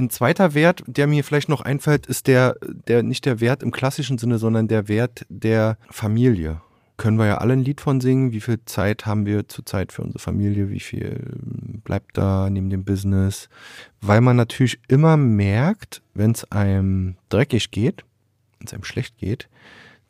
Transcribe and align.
ein 0.00 0.10
zweiter 0.10 0.54
Wert, 0.54 0.82
der 0.86 1.06
mir 1.06 1.22
vielleicht 1.24 1.48
noch 1.48 1.60
einfällt, 1.60 2.06
ist 2.06 2.26
der, 2.26 2.56
der 2.88 3.02
nicht 3.02 3.24
der 3.26 3.40
Wert 3.40 3.62
im 3.62 3.70
klassischen 3.70 4.18
Sinne, 4.18 4.38
sondern 4.38 4.68
der 4.68 4.88
Wert 4.88 5.26
der 5.28 5.78
Familie. 5.90 6.60
Können 6.96 7.18
wir 7.18 7.26
ja 7.26 7.38
alle 7.38 7.54
ein 7.54 7.64
Lied 7.64 7.80
von 7.80 8.00
singen. 8.00 8.32
Wie 8.32 8.40
viel 8.40 8.60
Zeit 8.66 9.06
haben 9.06 9.24
wir 9.24 9.48
zurzeit 9.48 9.92
für 9.92 10.02
unsere 10.02 10.18
Familie? 10.18 10.68
Wie 10.68 10.80
viel 10.80 11.34
bleibt 11.82 12.18
da 12.18 12.50
neben 12.50 12.68
dem 12.68 12.84
Business? 12.84 13.48
Weil 14.02 14.20
man 14.20 14.36
natürlich 14.36 14.80
immer 14.88 15.16
merkt, 15.16 16.02
wenn 16.12 16.32
es 16.32 16.50
einem 16.52 17.16
dreckig 17.30 17.70
geht, 17.70 18.04
wenn 18.58 18.66
es 18.66 18.74
einem 18.74 18.84
schlecht 18.84 19.16
geht, 19.16 19.48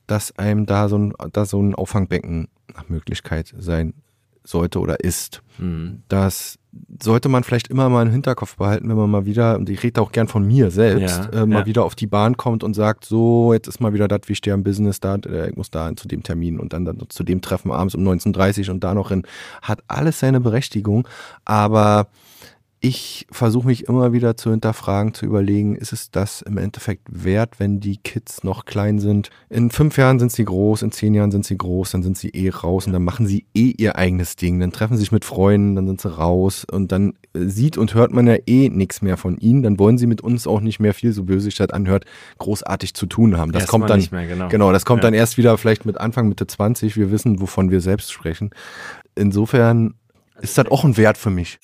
dass 0.09 0.37
einem 0.37 0.67
da 0.67 0.89
so 0.89 0.99
ein, 0.99 1.15
da 1.33 1.45
so 1.45 1.63
ein 1.63 1.77
Auffangbecken 1.77 2.49
nach 2.75 2.89
Möglichkeit 2.89 3.55
sein 3.57 3.95
sollte 4.45 4.81
oder 4.81 5.01
ist. 5.01 5.43
Mhm. 5.59 6.03
Das 6.09 6.59
sollte 7.03 7.29
man 7.29 7.43
vielleicht 7.43 7.69
immer 7.69 7.89
mal 7.89 8.07
im 8.07 8.13
Hinterkopf 8.13 8.57
behalten, 8.57 8.89
wenn 8.89 8.97
man 8.97 9.11
mal 9.11 9.27
wieder, 9.27 9.57
und 9.59 9.69
ich 9.69 9.83
rede 9.83 10.01
auch 10.01 10.13
gern 10.13 10.29
von 10.29 10.47
mir 10.47 10.71
selbst, 10.71 11.29
ja, 11.33 11.43
äh, 11.43 11.47
mal 11.47 11.61
ja. 11.61 11.67
wieder 11.67 11.85
auf 11.85 11.95
die 11.95 12.07
Bahn 12.07 12.37
kommt 12.37 12.63
und 12.63 12.75
sagt, 12.75 13.05
so, 13.05 13.53
jetzt 13.53 13.67
ist 13.67 13.81
mal 13.81 13.93
wieder 13.93 14.09
das, 14.09 14.21
wie 14.27 14.33
ich 14.33 14.39
stehe 14.39 14.55
am 14.55 14.63
Business, 14.63 15.01
da, 15.01 15.17
äh, 15.17 15.51
ich 15.51 15.57
muss 15.57 15.71
da 15.71 15.95
zu 15.97 16.07
dem 16.07 16.23
Termin 16.23 16.61
und 16.61 16.73
dann, 16.73 16.85
dann 16.85 16.99
zu 17.09 17.25
dem 17.25 17.41
Treffen 17.41 17.73
abends 17.73 17.95
um 17.95 18.07
19.30 18.07 18.71
und 18.71 18.85
da 18.85 18.95
noch 18.95 19.09
hin. 19.09 19.25
Hat 19.63 19.83
alles 19.89 20.21
seine 20.21 20.41
Berechtigung, 20.41 21.09
aber 21.45 22.07
ich 22.83 23.27
versuche 23.31 23.67
mich 23.67 23.89
immer 23.89 24.15
wieder 24.15 24.39
zu 24.39 24.51
hinterfragen, 24.51 25.13
zu 25.13 25.27
überlegen, 25.27 25.77
ist 25.77 25.93
es 25.93 26.11
das 26.11 26.41
im 26.41 26.57
Endeffekt 26.57 27.07
wert, 27.11 27.61
wenn 27.61 27.79
die 27.79 27.99
Kids 27.99 28.43
noch 28.43 28.65
klein 28.65 28.99
sind? 28.99 29.29
In 29.51 29.71
fünf 29.71 29.99
Jahren 29.99 30.19
sind 30.19 30.33
sie 30.33 30.47
groß, 30.47 30.81
in 30.81 30.91
zehn 30.91 31.13
Jahren 31.13 31.31
sind 31.31 31.45
sie 31.45 31.59
groß, 31.59 31.91
dann 31.91 32.03
sind 32.03 32.17
sie 32.17 32.31
eh 32.31 32.49
raus 32.49 32.87
und 32.87 32.95
dann 32.95 33.05
machen 33.05 33.27
sie 33.27 33.45
eh 33.55 33.75
ihr 33.77 33.97
eigenes 33.97 34.37
Ding. 34.37 34.59
Dann 34.61 34.73
treffen 34.73 34.97
sie 34.97 35.01
sich 35.01 35.13
mit 35.13 35.27
Freunden, 35.27 35.77
dann 35.77 35.87
sind 35.87 36.01
sie 36.01 36.09
raus 36.11 36.65
und 36.65 36.91
dann 36.91 37.13
äh, 37.35 37.45
sieht 37.45 37.77
und 37.77 37.93
hört 37.93 38.13
man 38.13 38.27
ja 38.27 38.37
eh 38.47 38.71
nichts 38.71 39.03
mehr 39.03 39.19
von 39.19 39.37
ihnen. 39.37 39.63
Dann 39.63 39.79
wollen 39.79 39.99
sie 39.99 40.07
mit 40.07 40.23
uns 40.23 40.47
auch 40.47 40.63
nicht 40.63 40.81
mehr 40.81 40.95
viel, 40.95 41.13
so 41.13 41.25
böse 41.25 41.45
sich 41.45 41.57
das 41.57 41.71
anhört, 41.71 42.07
großartig 42.39 42.95
zu 42.95 43.05
tun 43.05 43.37
haben. 43.37 43.53
Das 43.53 43.65
erst 43.65 43.71
kommt 43.71 43.91
dann, 43.91 44.03
mehr, 44.11 44.27
genau. 44.27 44.49
genau. 44.49 44.73
das 44.73 44.87
kommt 44.87 45.03
ja. 45.03 45.09
dann 45.09 45.15
erst 45.15 45.37
wieder 45.37 45.59
vielleicht 45.59 45.85
mit 45.85 45.99
Anfang, 45.99 46.29
Mitte 46.31 46.47
20. 46.47 46.97
Wir 46.97 47.11
wissen, 47.11 47.43
wovon 47.43 47.71
wir 47.71 47.83
selbst 47.83 48.11
sprechen. 48.11 48.51
Insofern 49.17 49.95
ist 50.41 50.57
das 50.57 50.67
auch 50.71 50.85
ein 50.85 50.97
Wert 50.97 51.19
für 51.19 51.31
mich. 51.31 51.59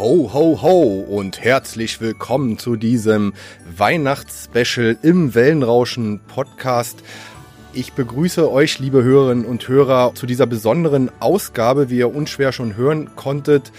Ho, 0.00 0.30
ho, 0.32 0.62
ho 0.62 1.04
und 1.10 1.42
herzlich 1.42 2.00
willkommen 2.00 2.56
zu 2.56 2.76
diesem 2.76 3.34
Weihnachtsspecial 3.76 4.96
im 5.02 5.34
Wellenrauschen 5.34 6.20
Podcast. 6.26 7.02
Ich 7.74 7.92
begrüße 7.92 8.50
euch, 8.50 8.78
liebe 8.78 9.04
Hörerinnen 9.04 9.44
und 9.44 9.68
Hörer, 9.68 10.14
zu 10.14 10.24
dieser 10.24 10.46
besonderen 10.46 11.10
Ausgabe, 11.20 11.90
wie 11.90 11.98
ihr 11.98 12.14
unschwer 12.14 12.52
schon 12.52 12.76
hören 12.76 13.14
konntet. 13.14 13.72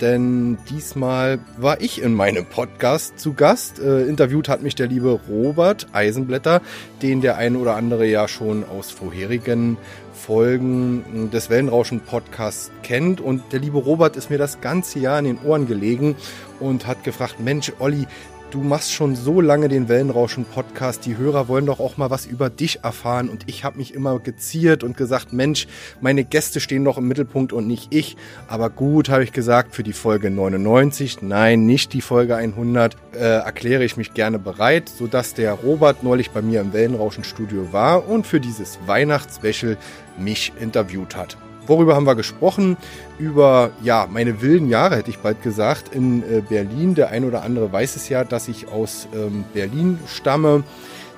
Denn 0.00 0.58
diesmal 0.70 1.40
war 1.56 1.80
ich 1.80 2.00
in 2.00 2.14
meinem 2.14 2.46
Podcast 2.46 3.18
zu 3.18 3.32
Gast. 3.32 3.80
Äh, 3.80 4.04
interviewt 4.04 4.48
hat 4.48 4.62
mich 4.62 4.76
der 4.76 4.86
liebe 4.86 5.18
Robert 5.28 5.88
Eisenblätter, 5.92 6.62
den 7.02 7.20
der 7.20 7.36
ein 7.36 7.56
oder 7.56 7.74
andere 7.74 8.06
ja 8.06 8.28
schon 8.28 8.62
aus 8.62 8.92
vorherigen 8.92 9.76
Folgen 10.24 11.30
des 11.30 11.50
Wellenrauschen 11.50 12.00
Podcasts 12.00 12.70
kennt. 12.82 13.20
Und 13.20 13.52
der 13.52 13.60
liebe 13.60 13.76
Robert 13.76 14.16
ist 14.16 14.30
mir 14.30 14.38
das 14.38 14.62
ganze 14.62 14.98
Jahr 14.98 15.18
in 15.18 15.26
den 15.26 15.38
Ohren 15.44 15.66
gelegen 15.66 16.16
und 16.60 16.86
hat 16.86 17.04
gefragt, 17.04 17.40
Mensch, 17.40 17.72
Olli, 17.78 18.06
du 18.54 18.60
machst 18.60 18.92
schon 18.92 19.16
so 19.16 19.40
lange 19.40 19.66
den 19.68 19.88
Wellenrauschen-Podcast, 19.88 21.04
die 21.06 21.16
Hörer 21.16 21.48
wollen 21.48 21.66
doch 21.66 21.80
auch 21.80 21.96
mal 21.96 22.10
was 22.10 22.24
über 22.24 22.50
dich 22.50 22.84
erfahren. 22.84 23.28
Und 23.28 23.48
ich 23.48 23.64
habe 23.64 23.78
mich 23.78 23.92
immer 23.92 24.20
geziert 24.20 24.84
und 24.84 24.96
gesagt, 24.96 25.32
Mensch, 25.32 25.66
meine 26.00 26.22
Gäste 26.22 26.60
stehen 26.60 26.84
doch 26.84 26.96
im 26.96 27.08
Mittelpunkt 27.08 27.52
und 27.52 27.66
nicht 27.66 27.92
ich. 27.92 28.16
Aber 28.46 28.70
gut, 28.70 29.08
habe 29.08 29.24
ich 29.24 29.32
gesagt, 29.32 29.74
für 29.74 29.82
die 29.82 29.92
Folge 29.92 30.30
99, 30.30 31.20
nein, 31.22 31.66
nicht 31.66 31.92
die 31.92 32.00
Folge 32.00 32.36
100, 32.36 32.96
äh, 33.12 33.18
erkläre 33.18 33.84
ich 33.84 33.96
mich 33.96 34.14
gerne 34.14 34.38
bereit, 34.38 34.88
sodass 34.88 35.34
der 35.34 35.52
Robert 35.54 36.04
neulich 36.04 36.30
bei 36.30 36.40
mir 36.40 36.60
im 36.60 36.72
Wellenrauschen-Studio 36.72 37.72
war 37.72 38.08
und 38.08 38.24
für 38.24 38.38
dieses 38.38 38.78
Weihnachtsspecial 38.86 39.76
mich 40.16 40.52
interviewt 40.60 41.16
hat. 41.16 41.36
Worüber 41.66 41.94
haben 41.94 42.06
wir 42.06 42.14
gesprochen? 42.14 42.76
Über 43.18 43.70
ja, 43.82 44.06
meine 44.10 44.42
wilden 44.42 44.68
Jahre, 44.68 44.96
hätte 44.96 45.10
ich 45.10 45.18
bald 45.18 45.42
gesagt, 45.42 45.94
in 45.94 46.22
äh, 46.22 46.40
Berlin. 46.40 46.94
Der 46.94 47.10
ein 47.10 47.24
oder 47.24 47.42
andere 47.42 47.72
weiß 47.72 47.96
es 47.96 48.08
ja, 48.08 48.24
dass 48.24 48.48
ich 48.48 48.68
aus 48.68 49.08
ähm, 49.14 49.44
Berlin 49.54 49.98
stamme. 50.06 50.62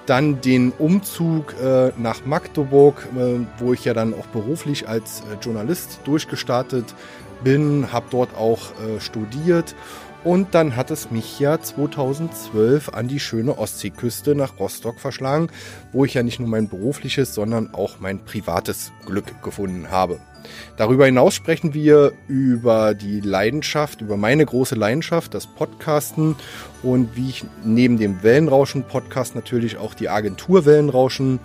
Dann 0.07 0.41
den 0.41 0.71
Umzug 0.71 1.55
äh, 1.61 1.91
nach 1.99 2.25
Magdeburg, 2.25 3.09
äh, 3.17 3.41
wo 3.59 3.73
ich 3.73 3.85
ja 3.85 3.93
dann 3.93 4.15
auch 4.15 4.27
beruflich 4.27 4.89
als 4.89 5.21
äh, 5.21 5.43
Journalist 5.43 6.01
durchgestartet 6.05 6.95
bin, 7.43 7.93
habe 7.93 8.07
dort 8.11 8.37
auch 8.37 8.71
äh, 8.71 9.01
studiert 9.01 9.75
und 10.27 10.57
dann 10.57 10.75
hat 10.75 10.91
es 10.91 11.13
mich 11.13 11.39
ja 11.39 11.61
2012 11.61 12.89
an 12.89 13.07
die 13.07 13.21
schöne 13.21 13.57
Ostseeküste 13.59 14.35
nach 14.35 14.59
Rostock 14.59 14.99
verschlagen, 14.99 15.51
wo 15.93 16.05
ich 16.05 16.15
ja 16.15 16.25
nicht 16.25 16.41
nur 16.41 16.49
mein 16.49 16.69
berufliches, 16.69 17.33
sondern 17.33 17.73
auch 17.73 18.01
mein 18.01 18.25
privates 18.25 18.91
Glück 19.07 19.41
gefunden 19.45 19.89
habe. 19.93 20.19
Darüber 20.77 21.07
hinaus 21.07 21.35
sprechen 21.35 21.75
wir 21.75 22.13
über 22.27 22.95
die 22.95 23.21
Leidenschaft, 23.21 24.01
über 24.01 24.17
meine 24.17 24.45
große 24.45 24.75
Leidenschaft, 24.75 25.33
das 25.33 25.47
Podcasten 25.47 26.35
und 26.83 27.15
wie 27.15 27.29
ich 27.29 27.45
neben 27.65 27.97
dem 27.97 28.25
Wellenrauschen-Podcast 28.25 29.37
natürlich 29.37 29.77
auch 29.77 29.95
die 29.95 30.09
Agentur 30.09 30.67
Wellenrauschen 30.67 31.39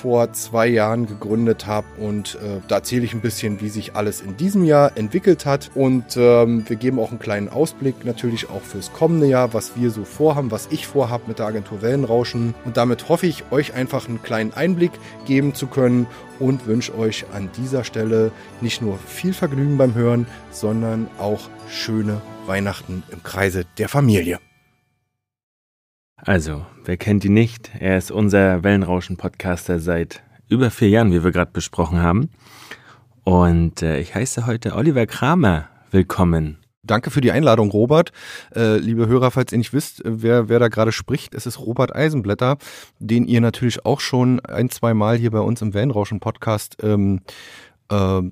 vor 0.00 0.32
zwei 0.32 0.66
Jahren 0.66 1.06
gegründet 1.06 1.66
habe 1.66 1.86
und 1.98 2.36
äh, 2.36 2.60
da 2.68 2.76
erzähle 2.76 3.04
ich 3.04 3.12
ein 3.12 3.20
bisschen, 3.20 3.60
wie 3.60 3.68
sich 3.68 3.96
alles 3.96 4.20
in 4.20 4.36
diesem 4.36 4.64
Jahr 4.64 4.96
entwickelt 4.96 5.44
hat 5.44 5.70
und 5.74 6.16
ähm, 6.16 6.64
wir 6.66 6.76
geben 6.76 6.98
auch 6.98 7.10
einen 7.10 7.18
kleinen 7.18 7.48
Ausblick 7.48 8.04
natürlich 8.04 8.48
auch 8.48 8.62
fürs 8.62 8.92
kommende 8.92 9.26
Jahr, 9.26 9.52
was 9.52 9.76
wir 9.76 9.90
so 9.90 10.04
vorhaben, 10.04 10.50
was 10.50 10.68
ich 10.70 10.86
vorhabe 10.86 11.24
mit 11.26 11.38
der 11.38 11.46
Agentur 11.46 11.82
Wellenrauschen 11.82 12.54
und 12.64 12.76
damit 12.76 13.08
hoffe 13.08 13.26
ich, 13.26 13.44
euch 13.50 13.74
einfach 13.74 14.08
einen 14.08 14.22
kleinen 14.22 14.54
Einblick 14.54 14.92
geben 15.26 15.54
zu 15.54 15.66
können 15.66 16.06
und 16.38 16.66
wünsche 16.66 16.96
euch 16.96 17.26
an 17.34 17.50
dieser 17.58 17.84
Stelle 17.84 18.32
nicht 18.60 18.80
nur 18.80 18.98
viel 19.06 19.34
Vergnügen 19.34 19.76
beim 19.76 19.94
Hören, 19.94 20.26
sondern 20.50 21.08
auch 21.18 21.48
schöne 21.68 22.22
Weihnachten 22.46 23.02
im 23.12 23.22
Kreise 23.22 23.64
der 23.78 23.88
Familie. 23.88 24.38
Also, 26.22 26.66
wer 26.84 26.98
kennt 26.98 27.24
ihn 27.24 27.32
nicht? 27.32 27.70
Er 27.78 27.96
ist 27.96 28.10
unser 28.10 28.62
Wellenrauschen-Podcaster 28.62 29.80
seit 29.80 30.22
über 30.48 30.70
vier 30.70 30.90
Jahren, 30.90 31.12
wie 31.12 31.24
wir 31.24 31.32
gerade 31.32 31.50
besprochen 31.50 32.02
haben. 32.02 32.28
Und 33.24 33.80
äh, 33.80 33.98
ich 34.00 34.14
heiße 34.14 34.46
heute 34.46 34.74
Oliver 34.74 35.06
Kramer. 35.06 35.68
Willkommen. 35.90 36.58
Danke 36.82 37.10
für 37.10 37.22
die 37.22 37.32
Einladung, 37.32 37.70
Robert. 37.70 38.12
Äh, 38.54 38.76
liebe 38.76 39.06
Hörer, 39.06 39.30
falls 39.30 39.52
ihr 39.52 39.58
nicht 39.58 39.72
wisst, 39.72 40.02
wer, 40.04 40.50
wer 40.50 40.58
da 40.58 40.68
gerade 40.68 40.92
spricht, 40.92 41.34
es 41.34 41.46
ist 41.46 41.58
Robert 41.58 41.94
Eisenblätter, 41.94 42.58
den 42.98 43.24
ihr 43.24 43.40
natürlich 43.40 43.86
auch 43.86 44.00
schon 44.00 44.40
ein, 44.40 44.68
zwei 44.68 44.92
Mal 44.92 45.16
hier 45.16 45.30
bei 45.30 45.40
uns 45.40 45.62
im 45.62 45.72
Wellenrauschen-Podcast 45.72 46.76
ähm, 46.82 47.20
äh, 47.90 48.22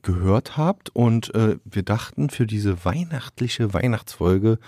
gehört 0.00 0.56
habt. 0.56 0.90
Und 0.94 1.34
äh, 1.34 1.56
wir 1.64 1.82
dachten, 1.82 2.30
für 2.30 2.46
diese 2.46 2.84
weihnachtliche 2.86 3.74
Weihnachtsfolge 3.74 4.58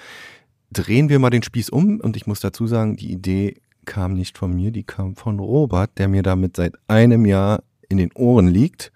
drehen 0.72 1.08
wir 1.08 1.18
mal 1.18 1.30
den 1.30 1.42
Spieß 1.42 1.70
um 1.70 2.00
und 2.00 2.16
ich 2.16 2.26
muss 2.26 2.40
dazu 2.40 2.66
sagen, 2.66 2.96
die 2.96 3.12
Idee 3.12 3.56
kam 3.84 4.14
nicht 4.14 4.36
von 4.36 4.54
mir, 4.54 4.70
die 4.70 4.82
kam 4.82 5.16
von 5.16 5.38
Robert, 5.38 5.90
der 5.98 6.08
mir 6.08 6.22
damit 6.22 6.56
seit 6.56 6.74
einem 6.88 7.24
Jahr 7.24 7.62
in 7.88 7.98
den 7.98 8.12
Ohren 8.14 8.48
liegt. 8.48 8.92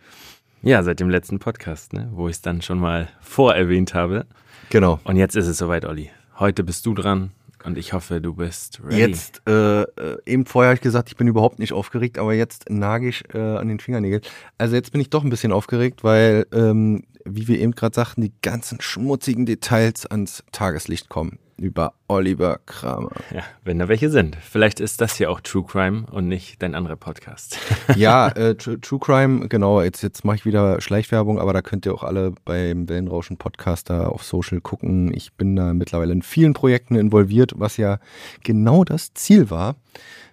Ja, 0.62 0.82
seit 0.82 1.00
dem 1.00 1.08
letzten 1.08 1.38
Podcast, 1.38 1.92
ne, 1.92 2.10
wo 2.12 2.28
ich 2.28 2.36
es 2.36 2.42
dann 2.42 2.60
schon 2.60 2.78
mal 2.78 3.08
vorerwähnt 3.20 3.94
habe. 3.94 4.26
Genau. 4.68 5.00
Und 5.04 5.16
jetzt 5.16 5.36
ist 5.36 5.46
es 5.46 5.58
soweit, 5.58 5.84
Olli. 5.84 6.10
Heute 6.38 6.64
bist 6.64 6.84
du 6.84 6.92
dran 6.92 7.30
und 7.64 7.78
ich 7.78 7.92
hoffe, 7.92 8.20
du 8.20 8.34
bist 8.34 8.80
ready. 8.84 8.98
Jetzt, 8.98 9.42
äh, 9.46 9.82
äh 9.82 10.18
eben 10.26 10.44
vorher 10.44 10.70
habe 10.70 10.74
ich 10.74 10.82
gesagt, 10.82 11.08
ich 11.08 11.16
bin 11.16 11.28
überhaupt 11.28 11.58
nicht 11.58 11.72
aufgeregt, 11.72 12.18
aber 12.18 12.34
jetzt 12.34 12.68
nage 12.68 13.08
ich 13.08 13.22
äh, 13.32 13.38
an 13.38 13.68
den 13.68 13.80
Fingernägeln. 13.80 14.22
Also 14.58 14.74
jetzt 14.74 14.92
bin 14.92 15.00
ich 15.00 15.08
doch 15.08 15.24
ein 15.24 15.30
bisschen 15.30 15.52
aufgeregt, 15.52 16.04
weil, 16.04 16.46
ähm, 16.52 17.04
wie 17.24 17.48
wir 17.48 17.58
eben 17.58 17.72
gerade 17.72 17.94
sagten, 17.94 18.22
die 18.22 18.32
ganzen 18.42 18.80
schmutzigen 18.80 19.46
Details 19.46 20.04
ans 20.06 20.44
Tageslicht 20.52 21.08
kommen 21.08 21.38
über 21.60 21.92
Oliver 22.08 22.58
Kramer. 22.64 23.12
Ja, 23.32 23.42
wenn 23.62 23.78
da 23.78 23.88
welche 23.88 24.08
sind. 24.08 24.34
Vielleicht 24.36 24.80
ist 24.80 25.00
das 25.00 25.16
hier 25.16 25.30
auch 25.30 25.40
True 25.40 25.64
Crime 25.64 26.06
und 26.10 26.26
nicht 26.26 26.62
dein 26.62 26.74
anderer 26.74 26.96
Podcast. 26.96 27.58
ja, 27.96 28.28
äh, 28.34 28.54
True 28.56 28.98
Crime, 28.98 29.48
genau. 29.48 29.82
Jetzt, 29.82 30.02
jetzt 30.02 30.24
mache 30.24 30.36
ich 30.36 30.46
wieder 30.46 30.80
Schleichwerbung, 30.80 31.38
aber 31.38 31.52
da 31.52 31.60
könnt 31.60 31.86
ihr 31.86 31.94
auch 31.94 32.02
alle 32.02 32.32
beim 32.44 32.88
Wellenrauschen 32.88 33.36
Podcaster 33.36 34.10
auf 34.10 34.24
Social 34.24 34.60
gucken. 34.60 35.12
Ich 35.14 35.34
bin 35.34 35.54
da 35.54 35.74
mittlerweile 35.74 36.12
in 36.12 36.22
vielen 36.22 36.54
Projekten 36.54 36.96
involviert, 36.96 37.52
was 37.56 37.76
ja 37.76 37.98
genau 38.42 38.82
das 38.82 39.12
Ziel 39.12 39.50
war 39.50 39.76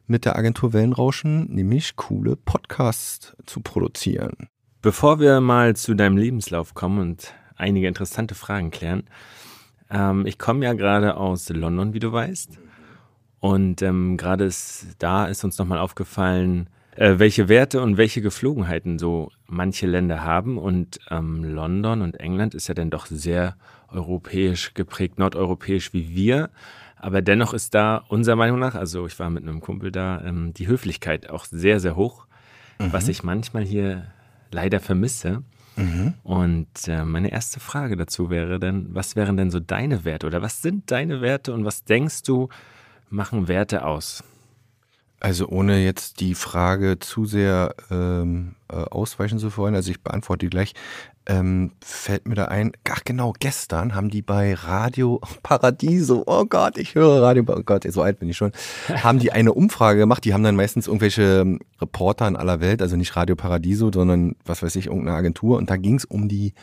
mit 0.07 0.23
der 0.23 0.37
Agentur 0.37 0.71
Wellenrauschen, 0.71 1.53
nämlich 1.53 1.97
coole 1.97 2.37
Podcasts 2.37 3.35
zu 3.45 3.59
produzieren. 3.59 4.47
Bevor 4.81 5.19
wir 5.19 5.41
mal 5.41 5.75
zu 5.75 5.93
deinem 5.93 6.15
Lebenslauf 6.15 6.73
kommen 6.73 6.99
und 6.99 7.33
einige 7.57 7.87
interessante 7.87 8.33
Fragen 8.33 8.71
klären, 8.71 9.03
ähm, 9.89 10.25
ich 10.25 10.37
komme 10.37 10.65
ja 10.65 10.73
gerade 10.73 11.17
aus 11.17 11.49
London, 11.49 11.93
wie 11.93 11.99
du 11.99 12.11
weißt. 12.11 12.59
Und 13.39 13.81
ähm, 13.81 14.17
gerade 14.17 14.45
ist, 14.45 14.95
da 14.99 15.25
ist 15.25 15.43
uns 15.43 15.57
nochmal 15.57 15.79
aufgefallen, 15.79 16.69
äh, 16.95 17.19
welche 17.19 17.47
Werte 17.49 17.81
und 17.81 17.97
welche 17.97 18.21
Geflogenheiten 18.21 18.97
so 18.97 19.31
manche 19.45 19.85
Länder 19.85 20.23
haben. 20.23 20.57
Und 20.57 20.99
ähm, 21.09 21.43
London 21.43 22.01
und 22.01 22.19
England 22.19 22.55
ist 22.55 22.67
ja 22.67 22.73
dann 22.73 22.89
doch 22.89 23.05
sehr 23.05 23.55
europäisch 23.89 24.73
geprägt, 24.73 25.19
nordeuropäisch 25.19 25.93
wie 25.93 26.15
wir. 26.15 26.49
Aber 26.95 27.21
dennoch 27.21 27.53
ist 27.53 27.75
da 27.75 28.03
unserer 28.09 28.35
Meinung 28.35 28.59
nach, 28.59 28.73
also 28.73 29.05
ich 29.05 29.17
war 29.19 29.29
mit 29.29 29.43
einem 29.43 29.61
Kumpel 29.61 29.91
da, 29.91 30.21
ähm, 30.25 30.53
die 30.53 30.67
Höflichkeit 30.67 31.29
auch 31.29 31.45
sehr, 31.45 31.79
sehr 31.79 31.95
hoch, 31.95 32.25
mhm. 32.79 32.91
was 32.91 33.07
ich 33.07 33.23
manchmal 33.23 33.63
hier 33.63 34.07
leider 34.51 34.79
vermisse. 34.79 35.43
Mhm. 35.77 36.15
Und 36.23 36.87
äh, 36.87 37.05
meine 37.05 37.31
erste 37.31 37.59
Frage 37.59 37.95
dazu 37.95 38.29
wäre 38.29 38.59
dann, 38.59 38.93
was 38.93 39.15
wären 39.15 39.37
denn 39.37 39.51
so 39.51 39.59
deine 39.59 40.03
Werte 40.03 40.27
oder 40.27 40.41
was 40.41 40.61
sind 40.61 40.91
deine 40.91 41.21
Werte 41.21 41.53
und 41.53 41.65
was 41.65 41.85
denkst 41.85 42.23
du, 42.23 42.49
machen 43.09 43.47
Werte 43.47 43.85
aus? 43.85 44.23
Also 45.19 45.47
ohne 45.47 45.83
jetzt 45.83 46.19
die 46.19 46.35
Frage 46.35 46.99
zu 46.99 47.25
sehr 47.25 47.73
ähm, 47.89 48.55
äh, 48.69 48.75
ausweichen 48.75 49.39
zu 49.39 49.55
wollen, 49.57 49.73
also 49.73 49.89
ich 49.89 50.01
beantworte 50.01 50.45
die 50.45 50.49
gleich, 50.49 50.73
ähm, 51.27 51.71
fällt 51.81 52.27
mir 52.27 52.35
da 52.35 52.45
ein, 52.45 52.71
ach 52.89 53.03
genau, 53.03 53.33
gestern 53.37 53.93
haben 53.93 54.09
die 54.09 54.21
bei 54.21 54.53
Radio 54.53 55.21
Paradiso, 55.43 56.23
oh 56.25 56.45
Gott, 56.45 56.77
ich 56.77 56.95
höre 56.95 57.21
Radio, 57.21 57.43
oh 57.47 57.61
Gott, 57.65 57.85
so 57.91 58.01
alt 58.01 58.19
bin 58.19 58.29
ich 58.29 58.37
schon, 58.37 58.51
haben 59.03 59.19
die 59.19 59.31
eine 59.31 59.53
Umfrage 59.53 59.99
gemacht, 59.99 60.23
die 60.23 60.33
haben 60.33 60.43
dann 60.43 60.55
meistens 60.55 60.87
irgendwelche 60.87 61.41
ähm, 61.41 61.59
Reporter 61.81 62.27
in 62.27 62.37
aller 62.37 62.61
Welt, 62.61 62.81
also 62.81 62.95
nicht 62.95 63.15
Radio 63.15 63.35
Paradiso, 63.35 63.91
sondern 63.93 64.35
was 64.45 64.63
weiß 64.63 64.75
ich, 64.77 64.87
irgendeine 64.87 65.17
Agentur. 65.17 65.57
Und 65.57 65.69
da 65.69 65.75
ging 65.75 65.95
es 65.95 66.05
um 66.05 66.29
die 66.29 66.53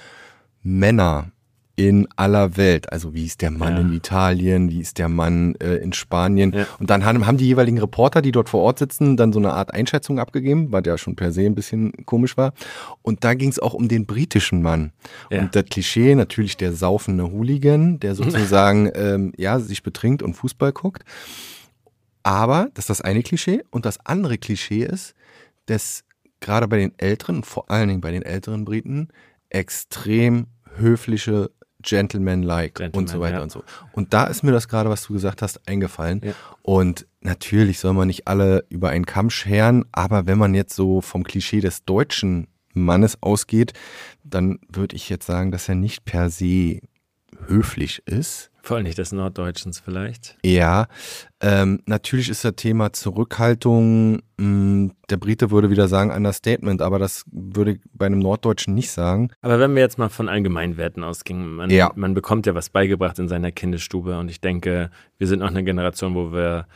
Männer 0.63 1.31
in 1.77 2.07
aller 2.15 2.57
Welt. 2.57 2.93
Also 2.93 3.15
wie 3.15 3.25
ist 3.25 3.43
der 3.43 3.51
Mann 3.51 3.75
ja. 3.75 3.81
in 3.81 3.93
Italien, 3.93 4.71
wie 4.71 4.81
ist 4.81 4.99
der 4.99 5.09
Mann 5.09 5.57
äh, 5.57 5.77
in 5.77 5.93
Spanien. 5.93 6.53
Ja. 6.53 6.67
Und 6.79 6.91
dann 6.91 7.05
haben, 7.05 7.27
haben 7.27 7.37
die 7.37 7.47
jeweiligen 7.47 7.79
Reporter, 7.79 8.23
die 8.23 8.31
dort 8.31 8.49
vor 8.49 8.63
Ort 8.63 8.79
sitzen, 8.79 9.17
dann 9.17 9.33
so 9.33 9.41
eine 9.41 9.53
Art 9.53 9.75
Einschätzung 9.75 10.21
abgegeben, 10.21 10.71
weil 10.71 10.83
der 10.83 10.99
schon 10.99 11.17
per 11.17 11.33
se 11.33 11.43
ein 11.43 11.57
bisschen 11.57 11.93
komisch 12.07 12.37
war. 12.37 12.53
Und 13.03 13.25
da 13.25 13.35
ging 13.35 13.49
es 13.49 13.59
auch 13.59 13.75
um 13.75 13.89
den 13.89 14.07
britischen 14.07 14.63
Mann. 14.63 14.93
Ja. 15.31 15.41
Und 15.41 15.57
das 15.57 15.65
Klischee, 15.65 16.15
natürlich 16.15 16.57
der 16.57 16.73
saufende 16.73 17.31
Hooligan, 17.31 17.99
der 17.99 18.15
sozusagen 18.15 18.91
ähm, 18.95 19.33
ja, 19.37 19.59
sich 19.59 19.83
betrinkt 19.83 20.23
und 20.23 20.35
Fußball 20.35 20.73
guckt. 20.73 21.05
Aber 22.23 22.69
das 22.75 22.85
ist 22.85 22.91
das 22.91 23.01
eine 23.01 23.23
Klischee. 23.23 23.65
Und 23.71 23.85
das 23.85 23.99
andere 24.07 24.39
Klischee 24.39 24.85
ist, 24.85 25.15
dass 25.67 26.05
gerade 26.39 26.69
bei 26.69 26.79
den 26.79 26.93
Älteren, 26.99 27.43
vor 27.43 27.71
allen 27.71 27.89
Dingen 27.89 28.01
bei 28.01 28.13
den 28.13 28.23
älteren 28.23 28.65
Briten, 28.65 29.09
extrem 29.49 30.47
höfliche 30.77 31.51
Gentleman-like 31.85 32.75
Gentleman, 32.75 33.05
und 33.05 33.09
so 33.09 33.21
weiter 33.21 33.37
ja. 33.37 33.43
und 33.43 33.53
so. 33.53 33.63
Und 33.93 34.13
da 34.13 34.25
ist 34.25 34.43
mir 34.43 34.53
das 34.53 34.69
gerade, 34.69 34.91
was 34.91 35.07
du 35.07 35.13
gesagt 35.13 35.43
hast, 35.43 35.67
eingefallen. 35.69 36.21
Ja. 36.25 36.33
Und 36.63 37.07
natürlich 37.21 37.79
soll 37.79 37.93
man 37.93 38.09
nicht 38.09 38.27
alle 38.27 38.65
über 38.69 38.91
einen 38.91 39.07
Kamm 39.07 39.31
scheren, 39.31 39.85
aber 39.93 40.27
wenn 40.27 40.39
man 40.39 40.55
jetzt 40.55 40.75
so 40.75 41.01
vom 41.01 41.25
Klischee 41.25 41.61
des 41.61 41.85
deutschen 41.85 42.49
Mannes 42.73 43.23
ausgeht, 43.23 43.73
dann 44.25 44.59
würde 44.69 44.97
ich 44.97 45.09
jetzt 45.09 45.27
sagen, 45.27 45.51
dass 45.51 45.69
er 45.69 45.77
nicht 45.77 46.05
per 46.05 46.31
se 46.31 46.81
höflich 47.47 48.03
ist. 48.07 48.51
Vor 48.65 48.79
allem 48.79 48.85
nicht 48.85 48.97
des 48.97 49.13
Norddeutschens 49.13 49.79
vielleicht. 49.79 50.39
Ja, 50.43 50.87
ähm, 51.43 51.83
natürlich 51.85 52.31
ist 52.31 52.47
das 52.47 52.55
Thema 52.57 52.95
Zurückhaltung, 52.95 54.15
mh, 54.15 54.21
hm, 54.39 54.93
der 55.11 55.19
Brite 55.19 55.51
würde 55.51 55.69
wieder 55.69 55.87
sagen 55.87 56.11
Understatement, 56.11 56.81
aber 56.81 56.99
das 56.99 57.27
würde 57.31 57.73
ich 57.73 57.81
bei 57.93 58.07
einem 58.07 58.21
Norddeutschen 58.21 58.73
nicht 58.73 58.91
sagen. 58.91 59.29
Aber 59.43 59.61
wenn 59.61 59.75
wir 59.75 59.83
jetzt 59.83 59.99
mal 59.99 60.09
von 60.09 60.31
Allgemeinwerten 60.31 61.05
ausgingen, 61.05 61.57
man, 61.57 61.69
ja. 61.69 61.93
man 61.95 62.15
bekommt 62.15 62.47
ja 62.47 62.55
was 62.55 62.71
beigebracht 62.71 63.19
in 63.19 63.29
seiner 63.29 63.53
Kindesstube 63.53 64.19
und 64.19 64.31
ich 64.31 64.41
denke, 64.41 64.89
wir 65.19 65.27
sind 65.27 65.41
noch 65.41 65.51
eine 65.51 65.63
Generation, 65.63 66.15
wo 66.15 66.33
wir 66.33 66.67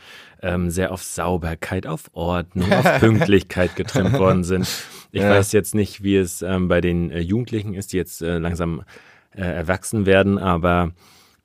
ähm, 0.43 0.69
sehr 0.69 0.91
auf 0.91 1.01
Sauberkeit, 1.01 1.87
auf 1.87 2.11
Ordnung, 2.13 2.71
auf 2.71 2.83
Pünktlichkeit 2.99 3.75
getrimmt 3.75 4.13
worden 4.13 4.43
sind. 4.43 4.67
Ich 5.11 5.23
ja. 5.23 5.31
weiß 5.31 5.53
jetzt 5.53 5.73
nicht, 5.73 6.03
wie 6.03 6.17
es 6.17 6.43
ähm, 6.43 6.67
bei 6.67 6.81
den 6.81 7.09
äh, 7.09 7.19
Jugendlichen 7.19 7.73
ist, 7.73 7.93
die 7.93 7.97
jetzt 7.97 8.21
äh, 8.21 8.37
langsam 8.37 8.83
äh, 9.31 9.41
erwachsen 9.41 10.05
werden, 10.05 10.37
aber 10.37 10.91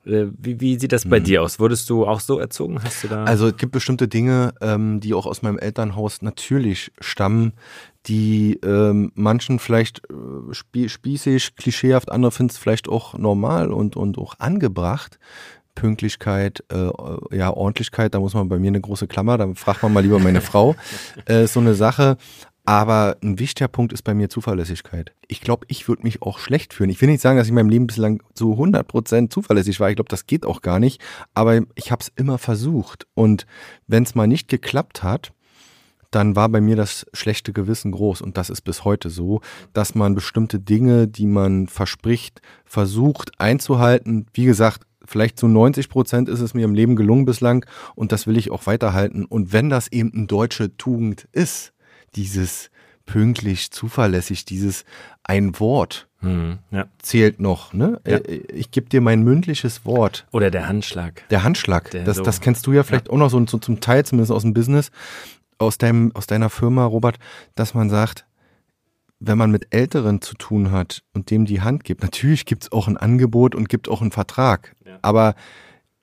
wie, 0.05 0.59
wie, 0.61 0.79
sieht 0.79 0.91
das 0.91 1.07
bei 1.07 1.19
mhm. 1.19 1.23
dir 1.23 1.43
aus? 1.43 1.59
Wurdest 1.59 1.89
du 1.89 2.05
auch 2.05 2.19
so 2.19 2.39
erzogen? 2.39 2.81
Hast 2.83 3.03
du 3.03 3.07
da? 3.07 3.23
Also 3.23 3.47
es 3.47 3.57
gibt 3.57 3.71
bestimmte 3.71 4.07
Dinge, 4.07 4.53
ähm, 4.61 4.99
die 4.99 5.13
auch 5.13 5.25
aus 5.25 5.41
meinem 5.41 5.57
Elternhaus 5.57 6.21
natürlich 6.21 6.91
stammen, 6.99 7.53
die 8.05 8.59
ähm, 8.63 9.11
manchen 9.15 9.59
vielleicht 9.59 10.01
äh, 10.09 10.53
spie 10.53 10.89
spießig, 10.89 11.55
klischeehaft, 11.55 12.11
andere 12.11 12.31
finden 12.31 12.51
es 12.51 12.57
vielleicht 12.57 12.87
auch 12.87 13.17
normal 13.17 13.71
und, 13.71 13.95
und 13.95 14.17
auch 14.17 14.35
angebracht. 14.39 15.17
Pünktlichkeit, 15.73 16.63
äh, 16.71 16.89
ja, 17.35 17.51
Ordentlichkeit, 17.51 18.13
da 18.13 18.19
muss 18.19 18.33
man 18.33 18.47
bei 18.47 18.57
mir 18.59 18.69
eine 18.69 18.79
große 18.79 19.07
Klammer, 19.07 19.37
da 19.37 19.53
fragt 19.55 19.83
man 19.83 19.91
mal 19.91 20.01
lieber 20.01 20.19
meine 20.19 20.41
Frau. 20.41 20.75
Äh, 21.25 21.47
so 21.47 21.59
eine 21.59 21.73
Sache. 21.73 22.17
Aber 22.65 23.17
ein 23.23 23.37
wichtiger 23.37 23.67
Punkt 23.67 23.93
ist 23.93 24.01
bei 24.01 24.13
mir 24.13 24.29
Zuverlässigkeit. 24.29 25.13
Ich 25.27 25.41
glaube, 25.41 25.65
ich 25.69 25.87
würde 25.87 26.03
mich 26.03 26.23
auch 26.23 26.39
schlecht 26.39 26.73
fühlen. 26.73 26.89
Ich 26.89 26.99
will 26.99 27.09
nicht 27.09 27.21
sagen, 27.21 27.37
dass 27.37 27.45
ich 27.47 27.51
in 27.51 27.55
meinem 27.55 27.69
Leben 27.69 27.87
bislang 27.87 28.23
zu 28.33 28.53
100% 28.53 29.29
zuverlässig 29.29 29.79
war. 29.79 29.89
Ich 29.89 29.95
glaube, 29.95 30.09
das 30.09 30.25
geht 30.25 30.45
auch 30.45 30.61
gar 30.61 30.79
nicht. 30.79 30.99
Aber 31.35 31.61
ich 31.75 31.91
habe 31.91 32.01
es 32.01 32.11
immer 32.15 32.39
versucht. 32.39 33.05
Und 33.13 33.45
wenn 33.85 34.03
es 34.03 34.15
mal 34.15 34.27
nicht 34.27 34.47
geklappt 34.47 35.03
hat, 35.03 35.31
dann 36.09 36.35
war 36.35 36.49
bei 36.49 36.61
mir 36.61 36.75
das 36.75 37.05
schlechte 37.13 37.53
Gewissen 37.53 37.91
groß. 37.91 38.21
Und 38.21 38.37
das 38.37 38.49
ist 38.49 38.61
bis 38.61 38.83
heute 38.83 39.09
so, 39.09 39.41
dass 39.73 39.93
man 39.93 40.15
bestimmte 40.15 40.59
Dinge, 40.59 41.07
die 41.07 41.27
man 41.27 41.67
verspricht, 41.67 42.41
versucht 42.63 43.31
einzuhalten. 43.37 44.25
Wie 44.33 44.45
gesagt, 44.45 44.87
vielleicht 45.03 45.37
zu 45.37 45.47
90 45.47 45.89
Prozent 45.89 46.29
ist 46.29 46.39
es 46.39 46.53
mir 46.53 46.65
im 46.65 46.73
Leben 46.73 46.95
gelungen 46.95 47.25
bislang 47.25 47.65
und 47.95 48.11
das 48.11 48.27
will 48.27 48.37
ich 48.37 48.49
auch 48.49 48.65
weiterhalten. 48.65 49.25
Und 49.25 49.53
wenn 49.53 49.69
das 49.69 49.91
eben 49.91 50.13
eine 50.13 50.25
deutsche 50.25 50.75
Tugend 50.77 51.27
ist, 51.31 51.73
dieses 52.15 52.69
pünktlich, 53.05 53.71
zuverlässig, 53.71 54.45
dieses 54.45 54.83
ein 55.23 55.59
Wort 55.59 56.07
hm, 56.19 56.59
ja. 56.71 56.87
zählt 56.99 57.39
noch. 57.39 57.73
Ne? 57.73 58.01
Ja. 58.05 58.17
Äh, 58.17 58.43
ich 58.51 58.71
gebe 58.71 58.89
dir 58.89 59.01
mein 59.01 59.21
mündliches 59.21 59.85
Wort. 59.85 60.25
Oder 60.31 60.51
der 60.51 60.67
Handschlag. 60.67 61.27
Der 61.29 61.43
Handschlag. 61.43 61.91
Der 61.91 62.03
das, 62.03 62.17
so. 62.17 62.23
das 62.23 62.41
kennst 62.41 62.65
du 62.67 62.73
ja 62.73 62.83
vielleicht 62.83 63.07
ja. 63.07 63.13
auch 63.13 63.17
noch 63.17 63.29
so, 63.29 63.45
so, 63.45 63.57
zum 63.57 63.79
Teil, 63.79 64.05
zumindest 64.05 64.31
aus 64.31 64.41
dem 64.41 64.53
Business, 64.53 64.91
aus, 65.57 65.77
deinem, 65.77 66.11
aus 66.15 66.27
deiner 66.27 66.49
Firma, 66.49 66.85
Robert, 66.85 67.17
dass 67.55 67.73
man 67.73 67.89
sagt, 67.89 68.25
wenn 69.19 69.37
man 69.37 69.51
mit 69.51 69.73
Älteren 69.73 70.21
zu 70.21 70.35
tun 70.35 70.71
hat 70.71 71.01
und 71.13 71.31
dem 71.31 71.45
die 71.45 71.61
Hand 71.61 71.83
gibt, 71.83 72.03
natürlich 72.03 72.45
gibt 72.45 72.63
es 72.63 72.71
auch 72.71 72.87
ein 72.87 72.97
Angebot 72.97 73.55
und 73.55 73.69
gibt 73.69 73.87
auch 73.87 74.01
einen 74.01 74.11
Vertrag. 74.11 74.75
Aber 75.01 75.35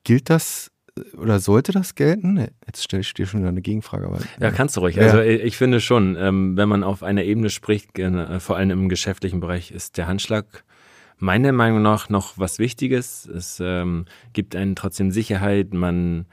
gilt 0.04 0.30
das 0.30 0.71
oder 1.16 1.40
sollte 1.40 1.72
das 1.72 1.94
gelten? 1.94 2.48
Jetzt 2.66 2.84
stelle 2.84 3.00
ich 3.00 3.14
dir 3.14 3.26
schon 3.26 3.40
wieder 3.40 3.48
eine 3.48 3.62
Gegenfrage. 3.62 4.06
Aber, 4.06 4.18
ja, 4.40 4.50
kannst 4.50 4.76
du 4.76 4.80
ruhig. 4.80 4.96
Ja. 4.96 5.04
Also 5.04 5.20
ich 5.20 5.56
finde 5.56 5.80
schon, 5.80 6.16
ähm, 6.18 6.56
wenn 6.56 6.68
man 6.68 6.84
auf 6.84 7.02
einer 7.02 7.24
Ebene 7.24 7.50
spricht, 7.50 7.98
äh, 7.98 8.40
vor 8.40 8.56
allem 8.56 8.70
im 8.70 8.88
geschäftlichen 8.88 9.40
Bereich, 9.40 9.70
ist 9.70 9.96
der 9.96 10.06
Handschlag 10.06 10.64
meiner 11.18 11.52
Meinung 11.52 11.82
nach 11.82 12.08
noch 12.08 12.36
was 12.36 12.58
Wichtiges. 12.58 13.26
Es 13.26 13.58
ähm, 13.62 14.04
gibt 14.32 14.54
einen 14.56 14.74
trotzdem 14.76 15.10
Sicherheit, 15.10 15.72
man 15.72 16.26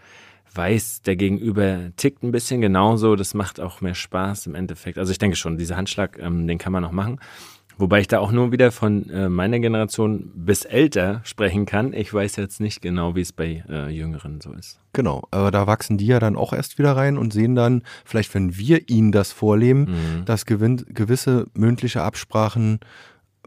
weiß, 0.53 1.03
der 1.03 1.15
Gegenüber 1.15 1.91
tickt 1.95 2.23
ein 2.23 2.31
bisschen 2.31 2.59
genauso. 2.59 3.15
Das 3.15 3.33
macht 3.33 3.59
auch 3.59 3.81
mehr 3.81 3.95
Spaß 3.95 4.47
im 4.47 4.55
Endeffekt. 4.55 4.97
Also 4.97 5.11
ich 5.11 5.19
denke 5.19 5.37
schon, 5.37 5.57
dieser 5.57 5.77
Handschlag, 5.77 6.17
ähm, 6.19 6.47
den 6.47 6.57
kann 6.57 6.73
man 6.73 6.83
noch 6.83 6.91
machen. 6.91 7.19
Wobei 7.79 8.01
ich 8.01 8.09
da 8.09 8.19
auch 8.19 8.33
nur 8.33 8.51
wieder 8.51 8.73
von 8.73 9.09
äh, 9.09 9.29
meiner 9.29 9.59
Generation 9.59 10.31
bis 10.35 10.65
älter 10.65 11.21
sprechen 11.23 11.65
kann. 11.65 11.93
Ich 11.93 12.13
weiß 12.13 12.35
jetzt 12.35 12.59
nicht 12.59 12.81
genau, 12.81 13.15
wie 13.15 13.21
es 13.21 13.31
bei 13.31 13.63
äh, 13.69 13.89
Jüngeren 13.89 14.41
so 14.41 14.51
ist. 14.51 14.79
Genau, 14.91 15.23
aber 15.31 15.49
da 15.49 15.65
wachsen 15.65 15.97
die 15.97 16.07
ja 16.07 16.19
dann 16.19 16.35
auch 16.35 16.51
erst 16.51 16.77
wieder 16.77 16.97
rein 16.97 17.17
und 17.17 17.31
sehen 17.31 17.55
dann, 17.55 17.83
vielleicht 18.03 18.35
wenn 18.35 18.57
wir 18.57 18.89
ihnen 18.89 19.13
das 19.13 19.31
vorleben, 19.31 19.81
mhm. 19.81 20.25
dass 20.25 20.45
gewisse 20.45 21.47
mündliche 21.53 22.01
Absprachen 22.01 22.81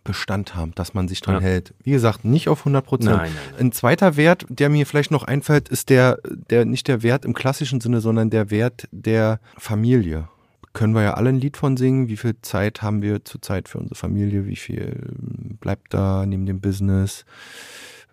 Bestand 0.04 0.54
haben, 0.56 0.74
dass 0.74 0.94
man 0.94 1.08
sich 1.08 1.20
dran 1.20 1.36
ja. 1.36 1.40
hält. 1.42 1.74
Wie 1.84 1.92
gesagt, 1.92 2.24
nicht 2.24 2.48
auf 2.48 2.60
100 2.60 2.84
Prozent. 2.84 3.20
Ein 3.58 3.70
zweiter 3.70 4.16
Wert, 4.16 4.46
der 4.48 4.68
mir 4.68 4.86
vielleicht 4.86 5.10
noch 5.10 5.24
einfällt, 5.24 5.68
ist 5.68 5.90
der, 5.90 6.18
der 6.50 6.64
nicht 6.64 6.88
der 6.88 7.02
Wert 7.02 7.24
im 7.24 7.34
klassischen 7.34 7.80
Sinne, 7.80 8.00
sondern 8.00 8.30
der 8.30 8.50
Wert 8.50 8.88
der 8.90 9.38
Familie 9.58 10.28
können 10.72 10.94
wir 10.94 11.02
ja 11.02 11.14
alle 11.14 11.30
ein 11.30 11.40
Lied 11.40 11.56
von 11.56 11.76
singen. 11.76 12.08
Wie 12.08 12.16
viel 12.16 12.36
Zeit 12.42 12.82
haben 12.82 13.02
wir 13.02 13.24
zurzeit 13.24 13.68
für 13.68 13.78
unsere 13.78 13.94
Familie? 13.94 14.46
Wie 14.46 14.56
viel 14.56 15.08
ähm, 15.08 15.56
bleibt 15.60 15.92
da 15.94 16.24
neben 16.26 16.46
dem 16.46 16.60
Business? 16.60 17.24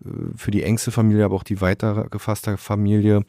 Äh, 0.03 0.09
für 0.35 0.51
die 0.51 0.63
engste 0.63 0.91
Familie, 0.91 1.25
aber 1.25 1.35
auch 1.35 1.43
die 1.43 1.61
weiter 1.61 2.07
gefasste 2.09 2.57
Familie. 2.57 3.23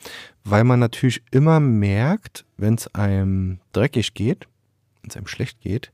Weil 0.44 0.64
man 0.64 0.80
natürlich 0.80 1.22
immer 1.30 1.60
merkt, 1.60 2.44
wenn 2.56 2.74
es 2.74 2.92
einem 2.94 3.60
dreckig 3.72 4.14
geht, 4.14 4.46
wenn 5.02 5.10
es 5.10 5.16
einem 5.16 5.26
schlecht 5.26 5.60
geht, 5.60 5.92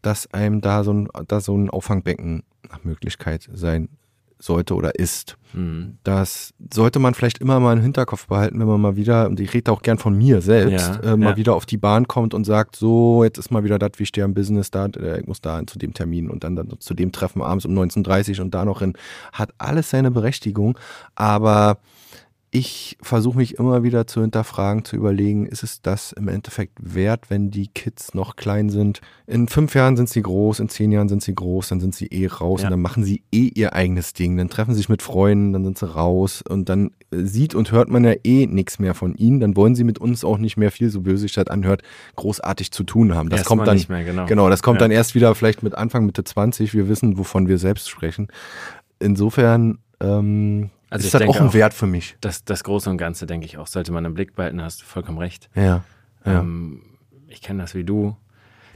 dass 0.00 0.32
einem 0.32 0.60
da 0.60 0.84
so 0.84 0.92
ein, 0.92 1.08
da 1.28 1.40
so 1.40 1.56
ein 1.56 1.70
Auffangbecken 1.70 2.42
nach 2.68 2.84
Möglichkeit 2.84 3.48
sein 3.52 3.88
sollte 4.42 4.74
oder 4.74 4.96
ist. 4.96 5.36
Mhm. 5.52 5.98
Das 6.04 6.52
sollte 6.72 6.98
man 6.98 7.14
vielleicht 7.14 7.38
immer 7.38 7.60
mal 7.60 7.76
im 7.76 7.82
Hinterkopf 7.82 8.26
behalten, 8.26 8.58
wenn 8.58 8.66
man 8.66 8.80
mal 8.80 8.96
wieder, 8.96 9.28
und 9.28 9.38
ich 9.38 9.54
rede 9.54 9.70
auch 9.70 9.82
gern 9.82 9.98
von 9.98 10.16
mir 10.16 10.40
selbst, 10.40 11.00
ja, 11.02 11.12
äh, 11.12 11.16
mal 11.16 11.30
ja. 11.30 11.36
wieder 11.36 11.54
auf 11.54 11.66
die 11.66 11.76
Bahn 11.76 12.08
kommt 12.08 12.34
und 12.34 12.44
sagt, 12.44 12.76
so, 12.76 13.24
jetzt 13.24 13.38
ist 13.38 13.50
mal 13.50 13.64
wieder 13.64 13.78
das, 13.78 13.92
wie 13.96 14.02
ich 14.02 14.08
stehe 14.08 14.24
am 14.24 14.34
Business, 14.34 14.70
da, 14.70 14.86
äh, 14.86 15.20
ich 15.20 15.26
muss 15.26 15.40
da 15.40 15.64
zu 15.66 15.78
dem 15.78 15.94
Termin 15.94 16.30
und 16.30 16.44
dann, 16.44 16.56
dann 16.56 16.68
zu 16.80 16.94
dem 16.94 17.12
Treffen 17.12 17.42
abends 17.42 17.64
um 17.64 17.78
19.30 17.78 18.38
Uhr 18.38 18.44
und 18.44 18.54
da 18.54 18.64
noch 18.64 18.80
hin. 18.80 18.94
Hat 19.32 19.52
alles 19.58 19.90
seine 19.90 20.10
Berechtigung, 20.10 20.78
aber 21.14 21.78
ich 22.54 22.98
versuche 23.00 23.38
mich 23.38 23.56
immer 23.56 23.82
wieder 23.82 24.06
zu 24.06 24.20
hinterfragen, 24.20 24.84
zu 24.84 24.94
überlegen, 24.94 25.46
ist 25.46 25.62
es 25.62 25.80
das 25.80 26.12
im 26.12 26.28
Endeffekt 26.28 26.74
wert, 26.82 27.30
wenn 27.30 27.50
die 27.50 27.68
Kids 27.68 28.12
noch 28.12 28.36
klein 28.36 28.68
sind? 28.68 29.00
In 29.26 29.48
fünf 29.48 29.74
Jahren 29.74 29.96
sind 29.96 30.10
sie 30.10 30.20
groß, 30.20 30.60
in 30.60 30.68
zehn 30.68 30.92
Jahren 30.92 31.08
sind 31.08 31.22
sie 31.22 31.34
groß, 31.34 31.68
dann 31.68 31.80
sind 31.80 31.94
sie 31.94 32.08
eh 32.08 32.26
raus 32.26 32.60
ja. 32.60 32.66
und 32.66 32.72
dann 32.72 32.82
machen 32.82 33.04
sie 33.04 33.22
eh 33.32 33.50
ihr 33.54 33.72
eigenes 33.72 34.12
Ding. 34.12 34.36
Dann 34.36 34.50
treffen 34.50 34.74
sie 34.74 34.80
sich 34.80 34.90
mit 34.90 35.00
Freunden, 35.00 35.54
dann 35.54 35.64
sind 35.64 35.78
sie 35.78 35.90
raus 35.94 36.44
und 36.46 36.68
dann 36.68 36.90
äh, 37.10 37.22
sieht 37.22 37.54
und 37.54 37.72
hört 37.72 37.88
man 37.88 38.04
ja 38.04 38.12
eh 38.22 38.46
nichts 38.46 38.78
mehr 38.78 38.92
von 38.92 39.14
ihnen. 39.14 39.40
Dann 39.40 39.56
wollen 39.56 39.74
sie 39.74 39.84
mit 39.84 39.98
uns 39.98 40.22
auch 40.22 40.36
nicht 40.36 40.58
mehr 40.58 40.70
viel, 40.70 40.90
so 40.90 41.00
böse 41.00 41.22
sich 41.22 41.32
das 41.32 41.46
anhört, 41.46 41.80
großartig 42.16 42.70
zu 42.70 42.84
tun 42.84 43.14
haben. 43.14 43.30
Das 43.30 43.40
erst 43.40 43.48
kommt 43.48 43.66
dann, 43.66 43.82
mehr, 43.88 44.04
genau. 44.04 44.26
genau. 44.26 44.50
das 44.50 44.62
kommt 44.62 44.76
ja. 44.76 44.80
dann 44.80 44.90
erst 44.90 45.14
wieder 45.14 45.34
vielleicht 45.34 45.62
mit 45.62 45.74
Anfang, 45.74 46.04
Mitte 46.04 46.22
20. 46.22 46.74
Wir 46.74 46.86
wissen, 46.86 47.16
wovon 47.16 47.48
wir 47.48 47.56
selbst 47.56 47.88
sprechen. 47.88 48.28
Insofern, 48.98 49.78
ähm, 50.00 50.68
also 50.92 51.06
ist 51.06 51.14
das 51.14 51.22
auch 51.22 51.40
ein 51.40 51.52
Wert 51.54 51.74
für 51.74 51.86
mich. 51.86 52.16
Das, 52.20 52.44
das 52.44 52.64
Große 52.64 52.90
und 52.90 52.98
Ganze, 52.98 53.26
denke 53.26 53.46
ich 53.46 53.58
auch, 53.58 53.66
sollte 53.66 53.92
man 53.92 54.04
im 54.04 54.14
Blick 54.14 54.34
behalten, 54.34 54.62
hast 54.62 54.82
du 54.82 54.84
vollkommen 54.84 55.18
recht. 55.18 55.48
Ja. 55.54 55.84
ja. 56.24 56.40
Ähm, 56.40 56.82
ich 57.28 57.40
kenne 57.40 57.62
das 57.62 57.74
wie 57.74 57.84
du. 57.84 58.16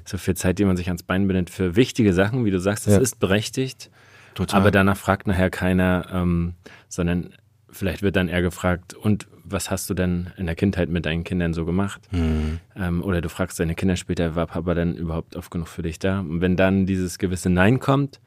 So 0.05 0.19
viel 0.19 0.35
Zeit, 0.35 0.59
die 0.59 0.65
man 0.65 0.77
sich 0.77 0.87
ans 0.87 1.03
Bein 1.03 1.27
bindet 1.27 1.51
für 1.51 1.77
wichtige 1.77 2.13
Sachen, 2.13 2.45
wie 2.45 2.51
du 2.51 2.61
sagst, 2.61 2.87
das 2.87 2.95
ja. 2.95 3.01
ist 3.01 3.19
berechtigt. 3.19 3.91
Total. 4.35 4.61
Aber 4.61 4.71
danach 4.71 4.97
fragt 4.97 5.27
nachher 5.27 5.51
keiner, 5.51 6.07
ähm, 6.13 6.55
sondern 6.89 7.35
vielleicht 7.71 8.03
wird 8.03 8.17
dann 8.17 8.29
eher 8.29 8.43
gefragt, 8.43 8.95
und 8.95 9.27
was 9.45 9.71
hast 9.71 9.89
du 9.91 9.95
denn 9.95 10.31
in 10.37 10.47
der 10.47 10.55
Kindheit 10.55 10.89
mit 10.89 11.07
deinen 11.07 11.25
Kindern 11.25 11.55
so 11.55 11.65
gemacht? 11.65 12.01
Mhm. 12.13 12.61
Ähm, 12.77 13.03
oder 13.03 13.21
du 13.21 13.29
fragst 13.29 13.61
deine 13.61 13.75
Kinder 13.75 13.97
später, 13.97 14.35
war 14.35 14.47
Papa 14.47 14.75
denn 14.75 14.95
überhaupt 14.95 15.37
oft 15.37 15.51
genug 15.51 15.69
für 15.69 15.83
dich 15.83 15.99
da? 15.99 16.21
Und 16.21 16.41
wenn 16.41 16.57
dann 16.57 16.87
dieses 16.87 17.19
gewisse 17.19 17.51
Nein 17.51 17.81
kommt, 17.81 18.21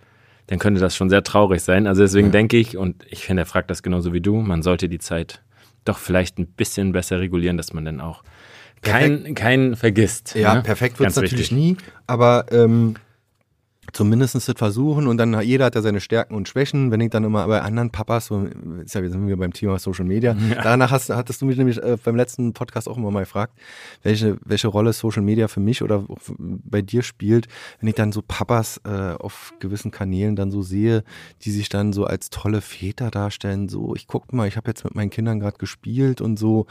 dann 0.50 0.58
könnte 0.58 0.82
das 0.82 0.96
schon 0.96 1.12
sehr 1.12 1.24
traurig 1.24 1.62
sein. 1.62 1.86
Also 1.86 2.02
deswegen 2.02 2.28
ja. 2.28 2.32
denke 2.32 2.58
ich, 2.58 2.76
und 2.76 3.06
ich 3.08 3.24
finde, 3.24 3.44
er 3.44 3.46
fragt 3.46 3.70
das 3.70 3.84
genauso 3.84 4.14
wie 4.14 4.22
du, 4.22 4.38
man 4.38 4.64
sollte 4.64 4.90
die 4.90 4.98
Zeit 4.98 5.44
doch 5.86 6.00
vielleicht 6.00 6.40
ein 6.40 6.48
bisschen 6.48 6.92
besser 6.92 7.20
regulieren, 7.20 7.56
dass 7.56 7.72
man 7.72 7.86
dann 7.86 8.02
auch 8.02 8.24
keinen 8.82 9.36
kein 9.36 9.76
vergisst. 9.76 10.34
Ja, 10.34 10.56
ne? 10.56 10.62
perfekt 10.64 11.00
wird 11.00 11.12
es 11.12 11.16
natürlich 11.18 11.52
nie, 11.52 11.78
aber 12.08 12.48
ähm, 12.52 12.96
zumindest 13.94 14.36
das 14.36 14.46
versuchen 14.56 15.08
und 15.08 15.18
dann 15.18 15.40
jeder 15.42 15.66
hat 15.66 15.76
ja 15.76 15.82
seine 15.82 16.00
Stärken 16.00 16.36
und 16.36 16.48
Schwächen. 16.48 16.92
Wenn 16.92 17.02
ich 17.02 17.10
dann 17.10 17.24
immer 17.24 17.48
bei 17.48 17.62
anderen 17.62 17.92
Papas, 17.92 18.28
so, 18.28 18.48
ist 18.84 18.96
ja, 18.96 19.02
wir 19.02 19.10
sind 19.10 19.28
wir 19.28 19.38
beim 19.38 19.54
Thema 19.54 19.80
Social 19.80 20.06
Media. 20.06 20.36
Ja. 20.50 20.62
Danach 20.64 20.92
hast, 20.92 21.10
hattest 21.10 21.42
du 21.42 21.46
mich 21.46 21.58
nämlich 21.58 21.78
äh, 21.78 21.98
beim 22.04 22.16
letzten 22.16 22.54
Podcast 22.54 22.88
auch 22.88 22.98
immer 22.98 23.12
mal 23.12 23.22
gefragt, 23.22 23.54
welche, 24.04 24.38
welche 24.44 24.68
Rolle 24.68 24.94
Social 24.94 25.22
Media 25.22 25.48
für 25.48 25.60
mich 25.60 25.82
oder 25.84 26.06
bei 26.38 26.82
dir 26.82 27.04
spielt, 27.04 27.48
wenn 27.80 27.90
ich 27.90 27.96
dann 27.96 28.12
so 28.12 28.22
Papas 28.22 28.82
äh, 28.86 28.90
auf 28.90 29.54
gewissen 29.60 29.92
Kanälen 29.92 30.36
dann 30.36 30.52
so 30.52 30.62
sehe, 30.62 31.04
die 31.44 31.52
sich 31.52 31.70
dann 31.70 31.94
so 31.94 32.06
als 32.06 32.30
tolle 32.30 32.62
Väter 32.62 33.12
darstellen, 33.12 33.70
so 33.70 33.96
ich 33.96 34.08
guck 34.08 34.34
mal, 34.34 34.48
ich 34.48 34.58
habe 34.58 34.70
jetzt 34.70 34.84
mit 34.84 34.96
meinen 34.96 35.10
Kindern 35.10 35.40
gerade 35.40 35.58
gespielt 35.58 36.22
und 36.22 36.38
so 36.38 36.66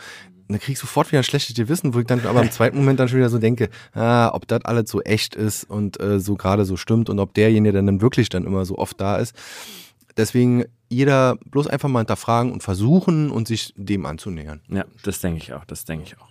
dann 0.49 0.61
krieg 0.61 0.73
ich 0.73 0.79
sofort 0.79 1.11
wieder 1.13 1.21
ein 1.21 1.25
schlechtes 1.25 1.55
Gewissen, 1.55 1.95
wo 1.95 2.01
ich 2.01 2.07
dann 2.07 2.25
aber 2.25 2.43
im 2.43 2.51
zweiten 2.51 2.79
Moment 2.79 2.99
dann 2.99 3.09
schon 3.09 3.19
wieder 3.19 3.29
so 3.29 3.39
denke, 3.39 3.69
ah, 3.95 4.31
ob 4.33 4.49
das 4.49 4.65
alles 4.65 4.91
so 4.91 5.03
echt 5.03 5.35
ist 5.35 5.65
und 5.65 6.01
äh, 6.01 6.21
so 6.21 6.37
gerade 6.37 6.65
so 6.65 6.77
stimmt 6.77 7.11
und 7.11 7.19
ob 7.19 7.35
derjenige 7.35 7.73
dann, 7.75 7.87
dann 7.87 8.01
wirklich 8.01 8.29
dann 8.29 8.45
immer 8.45 8.65
so 8.65 8.79
oft 8.79 9.01
da 9.01 9.17
ist. 9.17 9.35
Deswegen 10.17 10.65
jeder 10.89 11.37
bloß 11.51 11.69
einfach 11.69 11.89
mal 11.89 12.01
hinterfragen 12.01 12.51
und 12.51 12.63
versuchen 12.63 13.31
und 13.31 13.47
sich 13.47 13.75
dem 13.77 14.07
anzunähern. 14.07 14.61
Ja, 14.69 14.85
das 15.03 15.21
denke 15.21 15.41
ich 15.41 15.53
auch, 15.53 15.65
das 15.65 15.85
denke 15.85 16.05
ich 16.07 16.19
auch. 16.19 16.29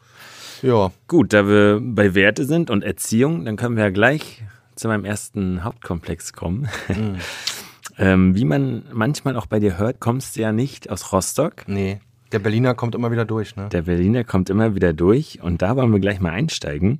Ja. 0.61 0.91
Gut, 1.07 1.33
da 1.33 1.47
wir 1.47 1.79
bei 1.81 2.15
Werte 2.15 2.45
sind 2.45 2.69
und 2.69 2.83
Erziehung, 2.83 3.45
dann 3.45 3.55
können 3.55 3.75
wir 3.75 3.83
ja 3.83 3.89
gleich 3.91 4.43
zu 4.75 4.87
meinem 4.87 5.05
ersten 5.05 5.63
Hauptkomplex 5.63 6.33
kommen. 6.33 6.67
Mhm. 6.87 7.17
ähm, 7.97 8.35
wie 8.35 8.45
man 8.45 8.85
manchmal 8.91 9.35
auch 9.35 9.45
bei 9.45 9.59
dir 9.59 9.77
hört, 9.77 9.99
kommst 9.99 10.35
du 10.35 10.41
ja 10.41 10.51
nicht 10.51 10.89
aus 10.89 11.11
Rostock. 11.13 11.67
Nee. 11.67 11.99
Der 12.31 12.39
Berliner 12.39 12.73
kommt 12.73 12.95
immer 12.95 13.11
wieder 13.11 13.25
durch, 13.25 13.55
ne? 13.55 13.69
Der 13.69 13.83
Berliner 13.83 14.23
kommt 14.23 14.49
immer 14.49 14.75
wieder 14.75 14.93
durch 14.93 15.39
und 15.41 15.61
da 15.61 15.75
wollen 15.75 15.91
wir 15.91 15.99
gleich 15.99 16.19
mal 16.19 16.31
einsteigen. 16.31 16.99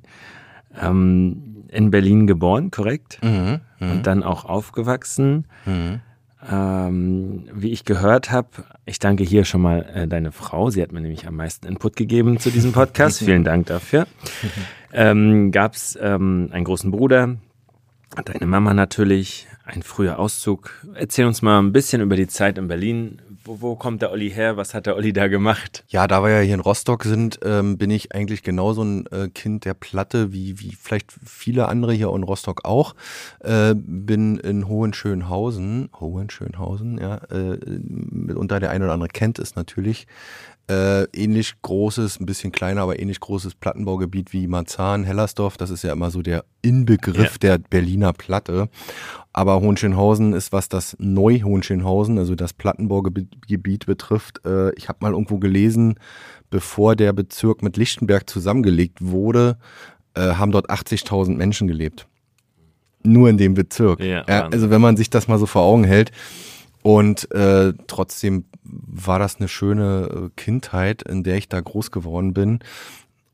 Ähm, 0.80 1.66
in 1.68 1.90
Berlin 1.90 2.26
geboren, 2.26 2.70
korrekt? 2.70 3.18
Mhm, 3.22 3.60
mh. 3.78 3.92
Und 3.92 4.06
dann 4.06 4.22
auch 4.22 4.44
aufgewachsen. 4.44 5.46
Mhm. 5.66 6.00
Ähm, 6.50 7.44
wie 7.52 7.72
ich 7.72 7.84
gehört 7.84 8.30
habe, 8.30 8.48
ich 8.86 9.00
danke 9.00 9.24
hier 9.24 9.44
schon 9.44 9.60
mal 9.60 9.82
äh, 9.92 10.06
deine 10.06 10.30
Frau. 10.30 10.70
Sie 10.70 10.80
hat 10.80 10.92
mir 10.92 11.00
nämlich 11.00 11.26
am 11.26 11.36
meisten 11.36 11.66
Input 11.66 11.96
gegeben 11.96 12.38
zu 12.38 12.50
diesem 12.50 12.72
Podcast. 12.72 13.18
Vielen 13.24 13.44
Dank 13.44 13.66
dafür. 13.66 14.06
Ähm, 14.92 15.50
Gab 15.50 15.74
es 15.74 15.98
ähm, 16.00 16.48
einen 16.52 16.64
großen 16.64 16.90
Bruder, 16.92 17.36
deine 18.24 18.46
Mama 18.46 18.72
natürlich, 18.72 19.48
ein 19.64 19.82
früher 19.82 20.18
Auszug. 20.18 20.70
Erzähl 20.94 21.26
uns 21.26 21.42
mal 21.42 21.58
ein 21.58 21.72
bisschen 21.72 22.00
über 22.00 22.16
die 22.16 22.28
Zeit 22.28 22.56
in 22.56 22.68
Berlin. 22.68 23.20
Wo, 23.48 23.62
wo, 23.62 23.76
kommt 23.76 24.02
der 24.02 24.10
Olli 24.10 24.30
her? 24.30 24.58
Was 24.58 24.74
hat 24.74 24.84
der 24.84 24.94
Olli 24.94 25.14
da 25.14 25.26
gemacht? 25.26 25.82
Ja, 25.88 26.06
da 26.06 26.22
wir 26.22 26.28
ja 26.28 26.40
hier 26.40 26.52
in 26.52 26.60
Rostock 26.60 27.04
sind, 27.04 27.40
ähm, 27.42 27.78
bin 27.78 27.88
ich 27.88 28.14
eigentlich 28.14 28.42
genauso 28.42 28.82
ein 28.82 29.06
äh, 29.06 29.28
Kind 29.28 29.64
der 29.64 29.72
Platte 29.72 30.34
wie, 30.34 30.60
wie 30.60 30.76
vielleicht 30.78 31.10
viele 31.24 31.66
andere 31.66 31.94
hier 31.94 32.12
in 32.14 32.24
Rostock 32.24 32.66
auch. 32.66 32.94
Äh, 33.40 33.74
bin 33.74 34.36
in 34.36 34.68
Hohenschönhausen, 34.68 35.88
Hohenschönhausen, 35.98 36.98
ja, 36.98 37.22
äh, 37.30 38.34
unter 38.34 38.60
der 38.60 38.68
eine 38.68 38.84
oder 38.84 38.92
andere 38.92 39.08
kennt 39.08 39.38
es 39.38 39.56
natürlich. 39.56 40.06
Äh, 40.68 41.04
ähnlich 41.14 41.54
großes, 41.62 42.20
ein 42.20 42.26
bisschen 42.26 42.52
kleiner, 42.52 42.82
aber 42.82 42.98
ähnlich 42.98 43.20
großes 43.20 43.54
Plattenbaugebiet 43.54 44.34
wie 44.34 44.46
Marzahn, 44.46 45.04
Hellersdorf. 45.04 45.56
Das 45.56 45.70
ist 45.70 45.82
ja 45.82 45.92
immer 45.92 46.10
so 46.10 46.20
der 46.20 46.44
Inbegriff 46.60 47.38
ja. 47.42 47.56
der 47.56 47.58
Berliner 47.58 48.12
Platte. 48.12 48.68
Aber 49.32 49.60
Hohenschönhausen 49.60 50.34
ist, 50.34 50.52
was 50.52 50.68
das 50.68 50.94
Neu-Hohenschönhausen, 50.98 52.18
also 52.18 52.34
das 52.34 52.52
Plattenbaugebiet 52.52 53.86
betrifft. 53.86 54.44
Äh, 54.44 54.74
ich 54.74 54.90
habe 54.90 54.98
mal 55.00 55.12
irgendwo 55.12 55.38
gelesen, 55.38 55.94
bevor 56.50 56.96
der 56.96 57.14
Bezirk 57.14 57.62
mit 57.62 57.78
Lichtenberg 57.78 58.28
zusammengelegt 58.28 58.98
wurde, 59.00 59.56
äh, 60.12 60.34
haben 60.34 60.52
dort 60.52 60.68
80.000 60.68 61.36
Menschen 61.36 61.66
gelebt. 61.66 62.06
Nur 63.02 63.30
in 63.30 63.38
dem 63.38 63.54
Bezirk. 63.54 64.00
Ja, 64.00 64.22
also 64.24 64.68
wenn 64.68 64.82
man 64.82 64.98
sich 64.98 65.08
das 65.08 65.28
mal 65.28 65.38
so 65.38 65.46
vor 65.46 65.62
Augen 65.62 65.84
hält. 65.84 66.10
Und 66.82 67.30
äh, 67.32 67.72
trotzdem 67.86 68.44
war 68.68 69.18
das 69.18 69.36
eine 69.36 69.48
schöne 69.48 70.08
äh, 70.10 70.30
Kindheit, 70.36 71.02
in 71.02 71.22
der 71.22 71.36
ich 71.36 71.48
da 71.48 71.60
groß 71.60 71.90
geworden 71.90 72.34
bin. 72.34 72.60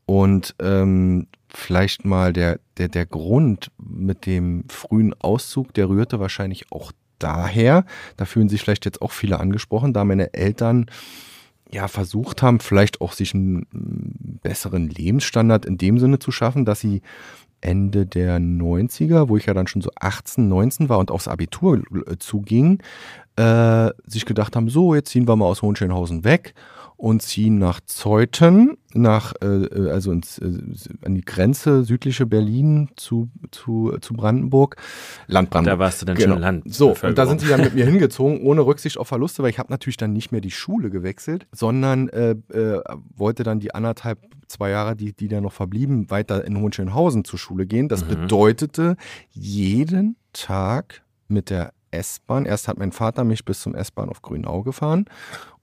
Und 0.05 0.55
ähm, 0.59 1.27
vielleicht 1.49 2.05
mal 2.05 2.33
der, 2.33 2.59
der, 2.77 2.89
der 2.89 3.05
Grund 3.05 3.71
mit 3.77 4.25
dem 4.25 4.65
frühen 4.69 5.13
Auszug, 5.19 5.73
der 5.73 5.89
rührte 5.89 6.19
wahrscheinlich 6.19 6.71
auch 6.71 6.91
daher, 7.19 7.85
da 8.17 8.25
fühlen 8.25 8.49
sich 8.49 8.61
vielleicht 8.61 8.85
jetzt 8.85 9.01
auch 9.01 9.11
viele 9.11 9.39
angesprochen, 9.39 9.93
da 9.93 10.03
meine 10.03 10.33
Eltern 10.33 10.87
ja 11.71 11.87
versucht 11.87 12.41
haben, 12.41 12.59
vielleicht 12.59 13.01
auch 13.01 13.13
sich 13.13 13.33
einen 13.33 13.65
besseren 14.43 14.89
Lebensstandard 14.89 15.65
in 15.65 15.77
dem 15.77 15.97
Sinne 15.97 16.19
zu 16.19 16.31
schaffen, 16.31 16.65
dass 16.65 16.79
sie 16.79 17.01
Ende 17.61 18.05
der 18.05 18.37
90er, 18.37 19.27
wo 19.27 19.37
ich 19.37 19.47
ja 19.47 19.53
dann 19.53 19.67
schon 19.67 19.81
so 19.81 19.89
18, 19.99 20.47
19 20.47 20.89
war 20.89 20.99
und 20.99 21.09
aufs 21.09 21.27
Abitur 21.27 21.81
äh, 22.07 22.17
zuging, 22.19 22.83
äh, 23.35 23.89
sich 24.05 24.25
gedacht 24.25 24.55
haben, 24.55 24.69
so, 24.69 24.95
jetzt 24.95 25.09
ziehen 25.09 25.27
wir 25.27 25.35
mal 25.35 25.45
aus 25.45 25.61
Hohenschönhausen 25.61 26.23
weg 26.23 26.53
und 26.97 27.21
ziehen 27.21 27.57
nach 27.57 27.81
Zeuthen, 27.81 28.77
nach, 28.93 29.33
äh, 29.41 29.45
äh, 29.45 29.89
also 29.89 30.11
ins, 30.11 30.37
äh, 30.37 30.59
an 31.03 31.15
die 31.15 31.25
Grenze 31.25 31.83
südliche 31.83 32.25
Berlin 32.25 32.89
zu, 32.95 33.29
zu, 33.51 33.97
zu 33.99 34.13
Brandenburg. 34.13 34.77
Land 35.27 35.49
Brandenburg. 35.49 35.79
Da 35.79 35.83
warst 35.83 36.01
du 36.01 36.05
dann 36.05 36.15
genau. 36.15 36.35
schon 36.35 36.41
Land. 36.41 36.73
So, 36.73 36.95
und 37.01 37.17
da 37.17 37.25
sind 37.25 37.41
sie 37.41 37.47
dann 37.47 37.61
mit 37.61 37.75
mir 37.75 37.85
hingezogen, 37.85 38.41
ohne 38.41 38.61
Rücksicht 38.65 38.97
auf 38.97 39.09
Verluste, 39.09 39.43
weil 39.43 39.49
ich 39.49 39.59
habe 39.59 39.71
natürlich 39.71 39.97
dann 39.97 40.13
nicht 40.13 40.31
mehr 40.31 40.41
die 40.41 40.51
Schule 40.51 40.89
gewechselt, 40.89 41.47
sondern 41.51 42.07
äh, 42.09 42.31
äh, 42.53 42.81
wollte 43.15 43.43
dann 43.43 43.59
die 43.59 43.75
anderthalb, 43.75 44.19
zwei 44.47 44.69
Jahre, 44.69 44.95
die, 44.95 45.11
die 45.13 45.27
da 45.27 45.41
noch 45.41 45.53
verblieben, 45.53 46.09
weiter 46.09 46.45
in 46.45 46.57
Hohenschönhausen 46.59 47.25
zur 47.25 47.39
Schule 47.39 47.65
gehen. 47.65 47.89
Das 47.89 48.05
mhm. 48.05 48.09
bedeutete 48.09 48.95
jeden 49.31 50.15
Tag 50.31 51.03
mit 51.27 51.49
der 51.49 51.73
S-Bahn. 51.95 52.45
Erst 52.45 52.67
hat 52.67 52.77
mein 52.77 52.91
Vater 52.91 53.23
mich 53.23 53.45
bis 53.45 53.61
zum 53.61 53.75
S-Bahnhof 53.75 54.21
Grünau 54.21 54.63
gefahren 54.63 55.05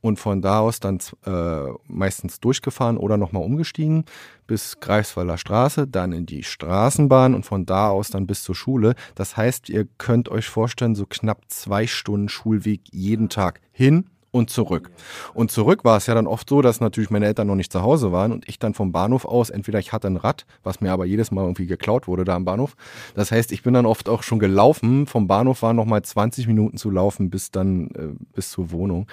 und 0.01 0.19
von 0.19 0.43
da 0.43 0.61
aus 0.61 0.81
dann 0.81 0.99
äh, 1.25 1.73
meistens 1.87 2.41
durchgefahren 2.41 2.97
oder 2.97 3.17
nochmal 3.17 3.45
umgestiegen 3.45 4.05
bis 4.47 4.81
Greifswalder 4.81 5.39
Straße, 5.39 5.87
dann 5.87 6.13
in 6.13 6.27
die 6.27 6.43
Straßenbahn 6.43 7.35
und 7.35 7.47
von 7.47 7.65
da 7.65 7.89
aus 7.89 8.11
dann 8.11 8.27
bis 8.27 8.43
zur 8.43 8.55
Schule. 8.55 8.95
Das 9.15 9.37
heißt, 9.37 9.69
ihr 9.69 9.87
könnt 9.99 10.29
euch 10.29 10.49
vorstellen, 10.49 10.95
so 10.95 11.07
knapp 11.07 11.43
zwei 11.49 11.87
Stunden 11.87 12.29
Schulweg 12.29 12.83
jeden 12.93 13.29
Tag 13.29 13.61
hin 13.71 14.07
und 14.33 14.51
zurück. 14.51 14.91
Und 15.35 15.53
zurück 15.53 15.85
war 15.85 15.99
es 15.99 16.07
ja 16.07 16.15
dann 16.15 16.27
oft 16.27 16.49
so, 16.49 16.63
dass 16.63 16.81
natürlich 16.81 17.11
meine 17.11 17.27
Eltern 17.27 17.47
noch 17.47 17.55
nicht 17.55 17.71
zu 17.71 17.83
Hause 17.83 18.11
waren 18.11 18.33
und 18.33 18.49
ich 18.49 18.59
dann 18.59 18.75
vom 18.75 18.91
Bahnhof 18.91 19.25
aus, 19.25 19.51
entweder 19.51 19.79
ich 19.79 19.93
hatte 19.93 20.09
ein 20.09 20.17
Rad, 20.17 20.47
was 20.65 20.81
mir 20.81 20.91
aber 20.91 21.05
jedes 21.05 21.31
Mal 21.31 21.43
irgendwie 21.43 21.67
geklaut 21.67 22.09
wurde 22.09 22.25
da 22.25 22.35
am 22.35 22.45
Bahnhof. 22.45 22.75
Das 23.15 23.31
heißt, 23.31 23.53
ich 23.53 23.63
bin 23.63 23.75
dann 23.75 23.87
oft 23.87 24.09
auch 24.09 24.23
schon 24.23 24.41
gelaufen. 24.41 25.07
Vom 25.07 25.29
Bahnhof 25.29 25.63
waren 25.63 25.77
nochmal 25.77 26.03
20 26.03 26.47
Minuten 26.49 26.79
zu 26.79 26.91
laufen 26.91 27.31
bis 27.31 27.51
dann, 27.51 27.89
äh, 27.91 28.09
bis 28.35 28.51
zur 28.51 28.73
Wohnung. 28.73 29.07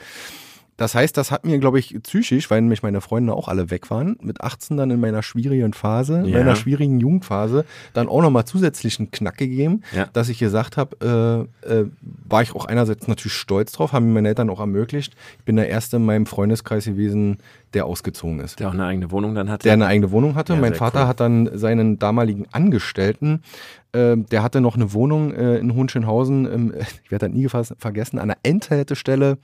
Das 0.79 0.95
heißt, 0.95 1.15
das 1.17 1.29
hat 1.31 1.45
mir, 1.45 1.59
glaube 1.59 1.77
ich, 1.77 1.95
psychisch, 2.03 2.50
weil 2.50 2.62
nämlich 2.62 2.81
meine 2.83 3.01
Freunde 3.01 3.33
auch 3.33 3.48
alle 3.50 3.69
weg 3.69 3.91
waren, 3.91 4.17
mit 4.21 4.41
18 4.41 4.77
dann 4.77 4.89
in 4.91 5.00
meiner 5.00 5.21
schwierigen 5.21 5.74
Phase, 5.74 6.19
in 6.21 6.25
Ja. 6.25 6.38
meiner 6.39 6.55
schwierigen 6.55 7.00
Jugendphase, 7.00 7.65
dann 7.93 8.07
auch 8.07 8.21
nochmal 8.21 8.45
zusätzlichen 8.45 9.12
Knack 9.12 9.38
gegeben, 9.38 9.81
Ja. 9.95 10.07
dass 10.13 10.29
ich 10.29 10.39
gesagt 10.39 10.77
habe, 10.77 11.48
äh, 11.67 11.71
äh, 11.71 11.86
war 12.27 12.41
ich 12.41 12.55
auch 12.55 12.65
einerseits 12.65 13.07
natürlich 13.07 13.33
stolz 13.33 13.74
drauf, 13.74 13.91
haben 13.93 14.07
mir 14.07 14.13
meine 14.13 14.29
Eltern 14.29 14.50
auch 14.50 14.59
ermöglicht. 14.62 15.15
Ich 15.39 15.45
bin 15.45 15.57
der 15.57 15.69
Erste 15.69 15.98
in 15.98 16.05
meinem 16.05 16.25
Freundeskreis 16.25 16.86
gewesen, 16.86 17.38
der 17.74 17.86
ausgezogen 17.86 18.39
ist. 18.39 18.59
Der 18.59 18.69
auch 18.69 18.74
eine 18.74 18.86
eigene 18.86 19.12
Wohnung 19.12 19.36
dann 19.36 19.50
hatte. 19.50 19.63
Der 19.63 19.74
eine 19.74 19.86
eigene 19.86 20.09
Wohnung 20.12 20.33
hatte. 20.36 20.53
Ja, 20.53 20.59
mein 20.59 20.74
Vater 20.74 21.01
cool. 21.01 21.07
hat 21.07 21.19
dann 21.19 21.50
seinen 21.53 22.00
damaligen 22.00 22.48
Angestellten, 22.51 23.43
äh, 23.91 24.17
der 24.17 24.43
hatte 24.43 24.62
noch 24.62 24.75
eine 24.75 24.93
Wohnung 24.93 25.34
äh, 25.34 25.58
in 25.58 25.74
Hohenschönhausen, 25.74 26.46
im, 26.46 26.74
ich 27.03 27.12
werde 27.12 27.27
das 27.27 27.36
nie 27.36 27.48
vergessen, 27.48 28.19
an 28.19 28.29
der 28.29 28.38
Endhaltestelle 28.43 29.38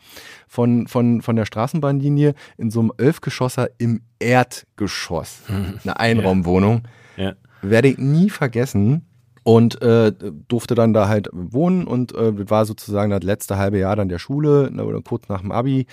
von, 0.47 0.87
von, 0.87 1.21
von 1.21 1.35
der 1.35 1.45
Straßenbahnlinie 1.45 2.35
in 2.57 2.71
so 2.71 2.79
einem 2.81 2.91
Elfgeschosser 2.97 3.69
im 3.77 4.01
Erdgeschoss. 4.19 5.43
Eine 5.83 5.99
Einraumwohnung. 5.99 6.83
ja. 7.17 7.33
Werde 7.61 7.87
ich 7.87 7.97
nie 7.97 8.29
vergessen. 8.29 9.05
Und 9.47 9.79
äh, 9.83 10.11
durfte 10.47 10.73
dann 10.73 10.93
da 10.93 11.07
halt 11.07 11.29
wohnen 11.31 11.85
und 11.85 12.15
äh, 12.15 12.49
war 12.49 12.65
sozusagen 12.65 13.11
das 13.11 13.21
letzte 13.21 13.57
halbe 13.57 13.77
Jahr 13.77 13.95
dann 13.95 14.09
der 14.09 14.17
Schule, 14.17 14.71
ne, 14.71 14.83
oder 14.83 15.01
kurz 15.01 15.29
nach 15.29 15.41
dem 15.41 15.51
Abi. 15.51 15.85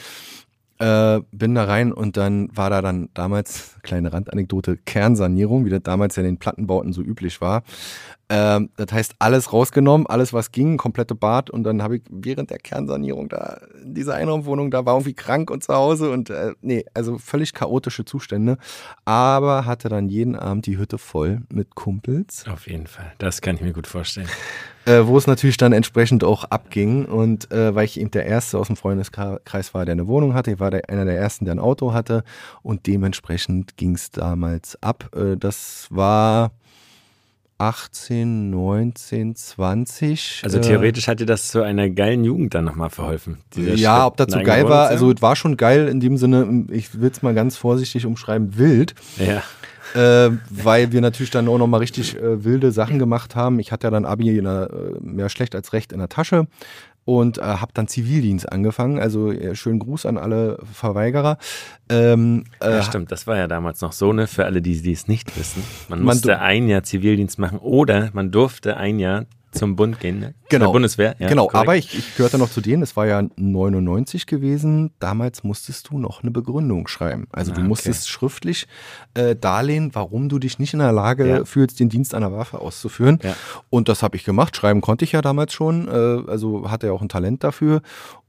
Äh, 0.78 1.20
bin 1.30 1.54
da 1.54 1.64
rein 1.64 1.92
und 1.92 2.16
dann 2.16 2.48
war 2.56 2.70
da 2.70 2.80
dann 2.80 3.10
damals, 3.14 3.76
kleine 3.82 4.12
Randanekdote, 4.12 4.78
Kernsanierung, 4.78 5.66
wie 5.66 5.70
das 5.70 5.82
damals 5.82 6.16
ja 6.16 6.22
in 6.22 6.30
den 6.30 6.38
Plattenbauten 6.38 6.92
so 6.92 7.02
üblich 7.02 7.40
war. 7.42 7.62
Ähm, 8.32 8.70
das 8.76 8.90
heißt, 8.90 9.16
alles 9.18 9.52
rausgenommen, 9.52 10.06
alles 10.06 10.32
was 10.32 10.52
ging, 10.52 10.78
komplette 10.78 11.14
Bad 11.14 11.50
und 11.50 11.64
dann 11.64 11.82
habe 11.82 11.96
ich 11.96 12.02
während 12.08 12.48
der 12.48 12.56
Kernsanierung 12.56 13.28
da, 13.28 13.60
in 13.84 13.92
dieser 13.92 14.14
Einraumwohnung, 14.14 14.70
da 14.70 14.86
war 14.86 14.94
irgendwie 14.94 15.12
krank 15.12 15.50
und 15.50 15.62
zu 15.62 15.74
Hause 15.74 16.10
und 16.10 16.30
äh, 16.30 16.54
nee, 16.62 16.86
also 16.94 17.18
völlig 17.18 17.52
chaotische 17.52 18.06
Zustände, 18.06 18.56
aber 19.04 19.66
hatte 19.66 19.90
dann 19.90 20.08
jeden 20.08 20.34
Abend 20.34 20.64
die 20.64 20.78
Hütte 20.78 20.96
voll 20.96 21.42
mit 21.52 21.74
Kumpels 21.74 22.46
Auf 22.48 22.66
jeden 22.68 22.86
Fall. 22.86 23.12
Das 23.18 23.42
kann 23.42 23.56
ich 23.56 23.60
mir 23.60 23.74
gut 23.74 23.86
vorstellen. 23.86 24.28
äh, 24.86 25.02
wo 25.04 25.18
es 25.18 25.26
natürlich 25.26 25.58
dann 25.58 25.72
entsprechend 25.72 26.24
auch 26.24 26.44
abging. 26.44 27.04
Und 27.04 27.50
äh, 27.52 27.74
weil 27.74 27.84
ich 27.84 28.00
eben 28.00 28.10
der 28.10 28.26
Erste 28.26 28.58
aus 28.58 28.68
dem 28.68 28.76
Freundeskreis 28.76 29.74
war, 29.74 29.84
der 29.84 29.92
eine 29.92 30.06
Wohnung 30.06 30.34
hatte, 30.34 30.52
ich 30.52 30.60
war 30.60 30.70
der, 30.70 30.88
einer 30.88 31.04
der 31.04 31.18
Ersten, 31.18 31.44
der 31.44 31.54
ein 31.54 31.60
Auto 31.60 31.92
hatte. 31.92 32.24
Und 32.62 32.86
dementsprechend 32.86 33.76
ging 33.76 33.94
es 33.94 34.10
damals 34.10 34.82
ab. 34.82 35.10
Äh, 35.14 35.36
das 35.36 35.86
war 35.90 36.52
18, 37.62 38.50
19, 38.50 39.36
20. 39.36 40.40
Also 40.42 40.58
äh, 40.58 40.60
theoretisch 40.62 41.06
hat 41.06 41.20
dir 41.20 41.26
das 41.26 41.48
zu 41.48 41.62
einer 41.62 41.88
geilen 41.90 42.24
Jugend 42.24 42.54
dann 42.54 42.64
nochmal 42.64 42.90
verholfen. 42.90 43.38
ja, 43.54 43.98
Schritt, 43.98 44.06
ob 44.06 44.16
das 44.16 44.26
so 44.30 44.34
eine 44.34 44.44
geil 44.44 44.68
war, 44.68 44.88
also 44.88 45.12
es 45.12 45.22
war 45.22 45.36
schon 45.36 45.56
geil 45.56 45.86
in 45.86 46.00
dem 46.00 46.16
Sinne, 46.16 46.64
ich 46.70 47.00
will 47.00 47.10
es 47.10 47.22
mal 47.22 47.34
ganz 47.34 47.56
vorsichtig 47.56 48.04
umschreiben, 48.04 48.58
wild. 48.58 48.96
Ja. 49.16 49.44
äh, 49.94 50.32
weil 50.50 50.90
wir 50.90 51.00
natürlich 51.00 51.30
dann 51.30 51.46
auch 51.46 51.58
nochmal 51.58 51.80
richtig 51.80 52.16
äh, 52.16 52.44
wilde 52.44 52.72
Sachen 52.72 52.98
gemacht 52.98 53.36
haben. 53.36 53.60
Ich 53.60 53.70
hatte 53.70 53.86
ja 53.86 53.90
dann 53.92 54.06
Abi 54.06 54.36
in 54.36 54.44
der, 54.44 54.70
äh, 54.72 55.00
mehr 55.00 55.28
schlecht 55.28 55.54
als 55.54 55.72
recht 55.72 55.92
in 55.92 56.00
der 56.00 56.08
Tasche 56.08 56.48
und 57.04 57.38
äh, 57.38 57.42
habe 57.42 57.72
dann 57.74 57.88
Zivildienst 57.88 58.50
angefangen. 58.50 58.98
Also 58.98 59.30
äh, 59.32 59.54
schönen 59.54 59.78
Gruß 59.78 60.06
an 60.06 60.18
alle 60.18 60.58
Verweigerer. 60.72 61.38
Ähm, 61.88 62.44
äh, 62.60 62.70
Ja, 62.70 62.82
stimmt, 62.82 63.10
das 63.12 63.26
war 63.26 63.36
ja 63.36 63.48
damals 63.48 63.80
noch 63.80 63.92
so, 63.92 64.12
ne, 64.12 64.26
für 64.26 64.44
alle, 64.44 64.62
die 64.62 64.80
die 64.80 64.92
es 64.92 65.08
nicht 65.08 65.36
wissen. 65.38 65.62
Man 65.88 66.00
Man 66.00 66.06
musste 66.06 66.38
ein 66.40 66.68
Jahr 66.68 66.82
Zivildienst 66.82 67.38
machen 67.38 67.58
oder 67.58 68.10
man 68.12 68.30
durfte 68.30 68.76
ein 68.76 68.98
Jahr 68.98 69.24
zum 69.52 69.76
Bund 69.76 70.00
gehen, 70.00 70.18
ne? 70.18 70.34
Genau. 70.48 70.66
Zur 70.66 70.72
Bundeswehr. 70.72 71.14
Ja, 71.18 71.28
genau, 71.28 71.46
korrekt. 71.46 71.68
aber 71.68 71.76
ich, 71.76 71.96
ich 71.96 72.16
gehörte 72.16 72.38
noch 72.38 72.50
zu 72.50 72.60
denen, 72.60 72.82
es 72.82 72.96
war 72.96 73.06
ja 73.06 73.22
99 73.36 74.26
gewesen, 74.26 74.90
damals 74.98 75.44
musstest 75.44 75.90
du 75.90 75.98
noch 75.98 76.22
eine 76.22 76.30
Begründung 76.30 76.88
schreiben. 76.88 77.26
Also 77.32 77.52
Ah, 77.52 77.54
du 77.54 77.60
okay. 77.60 77.68
musstest 77.68 78.08
schriftlich 78.08 78.66
äh, 79.14 79.36
darlehen, 79.36 79.90
warum 79.94 80.28
du 80.28 80.38
dich 80.38 80.58
nicht 80.58 80.72
in 80.72 80.78
der 80.80 80.92
Lage 80.92 81.26
Ja. 81.28 81.44
fühlst, 81.44 81.80
den 81.80 81.88
Dienst 81.88 82.12
der 82.12 82.32
Waffe 82.32 82.58
auszuführen. 82.60 83.18
Ja. 83.22 83.34
Und 83.70 83.88
das 83.88 84.02
habe 84.02 84.16
ich 84.16 84.24
gemacht, 84.24 84.56
schreiben 84.56 84.80
konnte 84.80 85.04
ich 85.04 85.12
ja 85.12 85.22
damals 85.22 85.52
schon, 85.52 85.88
äh, 85.88 85.90
also 86.30 86.70
hatte 86.70 86.86
ja 86.88 86.92
auch 86.92 87.02
ein 87.02 87.08
Talent 87.08 87.44
dafür 87.44 87.82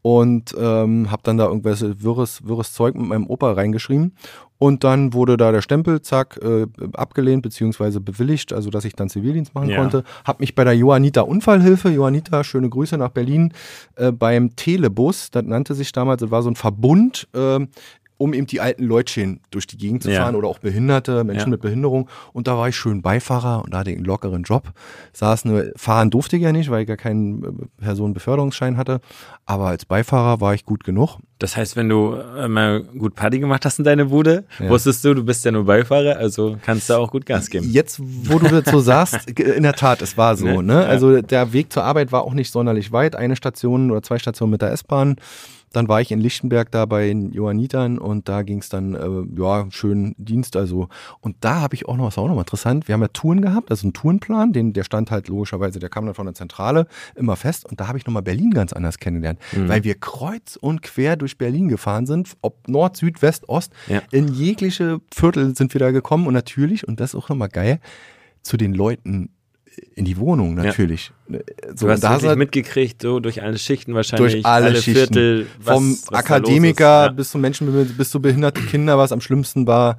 und 0.04 0.54
ähm, 0.60 1.10
habe 1.10 1.24
dann 1.24 1.38
da 1.38 1.46
irgendwelches 1.48 2.04
wirres, 2.04 2.46
wirres 2.46 2.74
Zeug 2.74 2.94
mit 2.94 3.08
meinem 3.08 3.26
Opa 3.26 3.54
reingeschrieben. 3.54 4.14
Und 4.60 4.84
dann 4.84 5.14
wurde 5.14 5.36
da 5.36 5.52
der 5.52 5.62
Stempel, 5.62 6.02
zack, 6.02 6.40
äh, 6.42 6.68
abgelehnt 6.94 7.42
beziehungsweise 7.42 8.00
bewilligt, 8.00 8.54
also 8.54 8.70
dass 8.70 8.86
ich 8.86 8.94
dann 8.94 9.10
Zivildienst 9.10 9.56
machen 9.56 9.70
Ja. 9.70 9.78
konnte. 9.78 10.04
Hab 10.26 10.40
mich 10.40 10.56
bei 10.56 10.64
der 10.64 10.76
Johanniter 10.76 11.28
Unfallhilfe, 11.28 11.90
Johanniter, 11.90 12.44
schöne 12.44 12.70
Grüße 12.70 12.98
nach 12.98 13.10
Berlin, 13.10 13.54
äh, 13.96 14.12
beim 14.12 14.56
Telebus, 14.56 15.32
das 15.32 15.44
nannte 15.44 15.74
sich 15.74 15.92
damals, 15.92 16.22
das 16.22 16.32
war 16.32 16.44
so 16.44 16.50
ein 16.50 16.56
Verbund, 16.56 17.28
ähm, 17.34 17.70
um 18.18 18.34
eben 18.34 18.46
die 18.48 18.62
alten 18.62 18.84
Leutchen 18.84 19.40
durch 19.52 19.68
die 19.68 19.78
Gegend 19.78 20.04
zu 20.04 20.12
Ja. 20.12 20.22
fahren 20.22 20.36
oder 20.36 20.48
auch 20.48 20.60
Behinderte, 20.60 21.24
Menschen 21.24 21.48
Ja. 21.48 21.52
mit 21.52 21.62
Behinderung. 21.62 22.10
Und 22.32 22.48
da 22.48 22.58
war 22.58 22.70
ich 22.70 22.76
schön 22.76 23.02
Beifahrer 23.02 23.64
und 23.64 23.74
da 23.74 23.80
hatte 23.80 23.92
ich 23.92 23.98
einen 23.98 24.06
lockeren 24.06 24.44
Job. 24.44 24.72
Saß 25.14 25.46
nur, 25.46 25.66
fahren 25.76 26.10
durfte 26.10 26.38
ich 26.38 26.44
ja 26.44 26.52
nicht, 26.52 26.70
weil 26.70 26.84
ich 26.84 26.90
ja 26.90 26.96
keinen 26.96 27.44
äh, 27.44 27.48
Personenbeförderungsschein 27.84 28.78
hatte. 28.78 29.00
Aber 29.46 29.68
als 29.68 29.86
Beifahrer 29.86 30.40
war 30.42 30.54
ich 30.54 30.66
gut 30.66 30.84
genug. 30.84 31.18
Das 31.40 31.58
heißt, 31.58 31.76
wenn 31.76 31.90
du 31.90 32.14
immer 32.14 32.80
gut 32.82 33.16
Party 33.16 33.40
gemacht 33.40 33.66
hast 33.66 33.78
in 33.80 33.84
deine 33.86 34.06
Bude, 34.06 34.46
Ja. 34.60 34.70
wusstest 34.70 35.04
du, 35.04 35.14
du 35.14 35.24
bist 35.26 35.44
ja 35.44 35.52
nur 35.52 35.66
Beifahrer, 35.66 36.16
also 36.18 36.58
kannst 36.64 36.90
du 36.90 36.94
auch 36.94 37.12
gut 37.12 37.26
Gas 37.26 37.50
geben. 37.50 37.68
Jetzt, 37.70 38.00
wo 38.02 38.40
du 38.40 38.48
das 38.48 38.72
so 38.72 38.80
sagst, 38.80 39.30
in 39.40 39.64
der 39.64 39.74
Tat, 39.74 40.02
es 40.02 40.18
war 40.18 40.38
so. 40.38 40.46
Ne? 40.62 40.64
Ne? 40.64 40.74
Ja. 40.74 40.88
Also 40.88 41.22
der 41.22 41.52
Weg 41.52 41.74
zur 41.74 41.84
Arbeit 41.84 42.12
war 42.14 42.24
auch 42.24 42.34
nicht 42.34 42.52
sonderlich 42.52 42.92
weit. 42.94 43.16
Eine 43.16 43.36
Station 43.36 43.92
oder 43.92 44.02
zwei 44.02 44.18
Stationen 44.18 44.52
mit 44.52 44.62
der 44.62 44.72
S-Bahn. 44.72 45.18
Dann 45.74 45.90
war 45.90 46.00
ich 46.00 46.12
in 46.12 46.22
Lichtenberg 46.22 46.72
da 46.72 46.86
bei 46.86 47.08
den 47.08 47.34
Johannitern 47.34 47.98
und 47.98 48.30
da 48.30 48.44
ging 48.44 48.60
es 48.60 48.70
dann, 48.70 48.94
äh, 48.96 49.40
ja, 49.42 49.66
schön 49.72 50.16
Dienst. 50.18 50.56
Also, 50.56 50.88
und 51.20 51.36
da 51.42 51.60
habe 51.62 51.76
ich 51.76 51.88
auch 51.88 51.98
noch 51.98 52.06
was 52.06 52.18
auch 52.18 52.28
noch 52.28 52.36
mal 52.36 52.42
interessant. 52.42 52.88
Wir 52.88 52.94
haben 52.94 53.02
ja 53.02 53.10
Touren 53.10 53.42
gehabt, 53.42 53.70
also 53.72 53.86
einen 53.86 53.94
Tourenplan, 53.94 54.54
den, 54.54 54.72
der 54.72 54.84
stand 54.86 55.12
halt 55.12 55.28
logischerweise, 55.28 55.80
der 55.80 55.90
kam 55.90 56.06
dann 56.06 56.16
von 56.16 56.26
der 56.28 56.36
Zentrale 56.36 56.88
immer 57.16 57.36
fest. 57.36 57.66
Und 57.70 57.80
da 57.80 57.88
habe 57.88 57.98
ich 57.98 58.06
nochmal 58.06 58.24
Berlin 58.24 58.52
ganz 58.52 58.72
anders 58.72 59.00
kennengelernt, 59.00 59.40
Mhm. 59.56 59.68
weil 59.68 59.84
wir 59.84 59.96
kreuz 59.96 60.56
und 60.56 60.82
quer 60.84 61.16
durch 61.18 61.38
Berlin 61.38 61.68
gefahren 61.68 62.06
sind, 62.06 62.38
ob 62.42 62.68
Nord, 62.70 62.96
Süd, 62.96 63.22
West, 63.22 63.50
Ost. 63.50 63.74
Ja. 63.88 64.02
In 64.12 64.28
jegliche 64.28 65.02
Viertel 65.14 65.56
sind 65.56 65.74
wir 65.74 65.80
da 65.80 65.92
gekommen 65.92 66.28
und 66.28 66.34
natürlich, 66.34 66.88
und 66.88 67.00
das 67.00 67.14
ist 67.14 67.16
auch 67.16 67.30
nochmal 67.30 67.50
geil, 67.50 67.80
zu 68.44 68.58
den 68.58 68.74
Leuten 68.74 69.30
in 69.96 70.06
die 70.06 70.18
Wohnung 70.18 70.56
natürlich. 70.56 71.12
So, 71.28 71.88
Du 71.88 71.92
hast 71.92 72.04
da 72.04 72.12
wirklich 72.22 72.36
mitgekriegt, 72.36 73.02
so 73.02 73.20
durch 73.20 73.42
alle 73.42 73.58
Schichten 73.58 73.94
wahrscheinlich, 73.94 74.34
durch 74.34 74.46
alle, 74.46 74.76
Schichten. 74.76 74.94
Viertel, 74.94 75.48
was, 75.60 75.76
Vom 75.76 75.92
was 75.92 76.20
Akademiker 76.20 77.10
ist. 77.10 77.16
bis 77.16 77.32
zu 77.32 77.38
Menschen 77.38 77.94
bis 77.98 78.10
zu 78.10 78.22
behinderte 78.22 78.62
Kinder, 78.62 78.98
was 78.98 79.12
am 79.12 79.22
schlimmsten 79.22 79.68
war, 79.68 79.98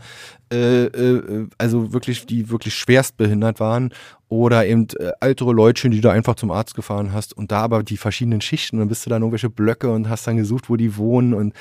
äh, 0.52 0.84
äh, 0.84 1.48
also 1.58 1.92
wirklich, 1.92 2.26
die 2.26 2.50
wirklich 2.50 2.74
schwerst 2.74 3.16
behindert 3.16 3.60
waren. 3.60 3.92
Oder 4.28 4.66
eben 4.66 4.88
äh, 4.98 5.10
ältere 5.20 5.52
Leutchen, 5.52 5.90
die 5.90 6.00
du 6.00 6.08
einfach 6.08 6.34
zum 6.34 6.50
Arzt 6.50 6.74
gefahren 6.74 7.12
hast 7.12 7.36
und 7.36 7.52
da 7.52 7.60
aber 7.60 7.82
die 7.82 7.96
verschiedenen 7.96 8.40
Schichten, 8.40 8.78
dann 8.78 8.88
bist 8.88 9.06
du 9.06 9.10
dann 9.10 9.22
irgendwelche 9.22 9.50
Blöcke 9.50 9.90
und 9.90 10.08
hast 10.08 10.26
dann 10.26 10.36
gesucht, 10.36 10.68
wo 10.68 10.76
die 10.76 10.96
wohnen. 10.96 11.34
Und 11.34 11.54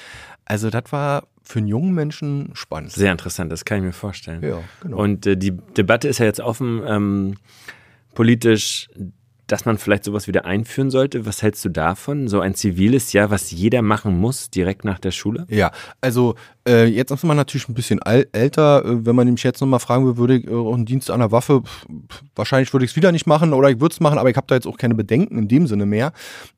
also 0.45 0.69
das 0.69 0.85
war 0.91 1.23
für 1.43 1.59
einen 1.59 1.67
jungen 1.67 1.93
Menschen 1.93 2.51
spannend. 2.53 2.91
Sehr 2.91 3.11
interessant, 3.11 3.51
das 3.51 3.65
kann 3.65 3.79
ich 3.79 3.83
mir 3.83 3.93
vorstellen. 3.93 4.41
Ja, 4.41 4.59
genau. 4.81 4.97
Und 4.97 5.25
äh, 5.27 5.37
die 5.37 5.51
Debatte 5.51 6.07
ist 6.07 6.19
ja 6.19 6.25
jetzt 6.25 6.39
offen, 6.39 6.81
ähm, 6.87 7.35
politisch, 8.13 8.89
dass 9.47 9.65
man 9.65 9.77
vielleicht 9.77 10.05
sowas 10.05 10.27
wieder 10.27 10.45
einführen 10.45 10.89
sollte. 10.89 11.25
Was 11.25 11.41
hältst 11.41 11.63
du 11.65 11.69
davon? 11.69 12.27
So 12.27 12.39
ein 12.39 12.55
ziviles 12.55 13.11
Jahr, 13.13 13.29
was 13.29 13.51
jeder 13.51 13.81
machen 13.81 14.17
muss, 14.17 14.49
direkt 14.49 14.85
nach 14.85 14.99
der 14.99 15.11
Schule? 15.11 15.45
Ja, 15.49 15.71
also 15.99 16.35
äh, 16.67 16.85
jetzt 16.85 17.11
ist 17.11 17.23
man 17.23 17.35
natürlich 17.35 17.67
ein 17.67 17.73
bisschen 17.73 17.99
älter. 18.01 18.85
Äh, 18.85 19.05
wenn 19.05 19.15
man 19.15 19.29
mich 19.29 19.43
jetzt 19.43 19.59
nochmal 19.59 19.79
fragen 19.79 20.05
würde, 20.05 20.17
würde 20.17 20.37
ich 20.37 20.47
äh, 20.47 20.53
auch 20.53 20.73
einen 20.73 20.85
Dienst 20.85 21.11
an 21.11 21.19
der 21.19 21.31
Waffe, 21.31 21.61
wahrscheinlich 22.35 22.71
würde 22.73 22.85
ich 22.85 22.91
es 22.91 22.95
wieder 22.95 23.11
nicht 23.11 23.27
machen 23.27 23.53
oder 23.53 23.69
ich 23.69 23.81
würde 23.81 23.93
es 23.93 23.99
machen, 23.99 24.17
aber 24.17 24.29
ich 24.29 24.37
habe 24.37 24.47
da 24.47 24.55
jetzt 24.55 24.67
auch 24.67 24.77
keine 24.77 24.95
Bedenken 24.95 25.37
in 25.37 25.47
dem 25.47 25.67
Sinne 25.67 25.85
mehr. 25.85 26.13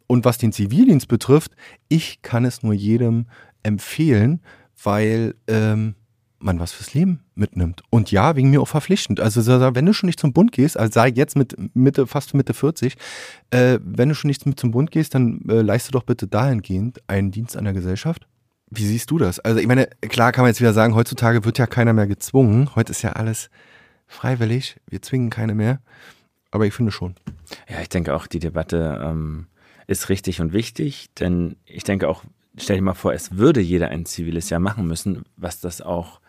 Und 0.08 0.24
was 0.24 0.38
den 0.38 0.52
Zivildienst 0.52 1.08
betrifft, 1.08 1.52
ich 1.89 2.22
kann 2.22 2.46
es 2.46 2.62
nur 2.62 2.74
jedem 2.74 3.26
empfehlen, 3.63 4.41
weil 4.84 5.36
ähm, 5.48 5.96
man 6.39 6.60
was 6.60 6.74
fürs 6.74 6.93
Leben 6.93 7.21
mitnimmt. 7.34 7.82
Und 7.89 8.12
ja, 8.12 8.36
wegen 8.36 8.50
mir 8.50 8.62
auch 8.62 8.67
verpflichtend. 8.67 9.19
Also 9.19 9.41
so- 9.41 9.58
so, 9.60 9.76
wenn 9.76 9.86
du 9.86 9.93
schon 9.93 10.08
nicht 10.08 10.19
zum 10.19 10.34
Bund 10.34 10.52
gehst, 10.52 10.78
also 10.78 10.91
sei 10.91 11.10
jetzt 11.10 11.36
mit 11.36 11.56
Mitte, 11.76 12.08
fast 12.08 12.34
Mitte 12.34 12.54
40, 12.54 12.95
äh, 13.52 13.80
wenn 13.84 14.10
du 14.10 14.15
schon 14.15 14.28
nicht 14.28 14.45
mit 14.45 14.60
zum 14.60 14.71
Bund 14.71 14.91
gehst, 14.91 15.15
dann 15.15 15.41
äh, 15.50 15.62
leiste 15.62 15.91
doch 15.91 16.04
bitte 16.04 16.28
dahingehend 16.28 17.00
einen 17.08 17.32
Dienst 17.32 17.56
an 17.58 17.63
der 17.63 17.74
Gesellschaft. 17.74 18.28
Wie 18.69 18.86
siehst 18.86 19.12
du 19.12 19.17
das? 19.17 19.39
Also 19.39 19.60
ich 19.60 19.67
meine, 19.67 19.88
klar 20.02 20.32
kann 20.32 20.43
man 20.43 20.50
jetzt 20.50 20.60
wieder 20.60 20.74
sagen, 20.74 20.95
heutzutage 20.95 21.45
wird 21.45 21.58
ja 21.58 21.67
keiner 21.67 21.93
mehr 21.93 22.08
gezwungen. 22.08 22.76
Heute 22.76 22.91
ist 22.91 23.02
ja 23.02 23.12
alles 23.13 23.50
freiwillig. 24.08 24.78
Wir 24.88 25.02
zwingen 25.02 25.30
keine 25.30 25.56
mehr. 25.56 25.80
Aber 26.52 26.65
ich 26.65 26.74
finde 26.74 26.91
schon. 26.91 27.15
Ja, 27.69 27.82
ich 27.82 27.89
denke 27.89 28.13
auch, 28.15 28.28
die 28.28 28.39
Debatte 28.39 29.02
ähm, 29.04 29.48
ist 29.88 30.10
richtig 30.10 30.41
und 30.41 30.54
wichtig, 30.54 31.10
denn 31.19 31.58
ich 31.65 31.84
denke 31.84 32.08
auch, 32.08 32.24
stell 32.58 32.78
dir 32.78 32.82
mal 32.82 32.93
vor, 32.93 33.13
es 33.13 33.38
würde 33.38 33.60
jeder 33.62 33.89
ein 33.89 34.06
ziviles 34.06 34.50
Jahr 34.50 34.60
machen 34.62 34.88
müssen, 34.88 35.24
was 35.36 35.60
das 35.60 35.82
auch 35.82 36.21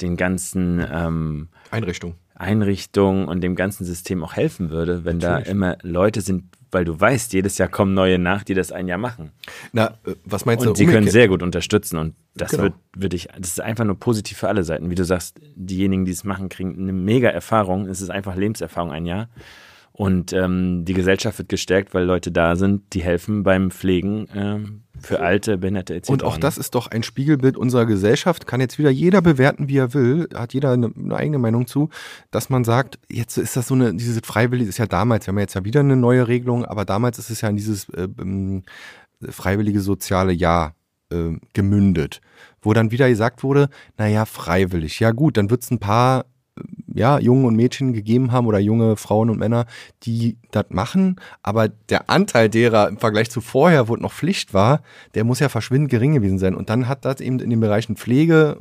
den 0.00 0.16
ganzen 0.16 0.84
ähm, 0.92 1.48
Einrichtung. 1.70 2.14
Einrichtungen 2.34 3.28
und 3.28 3.42
dem 3.42 3.54
ganzen 3.54 3.84
System 3.84 4.24
auch 4.24 4.34
helfen 4.34 4.70
würde, 4.70 5.04
wenn 5.04 5.18
Natürlich. 5.18 5.44
da 5.44 5.50
immer 5.50 5.78
Leute 5.82 6.20
sind, 6.20 6.44
weil 6.72 6.84
du 6.84 6.98
weißt, 6.98 7.32
jedes 7.32 7.58
Jahr 7.58 7.68
kommen 7.68 7.94
neue 7.94 8.18
nach, 8.18 8.42
die 8.42 8.54
das 8.54 8.72
ein 8.72 8.88
Jahr 8.88 8.98
machen. 8.98 9.30
Na, 9.72 9.94
äh, 10.04 10.14
was 10.24 10.44
meinst 10.44 10.66
und 10.66 10.76
du? 10.76 10.84
die 10.84 10.90
können 10.90 11.08
sehr 11.08 11.28
gut 11.28 11.42
unterstützen 11.42 11.96
und 11.98 12.16
das 12.34 12.50
Genau. 12.50 12.64
wird, 12.64 12.74
würde 12.96 13.14
ich, 13.16 13.28
das 13.38 13.50
ist 13.50 13.60
einfach 13.60 13.84
nur 13.84 13.98
positiv 13.98 14.38
für 14.38 14.48
alle 14.48 14.64
Seiten. 14.64 14.90
Wie 14.90 14.96
du 14.96 15.04
sagst, 15.04 15.40
diejenigen, 15.54 16.04
die 16.04 16.10
es 16.12 16.24
machen, 16.24 16.48
kriegen 16.48 16.76
eine 16.76 16.92
mega 16.92 17.28
Erfahrung. 17.28 17.86
Es 17.86 18.00
ist 18.00 18.10
einfach 18.10 18.34
Lebenserfahrung 18.34 18.90
ein 18.90 19.06
Jahr. 19.06 19.28
Und 19.96 20.32
ähm, 20.32 20.84
die 20.84 20.92
Gesellschaft 20.92 21.38
wird 21.38 21.48
gestärkt, 21.48 21.94
weil 21.94 22.04
Leute 22.04 22.32
da 22.32 22.56
sind, 22.56 22.94
die 22.94 23.02
helfen 23.02 23.44
beim 23.44 23.70
Pflegen 23.70 24.26
ähm, 24.34 24.82
für 24.98 25.20
Alte, 25.20 25.56
Behinderte 25.56 25.94
etc. 25.94 26.10
Und 26.10 26.24
auch 26.24 26.36
das 26.36 26.58
ist 26.58 26.74
doch 26.74 26.88
ein 26.88 27.04
Spiegelbild 27.04 27.56
unserer 27.56 27.86
Gesellschaft. 27.86 28.48
Kann 28.48 28.60
jetzt 28.60 28.76
wieder 28.80 28.90
jeder 28.90 29.22
bewerten, 29.22 29.68
wie 29.68 29.78
er 29.78 29.94
will. 29.94 30.28
Hat 30.34 30.52
jeder 30.52 30.72
eine, 30.72 30.90
eine 30.96 31.14
eigene 31.14 31.38
Meinung 31.38 31.68
zu, 31.68 31.90
dass 32.32 32.50
man 32.50 32.64
sagt, 32.64 32.98
jetzt 33.08 33.36
ist 33.38 33.56
das 33.56 33.68
so 33.68 33.74
eine, 33.74 33.94
diese 33.94 34.20
freiwillige, 34.24 34.68
ist 34.68 34.78
ja 34.78 34.86
damals, 34.86 35.26
wir 35.26 35.28
haben 35.28 35.38
ja 35.38 35.42
jetzt 35.42 35.54
ja 35.54 35.64
wieder 35.64 35.78
eine 35.78 35.96
neue 35.96 36.26
Regelung, 36.26 36.64
aber 36.64 36.84
damals 36.84 37.20
ist 37.20 37.30
es 37.30 37.40
ja 37.42 37.48
in 37.48 37.56
dieses 37.56 37.88
äh, 37.90 38.08
ähm, 38.20 38.64
freiwillige 39.22 39.78
soziale 39.78 40.32
Jahr 40.32 40.74
äh, 41.12 41.38
gemündet, 41.52 42.20
wo 42.60 42.72
dann 42.72 42.90
wieder 42.90 43.08
gesagt 43.08 43.44
wurde, 43.44 43.68
naja, 43.96 44.24
freiwillig. 44.24 44.98
Ja 44.98 45.12
gut, 45.12 45.36
dann 45.36 45.50
wird 45.50 45.62
es 45.62 45.70
ein 45.70 45.78
paar 45.78 46.24
ja, 46.94 47.18
Jungen 47.18 47.44
und 47.44 47.56
Mädchen 47.56 47.92
gegeben 47.92 48.32
haben 48.32 48.46
oder 48.46 48.58
junge 48.58 48.96
Frauen 48.96 49.28
und 49.28 49.38
Männer, 49.38 49.66
die 50.04 50.36
das 50.52 50.66
machen, 50.70 51.16
aber 51.42 51.68
der 51.68 52.08
Anteil 52.08 52.48
derer 52.48 52.88
im 52.88 52.98
Vergleich 52.98 53.30
zu 53.30 53.40
vorher, 53.40 53.88
wo 53.88 53.96
es 53.96 54.00
noch 54.00 54.12
Pflicht 54.12 54.54
war, 54.54 54.80
der 55.14 55.24
muss 55.24 55.40
ja 55.40 55.48
verschwindend 55.48 55.90
gering 55.90 56.14
gewesen 56.14 56.38
sein. 56.38 56.54
Und 56.54 56.70
dann 56.70 56.88
hat 56.88 57.04
das 57.04 57.20
eben 57.20 57.40
in 57.40 57.50
den 57.50 57.60
Bereichen 57.60 57.96
Pflege, 57.96 58.58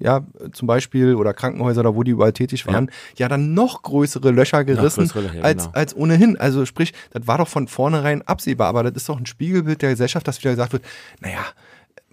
ja, 0.00 0.26
zum 0.52 0.66
Beispiel, 0.66 1.14
oder 1.14 1.32
Krankenhäuser, 1.32 1.80
oder 1.80 1.94
wo 1.94 2.02
die 2.02 2.10
überall 2.10 2.32
tätig 2.32 2.66
waren, 2.66 2.90
ja, 3.16 3.28
dann 3.28 3.54
noch 3.54 3.82
größere 3.82 4.32
Löcher 4.32 4.64
gerissen 4.64 5.08
größere 5.08 5.22
Löcher, 5.22 5.44
als, 5.44 5.64
genau. 5.64 5.76
als 5.76 5.96
ohnehin. 5.96 6.36
Also 6.36 6.66
sprich, 6.66 6.92
das 7.12 7.26
war 7.26 7.38
doch 7.38 7.48
von 7.48 7.68
vornherein 7.68 8.22
absehbar, 8.22 8.68
aber 8.68 8.82
das 8.82 8.94
ist 8.94 9.08
doch 9.08 9.18
ein 9.18 9.26
Spiegelbild 9.26 9.80
der 9.80 9.90
Gesellschaft, 9.90 10.26
dass 10.26 10.40
wieder 10.40 10.50
gesagt 10.50 10.72
wird, 10.72 10.84
naja, 11.20 11.44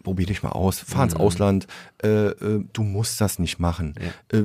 probier 0.04 0.26
dich 0.26 0.44
mal 0.44 0.50
aus, 0.50 0.80
fahr 0.80 1.06
Mhm. 1.06 1.12
ins 1.12 1.16
Ausland, 1.16 1.68
äh, 2.04 2.28
äh, 2.28 2.64
du 2.74 2.84
musst 2.84 3.20
das 3.22 3.40
nicht 3.40 3.60
machen. 3.60 3.94
Äh, 4.30 4.44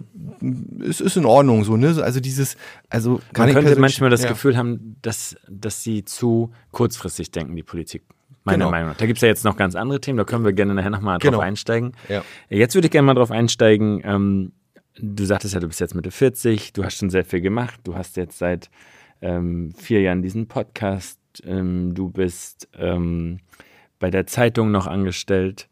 es 0.89 1.01
ist 1.01 1.17
in 1.17 1.25
Ordnung 1.25 1.65
so, 1.65 1.77
ne? 1.77 1.97
Also 2.03 2.21
dieses, 2.21 2.57
also 2.91 3.21
kann 3.33 3.53
Man 3.53 3.63
könnte 3.65 3.81
manchmal 3.81 4.11
das 4.11 4.23
ja. 4.23 4.29
Gefühl 4.29 4.57
haben, 4.57 4.97
dass, 5.03 5.37
dass 5.49 5.83
sie 5.83 6.05
zu 6.05 6.53
kurzfristig 6.73 7.31
denken, 7.31 7.57
die 7.57 7.63
Politik. 7.63 8.03
Meiner 8.45 8.59
Genau. 8.59 8.71
Meinung 8.71 8.89
nach. 8.91 8.97
Da 8.97 9.07
gibt 9.07 9.17
es 9.19 9.23
ja 9.23 9.29
jetzt 9.29 9.45
noch 9.45 9.57
ganz 9.57 9.75
andere 9.75 10.01
Themen, 10.01 10.19
da 10.19 10.25
können 10.25 10.45
wir 10.45 10.53
gerne 10.53 10.73
nachher 10.75 10.91
nochmal 10.91 11.19
Genau. 11.19 11.39
drauf 11.39 11.43
einsteigen. 11.45 11.93
Ja. 12.09 12.23
Jetzt 12.49 12.75
würde 12.77 12.87
ich 12.87 12.93
gerne 12.93 13.07
mal 13.07 13.15
drauf 13.15 13.33
einsteigen. 13.33 14.03
Ähm, 14.05 14.53
du 15.01 15.25
sagtest 15.25 15.53
ja, 15.55 15.59
du 15.61 15.67
bist 15.67 15.81
jetzt 15.81 15.97
Mitte 15.97 16.13
40, 16.13 16.73
du 16.73 16.85
hast 16.85 16.97
schon 16.99 17.11
sehr 17.11 17.25
viel 17.25 17.41
gemacht. 17.41 17.81
Du 17.83 17.97
hast 17.97 18.17
jetzt 18.17 18.39
seit 18.39 18.71
ähm, 19.21 19.73
vier 19.77 20.01
Jahren 20.03 20.23
diesen 20.23 20.47
Podcast. 20.47 21.19
Ähm, 21.45 21.95
du 21.95 22.09
bist 22.11 22.69
ähm, 22.79 23.41
bei 23.99 24.11
der 24.11 24.27
Zeitung 24.27 24.71
noch 24.71 24.87
angestellt. 24.87 25.69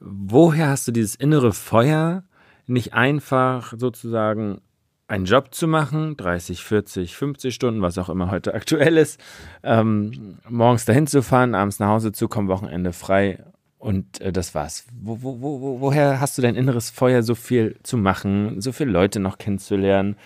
Woher 0.00 0.68
hast 0.68 0.86
du 0.88 0.92
dieses 0.92 1.14
innere 1.14 1.52
Feuer, 1.52 2.24
nicht 2.66 2.92
einfach 2.94 3.74
sozusagen 3.76 4.60
einen 5.06 5.24
Job 5.26 5.54
zu 5.54 5.66
machen, 5.68 6.16
30, 6.16 6.62
40, 6.64 7.14
50 7.16 7.54
Stunden, 7.54 7.82
was 7.82 7.98
auch 7.98 8.08
immer 8.08 8.30
heute 8.30 8.54
aktuell 8.54 8.96
ist, 8.96 9.20
ähm, 9.62 10.38
morgens 10.48 10.84
dahin 10.86 11.06
zu 11.06 11.22
fahren, 11.22 11.54
abends 11.54 11.78
nach 11.78 11.88
Hause 11.88 12.12
zu 12.12 12.26
kommen, 12.28 12.48
Wochenende 12.48 12.92
frei 12.92 13.44
und 13.78 14.20
äh, 14.22 14.32
das 14.32 14.54
war's. 14.54 14.86
Wo, 14.98 15.18
wo, 15.22 15.40
wo, 15.42 15.60
wo- 15.60 15.80
woher 15.80 16.20
hast 16.20 16.38
du 16.38 16.42
dein 16.42 16.54
inneres 16.56 16.88
Feuer, 16.90 17.22
so 17.22 17.34
viel 17.34 17.76
zu 17.82 17.98
machen, 17.98 18.60
so 18.62 18.72
viele 18.72 18.90
Leute 18.90 19.20
noch 19.20 19.36
kennenzulernen, 19.36 20.16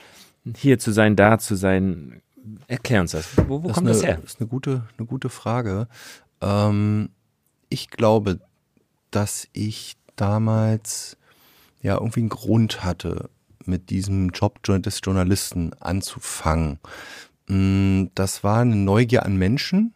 hier 0.57 0.79
zu 0.79 0.92
sein, 0.92 1.16
da 1.16 1.38
zu 1.38 1.57
sein? 1.57 2.23
Erklär 2.68 3.01
uns 3.01 3.11
das. 3.12 3.31
Wo, 3.49 3.59
Das 3.59 3.73
kommt 3.75 3.88
ist 3.88 3.97
das 3.97 4.05
eine, 4.05 4.14
her? 4.14 4.23
ist 4.25 4.40
eine 4.40 4.49
gute, 4.49 4.83
eine 4.97 5.07
gute 5.07 5.29
Frage. 5.29 5.88
Ähm, 6.40 7.11
ich 7.68 7.90
glaube, 7.90 8.40
dass 9.11 9.48
ich 9.53 9.96
damals 10.16 11.16
ja 11.83 11.94
irgendwie 11.94 12.20
einen 12.20 12.29
Grund 12.29 12.85
hatte, 12.85 13.31
mit 13.64 13.90
diesem 13.90 14.31
Job 14.31 14.62
des 14.62 15.01
Journalisten 15.05 15.72
anzufangen. 15.81 16.79
Mm, 17.48 18.07
Das 18.14 18.42
war 18.42 18.61
eine 18.61 18.77
Neugier 18.77 19.24
an 19.24 19.37
Menschen, 19.37 19.92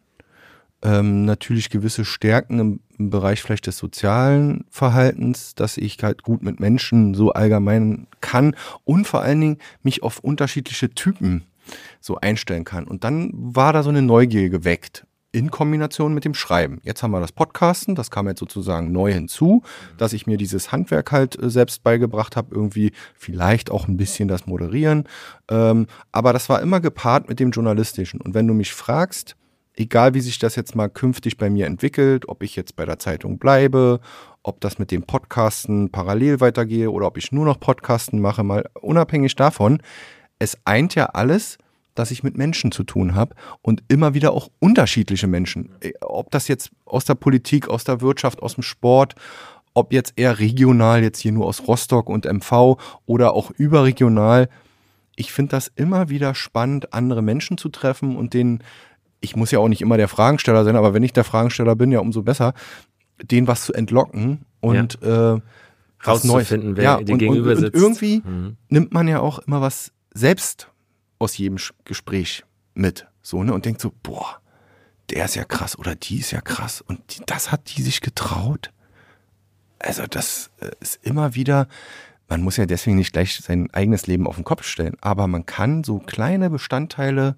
ähm, 0.83 1.25
natürlich 1.25 1.69
gewisse 1.69 2.05
Stärken 2.05 2.59
im, 2.59 2.79
im 2.97 3.09
Bereich 3.09 3.41
vielleicht 3.41 3.67
des 3.67 3.77
sozialen 3.77 4.65
Verhaltens, 4.69 5.55
dass 5.55 5.77
ich 5.77 5.97
halt 6.03 6.23
gut 6.23 6.43
mit 6.43 6.59
Menschen 6.59 7.13
so 7.13 7.31
allgemein 7.31 8.07
kann 8.21 8.55
und 8.83 9.07
vor 9.07 9.21
allen 9.21 9.41
Dingen 9.41 9.57
mich 9.81 10.03
auf 10.03 10.19
unterschiedliche 10.19 10.89
Typen 10.89 11.45
so 12.01 12.17
einstellen 12.17 12.65
kann. 12.65 12.83
Und 12.83 13.05
dann 13.05 13.31
war 13.33 13.71
da 13.71 13.81
so 13.81 13.89
eine 13.89 14.01
Neugier 14.01 14.49
geweckt 14.49 15.07
in 15.33 15.49
Kombination 15.49 16.13
mit 16.13 16.25
dem 16.25 16.35
Schreiben. 16.35 16.79
Jetzt 16.83 17.01
haben 17.01 17.11
wir 17.11 17.19
das 17.19 17.31
Podcasten, 17.31 17.95
das 17.95 18.11
kam 18.11 18.27
jetzt 18.27 18.39
sozusagen 18.39 18.91
neu 18.91 19.11
hinzu, 19.11 19.63
dass 19.97 20.13
ich 20.13 20.27
mir 20.27 20.37
dieses 20.37 20.71
Handwerk 20.71 21.11
halt 21.11 21.41
äh, 21.41 21.49
selbst 21.49 21.83
beigebracht 21.83 22.37
habe, 22.37 22.55
irgendwie 22.55 22.91
vielleicht 23.15 23.71
auch 23.71 23.87
ein 23.87 23.97
bisschen 23.97 24.27
das 24.27 24.45
Moderieren. 24.45 25.09
Ähm, 25.49 25.87
aber 26.11 26.33
das 26.33 26.49
war 26.49 26.61
immer 26.61 26.79
gepaart 26.79 27.27
mit 27.27 27.39
dem 27.39 27.49
Journalistischen. 27.49 28.21
Und 28.21 28.35
wenn 28.35 28.47
du 28.47 28.53
mich 28.53 28.73
fragst, 28.73 29.35
egal 29.75 30.13
wie 30.13 30.21
sich 30.21 30.37
das 30.37 30.55
jetzt 30.55 30.75
mal 30.75 30.87
künftig 30.87 31.37
bei 31.37 31.49
mir 31.49 31.65
entwickelt, 31.65 32.29
ob 32.29 32.43
ich 32.43 32.55
jetzt 32.55 32.75
bei 32.75 32.85
der 32.85 32.99
Zeitung 32.99 33.39
bleibe, 33.39 34.01
ob 34.43 34.61
das 34.61 34.77
mit 34.77 34.91
dem 34.91 35.01
Podcasten 35.01 35.89
parallel 35.89 36.41
weitergehe 36.41 36.91
oder 36.91 37.07
ob 37.07 37.17
ich 37.17 37.31
nur 37.31 37.45
noch 37.45 37.59
Podcasten 37.59 38.21
mache, 38.21 38.43
mal 38.43 38.69
unabhängig 38.79 39.35
davon, 39.35 39.81
es 40.37 40.59
eint 40.63 40.93
ja 40.93 41.07
alles, 41.07 41.57
dass 41.95 42.11
ich 42.11 42.23
mit 42.23 42.37
Menschen 42.37 42.71
zu 42.71 42.83
tun 42.83 43.15
habe 43.15 43.35
und 43.61 43.83
immer 43.87 44.13
wieder 44.13 44.33
auch 44.33 44.49
unterschiedliche 44.59 45.27
Menschen. 45.27 45.69
Äh, 45.81 45.93
Ob 46.01 46.31
das 46.31 46.47
jetzt 46.47 46.71
aus 46.85 47.05
der 47.05 47.15
Politik, 47.15 47.69
aus 47.69 47.83
der 47.83 48.01
Wirtschaft, 48.01 48.41
aus 48.41 48.55
dem 48.55 48.63
Sport, 48.63 49.15
ob 49.73 49.91
jetzt 49.91 50.13
eher 50.15 50.39
regional, 50.39 51.01
jetzt 51.01 51.19
hier 51.19 51.31
nur 51.31 51.47
aus 51.47 51.67
Rostock 51.67 52.09
und 52.09 52.25
MV 52.25 52.77
oder 53.05 53.33
auch 53.33 53.51
überregional. 53.51 54.49
Ich 55.15 55.31
finde 55.31 55.51
das 55.51 55.71
immer 55.75 56.09
wieder 56.09 56.35
spannend, 56.35 56.93
andere 56.93 57.21
Menschen 57.21 57.57
zu 57.57 57.69
treffen 57.69 58.15
und 58.15 58.33
denen, 58.33 58.63
ich 59.19 59.35
muss 59.35 59.51
ja 59.51 59.59
auch 59.59 59.67
nicht 59.67 59.81
immer 59.81 59.97
der 59.97 60.07
Fragensteller 60.07 60.63
sein, 60.63 60.75
aber 60.75 60.93
wenn 60.93 61.03
ich 61.03 61.13
der 61.13 61.23
Fragensteller 61.23 61.75
bin, 61.75 61.91
ja 61.91 61.99
umso 61.99 62.23
besser, 62.23 62.53
denen 63.21 63.47
was 63.47 63.65
zu 63.65 63.73
entlocken 63.73 64.45
und 64.59 65.01
äh, 65.01 65.39
was 66.03 66.23
Neues. 66.23 66.51
Wer 66.51 66.83
ja, 66.83 66.95
und, 66.95 67.05
gegenüber 67.05 67.51
und, 67.51 67.63
und 67.65 67.73
irgendwie 67.73 68.21
Mhm. 68.25 68.57
nimmt 68.69 68.93
man 68.93 69.07
ja 69.07 69.19
auch 69.21 69.39
immer 69.39 69.61
was 69.61 69.91
selbst 70.13 70.69
aus 71.23 71.37
jedem 71.37 71.57
Gespräch 71.85 72.43
mit. 72.73 73.07
So, 73.21 73.43
ne? 73.43 73.53
Und 73.53 73.65
denkt 73.65 73.81
so, 73.81 73.93
boah, 74.03 74.39
der 75.09 75.25
ist 75.25 75.35
ja 75.35 75.43
krass 75.43 75.77
oder 75.77 75.95
die 75.95 76.19
ist 76.19 76.31
ja 76.31 76.41
krass. 76.41 76.81
Und 76.81 76.99
die, 77.09 77.23
das 77.25 77.51
hat 77.51 77.75
die 77.75 77.81
sich 77.81 78.01
getraut. 78.01 78.71
Also, 79.79 80.05
das 80.07 80.51
äh, 80.59 80.71
ist 80.79 80.99
immer 81.03 81.35
wieder, 81.35 81.67
man 82.29 82.41
muss 82.41 82.57
ja 82.57 82.65
deswegen 82.65 82.97
nicht 82.97 83.13
gleich 83.13 83.35
sein 83.37 83.69
eigenes 83.73 84.07
Leben 84.07 84.27
auf 84.27 84.35
den 84.35 84.43
Kopf 84.43 84.63
stellen, 84.63 84.95
aber 85.01 85.27
man 85.27 85.45
kann 85.45 85.83
so 85.83 85.99
kleine 85.99 86.49
Bestandteile 86.49 87.35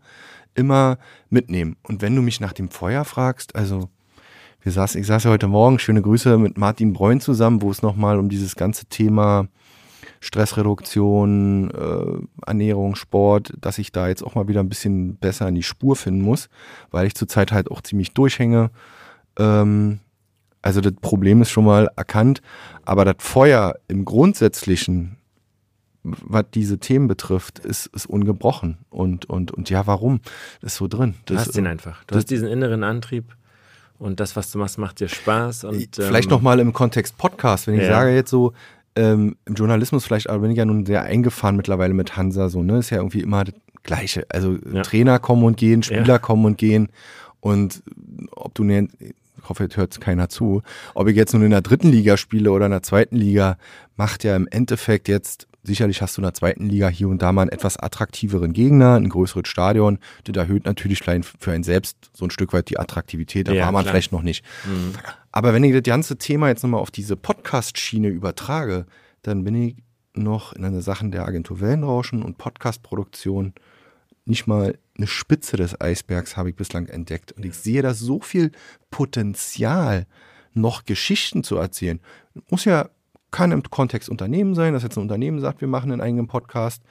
immer 0.54 0.98
mitnehmen. 1.30 1.76
Und 1.84 2.02
wenn 2.02 2.16
du 2.16 2.22
mich 2.22 2.40
nach 2.40 2.54
dem 2.54 2.70
Feuer 2.70 3.04
fragst, 3.04 3.56
also 3.56 3.90
wir 4.62 4.72
saßen, 4.72 5.00
ich 5.00 5.08
saß 5.08 5.26
ja 5.26 5.32
heute 5.32 5.48
Morgen, 5.48 5.80
schöne 5.80 6.02
Grüße 6.02 6.38
mit 6.38 6.58
Martin 6.58 6.94
Breun 6.94 7.20
zusammen, 7.20 7.62
wo 7.62 7.70
es 7.72 7.82
nochmal 7.82 8.18
um 8.18 8.30
dieses 8.30 8.56
ganze 8.56 8.86
Thema 8.86 9.48
Stressreduktion, 10.26 11.70
äh, 11.70 12.48
Ernährung, 12.48 12.96
Sport, 12.96 13.54
dass 13.62 13.78
ich 13.78 13.92
da 13.92 14.08
jetzt 14.08 14.24
auch 14.24 14.34
mal 14.34 14.48
wieder 14.48 14.60
ein 14.60 14.70
bisschen 14.70 15.18
besser 15.18 15.48
in 15.48 15.54
die 15.54 15.62
Spur 15.62 15.96
finden 15.96 16.22
muss, 16.22 16.50
weil 16.90 17.06
ich 17.06 17.14
zurzeit 17.14 17.52
halt 17.52 17.70
auch 17.70 17.82
ziemlich 17.82 18.14
durchhänge. 18.16 18.72
Ähm, 19.38 20.00
also 20.64 20.82
das 20.82 20.94
Problem 21.00 21.44
ist 21.44 21.52
schon 21.52 21.66
mal 21.66 21.92
erkannt, 21.96 22.42
aber 22.86 23.06
das 23.06 23.18
Feuer 23.20 23.76
im 23.88 24.04
Grundsätzlichen, 24.04 25.18
was 26.02 26.46
diese 26.56 26.80
Themen 26.80 27.08
betrifft, 27.08 27.60
ist, 27.60 27.86
ist 27.88 28.08
ungebrochen. 28.08 28.80
Und, 28.90 29.30
und, 29.30 29.52
und 29.52 29.70
ja, 29.70 29.86
warum? 29.86 30.22
Das 30.62 30.74
ist 30.74 30.78
so 30.78 30.88
drin. 30.88 31.14
Du 31.26 31.36
Das, 31.36 31.48
hast 31.48 31.56
ihn 31.56 31.68
einfach. 31.68 32.04
Du 32.06 32.16
hast 32.16 32.32
diesen 32.32 32.48
inneren 32.48 32.84
Antrieb 32.84 33.36
und 34.00 34.20
das, 34.20 34.36
was 34.36 34.52
du 34.52 34.58
machst, 34.58 34.80
macht 34.80 35.00
dir 35.00 35.08
Spaß. 35.08 35.66
Und, 35.66 35.96
Vielleicht 35.96 36.30
ähm, 36.30 36.32
noch 36.32 36.42
mal 36.42 36.60
im 36.60 36.74
Kontext 36.74 37.16
Podcast, 37.16 37.68
wenn 37.68 37.76
ich 37.76 37.84
ja. 37.84 37.90
sage 37.90 38.16
jetzt 38.16 38.32
so, 38.32 38.54
ähm, 38.96 39.36
im 39.46 39.56
Journalismus 39.56 40.06
vielleicht, 40.06 40.30
aber 40.30 40.40
bin 40.40 40.52
ich 40.52 40.58
ja 40.58 40.66
nun 40.66 40.86
sehr 40.86 41.04
eingefahren 41.04 41.56
mittlerweile 41.58 41.94
mit 41.94 42.16
Hansa, 42.18 42.50
so, 42.50 42.64
ne, 42.64 42.80
ist 42.80 42.90
ja 42.92 42.98
irgendwie 42.98 43.22
immer 43.22 43.44
das 43.44 43.56
Gleiche. 43.84 44.26
Also 44.30 44.58
Ja. 44.72 44.82
Trainer 44.84 45.20
kommen 45.20 45.44
und 45.44 45.58
gehen, 45.58 45.84
Spieler 45.84 46.06
Ja. 46.06 46.18
kommen 46.20 46.46
und 46.46 46.58
gehen 46.58 46.90
und 47.40 47.84
ob 48.32 48.54
du, 48.56 48.64
ne, 48.64 48.88
ich 49.00 49.50
hoffe, 49.50 49.64
jetzt 49.64 49.78
hört 49.78 50.02
keiner 50.02 50.28
zu, 50.30 50.64
ob 50.96 51.08
ich 51.08 51.16
jetzt 51.16 51.34
nun 51.34 51.44
in 51.44 51.52
der 51.52 51.62
dritten 51.62 51.90
Liga 51.90 52.18
spiele 52.18 52.52
oder 52.52 52.66
in 52.66 52.72
der 52.72 52.82
zweiten 52.84 53.16
Liga, 53.16 53.58
macht 53.96 54.24
ja 54.24 54.36
im 54.36 54.48
Endeffekt 54.48 55.08
jetzt, 55.08 55.48
sicherlich 55.66 56.02
hast 56.02 56.18
du 56.18 56.22
in 56.22 56.24
der 56.24 56.34
zweiten 56.34 56.70
Liga 56.70 56.88
hier 56.88 57.10
und 57.10 57.22
da 57.22 57.32
mal 57.32 57.44
einen 57.44 57.52
etwas 57.52 57.78
attraktiveren 57.78 58.54
Gegner, 58.54 58.96
ein 58.96 59.10
größeres 59.10 59.48
Stadion, 59.48 60.00
das 60.24 60.36
erhöht 60.36 60.66
natürlich 60.66 61.02
für 61.04 61.52
einen 61.52 61.64
selbst 61.64 61.98
so 62.14 62.26
ein 62.26 62.32
Stück 62.32 62.54
weit 62.54 62.70
die 62.70 62.80
Attraktivität, 62.80 63.48
da 63.48 63.54
Ja, 63.54 63.66
war 63.66 63.72
man 63.72 63.84
klar. 63.84 63.94
vielleicht 63.94 64.12
noch 64.12 64.22
nicht. 64.22 64.44
Mhm. 64.66 64.94
Aber 65.32 65.54
wenn 65.54 65.64
ich 65.64 65.74
das 65.74 65.84
ganze 65.84 66.18
Thema 66.18 66.48
jetzt 66.50 66.64
nochmal 66.64 66.82
auf 66.82 66.92
diese 66.92 67.16
Podcast-Schiene 67.16 68.08
übertrage, 68.08 68.86
dann 69.22 69.44
bin 69.44 69.56
ich 69.56 69.76
noch 70.14 70.54
in 70.54 70.62
den 70.64 70.82
Sachen 70.82 71.12
der 71.12 71.26
Agentur 71.26 71.60
Wellenrauschen 71.60 72.24
und 72.24 72.38
Podcast-Produktion 72.38 73.54
nicht 74.26 74.48
mal 74.48 74.78
eine 74.98 75.08
Spitze 75.08 75.58
des 75.58 75.80
Eisbergs 75.80 76.36
habe 76.38 76.50
ich 76.50 76.56
bislang 76.56 76.88
entdeckt. 76.88 77.34
Und 77.34 77.46
ich 77.46 77.54
sehe 77.56 77.82
da 77.82 77.94
so 77.94 78.22
viel 78.22 78.52
Potenzial, 78.90 80.08
noch 80.54 80.86
Geschichten 80.86 81.44
zu 81.44 81.58
erzählen. 81.58 82.00
Muss 82.50 82.66
ja, 82.66 82.90
kann 83.36 83.52
im 83.52 83.62
Kontext 83.64 84.10
Unternehmen 84.10 84.56
sein, 84.56 84.74
dass 84.74 84.84
jetzt 84.84 84.98
ein 84.98 85.02
Unternehmen 85.02 85.40
sagt, 85.42 85.60
wir 85.62 85.68
machen 85.68 85.92
einen 85.92 86.02
eigenen 86.02 86.28
Podcast, 86.28 86.82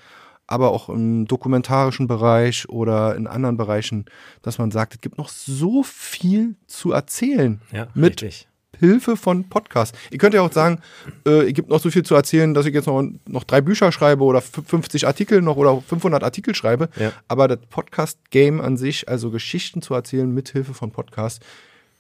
aber 0.47 0.71
auch 0.73 0.89
im 0.91 1.27
dokumentarischen 1.27 2.07
Bereich 2.07 2.69
oder 2.69 3.17
in 3.17 3.27
anderen 3.27 3.57
Bereichen, 3.57 4.05
dass 4.43 4.59
man 4.59 4.71
sagt, 4.71 4.95
es 4.95 5.01
gibt 5.01 5.17
noch 5.17 5.29
so 5.31 5.83
viel 5.83 6.57
zu 6.67 6.93
erzählen 6.93 7.61
Ja, 7.73 7.89
mit 7.95 8.21
richtig. 8.23 8.47
Hilfe 8.79 9.17
von 9.17 9.49
Podcasts. 9.49 9.97
Ihr 10.11 10.19
könnt 10.19 10.35
ja 10.35 10.43
auch 10.43 10.53
sagen, 10.53 10.81
äh, 11.27 11.47
ihr 11.47 11.53
gibt 11.53 11.69
noch 11.71 11.79
so 11.81 11.91
viel 11.91 12.03
zu 12.03 12.15
erzählen, 12.17 12.53
dass 12.55 12.67
ich 12.67 12.75
jetzt 12.75 12.87
noch, 12.87 13.03
noch 13.29 13.45
drei 13.45 13.61
Bücher 13.61 13.93
schreibe 13.93 14.25
oder 14.25 14.39
f- 14.41 14.63
50 14.67 15.07
Artikel 15.07 15.41
noch 15.43 15.57
oder 15.57 15.81
500 15.81 16.23
Artikel 16.25 16.55
schreibe. 16.57 16.89
Ja. 16.97 17.13
Aber 17.29 17.47
das 17.49 17.61
Podcast-Game 17.71 18.61
an 18.61 18.77
sich, 18.77 19.09
also 19.09 19.31
Geschichten 19.31 19.81
zu 19.81 19.95
erzählen 19.95 20.29
mit 20.31 20.49
Hilfe 20.51 20.75
von 20.75 20.91
Podcasts, 20.91 21.39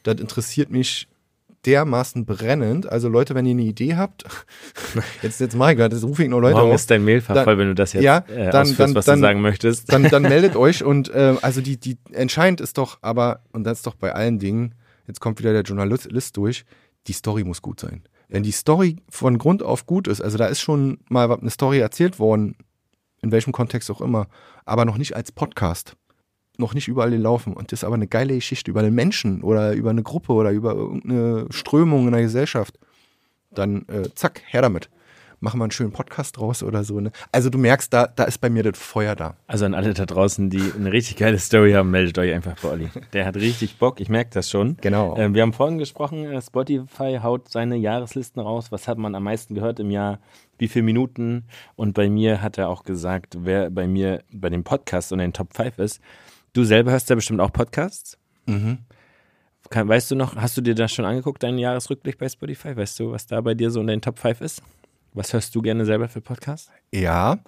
das 0.02 0.16
interessiert 0.20 0.70
mich 0.70 1.06
dermaßen 1.66 2.26
brennend. 2.26 2.86
Also 2.90 3.08
Leute, 3.08 3.34
wenn 3.34 3.46
ihr 3.46 3.52
eine 3.52 3.62
Idee 3.62 3.96
habt, 3.96 4.24
jetzt, 5.22 5.40
jetzt 5.40 5.56
mach 5.56 5.70
ich 5.70 5.76
gerade, 5.76 5.94
jetzt 5.96 6.04
rufe 6.04 6.22
ich 6.22 6.28
noch 6.28 6.40
Leute 6.40 6.56
Morgen 6.56 6.70
auf. 6.70 6.74
ist 6.76 6.90
dein 6.90 7.04
Mailfach 7.04 7.34
Dann- 7.34 7.44
voll, 7.44 7.58
wenn 7.58 7.68
du 7.68 7.74
das 7.74 7.92
jetzt 7.92 8.02
Ja, 8.02 8.18
äh, 8.28 8.50
dann- 8.50 8.74
dann- 8.76 8.94
was 8.94 9.04
dann- 9.04 9.18
du 9.18 9.20
sagen 9.22 9.40
möchtest. 9.40 9.92
dann, 9.92 10.04
dann 10.04 10.22
meldet 10.22 10.56
euch 10.56 10.84
und 10.84 11.08
äh, 11.10 11.36
also 11.42 11.60
die, 11.60 11.78
die 11.78 11.98
entscheidend 12.12 12.60
ist 12.60 12.78
doch, 12.78 12.98
aber, 13.02 13.40
und 13.52 13.64
das 13.64 13.78
ist 13.78 13.86
doch 13.86 13.94
bei 13.94 14.14
allen 14.14 14.38
Dingen, 14.38 14.74
jetzt 15.06 15.20
kommt 15.20 15.38
wieder 15.38 15.52
der 15.52 15.62
Journalist 15.62 16.36
durch, 16.36 16.64
die 17.06 17.12
Story 17.12 17.44
muss 17.44 17.62
gut 17.62 17.80
sein. 17.80 18.02
Wenn 18.28 18.42
die 18.42 18.52
Story 18.52 18.96
von 19.10 19.36
Grund 19.38 19.62
auf 19.62 19.86
gut 19.86 20.08
ist, 20.08 20.20
also 20.22 20.38
da 20.38 20.46
ist 20.46 20.60
schon 20.60 20.98
mal 21.08 21.30
eine 21.30 21.50
Story 21.50 21.78
erzählt 21.78 22.18
worden, 22.18 22.56
in 23.22 23.30
welchem 23.32 23.52
Kontext 23.52 23.90
auch 23.90 24.00
immer, 24.00 24.28
aber 24.64 24.84
noch 24.84 24.96
nicht 24.98 25.14
als 25.14 25.30
Podcast. 25.32 25.96
Noch 26.56 26.74
nicht 26.74 26.88
überall 26.88 27.14
laufen. 27.14 27.52
Und 27.52 27.72
das 27.72 27.80
ist 27.80 27.84
aber 27.84 27.94
eine 27.94 28.06
geile 28.06 28.34
Geschichte 28.34 28.70
über 28.70 28.80
einen 28.80 28.94
Menschen 28.94 29.42
oder 29.42 29.72
über 29.72 29.90
eine 29.90 30.02
Gruppe 30.02 30.32
oder 30.32 30.50
über 30.50 30.74
irgendeine 30.74 31.46
Strömung 31.50 32.06
in 32.06 32.12
der 32.12 32.22
Gesellschaft. 32.22 32.78
Dann 33.52 33.86
äh, 33.88 34.08
zack, 34.14 34.42
her 34.46 34.62
damit. 34.62 34.88
Machen 35.44 35.60
wir 35.60 35.64
einen 35.64 35.72
schönen 35.72 35.92
Podcast 35.92 36.38
draus 36.38 36.62
oder 36.62 36.84
so. 36.84 37.00
Ne? 37.00 37.12
Also 37.30 37.50
du 37.50 37.58
merkst, 37.58 37.92
da, 37.92 38.06
da 38.06 38.24
ist 38.24 38.40
bei 38.40 38.48
mir 38.48 38.62
das 38.62 38.78
Feuer 38.78 39.14
da. 39.14 39.36
Also 39.46 39.66
an 39.66 39.74
alle 39.74 39.92
da 39.92 40.06
draußen, 40.06 40.48
die 40.48 40.72
eine 40.74 40.90
richtig 40.90 41.16
geile 41.16 41.38
Story 41.38 41.72
haben, 41.72 41.90
meldet 41.90 42.18
euch 42.18 42.32
einfach 42.32 42.56
bei 42.62 42.70
Olli. 42.70 42.88
Der 43.12 43.26
hat 43.26 43.36
richtig 43.36 43.76
Bock, 43.76 44.00
ich 44.00 44.08
merke 44.08 44.30
das 44.32 44.48
schon. 44.48 44.78
Genau. 44.80 45.14
Ähm, 45.18 45.34
wir 45.34 45.42
haben 45.42 45.52
vorhin 45.52 45.76
gesprochen, 45.76 46.24
äh, 46.24 46.40
Spotify 46.40 47.18
haut 47.22 47.50
seine 47.50 47.76
Jahreslisten 47.76 48.40
raus. 48.40 48.72
Was 48.72 48.88
hat 48.88 48.96
man 48.96 49.14
am 49.14 49.24
meisten 49.24 49.54
gehört 49.54 49.80
im 49.80 49.90
Jahr? 49.90 50.18
Wie 50.56 50.68
viele 50.68 50.84
Minuten? 50.84 51.44
Und 51.76 51.92
bei 51.92 52.08
mir 52.08 52.40
hat 52.40 52.56
er 52.56 52.70
auch 52.70 52.84
gesagt, 52.84 53.36
wer 53.40 53.70
bei 53.70 53.86
mir 53.86 54.22
bei 54.32 54.48
dem 54.48 54.64
Podcast 54.64 55.12
unter 55.12 55.26
den 55.26 55.34
Top 55.34 55.54
5 55.54 55.78
ist. 55.78 56.00
Du 56.54 56.62
selber 56.62 56.92
hörst 56.92 57.10
ja 57.10 57.16
bestimmt 57.16 57.40
auch 57.40 57.52
Podcasts. 57.52 58.16
Mhm. 58.46 58.78
Kann, 59.70 59.88
weißt 59.88 60.12
du 60.12 60.14
noch, 60.14 60.36
hast 60.36 60.56
du 60.56 60.60
dir 60.60 60.76
das 60.76 60.92
schon 60.92 61.04
angeguckt, 61.04 61.42
deinen 61.42 61.58
Jahresrückblick 61.58 62.16
bei 62.16 62.28
Spotify? 62.28 62.76
Weißt 62.76 63.00
du, 63.00 63.10
was 63.10 63.26
da 63.26 63.40
bei 63.40 63.54
dir 63.54 63.72
so 63.72 63.80
in 63.80 63.88
den 63.88 64.00
Top 64.00 64.20
5 64.20 64.40
ist? 64.40 64.62
Was 65.14 65.32
hörst 65.32 65.52
du 65.56 65.62
gerne 65.62 65.84
selber 65.84 66.08
für 66.08 66.20
Podcasts? 66.20 66.70
Ja, 66.92 67.38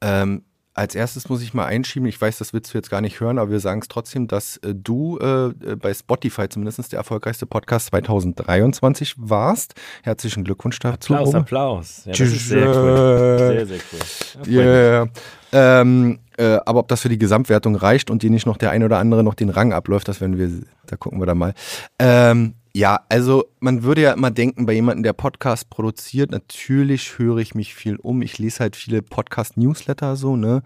ähm, 0.00 0.42
als 0.72 0.94
erstes 0.94 1.28
muss 1.28 1.42
ich 1.42 1.52
mal 1.52 1.66
einschieben, 1.66 2.08
ich 2.08 2.18
weiß, 2.18 2.38
das 2.38 2.54
willst 2.54 2.72
du 2.72 2.78
jetzt 2.78 2.90
gar 2.90 3.02
nicht 3.02 3.20
hören, 3.20 3.38
aber 3.38 3.50
wir 3.50 3.60
sagen 3.60 3.80
es 3.80 3.88
trotzdem, 3.88 4.26
dass 4.26 4.56
äh, 4.58 4.74
du 4.74 5.18
äh, 5.18 5.48
äh, 5.48 5.76
bei 5.76 5.92
Spotify 5.92 6.48
zumindest 6.48 6.92
der 6.92 6.98
erfolgreichste 6.98 7.44
Podcast 7.46 7.86
2023 7.86 9.16
warst. 9.18 9.74
Herzlichen 10.02 10.44
Glückwunsch 10.44 10.78
dazu. 10.78 11.14
Applaus. 11.14 11.34
Applaus. 11.34 12.02
Ja, 12.06 12.12
das 12.12 12.20
ist 12.20 12.48
sehr 12.48 12.68
cool. 12.68 13.38
Sehr, 13.38 13.66
sehr 13.66 13.80
cool. 13.92 14.52
Ja. 14.52 14.62
Yeah. 14.62 15.08
Ähm, 15.52 16.18
äh, 16.38 16.58
aber 16.66 16.80
ob 16.80 16.88
das 16.88 17.00
für 17.00 17.08
die 17.08 17.18
Gesamtwertung 17.18 17.76
reicht 17.76 18.10
und 18.10 18.22
dir 18.22 18.30
nicht 18.30 18.46
noch 18.46 18.56
der 18.56 18.70
ein 18.70 18.82
oder 18.82 18.98
andere 18.98 19.24
noch 19.24 19.34
den 19.34 19.50
Rang 19.50 19.72
abläuft, 19.72 20.08
das 20.08 20.20
werden 20.20 20.38
wir, 20.38 20.50
da 20.86 20.96
gucken 20.96 21.20
wir 21.20 21.26
dann 21.26 21.38
mal. 21.38 21.54
Ähm, 21.98 22.54
ja, 22.74 23.00
also 23.08 23.46
man 23.58 23.84
würde 23.84 24.02
ja 24.02 24.12
immer 24.12 24.30
denken, 24.30 24.66
bei 24.66 24.74
jemandem, 24.74 25.02
der 25.02 25.14
Podcast 25.14 25.70
produziert, 25.70 26.30
natürlich 26.30 27.18
höre 27.18 27.38
ich 27.38 27.54
mich 27.54 27.74
viel 27.74 27.96
um. 27.96 28.20
Ich 28.20 28.38
lese 28.38 28.60
halt 28.60 28.76
viele 28.76 29.00
Podcast-Newsletter 29.00 30.16
so, 30.16 30.36
ne? 30.36 30.62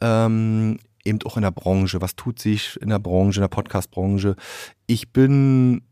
Ähm, 0.00 0.78
eben 1.04 1.18
auch 1.24 1.36
in 1.36 1.42
der 1.42 1.50
Branche. 1.50 2.00
Was 2.00 2.14
tut 2.14 2.38
sich 2.38 2.78
in 2.80 2.88
der 2.88 3.00
Branche, 3.00 3.40
in 3.40 3.42
der 3.42 3.48
Podcast-Branche? 3.48 4.36
Ich 4.86 5.12
bin 5.12 5.82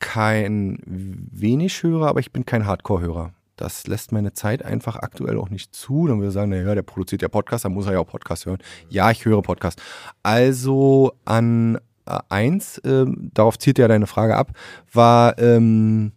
kein 0.00 0.78
wenig 0.84 1.82
Hörer, 1.82 2.08
aber 2.08 2.20
ich 2.20 2.32
bin 2.32 2.44
kein 2.44 2.66
Hardcore-Hörer. 2.66 3.32
Das 3.56 3.86
lässt 3.86 4.10
meine 4.12 4.32
Zeit 4.32 4.64
einfach 4.64 4.96
aktuell 4.96 5.38
auch 5.38 5.48
nicht 5.50 5.74
zu. 5.74 6.06
Dann 6.08 6.18
würde 6.18 6.28
ich 6.28 6.34
sagen, 6.34 6.50
naja, 6.50 6.74
der 6.74 6.82
produziert 6.82 7.22
ja 7.22 7.28
Podcast, 7.28 7.64
dann 7.64 7.72
muss 7.72 7.86
er 7.86 7.92
ja 7.92 7.98
auch 8.00 8.06
Podcast 8.08 8.46
hören. 8.46 8.58
Ja, 8.88 9.10
ich 9.10 9.24
höre 9.24 9.42
Podcast. 9.42 9.80
Also 10.24 11.12
an 11.24 11.78
äh, 12.06 12.18
eins, 12.28 12.80
ähm, 12.84 13.30
darauf 13.32 13.58
zielt 13.58 13.78
ja 13.78 13.86
deine 13.88 14.06
Frage 14.06 14.36
ab, 14.36 14.52
war 14.92 15.38
ähm, 15.38 16.12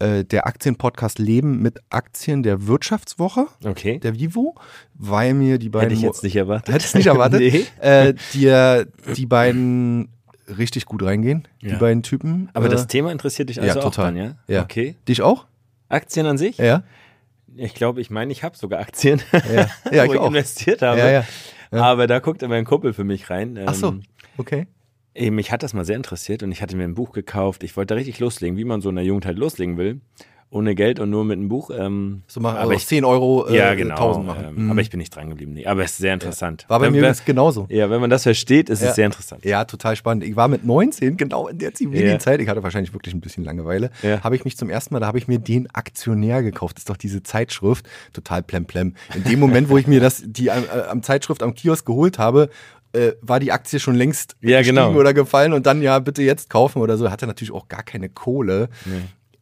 äh, 0.00 0.24
der 0.24 0.46
Aktienpodcast 0.46 1.18
Leben 1.18 1.62
mit 1.62 1.78
Aktien 1.90 2.42
der 2.42 2.66
Wirtschaftswoche, 2.66 3.46
Okay. 3.64 3.98
der 4.00 4.18
Vivo, 4.18 4.54
weil 4.94 5.34
mir 5.34 5.58
die 5.58 5.68
beiden 5.68 5.90
Hätte 5.90 5.94
ich 5.98 6.02
jetzt 6.02 6.22
nicht 6.24 6.36
erwartet. 6.36 6.74
Hättest 6.74 6.94
nicht 6.96 7.06
erwartet? 7.06 7.40
nee. 7.40 7.64
äh, 7.80 8.14
die, 8.34 9.14
die 9.14 9.26
beiden 9.26 10.08
richtig 10.58 10.84
gut 10.86 11.02
reingehen, 11.04 11.46
die 11.62 11.68
Ja. 11.68 11.78
beiden 11.78 12.02
Typen. 12.02 12.48
Aber 12.54 12.66
äh, 12.66 12.70
das 12.70 12.88
Thema 12.88 13.12
interessiert 13.12 13.50
dich 13.50 13.56
ja, 13.56 13.62
also 13.62 13.80
auch 13.80 13.84
total. 13.84 14.06
dann, 14.06 14.16
ja? 14.16 14.34
Ja. 14.48 14.62
Okay. 14.64 14.96
dich 15.06 15.22
auch? 15.22 15.46
Aktien 15.90 16.26
an 16.26 16.38
sich? 16.38 16.56
Ja. 16.58 16.82
Ich 17.56 17.74
glaube, 17.74 18.00
ich 18.00 18.10
meine, 18.10 18.32
ich 18.32 18.42
habe 18.42 18.56
sogar 18.56 18.80
Aktien, 18.80 19.20
Ja, 19.32 19.66
ja 19.92 20.06
wo 20.06 20.14
ich 20.14 20.20
ich 20.20 20.26
investiert 20.26 20.82
habe. 20.82 21.00
Ja. 21.00 21.24
Aber 21.72 22.06
da 22.06 22.18
guckt 22.18 22.42
immer 22.42 22.54
ein 22.54 22.64
Kumpel 22.64 22.92
für 22.92 23.04
mich 23.04 23.28
rein. 23.30 23.58
Ach 23.66 23.74
so, 23.74 23.88
Ähm, 23.88 24.02
okay. 24.38 24.66
Mich 25.18 25.50
hat 25.52 25.62
das 25.62 25.74
mal 25.74 25.84
sehr 25.84 25.96
interessiert 25.96 26.42
und 26.42 26.52
ich 26.52 26.62
hatte 26.62 26.76
mir 26.76 26.84
ein 26.84 26.94
Buch 26.94 27.12
gekauft. 27.12 27.64
Ich 27.64 27.76
wollte 27.76 27.94
da 27.94 27.96
richtig 27.96 28.20
loslegen, 28.20 28.56
wie 28.56 28.64
man 28.64 28.80
so 28.80 28.88
in 28.88 28.94
der 28.94 29.04
Jugend 29.04 29.26
halt 29.26 29.38
loslegen 29.38 29.76
will. 29.76 30.00
Ohne 30.52 30.74
Geld 30.74 30.98
und 30.98 31.10
nur 31.10 31.24
mit 31.24 31.38
einem 31.38 31.48
Buch. 31.48 31.70
Ähm, 31.72 32.22
So 32.26 32.40
machen 32.40 32.56
aber 32.56 32.70
also 32.70 32.72
ich, 32.74 32.86
10 32.86 33.04
Euro 33.04 33.46
äh, 33.46 33.56
ja, 33.56 33.74
genau. 33.74 33.94
1000 33.94 34.26
machen. 34.26 34.44
Ähm, 34.48 34.64
Mhm. 34.64 34.70
Aber 34.72 34.80
ich 34.80 34.90
bin 34.90 34.98
nicht 34.98 35.14
dran 35.14 35.28
geblieben. 35.30 35.52
Nee, 35.52 35.64
aber 35.66 35.84
es 35.84 35.92
ist 35.92 35.98
sehr 35.98 36.12
interessant. 36.12 36.64
War 36.66 36.80
bei 36.80 36.86
Wenn 36.86 36.92
mir 36.92 36.98
übrigens 36.98 37.24
genauso. 37.24 37.66
Ja, 37.70 37.88
wenn 37.88 38.00
man 38.00 38.10
das 38.10 38.24
versteht, 38.24 38.68
ist 38.68 38.82
Ja. 38.82 38.88
es 38.88 38.96
sehr 38.96 39.06
interessant. 39.06 39.44
Ja, 39.44 39.64
total 39.64 39.94
spannend. 39.94 40.24
Ich 40.24 40.34
war 40.34 40.48
mit 40.48 40.64
19, 40.64 41.16
genau 41.16 41.46
in 41.46 41.58
der 41.58 41.72
Zivilzeit, 41.72 42.40
ich 42.40 42.48
hatte 42.48 42.64
wahrscheinlich 42.64 42.92
wirklich 42.92 43.14
ein 43.14 43.20
bisschen 43.20 43.44
Langeweile, 43.44 43.90
Ja. 44.02 44.24
habe 44.24 44.34
ich 44.34 44.44
mich 44.44 44.56
zum 44.56 44.70
ersten 44.70 44.92
Mal, 44.92 44.98
da 45.00 45.06
habe 45.06 45.18
ich 45.18 45.28
mir 45.28 45.38
den 45.38 45.70
Aktionär 45.72 46.42
gekauft. 46.42 46.76
Das 46.76 46.80
ist 46.82 46.90
doch 46.90 46.96
diese 46.96 47.22
Zeitschrift, 47.22 47.88
total 48.12 48.42
plemplem. 48.42 48.94
In 49.14 49.22
dem 49.22 49.38
Moment, 49.38 49.68
wo 49.68 49.78
ich 49.78 49.86
mir 49.86 50.00
das, 50.00 50.20
die 50.26 50.50
am, 50.50 50.64
äh, 50.64 50.88
am 50.88 51.04
Zeitschrift 51.04 51.44
am 51.44 51.54
Kiosk 51.54 51.86
geholt 51.86 52.18
habe, 52.18 52.50
äh, 52.92 53.12
war 53.22 53.38
die 53.38 53.52
Aktie 53.52 53.78
schon 53.78 53.94
längst 53.94 54.34
Ja, 54.40 54.58
gestiegen 54.58 54.74
genau. 54.78 54.94
oder 54.98 55.14
gefallen 55.14 55.52
und 55.52 55.64
dann 55.66 55.80
ja 55.80 56.00
bitte 56.00 56.22
jetzt 56.24 56.50
kaufen 56.50 56.82
oder 56.82 56.98
so. 56.98 57.08
Hatte 57.08 57.28
natürlich 57.28 57.52
auch 57.52 57.68
gar 57.68 57.84
keine 57.84 58.08
Kohle. 58.08 58.68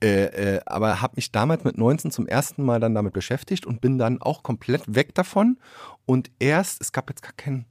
Äh, 0.03 0.57
äh, 0.57 0.61
aber 0.67 1.01
habe 1.01 1.15
mich 1.17 1.33
damals 1.33 1.65
mit 1.65 1.77
19 1.77 2.11
zum 2.11 2.27
ersten 2.27 2.63
Mal 2.65 2.79
dann 2.81 2.95
damit 2.95 3.13
beschäftigt 3.13 3.67
und 3.67 3.81
bin 3.81 3.99
dann 3.99 4.23
auch 4.23 4.43
komplett 4.43 4.83
weg 4.95 5.15
davon. 5.15 5.59
Und 6.07 6.31
erst, 6.39 6.81
es 6.81 6.93
gab 6.93 7.09
jetzt 7.11 7.23
gar 7.23 7.33
keinen, 7.37 7.67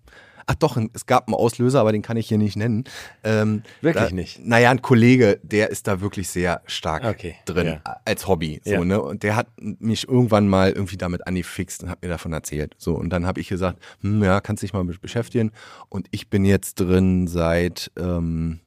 ach 0.46 0.56
doch, 0.56 0.78
es 0.94 1.06
gab 1.06 1.28
einen 1.28 1.36
Auslöser, 1.36 1.80
aber 1.82 1.92
den 1.92 2.02
kann 2.02 2.18
ich 2.18 2.28
hier 2.28 2.38
nicht 2.38 2.56
nennen. 2.58 2.84
Ähm, 3.24 3.64
Wirklich 3.82 4.10
da, 4.10 4.14
nicht? 4.14 4.46
Naja, 4.46 4.72
ein 4.72 4.82
Kollege, 4.82 5.40
der 5.44 5.70
ist 5.70 5.88
da 5.88 6.02
wirklich 6.02 6.28
sehr 6.30 6.62
stark 6.66 7.04
Okay, 7.06 7.36
drin 7.46 7.68
ja. 7.86 7.96
als 8.06 8.28
Hobby. 8.28 8.62
So, 8.64 8.72
Ja. 8.72 8.84
ne? 8.86 9.02
Und 9.02 9.24
der 9.24 9.36
hat 9.36 9.48
mich 9.60 10.08
irgendwann 10.08 10.48
mal 10.50 10.72
irgendwie 10.72 10.98
damit 10.98 11.26
angefixt 11.28 11.84
und 11.84 11.90
hat 11.90 12.02
mir 12.02 12.10
davon 12.10 12.34
erzählt. 12.34 12.76
So, 12.78 12.96
und 12.96 13.10
dann 13.10 13.26
habe 13.26 13.40
ich 13.40 13.48
gesagt, 13.48 13.80
hm, 14.02 14.22
ja, 14.24 14.42
kannst 14.42 14.64
dich 14.64 14.74
mal 14.74 14.84
be- 14.84 14.98
beschäftigen. 15.00 15.52
Und 15.90 16.08
ich 16.12 16.30
bin 16.30 16.44
jetzt 16.46 16.76
drin 16.76 17.28
seit 17.28 17.92
ähm, 17.98 18.60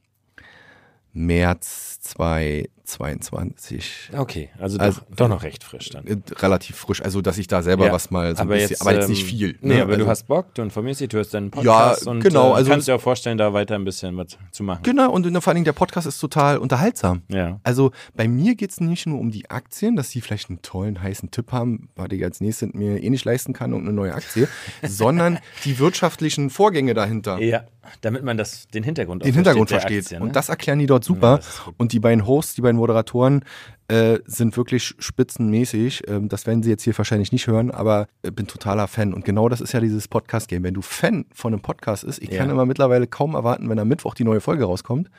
März 1.12 1.89
2022. 2.00 4.10
Okay, 4.16 4.50
also 4.58 4.78
doch, 4.78 4.84
Also- 4.84 5.00
doch 5.14 5.28
noch 5.28 5.42
recht 5.42 5.62
frisch 5.64 5.90
dann. 5.90 6.06
Äh, 6.06 6.16
Relativ 6.38 6.76
frisch, 6.76 7.02
also 7.02 7.20
dass 7.20 7.38
ich 7.38 7.46
da 7.46 7.62
selber 7.62 7.86
Ja, 7.86 7.92
was 7.92 8.10
mal 8.10 8.34
so 8.34 8.42
ein 8.42 8.48
bisschen, 8.48 8.80
aber 8.80 8.94
jetzt 8.94 9.08
nicht 9.08 9.22
ähm, 9.22 9.26
viel. 9.28 9.58
Nee, 9.60 9.76
ne? 9.76 9.82
aber 9.82 9.92
also, 9.92 10.04
du 10.04 10.10
hast 10.10 10.26
Bock, 10.26 10.54
du 10.54 10.62
informierst 10.62 11.00
dich, 11.00 11.08
du 11.10 11.18
hörst 11.18 11.34
deinen 11.34 11.50
Podcast 11.50 12.06
und 12.06 12.20
genau, 12.20 12.52
äh, 12.52 12.56
also- 12.56 12.70
kannst 12.70 12.88
dir 12.88 12.94
auch 12.96 13.00
vorstellen, 13.00 13.38
da 13.38 13.52
weiter 13.52 13.74
ein 13.74 13.84
bisschen 13.84 14.16
was 14.16 14.38
zu 14.50 14.62
machen. 14.62 14.82
Genau, 14.82 15.10
und 15.12 15.24
vor 15.42 15.48
allen 15.48 15.56
Dingen 15.56 15.64
der 15.64 15.72
Podcast 15.72 16.06
ist 16.06 16.18
total 16.18 16.58
unterhaltsam. 16.58 17.22
Ja. 17.28 17.60
Also 17.62 17.92
bei 18.14 18.28
mir 18.28 18.54
geht 18.54 18.70
es 18.70 18.80
nicht 18.80 19.06
nur 19.06 19.18
um 19.18 19.30
die 19.30 19.50
Aktien, 19.50 19.96
dass 19.96 20.10
die 20.10 20.20
vielleicht 20.20 20.48
einen 20.48 20.62
tollen, 20.62 21.02
heißen 21.02 21.30
Tipp 21.30 21.52
haben, 21.52 21.88
was 21.96 22.08
ich 22.10 22.24
als 22.24 22.40
nächstes 22.40 22.72
mir 22.72 23.02
eh 23.02 23.10
nicht 23.10 23.24
leisten 23.24 23.52
kann 23.52 23.74
und 23.74 23.82
eine 23.82 23.92
neue 23.92 24.14
Aktie, 24.14 24.48
sondern 24.82 25.38
die 25.64 25.78
wirtschaftlichen 25.78 26.50
Vorgänge 26.50 26.94
dahinter. 26.94 27.38
Ja, 27.40 27.64
damit 28.02 28.22
man 28.22 28.36
das, 28.36 28.68
den 28.68 28.84
Hintergrund 28.84 29.24
den 29.24 29.34
Hintergrund 29.34 29.70
versteht. 29.70 30.04
Aktie, 30.04 30.18
ne? 30.18 30.24
Und 30.24 30.36
das 30.36 30.48
erklären 30.48 30.78
die 30.78 30.86
dort 30.86 31.04
Ja, 31.04 31.08
super. 31.08 31.38
ist 31.40 31.64
gut. 31.64 31.74
Und 31.90 31.92
die 31.94 32.00
beiden 32.00 32.24
Hosts, 32.26 32.54
die 32.54 32.60
beiden 32.62 32.76
Moderatoren 32.76 33.44
äh, 33.88 34.20
sind 34.24 34.56
wirklich 34.56 34.94
spitzenmäßig. 35.00 36.02
Ähm, 36.08 36.28
das 36.28 36.46
werden 36.46 36.62
sie 36.62 36.70
jetzt 36.70 36.84
hier 36.84 36.96
wahrscheinlich 36.96 37.32
nicht 37.32 37.48
hören, 37.48 37.70
aber 37.72 38.06
äh, 38.22 38.30
bin 38.30 38.46
totaler 38.46 38.86
Fan. 38.86 39.12
Und 39.12 39.24
genau 39.24 39.48
das 39.48 39.60
ist 39.60 39.72
ja 39.72 39.80
dieses 39.80 40.06
Podcast-Game. 40.06 40.62
Wenn 40.62 40.74
du 40.74 40.82
Fan 40.82 41.24
von 41.34 41.52
einem 41.52 41.62
Podcast 41.62 42.04
ist, 42.04 42.22
ich 42.22 42.30
kann 42.30 42.46
Ja. 42.46 42.52
immer 42.52 42.66
mittlerweile 42.66 43.06
kaum 43.08 43.34
erwarten, 43.34 43.68
wenn 43.68 43.78
am 43.80 43.88
Mittwoch 43.88 44.14
die 44.14 44.24
neue 44.24 44.40
Folge 44.40 44.64
rauskommt. 44.64 45.10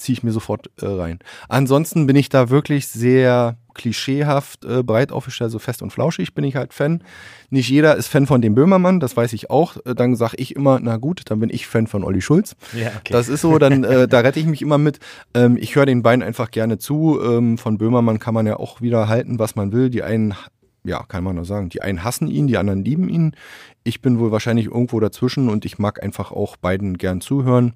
Ziehe 0.00 0.14
ich 0.14 0.22
mir 0.22 0.32
sofort 0.32 0.70
äh, 0.80 0.86
rein. 0.86 1.18
Ansonsten 1.48 2.06
bin 2.06 2.16
ich 2.16 2.28
da 2.28 2.50
wirklich 2.50 2.88
sehr 2.88 3.56
klischeehaft 3.74 4.64
äh, 4.64 4.82
breit 4.82 5.12
aufgestellt, 5.12 5.50
so 5.50 5.58
fest 5.58 5.82
und 5.82 5.92
flauschig 5.92 6.34
bin 6.34 6.44
ich 6.44 6.56
halt 6.56 6.74
Fan. 6.74 7.02
Nicht 7.50 7.68
jeder 7.68 7.96
ist 7.96 8.08
Fan 8.08 8.26
von 8.26 8.42
dem 8.42 8.54
Böhmermann, 8.54 9.00
das 9.00 9.16
weiß 9.16 9.32
ich 9.32 9.50
auch. 9.50 9.76
Äh, 9.86 9.94
dann 9.94 10.16
sage 10.16 10.36
ich 10.38 10.56
immer, 10.56 10.80
na 10.80 10.96
gut, 10.96 11.22
dann 11.26 11.40
bin 11.40 11.50
ich 11.50 11.66
Fan 11.66 11.86
von 11.86 12.04
Olli 12.04 12.20
Schulz. 12.20 12.56
Ja, 12.72 12.88
okay. 12.88 13.12
Das 13.12 13.28
ist 13.28 13.42
so, 13.42 13.58
dann 13.58 13.84
äh, 13.84 14.08
da 14.08 14.20
rette 14.20 14.40
ich 14.40 14.46
mich 14.46 14.62
immer 14.62 14.78
mit. 14.78 14.98
Ähm, 15.34 15.56
ich 15.58 15.76
höre 15.76 15.86
den 15.86 16.02
beiden 16.02 16.22
einfach 16.22 16.50
gerne 16.50 16.78
zu. 16.78 17.20
Ähm, 17.22 17.58
von 17.58 17.78
Böhmermann 17.78 18.18
kann 18.18 18.34
man 18.34 18.46
ja 18.46 18.56
auch 18.56 18.80
wieder 18.80 19.08
halten, 19.08 19.38
was 19.38 19.54
man 19.54 19.72
will. 19.72 19.90
Die 19.90 20.02
einen 20.02 20.34
ja, 20.82 21.02
kann 21.02 21.24
man 21.24 21.36
nur 21.36 21.44
sagen. 21.44 21.68
Die 21.68 21.82
einen 21.82 22.04
hassen 22.04 22.28
ihn, 22.28 22.46
die 22.46 22.56
anderen 22.56 22.84
lieben 22.84 23.08
ihn. 23.08 23.36
Ich 23.84 24.00
bin 24.00 24.18
wohl 24.18 24.32
wahrscheinlich 24.32 24.66
irgendwo 24.66 24.98
dazwischen 25.00 25.48
und 25.48 25.64
ich 25.64 25.78
mag 25.78 26.02
einfach 26.02 26.32
auch 26.32 26.56
beiden 26.56 26.96
gern 26.96 27.20
zuhören. 27.20 27.74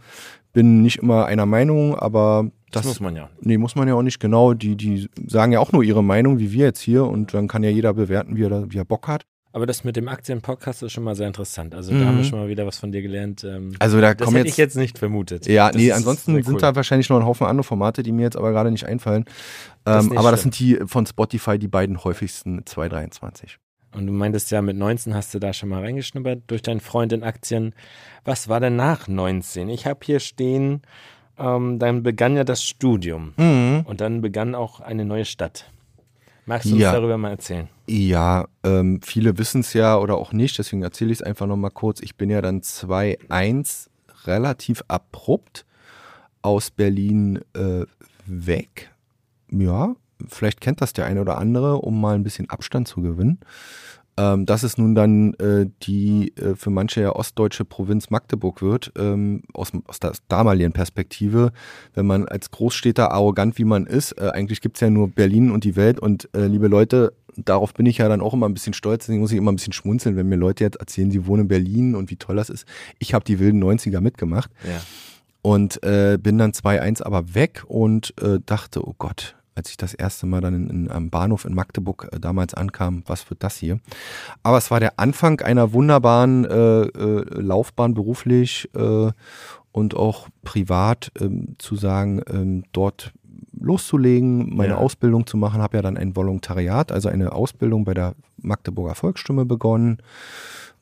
Bin 0.54 0.80
nicht 0.82 1.00
immer 1.00 1.26
einer 1.26 1.44
Meinung, 1.44 1.94
aber 1.94 2.48
das, 2.70 2.82
das, 2.82 2.86
muss 2.86 3.00
man 3.00 3.14
ja. 3.14 3.28
Nee, 3.40 3.58
muss 3.58 3.74
man 3.74 3.86
ja 3.86 3.94
auch 3.94 4.02
nicht 4.02 4.18
genau. 4.18 4.54
Die, 4.54 4.76
die 4.76 5.08
sagen 5.26 5.52
ja 5.52 5.60
auch 5.60 5.72
nur 5.72 5.82
ihre 5.82 6.02
Meinung, 6.02 6.38
wie 6.38 6.52
wir 6.52 6.64
jetzt 6.64 6.80
hier, 6.80 7.04
und 7.04 7.34
dann 7.34 7.46
kann 7.46 7.62
ja 7.62 7.70
jeder 7.70 7.92
bewerten, 7.92 8.36
wie 8.36 8.44
er, 8.44 8.72
wie 8.72 8.78
er 8.78 8.84
Bock 8.84 9.06
hat. 9.06 9.26
Aber 9.54 9.66
das 9.66 9.84
mit 9.84 9.94
dem 9.94 10.08
Aktienpodcast 10.08 10.82
ist 10.82 10.92
schon 10.92 11.04
mal 11.04 11.14
sehr 11.14 11.28
interessant. 11.28 11.76
Also 11.76 11.92
mhm. 11.92 12.00
da 12.00 12.06
haben 12.06 12.16
wir 12.16 12.24
schon 12.24 12.40
mal 12.40 12.48
wieder 12.48 12.66
was 12.66 12.78
von 12.78 12.90
dir 12.90 13.02
gelernt. 13.02 13.44
Ähm, 13.44 13.76
also 13.78 14.00
da 14.00 14.12
das 14.12 14.26
hätte 14.26 14.38
jetzt, 14.38 14.48
ich 14.48 14.56
jetzt 14.56 14.76
nicht 14.76 14.98
vermutet. 14.98 15.46
Ja, 15.46 15.68
das 15.68 15.80
nee, 15.80 15.92
ansonsten 15.92 16.42
sind 16.42 16.60
da 16.60 16.74
wahrscheinlich 16.74 17.08
noch 17.08 17.18
ein 17.18 17.24
Haufen 17.24 17.46
andere 17.46 17.62
Formate, 17.62 18.02
die 18.02 18.10
mir 18.10 18.22
jetzt 18.22 18.36
aber 18.36 18.50
gerade 18.50 18.72
nicht 18.72 18.84
einfallen. 18.84 19.26
Ähm, 19.86 20.18
aber 20.18 20.32
das 20.32 20.42
sind 20.42 20.58
die 20.58 20.80
von 20.86 21.06
Spotify 21.06 21.56
die 21.56 21.68
beiden 21.68 22.02
häufigsten 22.02 22.66
223. 22.66 23.58
Und 23.94 24.06
du 24.06 24.12
meintest 24.12 24.50
ja, 24.50 24.60
mit 24.60 24.76
19 24.76 25.14
hast 25.14 25.34
du 25.34 25.38
da 25.38 25.52
schon 25.52 25.68
mal 25.68 25.82
reingeschnuppert 25.82 26.42
durch 26.48 26.62
deinen 26.62 26.80
Freund 26.80 27.12
in 27.12 27.22
Aktien. 27.22 27.74
Was 28.24 28.48
war 28.48 28.60
denn 28.60 28.76
nach 28.76 29.08
19? 29.08 29.68
Ich 29.68 29.86
habe 29.86 30.00
hier 30.02 30.20
stehen, 30.20 30.82
ähm, 31.38 31.78
dann 31.78 32.02
begann 32.02 32.36
ja 32.36 32.44
das 32.44 32.62
Studium 32.62 33.32
mhm. 33.36 33.82
und 33.86 34.00
dann 34.00 34.20
begann 34.20 34.54
auch 34.54 34.80
eine 34.80 35.04
neue 35.04 35.24
Stadt. 35.24 35.70
Magst 36.46 36.70
du 36.70 36.74
uns 36.74 36.82
darüber 36.82 37.16
mal 37.16 37.30
erzählen? 37.30 37.68
Ja, 37.86 38.46
ähm, 38.64 39.00
viele 39.02 39.38
wissen 39.38 39.60
es 39.60 39.72
ja 39.72 39.96
oder 39.96 40.16
auch 40.16 40.32
nicht, 40.32 40.58
deswegen 40.58 40.82
erzähle 40.82 41.12
ich 41.12 41.20
es 41.20 41.22
einfach 41.22 41.46
nochmal 41.46 41.70
kurz. 41.70 42.00
Ich 42.00 42.16
bin 42.16 42.28
ja 42.28 42.42
dann 42.42 42.60
2-1 42.60 43.88
relativ 44.26 44.82
abrupt 44.88 45.64
aus 46.42 46.70
Berlin 46.70 47.40
äh, 47.54 47.86
weg. 48.26 48.90
Ja, 49.50 49.94
vielleicht 50.28 50.60
kennt 50.60 50.80
das 50.80 50.92
der 50.92 51.06
eine 51.06 51.20
oder 51.20 51.38
andere, 51.38 51.76
um 51.76 52.00
mal 52.00 52.14
ein 52.14 52.22
bisschen 52.22 52.50
Abstand 52.50 52.88
zu 52.88 53.02
gewinnen. 53.02 53.40
Ähm, 54.16 54.46
dass 54.46 54.62
es 54.62 54.78
nun 54.78 54.94
dann 54.94 55.34
äh, 55.34 55.66
die 55.82 56.36
äh, 56.36 56.54
für 56.54 56.70
manche 56.70 57.00
ja 57.00 57.16
ostdeutsche 57.16 57.64
Provinz 57.64 58.10
Magdeburg 58.10 58.62
wird, 58.62 58.92
ähm, 58.96 59.42
aus, 59.52 59.72
aus 59.88 59.98
der 59.98 60.12
damaligen 60.28 60.72
Perspektive, 60.72 61.50
wenn 61.94 62.06
man 62.06 62.28
als 62.28 62.52
Großstädter 62.52 63.10
arrogant 63.10 63.58
wie 63.58 63.64
man 63.64 63.86
ist, 63.86 64.12
äh, 64.12 64.30
eigentlich 64.32 64.60
gibt 64.60 64.76
es 64.76 64.82
ja 64.82 64.90
nur 64.90 65.08
Berlin 65.08 65.50
und 65.50 65.64
die 65.64 65.74
Welt 65.74 65.98
und 65.98 66.28
äh, 66.32 66.46
liebe 66.46 66.68
Leute, 66.68 67.12
darauf 67.36 67.74
bin 67.74 67.86
ich 67.86 67.98
ja 67.98 68.08
dann 68.08 68.20
auch 68.20 68.34
immer 68.34 68.48
ein 68.48 68.54
bisschen 68.54 68.72
stolz, 68.72 69.06
deswegen 69.06 69.20
muss 69.20 69.32
ich 69.32 69.38
immer 69.38 69.50
ein 69.50 69.56
bisschen 69.56 69.72
schmunzeln, 69.72 70.14
wenn 70.14 70.28
mir 70.28 70.36
Leute 70.36 70.62
jetzt 70.62 70.76
erzählen, 70.76 71.10
sie 71.10 71.26
wohnen 71.26 71.42
in 71.42 71.48
Berlin 71.48 71.94
und 71.96 72.08
wie 72.10 72.16
toll 72.16 72.36
das 72.36 72.50
ist. 72.50 72.66
Ich 73.00 73.14
habe 73.14 73.24
die 73.24 73.40
wilden 73.40 73.62
90er 73.64 74.00
mitgemacht. 74.00 74.50
Ja. 74.62 74.80
Und 75.42 75.82
äh, 75.82 76.18
bin 76.22 76.38
dann 76.38 76.52
2-1 76.52 77.02
aber 77.02 77.34
weg 77.34 77.64
und 77.66 78.14
äh, 78.22 78.38
dachte, 78.46 78.86
oh 78.86 78.94
Gott, 78.96 79.36
als 79.54 79.70
ich 79.70 79.76
das 79.76 79.94
erste 79.94 80.26
Mal 80.26 80.40
dann 80.40 80.54
in, 80.54 80.70
in, 80.70 80.90
am 80.90 81.10
Bahnhof 81.10 81.44
in 81.44 81.54
Magdeburg 81.54 82.08
äh, 82.12 82.20
damals 82.20 82.54
ankam, 82.54 83.02
was 83.06 83.28
wird 83.30 83.42
das 83.42 83.56
hier? 83.56 83.80
Aber 84.42 84.58
es 84.58 84.70
war 84.70 84.80
der 84.80 84.98
Anfang 84.98 85.40
einer 85.40 85.72
wunderbaren 85.72 86.44
äh, 86.44 86.82
äh, 86.82 87.40
Laufbahn 87.40 87.94
beruflich 87.94 88.68
äh, 88.74 89.10
und 89.72 89.96
auch 89.96 90.28
privat 90.42 91.12
ähm, 91.20 91.56
zu 91.58 91.76
sagen, 91.76 92.22
ähm, 92.28 92.64
dort 92.72 93.12
loszulegen, 93.58 94.54
meine 94.54 94.74
ja. 94.74 94.78
Ausbildung 94.78 95.26
zu 95.26 95.36
machen, 95.36 95.62
habe 95.62 95.76
ja 95.76 95.82
dann 95.82 95.96
ein 95.96 96.16
Volontariat, 96.16 96.92
also 96.92 97.08
eine 97.08 97.32
Ausbildung 97.32 97.84
bei 97.84 97.94
der 97.94 98.14
Magdeburger 98.36 98.94
Volksstimme 98.94 99.44
begonnen 99.44 99.98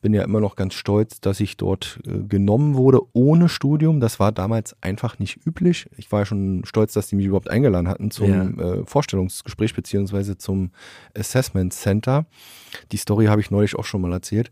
bin 0.02 0.12
ja 0.12 0.22
immer 0.22 0.40
noch 0.40 0.56
ganz 0.56 0.74
stolz, 0.74 1.20
dass 1.20 1.40
ich 1.40 1.56
dort 1.56 2.00
äh, 2.06 2.18
genommen 2.24 2.74
wurde 2.74 3.00
ohne 3.14 3.48
Studium. 3.48 4.00
Das 4.00 4.20
war 4.20 4.32
damals 4.32 4.76
einfach 4.82 5.18
nicht 5.18 5.46
üblich. 5.46 5.88
Ich 5.96 6.12
war 6.12 6.20
ja 6.20 6.26
schon 6.26 6.62
stolz, 6.66 6.92
dass 6.92 7.06
die 7.06 7.16
mich 7.16 7.26
überhaupt 7.26 7.48
eingeladen 7.48 7.88
hatten 7.88 8.10
zum 8.10 8.58
ja. 8.58 8.64
äh, 8.64 8.84
Vorstellungsgespräch 8.84 9.74
beziehungsweise 9.74 10.36
zum 10.36 10.72
Assessment 11.16 11.72
Center. 11.72 12.26
Die 12.90 12.96
Story 12.96 13.26
habe 13.26 13.40
ich 13.40 13.50
neulich 13.50 13.76
auch 13.76 13.84
schon 13.84 14.02
mal 14.02 14.12
erzählt. 14.12 14.50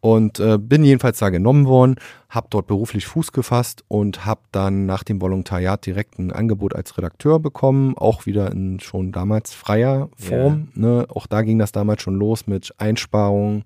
Und 0.00 0.38
äh, 0.38 0.58
bin 0.58 0.84
jedenfalls 0.84 1.18
da 1.18 1.30
genommen 1.30 1.66
worden, 1.66 1.96
habe 2.28 2.46
dort 2.50 2.66
beruflich 2.66 3.06
Fuß 3.06 3.32
gefasst 3.32 3.84
und 3.88 4.26
habe 4.26 4.42
dann 4.52 4.84
nach 4.84 5.02
dem 5.02 5.20
Volontariat 5.20 5.86
direkt 5.86 6.18
ein 6.18 6.30
Angebot 6.30 6.74
als 6.74 6.96
Redakteur 6.98 7.40
bekommen, 7.40 7.96
auch 7.96 8.26
wieder 8.26 8.52
in 8.52 8.80
schon 8.80 9.12
damals 9.12 9.54
freier 9.54 10.10
Form. 10.16 10.68
Ja. 10.74 10.80
Ne? 10.80 11.06
Auch 11.08 11.26
da 11.26 11.40
ging 11.40 11.58
das 11.58 11.72
damals 11.72 12.02
schon 12.02 12.16
los 12.16 12.46
mit 12.46 12.74
Einsparungen 12.78 13.64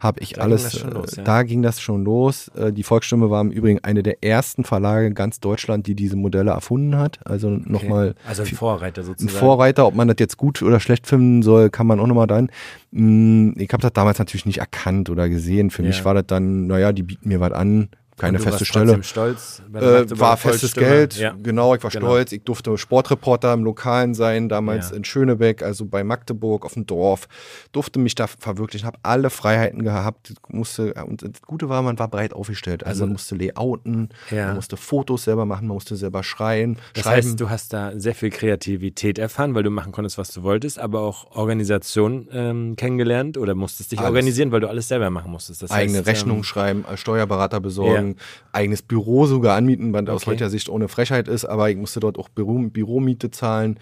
habe 0.00 0.20
ich 0.20 0.34
da 0.34 0.42
alles, 0.42 0.72
ging 0.72 0.90
los, 0.90 1.12
äh, 1.14 1.16
ja. 1.18 1.24
da 1.24 1.42
ging 1.42 1.62
das 1.62 1.80
schon 1.80 2.04
los. 2.04 2.48
Äh, 2.56 2.72
die 2.72 2.82
Volksstimme 2.82 3.30
war 3.30 3.40
im 3.40 3.50
Übrigen 3.50 3.82
eine 3.82 4.02
der 4.02 4.22
ersten 4.22 4.64
Verlage 4.64 5.06
in 5.06 5.14
ganz 5.14 5.40
Deutschland, 5.40 5.86
die 5.86 5.94
diese 5.94 6.16
Modelle 6.16 6.50
erfunden 6.50 6.96
hat. 6.96 7.18
Also 7.24 7.50
nochmal. 7.50 8.10
Okay. 8.10 8.18
Also 8.28 8.42
ein 8.42 8.48
Vorreiter 8.48 9.02
sozusagen. 9.02 9.34
Ein 9.34 9.38
Vorreiter, 9.38 9.86
ob 9.86 9.94
man 9.94 10.08
das 10.08 10.16
jetzt 10.18 10.36
gut 10.36 10.62
oder 10.62 10.80
schlecht 10.80 11.06
finden 11.06 11.42
soll, 11.42 11.70
kann 11.70 11.86
man 11.86 12.00
auch 12.00 12.06
nochmal 12.06 12.26
dann. 12.26 12.50
Mm, 12.90 13.52
ich 13.56 13.72
habe 13.72 13.82
das 13.82 13.92
damals 13.92 14.18
natürlich 14.18 14.46
nicht 14.46 14.58
erkannt 14.58 15.10
oder 15.10 15.28
gesehen. 15.28 15.70
Für 15.70 15.82
ja. 15.82 15.88
mich 15.88 16.04
war 16.04 16.14
das 16.14 16.26
dann, 16.26 16.66
naja, 16.66 16.92
die 16.92 17.02
bieten 17.02 17.28
mir 17.28 17.40
was 17.40 17.52
an, 17.52 17.88
keine 18.16 18.38
feste 18.38 18.64
Stelle. 18.64 19.02
Stolz, 19.02 19.62
äh, 19.74 20.18
war 20.18 20.38
festes 20.38 20.74
Geld, 20.74 21.16
ja. 21.16 21.34
genau, 21.42 21.74
ich 21.74 21.82
war 21.82 21.90
genau. 21.90 22.06
stolz. 22.06 22.32
Ich 22.32 22.42
durfte 22.44 22.76
Sportreporter 22.78 23.52
im 23.52 23.62
Lokalen 23.62 24.14
sein, 24.14 24.48
damals 24.48 24.90
ja. 24.90 24.96
in 24.96 25.04
Schönebeck, 25.04 25.62
also 25.62 25.84
bei 25.84 26.02
Magdeburg 26.02 26.64
auf 26.64 26.74
dem 26.74 26.86
Dorf. 26.86 27.28
Durfte 27.72 27.98
mich 27.98 28.14
da 28.14 28.26
verwirklichen, 28.26 28.86
habe 28.86 28.98
alle 29.02 29.28
Freiheiten 29.28 29.82
gehabt. 29.82 30.32
Musste, 30.48 30.94
und 30.94 31.22
das 31.22 31.42
Gute 31.42 31.68
war, 31.68 31.82
man 31.82 31.98
war 31.98 32.08
breit 32.08 32.32
aufgestellt. 32.32 32.84
Also, 32.84 32.96
also 32.96 33.04
man 33.04 33.12
musste 33.12 33.34
layouten, 33.34 34.08
ja. 34.30 34.46
man 34.46 34.56
musste 34.56 34.78
Fotos 34.78 35.24
selber 35.24 35.44
machen, 35.44 35.66
man 35.66 35.74
musste 35.74 35.96
selber 35.96 36.22
schreien. 36.22 36.78
Das 36.94 37.04
schreiben. 37.04 37.26
heißt, 37.26 37.40
du 37.40 37.50
hast 37.50 37.74
da 37.74 37.92
sehr 37.96 38.14
viel 38.14 38.30
Kreativität 38.30 39.18
erfahren, 39.18 39.54
weil 39.54 39.62
du 39.62 39.70
machen 39.70 39.92
konntest, 39.92 40.16
was 40.16 40.30
du 40.30 40.42
wolltest, 40.42 40.78
aber 40.78 41.00
auch 41.00 41.36
Organisation 41.36 42.28
ähm, 42.32 42.76
kennengelernt 42.76 43.36
oder 43.36 43.54
musstest 43.54 43.92
dich 43.92 43.98
alles. 43.98 44.08
organisieren, 44.08 44.52
weil 44.52 44.60
du 44.60 44.68
alles 44.68 44.88
selber 44.88 45.10
machen 45.10 45.30
musstest. 45.30 45.62
Das 45.62 45.70
Eigene 45.70 45.98
heißt, 45.98 46.06
Rechnung 46.06 46.38
ähm, 46.38 46.44
schreiben, 46.44 46.84
Steuerberater 46.94 47.60
besorgen 47.60 48.05
ein 48.10 48.16
eigenes 48.52 48.82
Büro 48.82 49.26
sogar 49.26 49.56
anmieten, 49.56 49.92
was 49.92 50.02
okay. 50.02 50.10
aus 50.10 50.26
heutiger 50.26 50.50
Sicht 50.50 50.68
ohne 50.68 50.88
Frechheit 50.88 51.28
ist, 51.28 51.44
aber 51.44 51.70
ich 51.70 51.76
musste 51.76 52.00
dort 52.00 52.18
auch 52.18 52.28
Büro, 52.28 52.58
Büromiete 52.58 53.30
zahlen. 53.30 53.78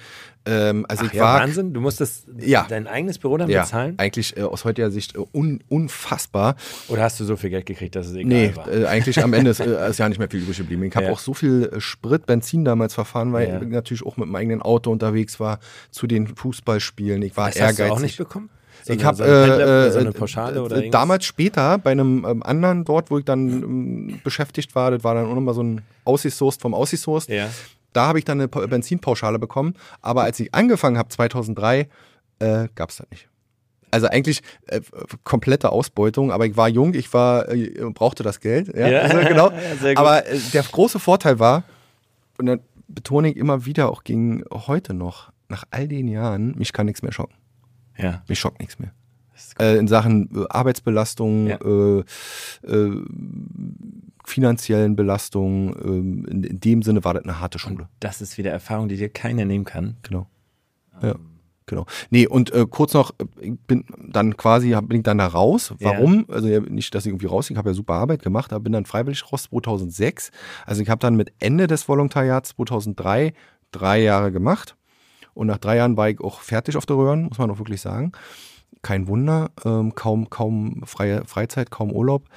Ähm, 0.46 0.84
also 0.88 1.04
Ach, 1.04 1.12
ich 1.12 1.14
ja, 1.14 1.24
war, 1.24 1.40
Wahnsinn, 1.40 1.72
du 1.72 1.80
musstest 1.80 2.26
ja, 2.38 2.66
dein 2.68 2.86
eigenes 2.86 3.18
Büro 3.18 3.38
dann 3.38 3.48
ja, 3.48 3.62
bezahlen? 3.62 3.94
eigentlich 3.96 4.36
äh, 4.36 4.42
aus 4.42 4.64
heutiger 4.64 4.90
Sicht 4.90 5.16
äh, 5.16 5.20
un, 5.32 5.62
unfassbar. 5.68 6.56
Oder 6.88 7.02
hast 7.02 7.18
du 7.18 7.24
so 7.24 7.36
viel 7.36 7.50
Geld 7.50 7.64
gekriegt, 7.64 7.96
dass 7.96 8.08
es 8.08 8.14
egal 8.14 8.28
nee, 8.28 8.52
war? 8.54 8.70
Äh, 8.70 8.86
eigentlich 8.86 9.22
am 9.22 9.32
Ende 9.32 9.50
ist, 9.50 9.60
äh, 9.60 9.88
ist, 9.88 9.98
ja 9.98 10.08
nicht 10.08 10.18
mehr 10.18 10.28
viel 10.28 10.40
übrig 10.40 10.58
geblieben. 10.58 10.82
Ich 10.84 10.94
habe 10.96 11.06
ja. 11.06 11.12
auch 11.12 11.18
so 11.18 11.32
viel 11.32 11.70
äh, 11.72 11.80
Sprit, 11.80 12.26
Benzin 12.26 12.64
damals 12.64 12.92
verfahren, 12.94 13.32
weil 13.32 13.62
ich 13.62 13.68
natürlich 13.68 14.04
auch 14.04 14.16
mit 14.16 14.28
meinem 14.28 14.36
eigenen 14.36 14.62
Auto 14.62 14.90
unterwegs 14.90 15.40
war 15.40 15.60
zu 15.90 16.06
den 16.06 16.26
Fußballspielen. 16.26 17.22
Ich 17.22 17.36
war 17.36 17.48
das 17.48 17.56
ehrgeizig. 17.56 17.84
Hast 17.84 17.90
du 17.90 17.94
auch 17.94 18.00
nicht 18.00 18.18
bekommen? 18.18 18.50
So 18.84 18.92
ich 18.92 19.02
habe 19.02 19.24
äh, 19.24 19.90
so 19.90 19.98
eine 19.98 20.12
Pauschale 20.12 20.62
oder 20.62 20.76
äh, 20.76 20.90
damals 20.90 21.24
später 21.24 21.78
bei 21.78 21.92
einem 21.92 22.26
ähm, 22.28 22.42
anderen 22.42 22.84
dort, 22.84 23.10
wo 23.10 23.16
ich 23.16 23.24
dann 23.24 23.48
ähm, 23.48 24.20
beschäftigt 24.22 24.74
war, 24.74 24.90
das 24.90 25.02
war 25.02 25.14
dann 25.14 25.24
auch 25.24 25.34
nochmal 25.34 25.54
so 25.54 25.62
ein 25.62 25.80
Aussichtssource 26.04 26.58
vom 26.58 26.74
Aussichtssource. 26.74 27.28
Ja. 27.28 27.48
Da 27.94 28.06
habe 28.06 28.18
ich 28.18 28.26
dann 28.26 28.40
eine 28.40 28.48
Benzinpauschale 28.48 29.38
bekommen. 29.38 29.74
Aber 30.02 30.24
als 30.24 30.38
ich 30.38 30.54
angefangen 30.54 30.98
habe, 30.98 31.08
2003, 31.08 31.88
äh, 32.40 32.68
gab 32.74 32.90
es 32.90 32.96
das 32.96 33.06
nicht. 33.10 33.28
Also 33.90 34.08
eigentlich 34.08 34.42
äh, 34.66 34.82
komplette 35.22 35.72
Ausbeutung, 35.72 36.30
aber 36.30 36.44
ich 36.44 36.56
war 36.58 36.68
jung, 36.68 36.92
ich 36.92 37.14
war, 37.14 37.48
äh, 37.48 37.70
brauchte 37.94 38.22
das 38.22 38.40
Geld. 38.40 38.68
Ja, 38.76 38.88
ja. 38.88 39.00
Also, 39.02 39.28
genau. 39.28 39.50
Ja, 39.82 39.96
aber 39.96 40.26
äh, 40.26 40.38
der 40.52 40.62
große 40.62 40.98
Vorteil 40.98 41.38
war, 41.38 41.62
und 42.36 42.46
dann 42.46 42.60
betone 42.88 43.30
ich 43.30 43.36
immer 43.38 43.64
wieder, 43.64 43.88
auch 43.88 44.04
gegen 44.04 44.44
heute 44.50 44.92
noch, 44.92 45.32
nach 45.48 45.64
all 45.70 45.88
den 45.88 46.08
Jahren, 46.08 46.54
mich 46.58 46.74
kann 46.74 46.84
nichts 46.84 47.00
mehr 47.00 47.12
schocken. 47.12 47.34
Ja. 47.96 48.22
Mich 48.28 48.38
schockt 48.38 48.60
nichts 48.60 48.78
mehr. 48.78 48.92
Äh, 49.58 49.78
in 49.78 49.88
Sachen 49.88 50.30
äh, 50.34 50.46
Arbeitsbelastung, 50.48 51.46
ja. 51.46 51.58
äh, 51.58 52.04
äh, 52.66 53.04
finanziellen 54.24 54.96
Belastung, 54.96 55.74
ähm, 55.84 56.24
in, 56.26 56.44
in, 56.44 56.60
dem 56.60 56.82
Sinne 56.82 57.04
war 57.04 57.14
das 57.14 57.24
eine 57.24 57.40
harte 57.40 57.58
Schule. 57.58 57.82
Und 57.82 57.88
das 58.00 58.20
ist 58.20 58.38
wieder 58.38 58.50
Erfahrung, 58.50 58.88
die 58.88 58.96
dir 58.96 59.08
keiner 59.08 59.44
nehmen 59.44 59.64
kann. 59.64 59.96
Genau. 60.02 60.26
Ähm. 61.02 61.08
Ja. 61.08 61.14
Genau. 61.66 61.86
Nee, 62.10 62.26
und 62.26 62.52
äh, 62.52 62.66
kurz 62.68 62.92
noch, 62.92 63.14
ich 63.40 63.58
bin 63.66 63.86
dann 63.98 64.36
quasi, 64.36 64.76
bin 64.82 64.98
ich 64.98 65.02
dann 65.02 65.16
da 65.16 65.26
raus. 65.26 65.72
Warum? 65.80 66.26
Ja. 66.28 66.34
Also 66.34 66.48
ja, 66.48 66.60
nicht, 66.60 66.94
dass 66.94 67.06
ich 67.06 67.10
irgendwie 67.10 67.26
raus, 67.26 67.48
ich 67.48 67.56
habe 67.56 67.70
ja 67.70 67.74
super 67.74 67.94
Arbeit 67.94 68.22
gemacht, 68.22 68.52
aber 68.52 68.64
bin 68.64 68.74
dann 68.74 68.84
freiwillig 68.84 69.32
raus 69.32 69.44
2006. 69.44 70.30
Also 70.66 70.82
ich 70.82 70.90
habe 70.90 70.98
dann 70.98 71.16
mit 71.16 71.32
Ende 71.38 71.66
des 71.66 71.88
Volontariats 71.88 72.50
2003 72.50 73.32
drei 73.72 74.02
Jahre 74.02 74.30
gemacht 74.30 74.76
und 75.34 75.46
nach 75.48 75.58
drei 75.58 75.76
Jahren 75.76 75.96
war 75.96 76.08
ich 76.08 76.20
auch 76.20 76.40
fertig 76.40 76.76
auf 76.76 76.86
der 76.86 76.96
Röhren, 76.96 77.24
muss 77.24 77.38
man 77.38 77.50
auch 77.50 77.58
wirklich 77.58 77.80
sagen. 77.80 78.12
Kein 78.82 79.08
Wunder, 79.08 79.50
ähm, 79.64 79.94
kaum, 79.94 80.30
kaum 80.30 80.82
freie 80.84 81.24
Freizeit, 81.24 81.70
kaum 81.70 81.90
Urlaub. 81.90 82.28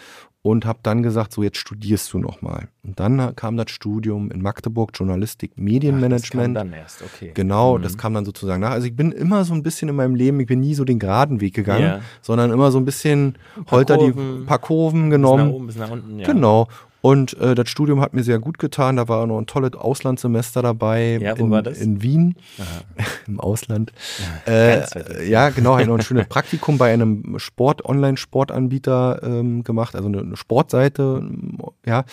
und 0.51 0.65
habe 0.65 0.79
dann 0.81 1.03
gesagt, 1.03 1.33
so 1.33 1.43
jetzt 1.43 1.57
studierst 1.57 2.13
du 2.13 2.19
nochmal. 2.19 2.69
Und 2.83 2.99
dann 2.99 3.35
kam 3.35 3.57
das 3.57 3.69
Studium 3.69 4.31
in 4.31 4.41
Magdeburg, 4.41 4.91
Journalistik, 4.93 5.57
Medienmanagement. 5.57 6.57
Ach, 6.57 6.61
das 6.61 6.63
kam 6.63 6.71
dann 6.71 6.79
erst, 6.79 7.01
okay. 7.03 7.31
Genau, 7.33 7.77
mhm. 7.77 7.81
das 7.81 7.97
kam 7.97 8.13
dann 8.13 8.23
sozusagen 8.23 8.61
nach. 8.61 8.71
Also 8.71 8.87
ich 8.87 8.95
bin 8.95 9.11
immer 9.11 9.43
so 9.43 9.53
ein 9.53 9.61
bisschen 9.61 9.89
in 9.89 9.95
meinem 9.95 10.15
Leben, 10.15 10.39
ich 10.39 10.47
bin 10.47 10.61
nie 10.61 10.73
so 10.73 10.85
den 10.85 10.99
geraden 10.99 11.41
Weg 11.41 11.53
gegangen, 11.53 11.83
ja. 11.83 11.99
sondern 12.21 12.51
immer 12.51 12.71
so 12.71 12.77
ein 12.77 12.85
bisschen 12.85 13.37
Holter 13.69 13.97
die 13.97 14.13
paar 14.45 14.59
Kurven 14.59 15.09
genommen. 15.09 15.47
Bis 15.47 15.49
nach 15.49 15.55
oben, 15.55 15.67
bis 15.67 15.75
nach 15.75 15.91
unten, 15.91 16.19
ja. 16.19 16.27
Genau. 16.31 16.67
Und 17.07 17.37
äh, 17.37 17.55
das 17.55 17.69
Studium 17.69 18.01
hat 18.01 18.13
mir 18.13 18.21
sehr 18.21 18.37
gut 18.37 18.57
getan. 18.57 18.97
Da 18.97 19.07
war 19.07 19.25
noch 19.27 19.37
ein 19.37 19.45
tolles 19.45 19.75
Auslandssemester 19.75 20.61
dabei. 20.61 21.17
Ja, 21.21 21.39
wo 21.39 21.45
in, 21.45 21.51
war 21.51 21.63
das? 21.63 21.77
In 21.77 22.01
Wien, 22.01 22.35
im 23.27 23.39
Ausland. 23.39 23.93
Ja, 24.45 24.53
äh, 24.53 25.29
ja 25.29 25.47
genau, 25.47 25.77
habe 25.77 25.85
noch 25.85 25.95
ein 25.95 26.01
schönes 26.01 26.27
Praktikum 26.27 26.77
bei 26.77 26.91
einem 26.91 27.39
Sport, 27.39 27.85
Online-Sportanbieter 27.85 29.21
ähm, 29.23 29.63
gemacht, 29.63 29.95
also 29.95 30.09
eine, 30.09 30.19
eine 30.19 30.35
Sportseite, 30.35 31.23
ja. 31.85 32.03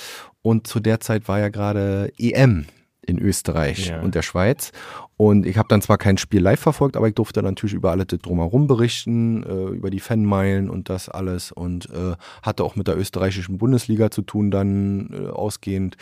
Und 0.43 0.69
zu 0.69 0.79
der 0.79 1.01
Zeit 1.01 1.27
war 1.27 1.41
ja 1.41 1.49
gerade 1.49 2.13
EM 2.17 2.67
in 3.07 3.19
Österreich 3.19 3.89
ja. 3.89 4.01
und 4.01 4.15
der 4.15 4.23
Schweiz. 4.23 4.73
Und 5.17 5.47
ich 5.47 5.57
habe 5.59 5.69
dann 5.69 5.83
zwar 5.83 5.99
kein 5.99 6.19
Spiel 6.19 6.43
live 6.43 6.61
verfolgt, 6.61 6.97
aber 6.97 7.09
ich 7.09 7.15
durfte 7.15 7.43
natürlich 7.43 7.75
über 7.75 7.93
alles 7.93 8.07
drumherum 8.07 8.67
berichten, 8.67 9.43
äh, 9.45 9.75
über 9.75 9.91
die 9.91 10.01
Fanmeilen 10.01 10.69
und 10.69 10.89
das 10.89 11.09
alles 11.09 11.53
und 11.53 11.89
äh, 11.91 12.17
hatte 12.43 12.65
auch 12.65 12.77
mit 12.77 12.89
der 12.89 12.99
österreichischen 12.99 13.59
Bundesliga 13.59 14.11
zu 14.11 14.23
tun 14.23 14.51
dann 14.51 15.11
äh, 15.13 15.29
ausgehend. 15.29 15.97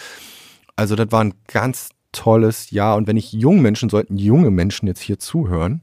Also 0.76 0.96
das 0.96 1.12
war 1.12 1.22
ein 1.22 1.34
ganz 1.46 1.90
tolles 2.12 2.70
Jahr 2.70 2.96
und 2.96 3.06
wenn 3.06 3.16
ich 3.16 3.32
jungen 3.32 3.62
Menschen, 3.62 3.88
sollten 3.88 4.16
junge 4.16 4.50
Menschen 4.50 4.86
jetzt 4.86 5.00
hier 5.00 5.18
zuhören, 5.18 5.82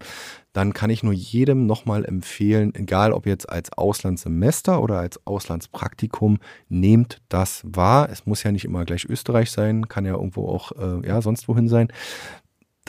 dann 0.54 0.74
kann 0.74 0.90
ich 0.90 1.04
nur 1.04 1.14
jedem 1.14 1.66
nochmal 1.66 2.06
empfehlen, 2.06 2.74
egal 2.74 3.14
ob 3.14 3.26
jetzt 3.26 3.50
als 3.50 3.72
Auslandssemester 3.74 4.82
oder 4.82 5.00
als 5.00 5.26
Auslandspraktikum, 5.26 6.40
nehmt 6.70 7.22
das 7.30 7.62
wahr. 7.66 8.10
Es 8.12 8.26
muss 8.26 8.44
ja 8.44 8.52
nicht 8.52 8.66
immer 8.66 8.86
gleich 8.86 9.06
Österreich 9.06 9.52
sein, 9.52 9.88
kann 9.88 10.06
ja 10.06 10.14
irgendwo 10.14 10.48
auch 10.48 10.72
äh, 10.72 11.08
ja, 11.08 11.22
sonst 11.22 11.48
wohin 11.48 11.68
sein 11.68 11.90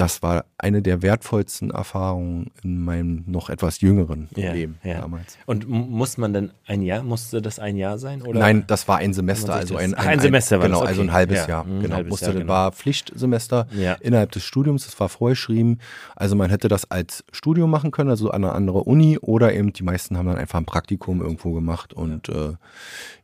das 0.01 0.23
war 0.23 0.47
eine 0.57 0.81
der 0.81 1.03
wertvollsten 1.03 1.71
Erfahrungen 1.71 2.51
in 2.63 2.83
meinem 2.83 3.23
noch 3.27 3.51
etwas 3.51 3.83
jüngeren 3.83 4.31
ja, 4.35 4.53
Leben 4.53 4.79
ja. 4.83 5.03
damals. 5.03 5.37
Und 5.45 5.69
muss 5.69 6.17
man 6.17 6.33
denn 6.33 6.53
ein 6.67 6.81
Jahr, 6.81 7.03
musste 7.03 7.43
das 7.43 7.59
ein 7.59 7.77
Jahr 7.77 7.99
sein? 7.99 8.23
Oder? 8.23 8.41
Nein, 8.41 8.65
das 8.67 8.89
war 8.89 8.97
ein 8.97 9.13
Semester, 9.13 9.53
also 9.53 9.77
ein, 9.77 9.93
ein, 9.93 10.09
ein, 10.09 10.21
Semester 10.21 10.59
war 10.59 10.67
Genau, 10.67 10.81
das, 10.81 10.83
okay. 10.85 10.89
also 10.89 11.03
ein 11.03 11.13
halbes 11.13 11.41
ja, 11.41 11.49
Jahr. 11.49 11.65
Ein 11.67 11.83
genau, 11.83 11.97
halbes 11.97 12.11
musste, 12.11 12.27
Jahr, 12.27 12.35
genau. 12.35 12.49
war 12.49 12.73
Pflichtsemester 12.73 13.67
innerhalb 14.01 14.33
des 14.33 14.43
Studiums, 14.43 14.87
das 14.87 14.99
war 14.99 15.11
vorgeschrieben. 15.11 15.81
Also 16.17 16.35
man 16.35 16.49
hätte 16.49 16.69
das 16.69 16.91
als 16.91 17.23
Studium 17.31 17.71
machen 17.71 17.91
können, 17.91 18.09
also 18.09 18.31
an 18.31 18.43
eine 18.45 18.55
andere 18.55 18.85
Uni 18.85 19.19
oder 19.19 19.53
eben 19.53 19.75
die 19.75 19.83
meisten 19.83 20.17
haben 20.17 20.27
dann 20.27 20.39
einfach 20.39 20.59
ein 20.59 20.65
Praktikum 20.65 21.21
irgendwo 21.21 21.53
gemacht 21.53 21.93
und 21.93 22.31
äh, 22.31 22.55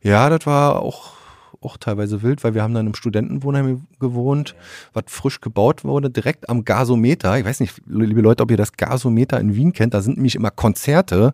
ja, 0.03 0.29
das 0.29 0.45
war 0.45 0.79
auch 0.83 1.16
auch 1.61 1.77
teilweise 1.77 2.21
wild, 2.21 2.43
weil 2.43 2.53
wir 2.53 2.63
haben 2.63 2.73
dann 2.73 2.87
im 2.87 2.95
Studentenwohnheim 2.95 3.87
gewohnt, 3.99 4.55
was 4.93 5.05
frisch 5.07 5.41
gebaut 5.41 5.83
wurde, 5.83 6.09
direkt 6.09 6.49
am 6.49 6.65
Gasometer. 6.65 7.37
Ich 7.37 7.45
weiß 7.45 7.59
nicht, 7.59 7.81
liebe 7.87 8.21
Leute, 8.21 8.43
ob 8.43 8.51
ihr 8.51 8.57
das 8.57 8.73
Gasometer 8.73 9.39
in 9.39 9.55
Wien 9.55 9.73
kennt, 9.73 9.93
da 9.93 10.01
sind 10.01 10.17
nämlich 10.17 10.35
immer 10.35 10.51
Konzerte 10.51 11.33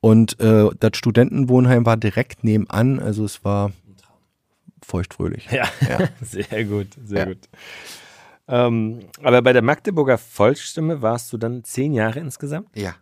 und 0.00 0.40
äh, 0.40 0.68
das 0.78 0.92
Studentenwohnheim 0.94 1.84
war 1.86 1.96
direkt 1.96 2.44
nebenan, 2.44 3.00
also 3.00 3.24
es 3.24 3.44
war 3.44 3.72
feuchtfröhlich. 4.82 5.48
Ja, 5.50 5.68
ja. 5.88 6.08
sehr 6.22 6.64
gut, 6.64 6.88
sehr 7.04 7.18
ja. 7.20 7.24
gut. 7.26 7.48
Ähm, 8.48 9.00
aber 9.22 9.42
bei 9.42 9.52
der 9.52 9.62
Magdeburger 9.62 10.18
Volksstimme 10.18 11.02
warst 11.02 11.32
du 11.32 11.38
dann 11.38 11.62
zehn 11.62 11.92
Jahre 11.92 12.18
insgesamt? 12.18 12.68
Ja. 12.74 12.94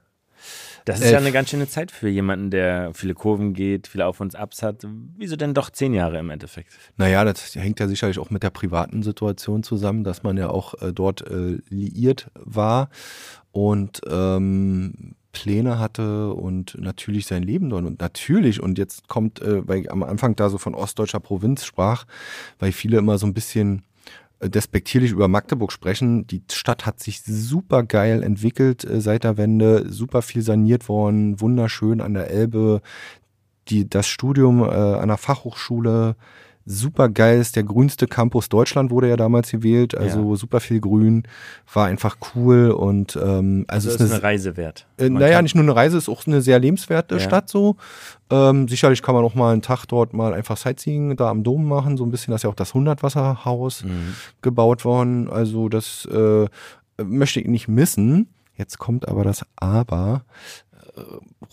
Das 0.89 1.01
ist 1.01 1.11
ja 1.11 1.18
eine 1.18 1.32
ganz 1.32 1.51
schöne 1.51 1.68
Zeit 1.68 1.91
für 1.91 2.09
jemanden, 2.09 2.51
der 2.51 2.93
viele 2.95 3.14
Kurven 3.14 3.53
geht, 3.53 3.86
viele 3.89 4.07
Auf- 4.07 4.20
und 4.20 4.34
Abs 4.34 4.62
hat. 4.62 4.86
Wieso 5.16 5.36
denn 5.36 5.55
doch 5.55 5.70
zehn 5.70 5.93
Jahre 5.93 6.18
im 6.18 6.30
Endeffekt? 6.30 6.72
Naja, 6.97 7.24
das 7.24 7.55
hängt 7.55 7.78
ja 7.80 7.89
sicherlich 7.89 8.18
auch 8.18 8.30
mit 8.30 8.43
der 8.43 8.51
privaten 8.51 9.03
Situation 9.03 9.62
zusammen, 9.62 10.03
dass 10.05 10.22
man 10.22 10.36
ja 10.36 10.49
auch 10.49 10.74
äh, 10.80 10.93
dort 10.93 11.22
äh, 11.28 11.59
liiert 11.68 12.30
war 12.34 12.89
und 13.53 14.01
ähm, 14.09 15.14
Pläne 15.32 15.78
hatte 15.78 16.32
und 16.32 16.76
natürlich 16.80 17.26
sein 17.26 17.43
Leben 17.43 17.70
dort. 17.70 17.84
Und 17.84 18.01
natürlich, 18.01 18.62
und 18.62 18.78
jetzt 18.78 19.09
kommt, 19.09 19.41
äh, 19.43 19.66
weil 19.68 19.80
ich 19.80 19.93
am 19.93 20.03
Anfang 20.03 20.36
da 20.36 20.49
so 20.49 20.59
von 20.59 20.74
ostdeutscher 20.74 21.20
Provinz 21.20 21.64
sprach, 21.64 22.07
weil 22.59 22.72
viele 22.72 22.99
immer 22.99 23.18
so 23.18 23.26
ein 23.26 23.34
bisschen 23.34 23.82
despektierlich 24.41 25.11
über 25.11 25.28
Magdeburg 25.28 25.72
sprechen. 25.72 26.26
Die 26.26 26.43
Stadt 26.51 26.86
hat 26.86 27.01
sich 27.01 27.22
super 27.22 27.82
geil 27.82 28.22
entwickelt 28.22 28.84
äh, 28.84 29.01
seit 29.01 29.24
der 29.24 29.36
Wende, 29.36 29.91
super 29.91 30.22
viel 30.22 30.43
saniert 30.43 30.89
worden, 30.89 31.41
wunderschön 31.41 32.01
an 32.01 32.14
der 32.14 32.30
Elbe. 32.30 32.80
Die, 33.68 33.89
das 33.89 34.07
Studium 34.07 34.62
äh, 34.62 34.66
an 34.66 35.09
der 35.09 35.18
Fachhochschule 35.18 36.16
super 36.69 37.09
geil 37.09 37.41
ist. 37.41 37.57
Der 37.57 37.62
grünste 37.62 38.07
Campus 38.07 38.49
Deutschland 38.49 38.91
wurde 38.91 39.09
ja 39.09 39.16
damals 39.16 39.51
gewählt, 39.51 39.97
also 39.97 40.31
ja. 40.31 40.37
super 40.37 40.61
viel 40.61 40.81
Grün, 40.81 41.25
war 41.73 41.87
einfach 41.87 42.16
cool 42.35 42.71
und 42.71 43.16
ähm, 43.16 43.64
also, 43.69 43.89
also 43.91 44.05
ist, 44.05 44.11
eine, 44.11 44.14
eine, 44.14 44.23
Reise 44.23 44.57
wert. 44.57 44.87
Äh, 44.99 45.09
naja, 45.09 45.41
nicht 45.41 45.55
nur 45.55 45.64
eine 45.64 45.75
Reise, 45.75 45.97
ist 45.97 46.09
auch 46.09 46.27
eine 46.27 46.43
sehr 46.43 46.59
lebenswerte 46.59 47.16
ja. 47.16 47.21
Stadt 47.21 47.49
so. 47.49 47.77
Ähm, 48.31 48.69
sicherlich 48.69 49.03
kann 49.03 49.14
man 49.14 49.25
auch 49.25 49.35
mal 49.35 49.53
einen 49.53 49.62
Tag 49.62 49.87
dort 49.87 50.12
mal 50.12 50.35
einfach 50.35 50.57
Sightseeing 50.57 51.16
da 51.16 51.31
am 51.31 51.43
Dom 51.43 51.66
machen, 51.66 51.97
so 51.97 52.05
ein 52.05 52.11
bisschen, 52.11 52.33
das 52.33 52.41
ist 52.41 52.45
ja 52.45 52.51
auch 52.51 52.55
das 52.55 52.75
Hundertwasserhaus 52.75 53.85
mhm. 53.85 54.14
gebaut 54.43 54.85
worden. 54.85 55.31
Also 55.31 55.69
das 55.69 56.07
äh, 56.07 56.47
möchte 57.03 57.41
ich 57.41 57.49
nicht 57.49 57.69
missen. 57.69 58.29
Jetzt 58.57 58.79
kommt 58.79 59.09
aber 59.09 59.25
das 59.25 59.47
Aber. 59.57 60.25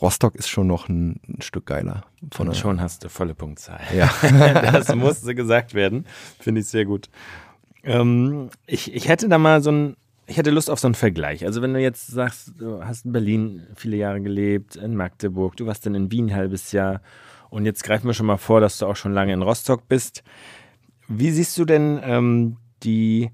Rostock 0.02 0.36
ist 0.36 0.50
schon 0.50 0.68
noch 0.68 0.90
ein, 0.90 1.20
ein 1.28 1.42
Stück 1.42 1.66
geiler. 1.66 2.04
Von 2.32 2.50
Und 2.50 2.56
schon 2.56 2.82
hast 2.82 3.04
du 3.04 3.10
volle 3.10 3.36
Punktzahl. 3.36 3.80
Ja. 3.96 4.12
das 4.72 4.94
musste 4.96 5.36
gesagt 5.36 5.74
werden. 5.74 6.06
Finde 6.40 6.62
ich 6.62 6.68
sehr 6.68 6.86
gut. 6.86 7.10
Ähm, 7.84 8.50
ich, 8.66 8.94
ich 8.94 9.08
hätte 9.08 9.30
da 9.30 9.38
mal 9.38 9.62
so 9.62 9.72
ein, 9.72 9.96
ich 10.28 10.38
hätte 10.38 10.52
Lust 10.52 10.70
auf 10.70 10.80
so 10.80 10.88
einen 10.88 10.96
Vergleich. 10.96 11.46
Also 11.46 11.62
wenn 11.62 11.74
du 11.74 11.80
jetzt 11.80 12.08
sagst, 12.08 12.54
du 12.58 12.84
hast 12.84 13.06
in 13.06 13.12
Berlin 13.12 13.68
viele 13.76 13.98
Jahre 13.98 14.22
gelebt, 14.22 14.76
in 14.76 14.96
Magdeburg, 14.96 15.56
du 15.56 15.66
warst 15.66 15.86
dann 15.86 15.96
in 15.96 16.12
Wien 16.12 16.30
ein 16.30 16.36
halbes 16.36 16.72
Jahr 16.72 17.02
und 17.50 17.66
jetzt 17.66 17.84
greifen 17.84 18.08
wir 18.08 18.14
schon 18.14 18.26
mal 18.26 18.38
vor, 18.38 18.60
dass 18.60 18.80
du 18.80 18.86
auch 18.86 18.96
schon 18.96 19.14
lange 19.14 19.34
in 19.34 19.42
Rostock 19.42 19.88
bist. 19.88 20.24
Wie 21.08 21.32
siehst 21.32 21.58
du 21.58 21.66
denn 21.66 22.00
ähm, 22.04 22.58
die 22.84 23.30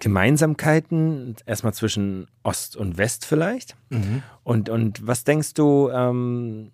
Gemeinsamkeiten, 0.00 1.36
erstmal 1.46 1.74
zwischen 1.74 2.26
Ost 2.42 2.76
und 2.76 2.98
West 2.98 3.24
vielleicht. 3.24 3.76
Mhm. 3.90 4.22
Und, 4.42 4.68
und 4.68 5.06
was 5.06 5.24
denkst 5.24 5.54
du, 5.54 5.90
ähm, 5.90 6.72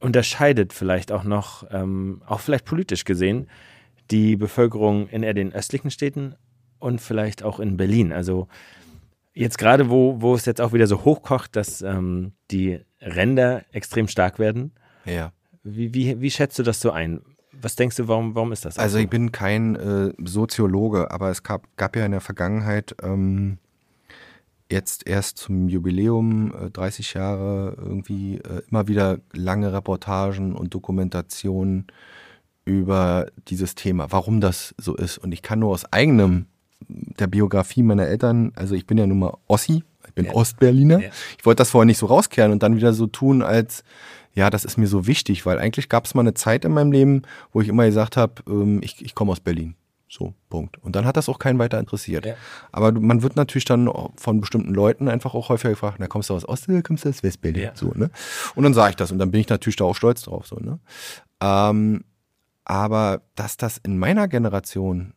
unterscheidet 0.00 0.72
vielleicht 0.72 1.12
auch 1.12 1.24
noch, 1.24 1.66
ähm, 1.70 2.22
auch 2.26 2.40
vielleicht 2.40 2.64
politisch 2.64 3.04
gesehen, 3.04 3.48
die 4.10 4.36
Bevölkerung 4.36 5.08
in 5.08 5.22
eher 5.22 5.34
den 5.34 5.52
östlichen 5.52 5.90
Städten 5.90 6.34
und 6.78 7.00
vielleicht 7.00 7.42
auch 7.42 7.58
in 7.60 7.76
Berlin? 7.76 8.12
Also 8.12 8.48
jetzt 9.32 9.58
gerade, 9.58 9.90
wo, 9.90 10.20
wo 10.20 10.34
es 10.34 10.44
jetzt 10.44 10.60
auch 10.60 10.72
wieder 10.72 10.86
so 10.86 11.04
hochkocht, 11.04 11.56
dass 11.56 11.82
ähm, 11.82 12.32
die 12.50 12.80
Ränder 13.00 13.62
extrem 13.72 14.08
stark 14.08 14.38
werden. 14.38 14.72
Ja. 15.04 15.32
Wie, 15.62 15.94
wie, 15.94 16.20
wie 16.20 16.30
schätzt 16.30 16.58
du 16.58 16.62
das 16.62 16.80
so 16.80 16.90
ein? 16.90 17.22
Was 17.64 17.76
denkst 17.76 17.96
du, 17.96 18.08
warum, 18.08 18.34
warum 18.34 18.52
ist 18.52 18.66
das? 18.66 18.78
Also 18.78 18.98
ich 18.98 19.08
bin 19.08 19.32
kein 19.32 19.74
äh, 19.74 20.12
Soziologe, 20.22 21.10
aber 21.10 21.30
es 21.30 21.42
gab, 21.42 21.66
gab 21.78 21.96
ja 21.96 22.04
in 22.04 22.12
der 22.12 22.20
Vergangenheit 22.20 22.94
ähm, 23.02 23.56
jetzt 24.70 25.06
erst 25.06 25.38
zum 25.38 25.70
Jubiläum, 25.70 26.54
äh, 26.54 26.70
30 26.70 27.14
Jahre, 27.14 27.74
irgendwie 27.78 28.36
äh, 28.36 28.60
immer 28.70 28.86
wieder 28.86 29.18
lange 29.32 29.72
Reportagen 29.72 30.54
und 30.54 30.74
Dokumentationen 30.74 31.86
über 32.66 33.28
dieses 33.48 33.74
Thema, 33.74 34.12
warum 34.12 34.42
das 34.42 34.74
so 34.76 34.94
ist. 34.94 35.16
Und 35.16 35.32
ich 35.32 35.40
kann 35.40 35.60
nur 35.60 35.70
aus 35.70 35.90
eigenem, 35.90 36.44
der 36.86 37.28
Biografie 37.28 37.82
meiner 37.82 38.06
Eltern, 38.06 38.52
also 38.56 38.74
ich 38.74 38.86
bin 38.86 38.98
ja 38.98 39.06
nun 39.06 39.20
mal 39.20 39.38
Ossi, 39.46 39.84
ich 40.06 40.12
bin 40.14 40.26
ja. 40.26 40.34
Ostberliner. 40.34 41.00
Ja. 41.00 41.10
Ich 41.38 41.46
wollte 41.46 41.62
das 41.62 41.70
vorher 41.70 41.86
nicht 41.86 41.98
so 41.98 42.06
rauskehren 42.06 42.52
und 42.52 42.62
dann 42.62 42.76
wieder 42.76 42.92
so 42.92 43.06
tun, 43.06 43.40
als 43.40 43.84
ja, 44.34 44.50
das 44.50 44.64
ist 44.64 44.76
mir 44.76 44.88
so 44.88 45.06
wichtig, 45.06 45.46
weil 45.46 45.58
eigentlich 45.58 45.88
gab 45.88 46.04
es 46.04 46.14
mal 46.14 46.22
eine 46.22 46.34
Zeit 46.34 46.64
in 46.64 46.72
meinem 46.72 46.92
Leben, 46.92 47.22
wo 47.52 47.60
ich 47.60 47.68
immer 47.68 47.86
gesagt 47.86 48.16
habe, 48.16 48.34
ähm, 48.48 48.80
ich, 48.82 49.04
ich 49.04 49.14
komme 49.14 49.32
aus 49.32 49.40
Berlin. 49.40 49.76
So, 50.08 50.34
Punkt. 50.48 50.78
Und 50.78 50.94
dann 50.94 51.06
hat 51.06 51.16
das 51.16 51.28
auch 51.28 51.38
keinen 51.38 51.58
weiter 51.58 51.80
interessiert. 51.80 52.24
Ja. 52.24 52.34
Aber 52.70 52.92
man 52.92 53.22
wird 53.22 53.36
natürlich 53.36 53.64
dann 53.64 53.90
von 54.16 54.40
bestimmten 54.40 54.72
Leuten 54.72 55.08
einfach 55.08 55.34
auch 55.34 55.48
häufiger 55.48 55.70
gefragt, 55.70 55.96
na, 55.98 56.06
kommst 56.06 56.30
du 56.30 56.34
aus 56.34 56.48
Ost 56.48 56.68
kommst 56.84 57.04
du 57.04 57.08
aus 57.08 57.22
Westberlin? 57.22 57.62
Ja. 57.62 57.70
So, 57.74 57.92
ne? 57.94 58.10
Und 58.54 58.62
dann 58.62 58.74
sage 58.74 58.90
ich 58.90 58.96
das 58.96 59.10
und 59.10 59.18
dann 59.18 59.30
bin 59.30 59.40
ich 59.40 59.48
natürlich 59.48 59.76
da 59.76 59.84
auch 59.84 59.96
stolz 59.96 60.22
drauf. 60.22 60.46
So, 60.46 60.56
ne? 60.56 60.78
Ähm, 61.40 62.04
aber 62.64 63.22
dass 63.34 63.56
das 63.56 63.78
in 63.78 63.98
meiner 63.98 64.28
Generation 64.28 65.13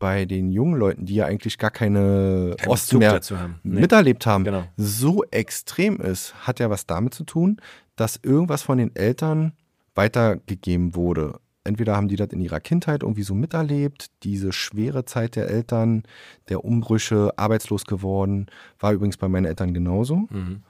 bei 0.00 0.24
den 0.24 0.50
jungen 0.50 0.74
Leuten, 0.80 1.04
die 1.06 1.14
ja 1.14 1.26
eigentlich 1.26 1.58
gar 1.58 1.70
keine 1.70 2.56
Kein 2.58 2.68
Ost 2.68 2.92
mehr 2.94 3.20
haben. 3.20 3.60
Nee. 3.62 3.82
miterlebt 3.82 4.26
haben, 4.26 4.42
genau. 4.42 4.64
so 4.76 5.22
extrem 5.30 6.00
ist, 6.00 6.34
hat 6.46 6.58
ja 6.58 6.70
was 6.70 6.86
damit 6.86 7.14
zu 7.14 7.22
tun, 7.22 7.60
dass 7.94 8.18
irgendwas 8.20 8.62
von 8.62 8.78
den 8.78 8.96
Eltern 8.96 9.52
weitergegeben 9.94 10.96
wurde. 10.96 11.38
Entweder 11.64 11.94
haben 11.94 12.08
die 12.08 12.16
das 12.16 12.30
in 12.30 12.40
ihrer 12.40 12.60
Kindheit 12.60 13.02
irgendwie 13.02 13.22
so 13.22 13.34
miterlebt, 13.34 14.10
diese 14.22 14.52
schwere 14.52 15.04
Zeit 15.04 15.36
der 15.36 15.48
Eltern, 15.48 16.04
der 16.48 16.64
Umbrüche, 16.64 17.32
arbeitslos 17.36 17.84
geworden, 17.84 18.46
war 18.78 18.94
übrigens 18.94 19.18
bei 19.18 19.28
meinen 19.28 19.44
Eltern 19.44 19.74
genauso. 19.74 20.26
Mhm. 20.30 20.62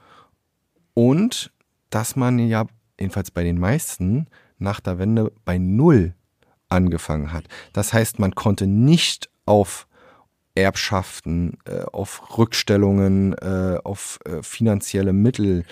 Und 0.93 1.53
dass 1.89 2.17
man 2.17 2.37
ja, 2.37 2.65
jedenfalls 2.99 3.31
bei 3.31 3.43
den 3.43 3.57
meisten, 3.57 4.27
nach 4.57 4.81
der 4.81 4.99
Wende 4.99 5.31
bei 5.45 5.57
Null 5.57 6.15
angefangen 6.71 7.31
hat. 7.31 7.45
Das 7.73 7.93
heißt, 7.93 8.19
man 8.19 8.35
konnte 8.35 8.67
nicht 8.67 9.29
auf 9.45 9.87
Erbschaften, 10.55 11.57
äh, 11.65 11.83
auf 11.91 12.37
Rückstellungen, 12.37 13.33
äh, 13.33 13.77
auf 13.83 14.19
äh, 14.25 14.41
finanzielle 14.43 15.13
Mittel 15.13 15.65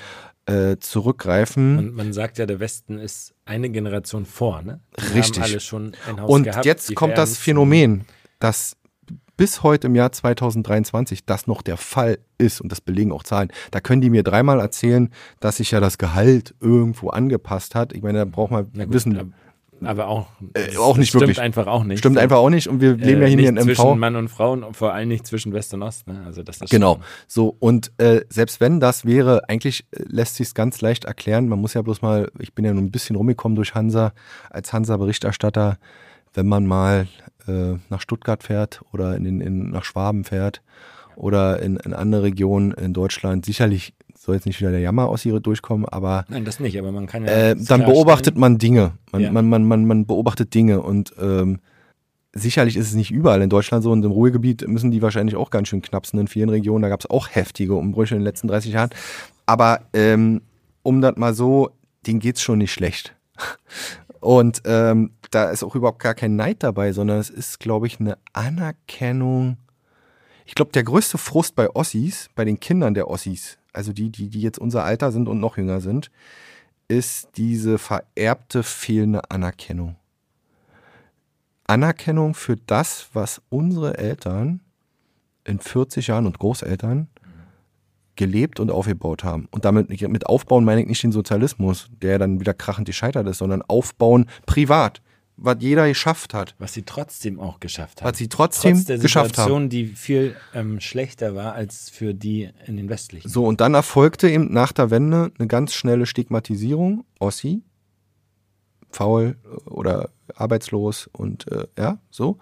zurückgreifen. 0.79 1.75
Man, 1.75 1.93
man, 1.93 2.11
sagt 2.11 2.39
ja, 2.39 2.47
der 2.47 2.59
Westen 2.59 2.97
ist 2.97 3.35
eine 3.45 3.69
Generation 3.69 4.25
vor, 4.25 4.63
ne? 4.63 4.79
Die 4.97 5.19
Richtig. 5.19 5.71
Und 5.71 5.95
gehabt, 6.43 6.65
jetzt 6.65 6.95
kommt 6.95 7.19
das 7.19 7.37
Phänomen, 7.37 8.05
dass 8.39 8.75
bis 9.37 9.63
heute 9.63 9.87
im 9.87 9.95
Jahr 9.95 10.11
2023 10.11 11.25
das 11.25 11.47
noch 11.47 11.61
der 11.61 11.77
Fall 11.77 12.17
ist 12.39 12.61
und 12.61 12.71
das 12.71 12.81
belegen 12.81 13.11
auch 13.11 13.21
Zahlen. 13.21 13.49
Da 13.69 13.79
können 13.79 14.01
die 14.01 14.09
mir 14.09 14.23
dreimal 14.23 14.59
erzählen, 14.59 15.11
dass 15.39 15.57
sich 15.57 15.69
ja 15.69 15.79
das 15.79 15.97
Gehalt 15.99 16.55
irgendwo 16.59 17.09
angepasst 17.09 17.75
hat. 17.75 17.93
Ich 17.93 18.01
meine, 18.01 18.17
da 18.17 18.25
braucht 18.25 18.51
man 18.51 18.73
gut, 18.73 18.91
wissen. 18.91 19.35
Aber 19.85 20.07
auch, 20.07 20.27
äh, 20.53 20.75
auch 20.77 20.97
nicht 20.97 21.09
stimmt 21.09 21.21
wirklich. 21.21 21.37
Stimmt 21.37 21.45
einfach 21.45 21.67
auch 21.67 21.83
nicht. 21.83 21.99
Stimmt 21.99 22.17
einfach 22.17 22.37
auch 22.37 22.49
nicht. 22.49 22.67
Und 22.67 22.81
wir 22.81 22.95
leben 22.95 23.21
äh, 23.21 23.27
ja 23.27 23.37
hier 23.37 23.49
in 23.49 23.55
MV. 23.55 23.63
Zwischen 23.63 23.99
Mann 23.99 24.15
und 24.15 24.27
Frau 24.27 24.51
und 24.51 24.75
vor 24.75 24.93
allem 24.93 25.07
nicht 25.07 25.25
zwischen 25.25 25.53
West 25.53 25.73
und 25.73 25.83
Ost. 25.83 26.07
Ne? 26.07 26.21
Also 26.25 26.43
das 26.43 26.57
ist 26.57 26.69
genau. 26.69 26.95
Schon. 26.95 27.03
So 27.27 27.55
und 27.59 27.91
äh, 27.97 28.21
selbst 28.29 28.59
wenn 28.61 28.79
das 28.79 29.05
wäre, 29.05 29.47
eigentlich 29.47 29.85
äh, 29.91 30.03
lässt 30.07 30.35
sich 30.35 30.47
es 30.47 30.53
ganz 30.53 30.81
leicht 30.81 31.05
erklären. 31.05 31.47
Man 31.47 31.59
muss 31.59 31.73
ja 31.73 31.81
bloß 31.81 32.01
mal, 32.01 32.31
ich 32.39 32.53
bin 32.53 32.65
ja 32.65 32.73
nur 32.73 32.83
ein 32.83 32.91
bisschen 32.91 33.15
rumgekommen 33.15 33.55
durch 33.55 33.75
Hansa 33.75 34.13
als 34.49 34.73
Hansa-Berichterstatter, 34.73 35.77
wenn 36.33 36.47
man 36.47 36.65
mal 36.65 37.07
äh, 37.47 37.75
nach 37.89 38.01
Stuttgart 38.01 38.43
fährt 38.43 38.81
oder 38.91 39.15
in, 39.15 39.41
in 39.41 39.71
nach 39.71 39.83
Schwaben 39.83 40.23
fährt 40.23 40.61
oder 41.15 41.61
in, 41.61 41.77
in 41.77 41.93
andere 41.93 42.23
Regionen 42.23 42.71
in 42.71 42.93
Deutschland. 42.93 43.45
Sicherlich 43.45 43.93
soll 44.29 44.35
jetzt 44.35 44.45
nicht 44.45 44.59
wieder 44.59 44.71
der 44.71 44.79
Jammer 44.79 45.07
aus 45.07 45.25
ihr 45.25 45.39
durchkommen, 45.39 45.87
aber. 45.87 46.25
Nein, 46.29 46.45
das 46.45 46.59
nicht, 46.59 46.77
aber 46.77 46.91
man 46.91 47.07
kann 47.07 47.25
ja. 47.25 47.31
Äh, 47.31 47.55
dann 47.57 47.83
beobachtet 47.83 48.37
man 48.37 48.59
Dinge. 48.59 48.93
Man, 49.11 49.21
ja. 49.21 49.31
man, 49.31 49.49
man, 49.49 49.65
man, 49.65 49.85
man 49.85 50.05
beobachtet 50.05 50.53
Dinge 50.53 50.81
und 50.81 51.13
ähm, 51.19 51.59
sicherlich 52.33 52.77
ist 52.77 52.87
es 52.87 52.93
nicht 52.93 53.11
überall 53.11 53.41
in 53.41 53.49
Deutschland 53.49 53.83
so 53.83 53.91
und 53.91 54.05
im 54.05 54.11
Ruhrgebiet 54.11 54.67
müssen 54.67 54.91
die 54.91 55.01
wahrscheinlich 55.01 55.35
auch 55.35 55.49
ganz 55.49 55.67
schön 55.67 55.81
knapsen 55.81 56.19
in 56.19 56.27
vielen 56.27 56.49
Regionen. 56.49 56.83
Da 56.83 56.89
gab 56.89 56.99
es 56.99 57.09
auch 57.09 57.27
heftige 57.31 57.73
Umbrüche 57.73 58.13
in 58.13 58.21
den 58.21 58.25
letzten 58.25 58.47
30 58.47 58.73
Jahren. 58.73 58.91
Aber 59.47 59.81
ähm, 59.93 60.41
um 60.83 61.01
das 61.01 61.17
mal 61.17 61.33
so, 61.33 61.71
denen 62.05 62.19
geht's 62.19 62.41
schon 62.41 62.59
nicht 62.59 62.71
schlecht. 62.71 63.15
Und 64.19 64.61
ähm, 64.65 65.11
da 65.31 65.49
ist 65.49 65.63
auch 65.63 65.75
überhaupt 65.75 65.99
gar 65.99 66.13
kein 66.13 66.35
Neid 66.35 66.57
dabei, 66.61 66.91
sondern 66.91 67.19
es 67.19 67.29
ist, 67.29 67.59
glaube 67.59 67.87
ich, 67.87 67.99
eine 67.99 68.17
Anerkennung. 68.33 69.57
Ich 70.49 70.55
glaube, 70.55 70.71
der 70.71 70.83
größte 70.83 71.19
Frust 71.19 71.53
bei 71.53 71.69
Ossis, 71.75 72.27
bei 72.33 72.43
den 72.43 72.59
Kindern 72.59 72.95
der 72.95 73.07
Ossis, 73.07 73.59
also 73.71 73.93
die, 73.93 74.09
die, 74.09 74.29
die 74.29 74.41
jetzt 74.41 74.57
unser 74.57 74.83
Alter 74.83 75.11
sind 75.11 75.27
und 75.27 75.39
noch 75.39 75.57
jünger 75.57 75.79
sind, 75.79 76.09
ist 76.87 77.29
diese 77.37 77.77
vererbte 77.77 78.63
fehlende 78.63 79.29
Anerkennung. 79.29 79.95
Anerkennung 81.67 82.33
für 82.33 82.57
das, 82.57 83.09
was 83.13 83.43
unsere 83.49 83.99
Eltern 83.99 84.61
in 85.43 85.59
40 85.59 86.07
Jahren 86.07 86.25
und 86.25 86.39
Großeltern 86.39 87.09
gelebt 88.15 88.59
und 88.59 88.71
aufgebaut 88.71 89.23
haben. 89.23 89.47
Und 89.51 89.65
damit 89.65 90.01
mit 90.01 90.25
aufbauen 90.25 90.65
meine 90.65 90.81
ich 90.81 90.87
nicht 90.87 91.03
den 91.03 91.11
Sozialismus, 91.11 91.91
der 92.01 92.17
dann 92.17 92.39
wieder 92.39 92.55
krachend 92.55 92.87
gescheitert 92.87 93.27
ist, 93.27 93.37
sondern 93.37 93.61
aufbauen 93.61 94.25
privat 94.47 95.03
was 95.41 95.57
jeder 95.59 95.87
geschafft 95.87 96.33
hat. 96.33 96.55
Was 96.59 96.73
sie 96.73 96.83
trotzdem 96.83 97.39
auch 97.39 97.59
geschafft 97.59 98.01
haben. 98.01 98.09
Was 98.09 98.17
sie 98.17 98.27
trotzdem 98.27 98.75
Trotz 98.75 98.85
der 98.85 98.97
geschafft 98.97 99.35
Situation, 99.35 99.63
haben. 99.63 99.69
die 99.69 99.87
viel 99.87 100.35
ähm, 100.53 100.79
schlechter 100.79 101.35
war 101.35 101.53
als 101.53 101.89
für 101.89 102.13
die 102.13 102.49
in 102.65 102.77
den 102.77 102.89
westlichen. 102.89 103.29
So, 103.29 103.45
und 103.45 103.61
dann 103.61 103.73
erfolgte 103.73 104.29
eben 104.29 104.51
nach 104.51 104.71
der 104.71 104.91
Wende 104.91 105.31
eine 105.37 105.47
ganz 105.47 105.73
schnelle 105.73 106.05
Stigmatisierung. 106.05 107.05
Ossi, 107.19 107.63
faul 108.91 109.35
oder 109.65 110.09
arbeitslos 110.35 111.09
und 111.11 111.51
äh, 111.51 111.67
ja, 111.77 111.99
so. 112.09 112.37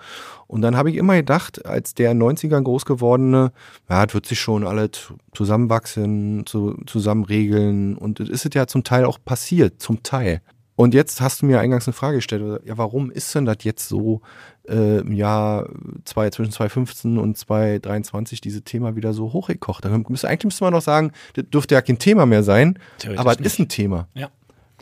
Und 0.47 0.61
dann 0.61 0.75
habe 0.75 0.89
ich 0.89 0.97
immer 0.97 1.15
gedacht, 1.15 1.65
als 1.65 1.93
der 1.93 2.11
in 2.11 2.19
den 2.19 2.29
90ern 2.29 2.63
groß 2.63 2.85
gewordene, 2.85 3.51
ja, 3.89 4.05
das 4.05 4.13
wird 4.13 4.25
sich 4.25 4.39
schon 4.39 4.65
alle 4.65 4.89
zusammenwachsen, 5.33 6.45
zu, 6.45 6.79
zusammen 6.85 7.23
regeln. 7.23 7.97
Und 7.97 8.19
das 8.19 8.29
ist 8.29 8.53
ja 8.53 8.67
zum 8.67 8.83
Teil 8.83 9.05
auch 9.05 9.19
passiert, 9.23 9.81
zum 9.81 10.03
Teil. 10.03 10.41
Und 10.77 10.93
jetzt 10.93 11.21
hast 11.21 11.41
du 11.41 11.47
mir 11.47 11.59
eingangs 11.59 11.87
eine 11.87 11.93
Frage 11.93 12.17
gestellt, 12.17 12.61
ja, 12.63 12.77
warum 12.77 13.09
ist 13.09 13.33
denn 13.33 13.45
das 13.45 13.57
jetzt 13.63 13.89
so 13.89 14.21
äh, 14.69 14.99
im 14.99 15.11
Jahr 15.11 15.67
zwei, 16.05 16.29
zwischen 16.29 16.51
2015 16.51 17.17
und 17.17 17.35
2023 17.35 18.41
diese 18.41 18.61
Thema 18.61 18.95
wieder 18.95 19.11
so 19.11 19.33
hochgekocht? 19.33 19.83
Da 19.83 19.89
müsste, 19.89 20.27
eigentlich 20.27 20.45
müsste 20.45 20.63
man 20.63 20.73
doch 20.73 20.83
sagen, 20.83 21.13
das 21.33 21.45
dürfte 21.51 21.73
ja 21.73 21.81
kein 21.81 21.97
Thema 21.97 22.27
mehr 22.27 22.43
sein, 22.43 22.77
aber 23.15 23.31
es 23.31 23.39
ist 23.39 23.57
ein 23.57 23.69
Thema. 23.69 24.07
Ja. 24.13 24.29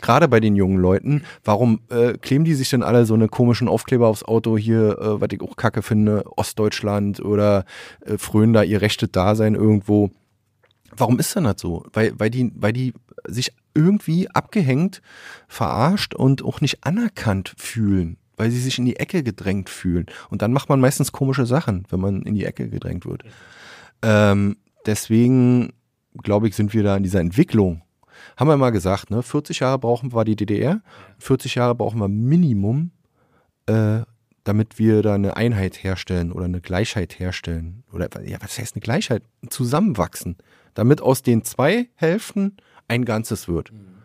Gerade 0.02 0.28
bei 0.28 0.42
den 0.42 0.58
jungen 0.58 0.80
Leuten, 0.80 1.24
warum 1.46 1.80
äh, 1.90 2.18
kleben 2.18 2.44
die 2.44 2.56
sich 2.56 2.70
denn 2.70 2.84
alle 2.84 3.06
so 3.06 3.14
eine 3.14 3.30
komischen 3.30 3.70
Aufkleber 3.70 4.10
aufs 4.10 4.24
Auto 4.24 4.58
hier, 4.58 5.00
äh, 5.00 5.22
was 5.22 5.30
ich 5.32 5.42
auch 5.42 5.56
kacke 5.56 5.82
finde, 5.82 6.26
Ostdeutschland 6.36 7.22
oder 7.22 7.64
äh, 8.06 8.18
frönen 8.18 8.52
da 8.52 8.64
ihr 8.64 8.82
rechtes 8.82 9.12
Dasein 9.14 9.56
irgendwo? 9.56 10.12
Warum 10.98 11.20
ist 11.20 11.34
denn 11.38 11.46
das 11.46 11.62
so? 11.62 11.86
Weil, 11.94 12.12
weil, 12.20 12.30
die, 12.30 12.52
weil 12.54 12.74
die 12.74 12.94
sich 13.26 13.54
irgendwie 13.76 14.30
abgehängt, 14.32 15.02
verarscht 15.48 16.16
und 16.16 16.44
auch 16.44 16.62
nicht 16.62 16.84
anerkannt 16.84 17.54
fühlen, 17.58 18.18
weil 18.38 18.50
sie 18.50 18.60
sich 18.60 18.80
in 18.80 18.86
die 18.86 18.96
Ecke 18.96 19.22
gedrängt 19.22 19.70
fühlen. 19.70 20.08
Und 20.30 20.42
dann 20.42 20.54
macht 20.54 20.70
man 20.70 20.80
meistens 20.80 21.12
komische 21.12 21.46
Sachen, 21.46 21.86
wenn 21.90 22.00
man 22.00 22.22
in 22.24 22.34
die 22.34 22.46
Ecke 22.46 22.70
gedrängt 22.70 23.06
wird. 23.06 23.24
Ähm, 24.02 24.58
deswegen, 24.86 25.74
glaube 26.24 26.48
ich, 26.48 26.56
sind 26.56 26.74
wir 26.74 26.84
da 26.84 26.96
in 26.96 27.04
dieser 27.04 27.20
Entwicklung. 27.20 27.82
Haben 28.38 28.50
wir 28.50 28.58
mal 28.58 28.72
gesagt, 28.72 29.12
ne? 29.12 29.22
40 29.22 29.60
Jahre 29.60 29.80
brauchen 29.80 30.14
wir 30.14 30.26
die 30.26 30.36
DDR, 30.36 30.82
40 31.20 31.56
Jahre 31.56 31.76
brauchen 31.76 32.00
wir 32.00 32.08
Minimum, 32.08 32.92
äh, 33.68 34.02
damit 34.44 34.78
wir 34.78 35.02
da 35.02 35.16
eine 35.16 35.36
Einheit 35.36 35.84
herstellen 35.84 36.32
oder 36.32 36.46
eine 36.46 36.62
Gleichheit 36.62 37.20
herstellen. 37.20 37.84
Oder 37.92 38.10
ja, 38.24 38.38
was 38.42 38.58
heißt 38.58 38.76
eine 38.76 38.82
Gleichheit? 38.82 39.24
Zusammenwachsen. 39.50 40.38
Damit 40.76 41.02
aus 41.02 41.24
den 41.24 41.44
zwei 41.44 41.90
Hälften 41.96 42.58
ein 42.88 43.06
Ganzes 43.06 43.48
wird. 43.48 43.72
Mhm. 43.72 43.96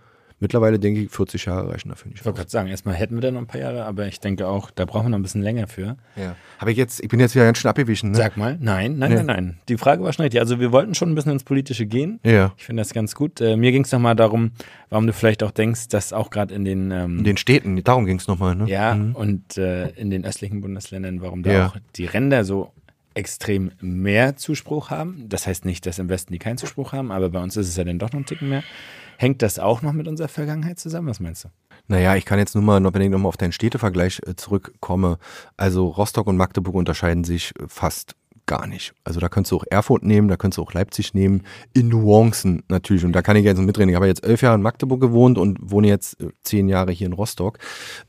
Mittlerweile 0.42 0.78
denke 0.78 1.02
ich, 1.02 1.10
40 1.10 1.44
Jahre 1.44 1.70
reichen 1.70 1.90
dafür 1.90 2.08
nicht. 2.08 2.20
Ich 2.20 2.24
wollte 2.24 2.38
gerade 2.38 2.50
sagen, 2.50 2.68
erstmal 2.70 2.94
hätten 2.94 3.14
wir 3.14 3.20
da 3.20 3.30
noch 3.30 3.40
ein 3.42 3.46
paar 3.46 3.60
Jahre, 3.60 3.84
aber 3.84 4.06
ich 4.06 4.20
denke 4.20 4.48
auch, 4.48 4.70
da 4.70 4.86
brauchen 4.86 5.06
wir 5.06 5.10
noch 5.10 5.18
ein 5.18 5.22
bisschen 5.22 5.42
länger 5.42 5.66
für. 5.66 5.98
Ja. 6.16 6.34
Habe 6.58 6.72
ich 6.72 6.78
jetzt, 6.78 7.02
ich 7.02 7.08
bin 7.08 7.20
jetzt 7.20 7.34
wieder 7.34 7.44
ganz 7.44 7.58
schön 7.58 7.68
abgewichen. 7.68 8.12
Ne? 8.12 8.16
Sag 8.16 8.38
mal, 8.38 8.56
nein, 8.58 8.96
nein, 8.96 9.10
nee. 9.10 9.16
nein, 9.16 9.26
nein. 9.26 9.58
Die 9.68 9.76
Frage 9.76 10.02
war 10.02 10.10
schon 10.14 10.22
richtig. 10.22 10.40
Also 10.40 10.58
wir 10.58 10.72
wollten 10.72 10.94
schon 10.94 11.10
ein 11.10 11.14
bisschen 11.14 11.32
ins 11.32 11.44
Politische 11.44 11.84
gehen. 11.84 12.20
Ja. 12.24 12.54
Ich 12.56 12.64
finde 12.64 12.80
das 12.80 12.94
ganz 12.94 13.14
gut. 13.14 13.38
Äh, 13.42 13.58
mir 13.58 13.70
ging 13.70 13.84
es 13.84 13.92
nochmal 13.92 14.16
darum, 14.16 14.52
warum 14.88 15.06
du 15.06 15.12
vielleicht 15.12 15.42
auch 15.42 15.50
denkst, 15.50 15.88
dass 15.88 16.14
auch 16.14 16.30
gerade 16.30 16.54
in 16.54 16.64
den 16.64 16.90
ähm, 16.90 17.18
in 17.18 17.24
den 17.24 17.36
Städten, 17.36 17.82
darum 17.84 18.06
ging 18.06 18.16
es 18.16 18.26
nochmal, 18.26 18.56
ne? 18.56 18.66
Ja, 18.66 18.94
mhm. 18.94 19.14
und 19.14 19.58
äh, 19.58 19.90
in 19.90 20.08
den 20.08 20.24
östlichen 20.24 20.62
Bundesländern, 20.62 21.20
warum 21.20 21.42
da 21.42 21.52
ja. 21.52 21.66
auch 21.66 21.76
die 21.96 22.06
Ränder 22.06 22.44
so 22.46 22.72
extrem 23.14 23.72
mehr 23.80 24.36
Zuspruch 24.36 24.90
haben. 24.90 25.28
Das 25.28 25.46
heißt 25.46 25.64
nicht, 25.64 25.86
dass 25.86 25.98
im 25.98 26.08
Westen 26.08 26.32
die 26.32 26.38
keinen 26.38 26.58
Zuspruch 26.58 26.92
haben, 26.92 27.10
aber 27.10 27.30
bei 27.30 27.42
uns 27.42 27.56
ist 27.56 27.68
es 27.68 27.76
ja 27.76 27.84
dann 27.84 27.98
doch 27.98 28.12
noch 28.12 28.20
ein 28.20 28.26
Ticken 28.26 28.48
mehr. 28.48 28.62
Hängt 29.18 29.42
das 29.42 29.58
auch 29.58 29.82
noch 29.82 29.92
mit 29.92 30.08
unserer 30.08 30.28
Vergangenheit 30.28 30.78
zusammen? 30.78 31.08
Was 31.08 31.20
meinst 31.20 31.44
du? 31.44 31.48
Naja, 31.88 32.16
ich 32.16 32.24
kann 32.24 32.38
jetzt 32.38 32.54
nur 32.54 32.64
mal, 32.64 32.82
wenn 32.94 33.02
ich 33.02 33.10
nochmal 33.10 33.28
auf 33.28 33.36
deinen 33.36 33.52
Städtevergleich 33.52 34.20
äh, 34.26 34.36
zurückkomme. 34.36 35.18
Also 35.56 35.88
Rostock 35.88 36.26
und 36.26 36.36
Magdeburg 36.36 36.74
unterscheiden 36.74 37.24
sich 37.24 37.52
äh, 37.58 37.64
fast 37.66 38.14
gar 38.46 38.66
nicht. 38.66 38.94
Also 39.04 39.20
da 39.20 39.28
könntest 39.28 39.52
du 39.52 39.56
auch 39.56 39.64
Erfurt 39.70 40.02
nehmen, 40.02 40.28
da 40.28 40.36
könntest 40.36 40.58
du 40.58 40.62
auch 40.62 40.72
Leipzig 40.72 41.14
nehmen, 41.14 41.42
in 41.72 41.88
Nuancen 41.88 42.62
natürlich. 42.68 43.04
Und 43.04 43.12
da 43.12 43.22
kann 43.22 43.36
ich 43.36 43.44
jetzt 43.44 43.60
mitreden. 43.60 43.90
Ich 43.90 43.96
habe 43.96 44.06
jetzt 44.06 44.24
elf 44.24 44.42
Jahre 44.42 44.56
in 44.56 44.62
Magdeburg 44.62 45.00
gewohnt 45.00 45.38
und 45.38 45.58
wohne 45.60 45.88
jetzt 45.88 46.20
äh, 46.20 46.28
zehn 46.42 46.68
Jahre 46.68 46.92
hier 46.92 47.06
in 47.06 47.12
Rostock. 47.12 47.58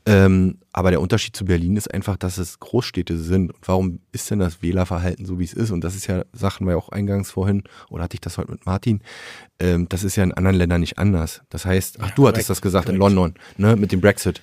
Ähm, 0.06 0.58
aber 0.72 0.90
der 0.90 1.00
Unterschied 1.00 1.36
zu 1.36 1.44
Berlin 1.44 1.76
ist 1.76 1.92
einfach, 1.92 2.16
dass 2.16 2.38
es 2.38 2.58
Großstädte 2.58 3.18
sind. 3.18 3.52
Und 3.52 3.68
warum 3.68 4.00
ist 4.12 4.30
denn 4.30 4.38
das 4.38 4.62
Wählerverhalten 4.62 5.26
so, 5.26 5.38
wie 5.38 5.44
es 5.44 5.52
ist? 5.52 5.70
Und 5.70 5.82
das 5.84 5.94
ist 5.94 6.06
ja, 6.06 6.24
Sachen 6.32 6.66
wir 6.66 6.76
auch 6.76 6.88
eingangs 6.88 7.30
vorhin, 7.30 7.62
oder 7.90 8.04
hatte 8.04 8.14
ich 8.14 8.20
das 8.20 8.38
heute 8.38 8.50
mit 8.50 8.66
Martin, 8.66 9.00
ähm, 9.58 9.88
das 9.88 10.02
ist 10.02 10.16
ja 10.16 10.24
in 10.24 10.32
anderen 10.32 10.56
Ländern 10.56 10.80
nicht 10.80 10.98
anders. 10.98 11.42
Das 11.50 11.64
heißt, 11.64 11.98
ach, 12.00 12.10
du 12.12 12.26
hattest 12.26 12.50
das 12.50 12.62
gesagt 12.62 12.88
in 12.88 12.96
London, 12.96 13.34
ne, 13.58 13.76
mit 13.76 13.92
dem 13.92 14.00
Brexit. 14.00 14.40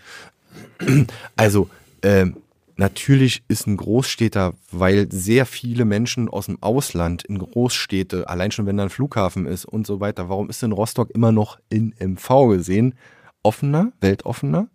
Also, 1.35 1.69
ähm, 2.03 2.37
Natürlich 2.79 3.43
ist 3.49 3.67
ein 3.67 3.75
Großstädter, 3.75 4.53
weil 4.71 5.11
sehr 5.11 5.45
viele 5.45 5.83
Menschen 5.83 6.29
aus 6.29 6.45
dem 6.45 6.63
Ausland 6.63 7.23
in 7.25 7.37
Großstädte, 7.37 8.29
allein 8.29 8.51
schon 8.51 8.67
wenn 8.67 8.77
da 8.77 8.83
ein 8.83 8.89
Flughafen 8.89 9.47
ist 9.47 9.65
und 9.65 9.85
so 9.85 9.99
weiter, 9.99 10.29
warum 10.29 10.49
ist 10.49 10.61
denn 10.61 10.71
Rostock 10.71 11.09
immer 11.09 11.33
noch 11.33 11.59
in 11.67 11.93
MV 11.99 12.47
gesehen 12.47 12.95
offener, 13.43 13.91
weltoffener 13.99 14.69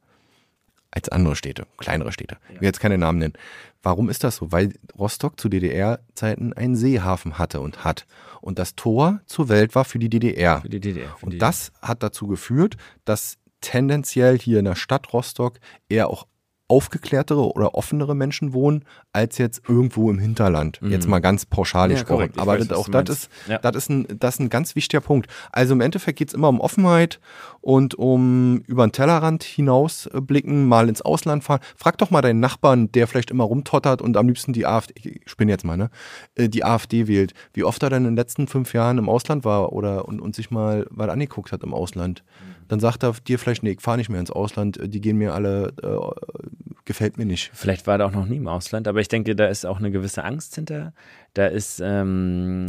als 0.91 1.09
andere 1.09 1.35
Städte, 1.35 1.67
kleinere 1.79 2.13
Städte? 2.13 2.37
Ich 2.53 2.61
will 2.61 2.67
jetzt 2.67 2.81
keine 2.81 2.99
Namen 2.99 3.21
nennen. 3.21 3.35
Warum 3.83 4.11
ist 4.11 4.23
das 4.23 4.37
so? 4.37 4.53
Weil 4.53 4.75
Rostock 4.99 5.41
zu 5.41 5.49
DDR-Zeiten 5.49 6.53
einen 6.53 6.77
Seehafen 6.77 7.39
hatte 7.39 7.63
und 7.63 7.85
hat. 7.85 8.05
Und 8.43 8.59
das 8.59 8.75
Tor 8.75 9.23
zur 9.25 9.49
Welt 9.49 9.75
war 9.75 9.87
für 9.87 9.99
die 9.99 10.11
DDR. 10.11 10.61
Für 10.61 10.69
die 10.69 10.81
DDR. 10.81 11.17
Für 11.17 11.25
und 11.25 11.39
das 11.39 11.73
hat 11.81 12.03
dazu 12.03 12.27
geführt, 12.27 12.77
dass 13.07 13.39
tendenziell 13.63 14.39
hier 14.39 14.59
in 14.59 14.67
der 14.67 14.75
Stadt 14.75 15.11
Rostock 15.15 15.59
eher 15.89 16.11
auch 16.11 16.27
aufgeklärtere 16.67 17.53
oder 17.53 17.75
offenere 17.75 18.15
Menschen 18.15 18.55
wohnen, 18.55 18.85
als 19.13 19.37
jetzt 19.37 19.63
irgendwo 19.69 20.11
im 20.11 20.19
Hinterland. 20.19 20.81
Mhm. 20.81 20.91
Jetzt 20.91 21.07
mal 21.07 21.21
ganz 21.21 21.45
pauschal 21.45 21.91
ja, 21.91 21.97
gesprochen. 21.97 22.33
Aber 22.37 22.59
weiß, 22.59 22.69
das, 22.69 22.79
auch 22.79 22.89
das 22.89 23.09
ist, 23.11 23.31
ja. 23.49 23.59
das, 23.59 23.77
ist 23.77 23.91
ein, 23.91 24.07
das 24.19 24.37
ist 24.37 24.41
ein 24.41 24.49
ganz 24.49 24.75
wichtiger 24.75 25.03
Punkt. 25.03 25.29
Also 25.53 25.75
im 25.75 25.83
Endeffekt 25.83 26.19
geht 26.19 26.29
es 26.29 26.35
immer 26.35 26.49
um 26.49 26.61
Offenheit 26.61 27.21
und 27.61 27.95
um 27.95 28.63
über 28.67 28.87
den 28.87 28.93
Tellerrand 28.93 29.43
hinausblicken, 29.45 30.67
mal 30.67 30.89
ins 30.89 31.03
Ausland 31.03 31.45
fahren. 31.45 31.61
Frag 31.77 31.99
doch 31.99 32.11
mal 32.11 32.23
deinen 32.23 32.41
Nachbarn, 32.41 32.91
der 32.93 33.07
vielleicht 33.09 33.31
immer 33.31 33.45
rumtottert 33.45 34.01
und 34.01 34.17
am 34.17 34.27
liebsten 34.27 34.55
die 34.55 34.67
AfD, 34.67 35.21
ich 35.25 35.37
bin 35.37 35.51
jetzt 35.51 35.65
mal, 35.65 35.77
ne, 35.77 35.91
äh, 36.35 36.49
die 36.49 36.65
AfD 36.65 37.07
wählt, 37.09 37.35
wie 37.53 37.65
oft 37.65 37.83
er 37.83 37.91
dann 37.91 38.05
in 38.05 38.11
den 38.13 38.17
letzten 38.17 38.49
fünf 38.49 38.73
Jahren 38.73 38.97
im 38.97 39.11
Ausland 39.11 39.45
war 39.45 39.73
oder 39.73 40.09
und, 40.09 40.21
und 40.21 40.35
sich 40.35 40.51
mal 40.51 40.87
was 40.89 41.11
angeguckt 41.11 41.53
hat 41.53 41.63
im 41.63 41.75
Ausland. 41.75 42.25
Mhm 42.41 42.54
dann 42.69 42.81
sagt 42.81 43.05
er 43.05 43.13
dir 43.13 43.39
vielleicht, 43.39 43.63
nee, 43.63 43.73
ich 43.73 43.81
fahre 43.81 43.99
nicht 43.99 44.09
mehr 44.09 44.21
ins 44.21 44.31
Ausland, 44.31 44.79
die 44.83 45.01
gehen 45.01 45.19
mir 45.19 45.35
alle, 45.35 45.73
äh, 45.83 46.33
gefällt 46.85 47.19
mir 47.19 47.27
nicht. 47.27 47.51
Vielleicht 47.55 47.87
war 47.87 47.99
er 47.99 48.07
auch 48.07 48.13
noch 48.13 48.27
nie 48.27 48.37
im 48.37 48.49
Ausland, 48.49 48.89
aber 48.89 49.01
ich 49.01 49.09
denke, 49.09 49.37
da 49.37 49.47
ist 49.47 49.67
auch 49.67 49.79
eine 49.79 49.91
gewisse 49.91 50.25
Angst 50.25 50.55
hinter. 50.55 50.93
Da 51.35 51.47
ist, 51.47 51.81
ähm, 51.85 52.67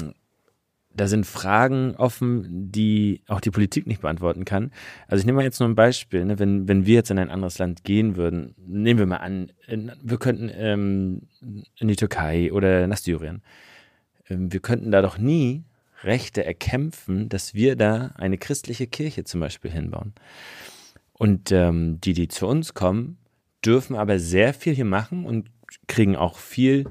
da 0.96 1.08
sind 1.08 1.26
Fragen 1.26 1.96
offen, 1.98 2.72
die 2.72 3.22
auch 3.28 3.42
die 3.42 3.52
Politik 3.52 3.86
nicht 3.86 4.02
beantworten 4.02 4.46
kann. 4.46 4.72
Also 5.08 5.20
ich 5.22 5.26
nehme 5.26 5.38
mal 5.38 5.44
jetzt 5.44 5.60
nur 5.60 5.68
ein 5.68 5.76
Beispiel, 5.76 6.26
ne? 6.26 6.40
wenn, 6.40 6.68
wenn 6.68 6.86
wir 6.86 6.96
jetzt 6.96 7.12
in 7.12 7.20
ein 7.20 7.30
anderes 7.30 7.58
Land 7.58 7.84
gehen 7.84 8.16
würden, 8.16 8.56
nehmen 8.58 9.00
wir 9.00 9.06
mal 9.06 9.18
an, 9.18 9.52
in, 9.68 9.92
wir 10.02 10.18
könnten 10.18 10.50
ähm, 10.54 11.24
in 11.78 11.88
die 11.88 11.98
Türkei 11.98 12.52
oder 12.54 12.88
nach 12.88 12.98
Syrien. 12.98 13.42
Ähm, 14.30 14.52
wir 14.54 14.62
könnten 14.62 14.92
da 14.92 15.02
doch 15.02 15.18
nie 15.18 15.66
Rechte 16.06 16.46
erkämpfen, 16.46 17.30
dass 17.30 17.54
wir 17.54 17.76
da 17.76 18.14
eine 18.16 18.38
christliche 18.38 18.88
Kirche 18.88 19.24
zum 19.24 19.40
Beispiel 19.40 19.72
hinbauen. 19.72 20.14
Und 21.14 21.52
ähm, 21.52 22.00
die, 22.02 22.14
die 22.14 22.28
zu 22.28 22.48
uns 22.48 22.74
kommen, 22.74 23.18
dürfen 23.66 23.96
aber 23.96 24.20
sehr 24.20 24.54
viel 24.54 24.76
hier 24.76 24.86
machen 24.86 25.26
und 25.26 25.50
kriegen 25.88 26.16
auch 26.16 26.38
viel 26.38 26.86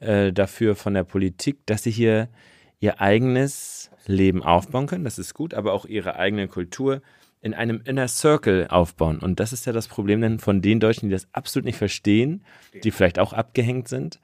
äh, 0.00 0.32
dafür 0.32 0.76
von 0.76 0.94
der 0.94 1.04
Politik, 1.04 1.58
dass 1.66 1.84
sie 1.84 1.90
hier 1.90 2.28
ihr 2.80 3.00
eigenes 3.00 3.90
Leben 4.06 4.42
aufbauen 4.42 4.86
können. 4.86 5.04
Das 5.04 5.18
ist 5.18 5.34
gut, 5.34 5.54
aber 5.54 5.72
auch 5.72 5.84
ihre 5.84 6.16
eigene 6.16 6.48
Kultur 6.48 7.02
in 7.40 7.54
einem 7.54 7.80
Inner 7.84 8.08
Circle 8.08 8.68
aufbauen. 8.68 9.18
Und 9.18 9.40
das 9.40 9.52
ist 9.52 9.66
ja 9.66 9.72
das 9.72 9.88
Problem 9.88 10.20
dann 10.20 10.38
von 10.38 10.60
den 10.60 10.80
Deutschen, 10.80 11.08
die 11.08 11.12
das 11.12 11.28
absolut 11.32 11.66
nicht 11.66 11.78
verstehen, 11.78 12.44
die 12.82 12.90
vielleicht 12.90 13.18
auch 13.18 13.32
abgehängt 13.32 13.88
sind. 13.88 14.20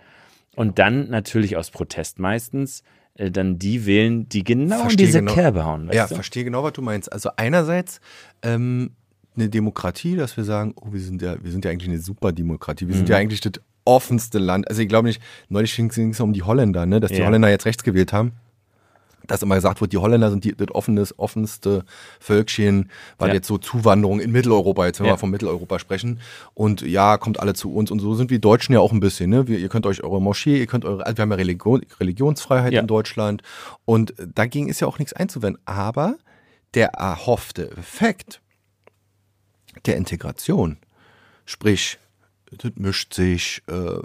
Und 0.56 0.78
dann 0.78 1.10
natürlich 1.10 1.56
aus 1.56 1.70
Protest 1.70 2.18
meistens 2.18 2.82
äh, 3.16 3.30
dann 3.30 3.58
die 3.58 3.86
wählen, 3.86 4.28
die 4.28 4.44
genau 4.44 4.80
verstehe 4.80 5.06
in 5.06 5.06
diese 5.06 5.18
genau, 5.20 5.34
Kerbe 5.34 5.64
hauen. 5.64 5.90
ja, 5.92 6.06
du? 6.06 6.14
verstehe 6.14 6.44
genau, 6.44 6.62
was 6.62 6.72
du 6.72 6.82
meinst. 6.82 7.12
Also 7.12 7.30
einerseits 7.36 8.00
ähm, 8.42 8.90
eine 9.36 9.48
Demokratie, 9.48 10.16
dass 10.16 10.36
wir 10.36 10.44
sagen, 10.44 10.74
oh, 10.76 10.92
wir 10.92 11.00
sind 11.00 11.22
ja, 11.22 11.42
wir 11.42 11.50
sind 11.50 11.64
ja 11.64 11.70
eigentlich 11.70 11.88
eine 11.88 11.98
super 11.98 12.32
Demokratie. 12.32 12.86
Wir 12.86 12.94
mhm. 12.94 12.98
sind 12.98 13.08
ja 13.08 13.16
eigentlich 13.16 13.40
das 13.40 13.52
offenste 13.84 14.38
Land. 14.38 14.68
Also 14.68 14.82
ich 14.82 14.88
glaube 14.88 15.08
nicht, 15.08 15.20
neulich 15.48 15.74
ging 15.76 16.10
es 16.10 16.20
um 16.20 16.32
die 16.32 16.42
Holländer, 16.42 16.86
ne, 16.86 17.00
dass 17.00 17.10
die 17.10 17.18
ja. 17.18 17.26
Holländer 17.26 17.50
jetzt 17.50 17.66
rechts 17.66 17.84
gewählt 17.84 18.12
haben 18.12 18.32
dass 19.26 19.42
immer 19.42 19.54
gesagt 19.54 19.80
wird, 19.80 19.92
die 19.92 19.98
Holländer 19.98 20.30
sind 20.30 20.44
die, 20.44 20.54
das 20.54 20.70
offenes, 20.70 21.18
offenste 21.18 21.84
Völkchen, 22.20 22.90
weil 23.18 23.28
ja. 23.28 23.34
jetzt 23.34 23.46
so 23.46 23.58
Zuwanderung 23.58 24.20
in 24.20 24.32
Mitteleuropa, 24.32 24.86
jetzt 24.86 25.00
wenn 25.00 25.06
ja. 25.06 25.14
wir 25.14 25.18
von 25.18 25.30
Mitteleuropa 25.30 25.78
sprechen. 25.78 26.20
Und 26.54 26.82
ja, 26.82 27.16
kommt 27.18 27.40
alle 27.40 27.54
zu 27.54 27.72
uns. 27.72 27.90
Und 27.90 28.00
so 28.00 28.14
sind 28.14 28.30
wir 28.30 28.38
Deutschen 28.38 28.72
ja 28.72 28.80
auch 28.80 28.92
ein 28.92 29.00
bisschen. 29.00 29.30
Ne? 29.30 29.48
Wir, 29.48 29.58
ihr 29.58 29.68
könnt 29.68 29.86
euch 29.86 30.02
eure 30.02 30.20
Moschee, 30.20 30.58
ihr 30.58 30.66
könnt 30.66 30.84
eure, 30.84 31.04
also 31.06 31.16
wir 31.16 31.22
haben 31.22 31.30
ja 31.30 31.36
Religion, 31.36 31.82
Religionsfreiheit 32.00 32.72
ja. 32.72 32.80
in 32.80 32.86
Deutschland. 32.86 33.42
Und 33.84 34.14
dagegen 34.34 34.68
ist 34.68 34.80
ja 34.80 34.86
auch 34.86 34.98
nichts 34.98 35.12
einzuwenden. 35.12 35.60
Aber 35.64 36.16
der 36.74 36.88
erhoffte 36.88 37.70
Effekt 37.76 38.40
der 39.86 39.96
Integration, 39.96 40.76
sprich, 41.46 41.98
das 42.50 42.72
mischt 42.76 43.14
sich, 43.14 43.62
äh, 43.66 43.98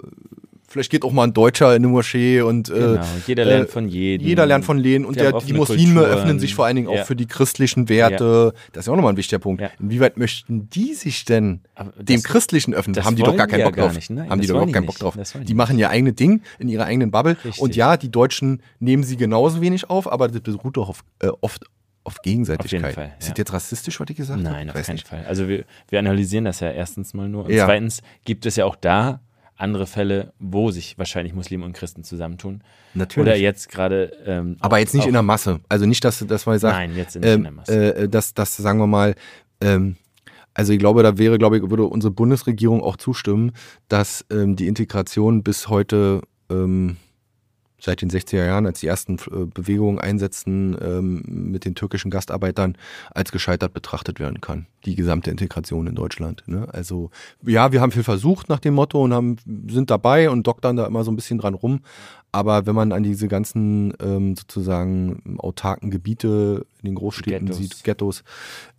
Vielleicht 0.72 0.92
geht 0.92 1.04
auch 1.04 1.10
mal 1.10 1.24
ein 1.24 1.32
Deutscher 1.32 1.74
in 1.74 1.82
eine 1.82 1.88
Moschee 1.88 2.42
und 2.42 2.70
äh, 2.70 2.74
genau. 2.74 3.04
jeder 3.26 3.44
lernt 3.44 3.68
äh, 3.68 3.72
von 3.72 3.88
jedem. 3.88 4.24
Jeder 4.24 4.46
lernt 4.46 4.64
von 4.64 4.78
jedem 4.78 5.04
und 5.04 5.18
der, 5.18 5.32
die 5.32 5.52
Muslime 5.52 5.94
Kulturen. 5.94 6.18
öffnen 6.18 6.38
sich 6.38 6.54
vor 6.54 6.64
allen 6.64 6.76
Dingen 6.76 6.88
ja. 6.88 7.02
auch 7.02 7.06
für 7.06 7.16
die 7.16 7.26
christlichen 7.26 7.88
Werte. 7.88 8.52
Ja. 8.54 8.60
Das 8.72 8.82
ist 8.82 8.86
ja 8.86 8.92
auch 8.92 8.96
nochmal 8.96 9.14
ein 9.14 9.16
wichtiger 9.16 9.40
Punkt. 9.40 9.62
Ja. 9.62 9.70
Inwieweit 9.80 10.16
möchten 10.16 10.70
die 10.70 10.94
sich 10.94 11.24
denn 11.24 11.62
dem 11.98 12.22
Christlichen 12.22 12.72
öffnen? 12.72 12.94
Haben 13.04 13.16
die 13.16 13.22
doch 13.24 13.36
gar 13.36 13.48
keinen 13.48 13.64
Bock 13.64 13.74
drauf. 13.74 14.10
Nein, 14.10 14.30
Haben 14.30 14.40
die 14.40 14.46
doch 14.46 14.54
überhaupt 14.54 14.72
keinen 14.72 14.86
Bock 14.86 14.98
drauf. 14.98 15.18
Die 15.42 15.54
machen 15.54 15.76
ihr 15.76 15.90
eigenes 15.90 16.14
Ding 16.14 16.42
in 16.60 16.68
ihrer 16.68 16.84
eigenen 16.84 17.10
Bubble. 17.10 17.36
Richtig. 17.44 17.60
Und 17.60 17.74
ja, 17.74 17.96
die 17.96 18.12
Deutschen 18.12 18.62
nehmen 18.78 19.02
sie 19.02 19.16
genauso 19.16 19.60
wenig 19.60 19.90
auf, 19.90 20.10
aber 20.10 20.28
das 20.28 20.40
beruht 20.40 20.76
doch 20.76 20.88
auf, 20.88 21.02
äh, 21.18 21.30
oft 21.40 21.64
auf 22.04 22.22
Gegenseitigkeit. 22.22 22.84
Auf 22.84 22.94
Fall, 22.94 23.04
ja. 23.06 23.12
Ist 23.18 23.30
das 23.30 23.38
jetzt 23.38 23.52
rassistisch, 23.52 23.98
was 23.98 24.08
ich 24.08 24.16
gesagt 24.16 24.38
habe? 24.38 24.48
Nein, 24.48 24.70
auf 24.70 24.80
keinen 24.80 24.94
nicht. 24.94 25.08
Fall. 25.08 25.24
Also 25.26 25.48
wir, 25.48 25.64
wir 25.88 25.98
analysieren 25.98 26.44
das 26.44 26.60
ja 26.60 26.70
erstens 26.70 27.12
mal 27.12 27.28
nur. 27.28 27.46
Und 27.46 27.50
ja. 27.50 27.64
zweitens 27.64 28.02
gibt 28.24 28.46
es 28.46 28.54
ja 28.54 28.66
auch 28.66 28.76
da 28.76 29.20
andere 29.60 29.86
Fälle, 29.86 30.32
wo 30.38 30.70
sich 30.70 30.98
wahrscheinlich 30.98 31.34
Muslime 31.34 31.64
und 31.64 31.72
Christen 31.72 32.04
zusammentun. 32.04 32.62
Natürlich. 32.94 33.28
Oder 33.28 33.36
jetzt 33.36 33.68
gerade. 33.68 34.12
Ähm, 34.26 34.56
Aber 34.60 34.78
jetzt 34.78 34.94
nicht 34.94 35.06
in 35.06 35.12
der 35.12 35.22
Masse. 35.22 35.60
Also 35.68 35.86
nicht, 35.86 36.04
dass, 36.04 36.24
dass 36.26 36.46
man 36.46 36.58
sagt. 36.58 36.76
Nein, 36.76 36.96
jetzt 36.96 37.16
nicht 37.16 37.26
ähm, 37.26 37.38
in 37.38 37.42
der 37.44 37.52
Masse. 37.52 37.94
Äh, 37.94 38.08
dass, 38.08 38.34
dass, 38.34 38.56
sagen 38.56 38.78
wir 38.78 38.86
mal, 38.86 39.14
ähm, 39.60 39.96
also 40.54 40.72
ich 40.72 40.78
glaube, 40.78 41.02
da 41.02 41.16
wäre, 41.18 41.38
glaube 41.38 41.58
ich, 41.58 41.70
würde 41.70 41.84
unsere 41.84 42.10
Bundesregierung 42.10 42.82
auch 42.82 42.96
zustimmen, 42.96 43.52
dass 43.88 44.24
ähm, 44.30 44.56
die 44.56 44.66
Integration 44.66 45.42
bis 45.42 45.68
heute 45.68 46.22
ähm, 46.50 46.96
seit 47.80 48.02
den 48.02 48.10
60er 48.10 48.44
Jahren, 48.44 48.66
als 48.66 48.80
die 48.80 48.86
ersten 48.86 49.16
äh, 49.16 49.46
Bewegungen 49.46 49.98
einsetzten 49.98 50.76
ähm, 50.80 51.22
mit 51.26 51.64
den 51.64 51.74
türkischen 51.74 52.10
Gastarbeitern, 52.10 52.76
als 53.12 53.32
gescheitert 53.32 53.72
betrachtet 53.72 54.20
werden 54.20 54.40
kann. 54.40 54.66
Die 54.84 54.94
gesamte 54.94 55.30
Integration 55.30 55.86
in 55.86 55.94
Deutschland. 55.94 56.44
Ne? 56.46 56.68
Also 56.72 57.10
ja, 57.44 57.72
wir 57.72 57.80
haben 57.80 57.92
viel 57.92 58.02
versucht 58.02 58.48
nach 58.48 58.60
dem 58.60 58.74
Motto 58.74 59.02
und 59.02 59.12
haben, 59.12 59.36
sind 59.68 59.90
dabei 59.90 60.30
und 60.30 60.46
doktern 60.46 60.76
da 60.76 60.86
immer 60.86 61.04
so 61.04 61.10
ein 61.10 61.16
bisschen 61.16 61.38
dran 61.38 61.54
rum. 61.54 61.80
Aber 62.32 62.66
wenn 62.66 62.76
man 62.76 62.92
an 62.92 63.02
diese 63.02 63.26
ganzen 63.26 63.92
ähm, 64.00 64.36
sozusagen 64.36 65.36
autarken 65.38 65.90
Gebiete 65.90 66.64
in 66.80 66.86
den 66.86 66.94
Großstädten 66.94 67.46
Ghettos. 67.46 67.56
sieht, 67.56 67.84
Ghettos, 67.84 68.22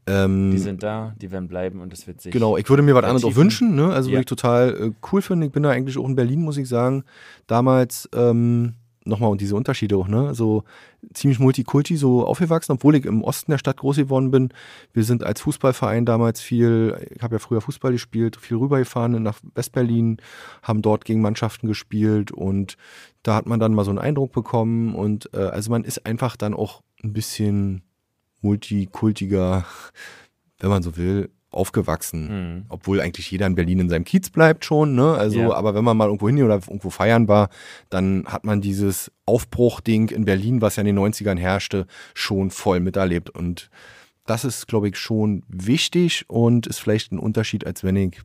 ähm, 0.08 0.52
die 0.52 0.58
sind 0.58 0.84
da, 0.84 1.14
die 1.22 1.32
werden 1.32 1.47
bleiben 1.47 1.82
und 1.82 1.93
es 1.93 2.08
wird 2.08 2.22
sich. 2.22 2.32
Genau, 2.32 2.58
ich 2.58 2.70
würde 2.70 2.82
mir 2.82 2.95
was 2.95 3.04
anderes 3.04 3.24
auch 3.24 3.36
wünschen, 3.36 3.76
ne? 3.76 3.91
Also 3.91 4.10
ja. 4.10 4.14
würde 4.14 4.22
ich 4.22 4.26
total 4.26 4.70
äh, 4.70 4.91
cool 5.12 5.22
finden. 5.22 5.43
Ich 5.43 5.52
bin 5.52 5.64
da 5.64 5.70
eigentlich 5.70 5.97
auch 5.97 6.08
in 6.08 6.16
Berlin, 6.16 6.41
muss 6.41 6.58
ich 6.58 6.68
sagen. 6.68 7.04
Damals 7.47 8.10
ähm, 8.14 8.74
nochmal 9.04 9.32
und 9.32 9.41
diese 9.41 9.56
Unterschiede 9.56 9.97
auch, 9.97 10.08
ne? 10.08 10.36
So 10.36 10.64
ziemlich 11.14 11.39
multikulti 11.39 11.95
so 11.95 12.26
aufgewachsen, 12.26 12.74
obwohl 12.74 12.95
ich 12.95 13.06
im 13.06 13.24
Osten 13.24 13.52
der 13.52 13.58
Stadt 13.58 13.78
groß 13.78 13.97
geworden 13.97 14.32
bin. 14.32 14.49
Wir 14.93 15.04
sind 15.04 15.24
als 15.24 15.41
Fußballverein 15.41 16.06
damals 16.06 16.41
viel, 16.41 16.95
ich 17.16 17.22
habe 17.22 17.36
ja 17.36 17.39
früher 17.39 17.62
Fußball 17.62 17.91
gespielt, 17.91 18.38
viel 18.38 18.58
rübergefahren 18.58 19.22
nach 19.24 19.39
Westberlin, 19.56 20.18
haben 20.62 20.82
dort 20.82 21.06
gegen 21.06 21.22
Mannschaften 21.22 21.68
gespielt 21.68 22.32
und 22.32 22.78
da 23.24 23.36
hat 23.36 23.45
man 23.45 23.60
dann 23.60 23.74
mal 23.74 23.86
so 23.86 23.91
einen 23.91 23.99
Eindruck 23.99 24.32
bekommen 24.32 24.95
und 24.95 25.30
äh, 25.34 25.38
also 25.38 25.72
man 25.72 25.84
ist 25.84 26.06
einfach 26.06 26.36
dann 26.38 26.54
auch 26.54 26.82
ein 27.04 27.14
bisschen 27.14 27.82
multikultiger, 28.41 29.66
wenn 30.60 30.70
man 30.70 30.84
so 30.84 30.97
will, 30.97 31.30
aufgewachsen. 31.52 32.28
Mhm. 32.56 32.66
Obwohl 32.70 33.02
eigentlich 33.02 33.30
jeder 33.30 33.45
in 33.45 33.56
Berlin 33.56 33.80
in 33.80 33.89
seinem 33.89 34.06
Kiez 34.06 34.30
bleibt 34.30 34.66
schon, 34.66 34.95
ne? 34.95 35.14
Also, 35.14 35.39
ja. 35.39 35.54
aber 35.54 35.76
wenn 35.76 35.84
man 35.84 35.97
mal 35.97 36.06
irgendwo 36.06 36.28
hin 36.28 36.41
oder 36.43 36.56
irgendwo 36.56 36.89
feiern 36.89 37.28
war, 37.28 37.49
dann 37.89 38.26
hat 38.26 38.45
man 38.45 38.62
dieses 38.62 39.12
Aufbruchding 39.26 40.10
in 40.10 40.26
Berlin, 40.26 40.62
was 40.62 40.78
ja 40.78 40.82
in 40.82 40.88
den 40.88 40.99
90ern 40.99 41.38
herrschte, 41.38 41.88
schon 42.14 42.52
voll 42.52 42.80
miterlebt. 42.80 43.30
Und 43.30 43.70
das 44.26 44.45
ist, 44.45 44.68
glaube 44.68 44.89
ich, 44.89 44.97
schon 44.97 45.43
wichtig 45.47 46.26
und 46.30 46.68
ist 46.68 46.80
vielleicht 46.80 47.12
ein 47.12 47.20
Unterschied, 47.20 47.66
als 47.66 47.84
wenn 47.84 47.97
ich 47.97 48.22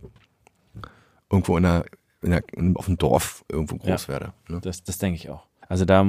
irgendwo 1.30 1.56
in 1.56 1.64
einer, 1.64 1.84
in 2.22 2.32
einer 2.32 2.42
auf 2.76 2.86
dem 2.86 2.96
Dorf 2.96 3.44
irgendwo 3.50 3.76
groß 3.76 4.06
ja, 4.06 4.08
werde. 4.08 4.32
Ne? 4.48 4.60
Das, 4.62 4.84
das 4.84 4.98
denke 4.98 5.18
ich 5.18 5.30
auch. 5.30 5.46
Also 5.68 5.84
da 5.84 6.06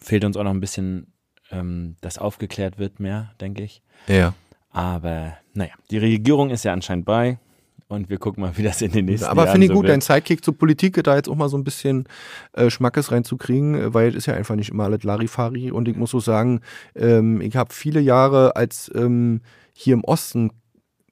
fehlt 0.00 0.24
uns 0.24 0.36
auch 0.36 0.44
noch 0.44 0.52
ein 0.52 0.60
bisschen, 0.60 1.12
ähm, 1.50 1.96
dass 2.00 2.16
aufgeklärt 2.18 2.78
wird 2.78 2.98
mehr, 2.98 3.32
denke 3.40 3.62
ich. 3.62 3.82
Ja. 4.06 4.34
Aber 4.76 5.38
naja, 5.54 5.72
die 5.90 5.96
Regierung 5.96 6.50
ist 6.50 6.62
ja 6.64 6.74
anscheinend 6.74 7.06
bei 7.06 7.38
und 7.88 8.10
wir 8.10 8.18
gucken 8.18 8.42
mal, 8.42 8.54
wie 8.58 8.62
das 8.62 8.82
in 8.82 8.92
den 8.92 9.06
nächsten 9.06 9.26
Aber 9.26 9.44
Jahren 9.44 9.52
finde 9.52 9.66
ich 9.68 9.72
gut, 9.72 9.84
wird. 9.84 9.92
dein 9.92 10.00
Sidekick 10.02 10.44
zur 10.44 10.58
Politik, 10.58 11.02
da 11.02 11.16
jetzt 11.16 11.30
auch 11.30 11.34
mal 11.34 11.48
so 11.48 11.56
ein 11.56 11.64
bisschen 11.64 12.04
äh, 12.52 12.68
Schmackes 12.68 13.10
reinzukriegen, 13.10 13.74
äh, 13.74 13.94
weil 13.94 14.08
es 14.08 14.16
ist 14.16 14.26
ja 14.26 14.34
einfach 14.34 14.54
nicht 14.54 14.68
immer 14.68 14.84
alles 14.84 15.02
Larifari 15.02 15.70
und 15.70 15.88
ich 15.88 15.96
muss 15.96 16.10
so 16.10 16.20
sagen, 16.20 16.60
ähm, 16.94 17.40
ich 17.40 17.56
habe 17.56 17.72
viele 17.72 18.00
Jahre 18.00 18.54
als 18.56 18.90
ähm, 18.94 19.40
hier 19.72 19.94
im 19.94 20.04
Osten 20.04 20.50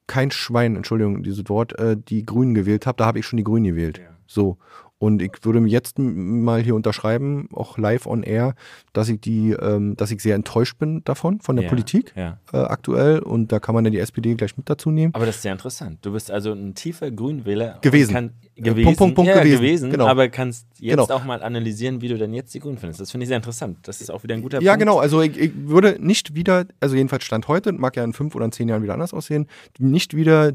kein 0.05 0.29
Schwein, 0.29 0.75
Entschuldigung, 0.75 1.23
dieses 1.23 1.49
Wort, 1.49 1.79
äh, 1.79 1.97
die 1.97 2.23
Grünen 2.23 2.53
gewählt 2.53 2.85
habe, 2.85 2.97
da 2.97 3.07
habe 3.07 3.17
ich 3.17 3.25
schon 3.25 3.37
die 3.37 3.43
Grünen 3.43 3.65
gewählt. 3.65 3.97
Ja. 3.97 4.15
So. 4.27 4.59
Und 4.97 5.21
ich 5.21 5.33
würde 5.43 5.59
mir 5.59 5.69
jetzt 5.69 5.99
mal 5.99 6.61
hier 6.61 6.73
unterschreiben, 6.73 7.49
auch 7.53 7.77
live 7.77 8.07
on 8.07 8.23
air, 8.23 8.55
dass 8.93 9.09
ich 9.09 9.19
die, 9.19 9.51
ähm, 9.51 9.97
dass 9.97 10.09
ich 10.09 10.21
sehr 10.21 10.35
enttäuscht 10.35 10.79
bin 10.79 11.03
davon, 11.03 11.41
von 11.41 11.57
der 11.57 11.63
ja, 11.63 11.69
Politik 11.69 12.13
ja. 12.15 12.39
Äh, 12.53 12.57
aktuell. 12.57 13.19
Und 13.19 13.51
da 13.51 13.59
kann 13.59 13.75
man 13.75 13.83
ja 13.83 13.91
die 13.91 13.99
SPD 13.99 14.35
gleich 14.35 14.55
mit 14.55 14.69
dazu 14.69 14.91
nehmen. 14.91 15.13
Aber 15.13 15.25
das 15.25 15.35
ist 15.37 15.41
sehr 15.41 15.51
interessant. 15.51 15.99
Du 16.01 16.13
bist 16.13 16.31
also 16.31 16.53
ein 16.53 16.75
tiefer 16.75 17.11
Grünwähler. 17.11 17.79
Gewesen. 17.81 18.13
Kann, 18.13 18.33
gewesen. 18.55 18.85
Punkt, 18.85 18.99
Punkt, 18.99 19.15
Punkt, 19.15 19.29
ja, 19.29 19.39
gewesen. 19.39 19.61
gewesen 19.61 19.91
genau. 19.91 20.07
Aber 20.07 20.29
kannst 20.29 20.65
jetzt 20.79 20.97
genau. 20.97 21.13
auch 21.13 21.25
mal 21.25 21.43
analysieren, 21.43 22.01
wie 22.01 22.07
du 22.07 22.17
denn 22.17 22.33
jetzt 22.33 22.53
die 22.53 22.59
Grünen 22.59 22.77
findest. 22.77 23.01
Das 23.01 23.11
finde 23.11 23.25
ich 23.25 23.27
sehr 23.27 23.37
interessant. 23.37 23.79
Das 23.83 23.99
ist 23.99 24.09
auch 24.09 24.23
wieder 24.23 24.35
ein 24.35 24.41
guter 24.41 24.61
ja, 24.61 24.71
Punkt. 24.71 24.81
Ja, 24.81 24.91
genau. 24.91 24.99
Also 24.99 25.21
ich, 25.21 25.37
ich 25.37 25.51
würde 25.55 25.97
nicht 25.99 26.35
wieder, 26.35 26.65
also 26.79 26.95
jedenfalls 26.95 27.25
Stand 27.25 27.49
heute, 27.49 27.73
mag 27.73 27.97
ja 27.97 28.03
in 28.05 28.13
fünf 28.13 28.33
oder 28.33 28.45
in 28.45 28.53
zehn 28.53 28.69
Jahren 28.69 28.81
wieder 28.81 28.93
anders 28.93 29.13
aussehen, 29.13 29.47
nicht 29.77 30.15
wieder 30.15 30.53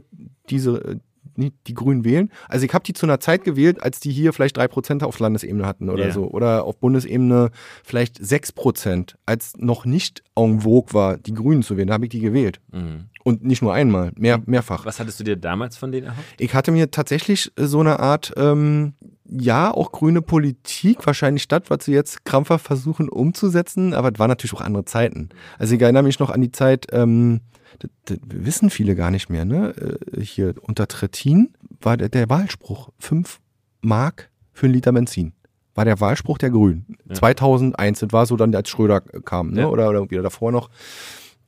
diese 0.48 1.00
nicht 1.40 1.54
die 1.66 1.74
Grünen 1.74 2.04
wählen. 2.04 2.30
Also 2.48 2.64
ich 2.64 2.72
habe 2.72 2.84
die 2.84 2.92
zu 2.92 3.06
einer 3.06 3.18
Zeit 3.18 3.42
gewählt, 3.42 3.82
als 3.82 3.98
die 3.98 4.12
hier 4.12 4.32
vielleicht 4.32 4.56
drei 4.56 4.68
Prozent 4.68 5.02
auf 5.02 5.18
Landesebene 5.18 5.66
hatten 5.66 5.88
oder 5.90 6.06
Ja. 6.06 6.12
so. 6.12 6.28
Oder 6.30 6.64
auf 6.64 6.76
Bundesebene 6.78 7.50
vielleicht 7.82 8.24
sechs 8.24 8.52
Prozent, 8.52 9.16
als 9.26 9.54
noch 9.58 9.84
nicht 9.84 10.22
en 10.36 10.60
vogue 10.60 10.94
war, 10.94 11.16
die 11.18 11.34
Grünen 11.34 11.62
zu 11.64 11.76
wählen. 11.76 11.88
Da 11.88 11.94
habe 11.94 12.04
ich 12.04 12.10
die 12.10 12.20
gewählt. 12.20 12.60
Mhm. 12.70 13.06
Und 13.24 13.44
nicht 13.44 13.60
nur 13.60 13.74
einmal, 13.74 14.12
mehr, 14.16 14.40
mehrfach. 14.46 14.86
Was 14.86 14.98
hattest 15.00 15.20
du 15.20 15.24
dir 15.24 15.36
damals 15.36 15.76
von 15.76 15.92
denen 15.92 16.06
erhofft? 16.06 16.24
Ich 16.38 16.54
hatte 16.54 16.70
mir 16.72 16.90
tatsächlich 16.90 17.52
äh, 17.56 17.66
so 17.66 17.80
eine 17.80 17.98
Art, 18.00 18.32
ähm, 18.36 18.94
ja, 19.32 19.70
auch 19.72 19.92
grüne 19.92 20.22
Politik, 20.22 21.06
wahrscheinlich 21.06 21.46
das, 21.46 21.62
was 21.68 21.84
sie 21.84 21.92
jetzt 21.92 22.24
krampfhaft 22.24 22.66
versuchen 22.66 23.08
umzusetzen, 23.08 23.94
aber 23.94 24.10
es 24.12 24.18
waren 24.18 24.28
natürlich 24.28 24.54
auch 24.54 24.60
andere 24.60 24.84
Zeiten. 24.86 25.28
Also 25.58 25.74
ich 25.74 25.80
erinnere 25.82 26.02
mich 26.02 26.18
noch 26.18 26.30
an 26.30 26.40
die 26.40 26.50
Zeit, 26.50 26.86
ähm, 26.92 27.40
das, 27.78 27.90
das 28.04 28.18
wissen 28.24 28.70
viele 28.70 28.94
gar 28.94 29.10
nicht 29.10 29.30
mehr, 29.30 29.44
ne? 29.44 29.74
Äh, 30.16 30.20
Hier 30.22 30.54
unter 30.62 30.88
Trittin 30.88 31.54
war 31.80 31.96
der, 31.96 32.08
der 32.08 32.28
Wahlspruch, 32.28 32.90
5 32.98 33.40
Mark 33.80 34.30
für 34.52 34.66
einen 34.66 34.74
Liter 34.74 34.92
Benzin. 34.92 35.32
War 35.74 35.84
der 35.84 36.00
Wahlspruch 36.00 36.36
der 36.38 36.50
Grünen. 36.50 36.98
Ja. 37.08 37.14
2001, 37.14 38.00
das 38.00 38.12
war 38.12 38.26
so 38.26 38.36
dann, 38.36 38.54
als 38.54 38.68
Schröder 38.68 39.00
kam, 39.00 39.52
ne? 39.52 39.62
Ja. 39.62 39.68
oder, 39.68 39.88
oder 39.88 40.10
wieder 40.10 40.22
davor 40.22 40.52
noch 40.52 40.68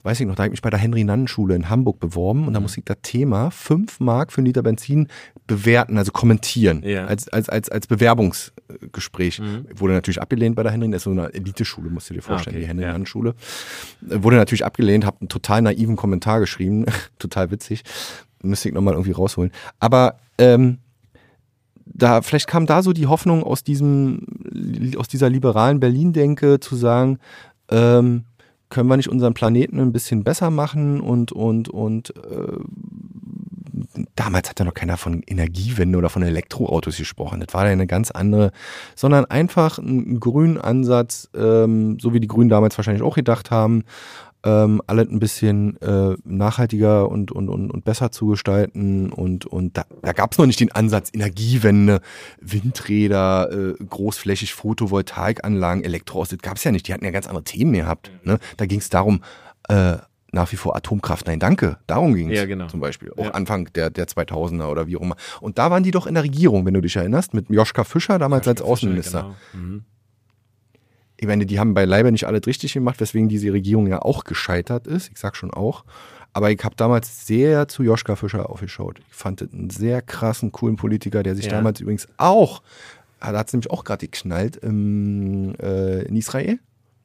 weiß 0.05 0.19
ich 0.21 0.27
noch, 0.27 0.35
da 0.35 0.43
habe 0.43 0.49
ich 0.49 0.53
mich 0.59 0.63
bei 0.63 0.71
der 0.71 0.79
Henry-Nannen-Schule 0.81 1.55
in 1.55 1.69
Hamburg 1.71 2.01
beworben 2.01 2.47
und 2.47 2.55
da 2.55 2.61
Mhm. 2.61 2.65
musste 2.65 2.81
ich 2.81 2.85
das 2.85 2.97
Thema 3.03 3.51
5 3.51 4.01
Mark 4.01 4.33
für 4.33 4.39
einen 4.39 4.47
Liter 4.47 4.63
Benzin 4.63 5.07
bewerten, 5.47 5.97
also 5.99 6.11
kommentieren, 6.13 6.83
Ja. 6.85 7.05
als, 7.07 7.29
als, 7.29 7.49
als, 7.49 7.69
als 7.69 7.87
Bewerbungsgespräch. 7.87 9.41
Mhm. 9.41 9.67
Wurde 9.75 9.93
natürlich 9.95 10.21
abgelehnt 10.21 10.57
bei 10.57 10.63
der 10.63 10.73
Henry, 10.73 10.91
das 10.91 10.99
ist 11.01 11.05
so 11.05 11.11
eine 11.11 11.33
Eliteschule, 11.33 11.91
musst 11.91 12.11
du 12.11 12.15
dir 12.15 12.23
vorstellen, 12.23 12.57
Ah, 12.57 12.59
okay, 12.59 12.65
die 12.65 12.69
Henry-Nannen-Schule. 12.69 13.35
Äh, 14.11 14.23
Wurde 14.23 14.37
natürlich 14.37 14.65
abgelehnt, 14.65 15.05
habe 15.05 15.19
einen 15.21 15.29
total 15.29 15.63
naiven 15.63 15.97
Kommentar 15.97 16.41
geschrieben, 16.41 16.85
total 17.19 17.51
witzig, 17.51 17.83
müsste 18.43 18.69
ich 18.69 18.75
nochmal 18.75 18.95
irgendwie 18.95 19.13
rausholen. 19.13 19.53
Aber 19.79 20.19
ähm, 20.39 20.79
da, 21.85 22.23
vielleicht 22.23 22.47
kam 22.49 22.67
da 22.67 22.83
so 22.83 22.93
die 22.93 23.07
Hoffnung 23.07 23.43
aus 23.45 23.63
diesem, 23.65 24.27
aus 24.97 25.09
dieser 25.09 25.29
liberalen 25.31 25.79
Berlin-Denke 25.81 26.59
zu 26.61 26.75
sagen, 26.75 27.19
ähm, 27.71 28.25
können 28.73 28.89
wir 28.89 28.97
nicht 28.97 29.11
unseren 29.11 29.35
Planeten 29.35 29.79
ein 29.79 29.93
bisschen 29.93 30.25
besser 30.25 30.51
machen 30.51 31.01
und, 31.01 31.31
und, 31.31 31.69
und 31.69 32.15
äh, 32.17 32.57
damals 34.17 34.49
hat 34.49 34.59
ja 34.59 34.65
noch 34.65 34.75
keiner 34.75 34.97
von 34.97 35.23
Energiewende 35.27 35.99
oder 35.99 36.09
von 36.09 36.23
Elektroautos 36.23 36.97
gesprochen. 36.97 37.41
Das 37.41 37.53
war 37.55 37.67
ja 37.67 37.73
eine 37.73 37.87
ganz 37.87 38.11
andere, 38.11 38.51
sondern 38.97 39.27
einfach 39.27 39.79
einen 39.79 40.19
grünen 40.21 40.59
Ansatz, 40.59 41.29
ähm, 41.35 41.99
so 42.01 42.15
wie 42.15 42.21
die 42.21 42.29
Grünen 42.29 42.49
damals 42.49 42.77
wahrscheinlich 42.79 43.03
auch 43.03 43.15
gedacht 43.15 43.51
haben, 43.51 43.85
ähm, 44.45 44.83
alles 44.87 45.09
ein 45.09 45.19
bisschen 45.21 45.81
äh, 45.81 46.17
nachhaltiger 46.25 47.09
und, 47.09 47.31
und, 47.33 47.49
und, 47.49 47.71
und 47.71 47.85
besser 47.85 48.11
zu 48.11 48.27
gestalten. 48.29 49.11
Und, 49.13 49.47
und 49.47 49.77
da, 49.77 49.85
da 50.03 50.13
gab 50.13 50.33
es 50.33 50.39
noch 50.39 50.47
nicht 50.47 50.61
den 50.61 50.73
Ansatz 50.73 51.11
Energiewende, 51.15 52.01
Windräder, 52.41 53.51
äh, 53.53 53.85
großflächig 53.85 54.55
Photovoltaikanlagen, 54.55 55.85
Elektroautos, 55.85 56.31
das 56.31 56.39
gab 56.41 56.57
es 56.57 56.65
ja 56.65 56.73
nicht. 56.73 56.89
Die 56.89 56.95
hatten 56.95 57.05
ja 57.05 57.11
ganz 57.11 57.27
andere 57.27 57.45
Themen 57.45 57.73
gehabt. 57.73 58.11
Ne? 58.25 58.39
Da 58.57 58.67
ging 58.67 58.79
es 58.81 58.89
darum, 58.89 59.23
äh, 59.69 59.97
nach 60.35 60.51
wie 60.51 60.57
vor 60.57 60.75
Atomkraft, 60.77 61.27
nein, 61.27 61.39
danke. 61.39 61.77
Darum 61.87 62.15
ging 62.15 62.31
es 62.31 62.39
Ja, 62.39 62.47
genau. 62.47 62.67
zum 62.67 62.81
Beispiel. 62.81 63.13
Auch 63.13 63.25
Ja. 63.27 63.31
Anfang 63.33 63.69
der, 63.75 63.91
der 63.91 64.07
2000er 64.07 64.69
oder 64.71 64.87
wie 64.87 64.97
auch 64.97 65.03
immer. 65.03 65.17
Und 65.41 65.59
da 65.59 65.71
waren 65.71 65.83
die 65.83 65.91
doch 65.91 66.07
in 66.07 66.15
der 66.15 66.23
Regierung, 66.23 66.65
wenn 66.65 66.73
du 66.75 66.81
dich 66.81 66.97
erinnerst, 66.97 67.35
mit 67.35 67.51
Joschka 67.51 67.85
Fischer 67.85 68.19
damals 68.19 68.49
als 68.49 68.63
Außenminister. 68.63 69.35
Genau. 69.53 69.63
Mhm. 69.67 69.85
Ich 71.23 71.29
meine, 71.29 71.47
die 71.47 71.61
haben 71.61 71.73
beileibe 71.73 72.11
nicht 72.11 72.27
alles 72.27 72.49
richtig 72.49 72.73
gemacht, 72.73 73.01
weswegen 73.01 73.29
diese 73.29 73.53
Regierung 73.53 73.87
ja 73.87 74.03
auch 74.03 74.25
gescheitert 74.25 74.89
ist. 74.89 75.09
Ich 75.13 75.19
sag 75.21 75.37
schon 75.37 75.53
auch. 75.55 75.85
Aber 76.33 76.51
ich 76.51 76.59
habe 76.65 76.75
damals 76.75 77.29
sehr 77.29 77.69
zu 77.69 77.85
Joschka 77.85 78.17
Fischer 78.17 78.51
aufgeschaut. 78.51 78.99
Ich 79.09 79.15
fand 79.15 79.41
einen 79.41 79.71
sehr 79.71 80.03
krassen, 80.03 80.51
coolen 80.51 80.75
Politiker, 80.75 81.23
der 81.23 81.37
sich 81.37 81.45
Ja. 81.47 81.53
damals 81.53 81.79
übrigens 81.81 82.09
auch, 82.17 82.61
da 83.21 83.29
hat 83.39 83.47
es 83.47 83.53
nämlich 83.53 83.71
auch 83.71 83.85
gerade 83.85 84.05
geknallt, 84.05 84.57
im, 84.57 85.55
äh, 85.63 86.03
in 86.03 86.17
Israel. 86.17 86.59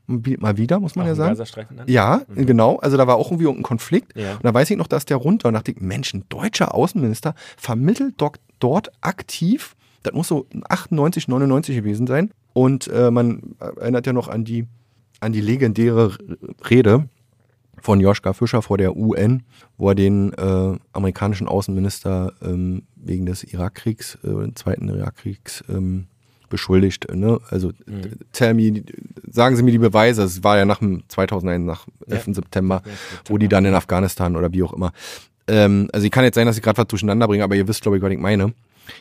Mal 0.08 0.58
wieder, 0.58 0.80
muss 0.80 0.96
man 0.96 1.04
Auch 1.06 1.10
ja 1.10 1.16
sagen. 1.16 1.84
Ja, 1.86 2.22
genau. 2.34 2.78
Also 2.78 2.98
da 2.98 3.06
war 3.06 3.18
auch 3.18 3.28
irgendwie 3.28 3.44
irgendein 3.44 3.64
Konflikt. 3.66 4.18
Ja. 4.18 4.34
Und 4.34 4.46
da 4.46 4.52
weiß 4.52 4.72
ich 4.72 4.78
noch, 4.78 4.88
dass 4.88 5.06
der 5.06 5.18
runter 5.18 5.50
und 5.50 5.54
dachte 5.54 5.70
ich, 5.74 5.80
Mensch, 5.80 6.12
ein 6.16 6.24
deutscher 6.30 6.74
Außenminister 6.74 7.36
vermittelt 7.56 8.16
dort 8.58 8.90
aktiv, 9.02 9.76
das 10.04 10.14
muss 10.14 10.28
so 10.28 10.46
98, 10.70 11.28
99 11.28 11.76
gewesen 11.76 12.08
sein. 12.08 12.32
Und 12.54 12.88
äh, 12.88 13.12
man 13.12 13.56
erinnert 13.60 14.08
ja 14.08 14.14
noch 14.14 14.28
an 14.28 14.44
die, 14.46 14.66
an 15.20 15.32
die 15.34 15.42
legendäre 15.42 16.16
Rede 16.70 17.08
von 17.80 18.00
Joschka 18.00 18.34
Fischer 18.34 18.62
vor 18.62 18.78
der 18.78 18.96
UN, 18.98 19.44
wo 19.78 19.90
er 19.90 19.96
den 19.96 20.34
äh, 20.34 20.76
amerikanischen 20.94 21.48
Außenminister 21.48 22.34
ähm, 22.42 22.84
wegen 22.96 23.26
des 23.28 23.44
Irakkriegs, 23.44 24.18
äh, 24.24 24.28
des 24.48 24.56
zweiten 24.56 24.90
Irakkriegs, 24.90 25.64
ähm, 25.70 26.08
beschuldigt. 26.50 27.14
Ne? 27.14 27.40
Also 27.50 27.74
Mhm. 27.86 28.02
tell 28.32 28.54
me, 28.54 28.82
sagen 29.30 29.56
Sie 29.58 29.64
mir 29.64 29.72
die 29.72 29.78
Beweise. 29.78 30.24
Es 30.24 30.44
war 30.44 30.58
ja 30.58 30.66
nach 30.66 30.80
dem 30.80 31.04
2001, 31.10 31.66
nach 31.66 31.86
Ja. 32.08 32.16
11. 32.16 32.34
September, 32.36 32.82
Ja, 32.86 32.92
wo 33.26 33.38
die 33.38 33.48
dann 33.50 33.66
in 33.66 33.74
Afghanistan 33.76 34.36
oder 34.36 34.52
wie 34.54 34.64
auch 34.64 34.74
immer. 34.74 34.92
Ähm, 35.48 35.90
also 35.94 36.06
ich 36.06 36.12
kann 36.12 36.24
jetzt 36.24 36.36
sein, 36.36 36.48
dass 36.48 36.58
ich 36.58 36.64
gerade 36.64 36.78
was 36.78 36.88
durcheinander 36.88 37.28
bringe, 37.28 37.44
aber 37.44 37.56
ihr 37.56 37.68
wisst, 37.68 37.82
glaube 37.82 37.98
ich, 37.98 38.04
was 38.04 38.12
ich 38.12 38.18
meine. 38.20 38.54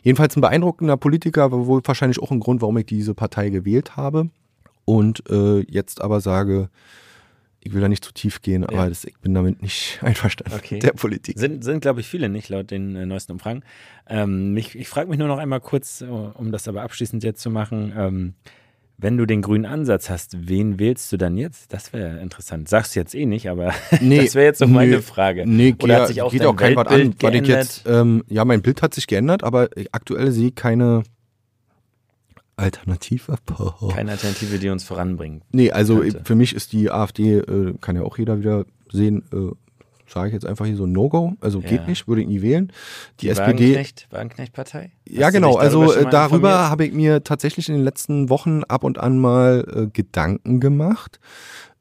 Jedenfalls 0.02 0.36
ein 0.36 0.40
beeindruckender 0.40 0.96
Politiker, 0.96 1.44
aber 1.44 1.66
wohl 1.66 1.80
wahrscheinlich 1.84 2.20
auch 2.20 2.30
ein 2.30 2.40
Grund, 2.40 2.60
warum 2.62 2.76
ich 2.78 2.86
diese 2.86 3.14
Partei 3.14 3.50
gewählt 3.50 3.96
habe. 3.96 4.30
Und 4.84 5.28
äh, 5.30 5.60
jetzt 5.68 6.00
aber 6.00 6.20
sage, 6.20 6.68
ich 7.60 7.72
will 7.74 7.80
da 7.80 7.88
nicht 7.88 8.04
zu 8.04 8.12
tief 8.12 8.42
gehen, 8.42 8.64
aber 8.64 8.76
Ja. 8.76 8.88
das, 8.88 9.04
ich 9.04 9.18
bin 9.18 9.34
damit 9.34 9.60
nicht 9.62 9.98
einverstanden 10.02 10.54
Okay. 10.56 10.78
der 10.78 10.92
Politik. 10.92 11.38
Sind, 11.38 11.64
sind 11.64 11.80
glaube 11.80 12.00
ich, 12.00 12.06
viele 12.06 12.28
nicht, 12.28 12.48
laut 12.48 12.70
den 12.70 12.94
äh, 12.94 13.06
neuesten 13.06 13.32
Umfragen. 13.32 13.62
Ähm, 14.08 14.52
mich, 14.52 14.76
ich 14.76 14.88
frage 14.88 15.08
mich 15.10 15.18
nur 15.18 15.26
noch 15.28 15.38
einmal 15.38 15.60
kurz, 15.60 16.00
äh, 16.02 16.06
um 16.06 16.52
das 16.52 16.68
aber 16.68 16.82
abschließend 16.82 17.24
jetzt 17.24 17.40
zu 17.42 17.50
machen. 17.50 17.92
Ähm, 17.96 18.34
wenn 18.98 19.18
du 19.18 19.26
den 19.26 19.42
grünen 19.42 19.66
Ansatz 19.66 20.08
hast, 20.08 20.48
wen 20.48 20.78
wählst 20.78 21.12
du 21.12 21.16
dann 21.16 21.36
jetzt? 21.36 21.72
Das 21.72 21.92
wäre 21.92 22.18
interessant. 22.20 22.68
Sagst 22.68 22.94
du 22.96 23.00
jetzt 23.00 23.14
eh 23.14 23.26
nicht, 23.26 23.48
aber 23.50 23.72
Nee, 24.00 24.24
das 24.24 24.34
wäre 24.34 24.46
jetzt 24.46 24.58
so 24.58 24.66
meine 24.66 24.96
nee, 24.96 25.02
Frage. 25.02 25.44
Nee, 25.46 25.74
Oder 25.82 25.86
geht, 25.86 26.00
hat 26.00 26.08
sich 26.08 26.22
auch 26.22 26.32
geht 26.32 26.40
dein 26.40 26.48
auch 26.48 26.56
kein 26.56 26.76
was 26.76 26.86
an, 26.86 27.14
geändert? 27.18 27.46
jetzt, 27.46 27.86
ähm, 27.86 28.24
ja, 28.28 28.44
mein 28.44 28.62
Bild 28.62 28.82
hat 28.82 28.94
sich 28.94 29.06
geändert, 29.06 29.44
aber 29.44 29.68
aktuell 29.92 30.32
sehe 30.32 30.48
ich 30.48 30.54
keine 30.54 31.02
Alternative. 32.58 33.36
Keine 33.92 34.12
Alternative, 34.12 34.58
die 34.58 34.70
uns 34.70 34.82
voranbringt. 34.82 35.42
Nee, 35.52 35.72
also 35.72 35.98
könnte. 35.98 36.22
für 36.24 36.34
mich 36.34 36.54
ist 36.54 36.72
die 36.72 36.90
AfD, 36.90 37.34
äh, 37.36 37.74
kann 37.82 37.96
ja 37.96 38.02
auch 38.02 38.16
jeder 38.16 38.38
wieder 38.38 38.64
sehen, 38.90 39.24
äh, 39.30 39.54
sage 40.08 40.28
ich 40.28 40.34
jetzt 40.34 40.46
einfach 40.46 40.66
hier 40.66 40.76
so 40.76 40.86
No-Go. 40.86 41.34
Also 41.40 41.60
Ja. 41.60 41.68
geht 41.68 41.88
nicht, 41.88 42.08
würde 42.08 42.22
ich 42.22 42.28
nie 42.28 42.42
wählen. 42.42 42.72
Die, 43.20 43.28
SPD. 43.28 43.48
Wagenknecht, 43.64 44.06
Wagenknecht-Partei? 44.10 44.92
Ja, 45.08 45.30
genau. 45.30 45.52
dich 45.52 45.60
Also 45.60 45.86
darüber 45.86 46.10
darüber 46.10 46.70
habe 46.70 46.86
ich 46.86 46.92
mir 46.92 47.24
tatsächlich 47.24 47.68
in 47.68 47.74
den 47.74 47.84
letzten 47.84 48.28
Wochen 48.28 48.62
ab 48.64 48.84
und 48.84 48.98
an 48.98 49.18
mal 49.18 49.64
äh, 49.74 49.86
Gedanken 49.92 50.60
gemacht. 50.60 51.18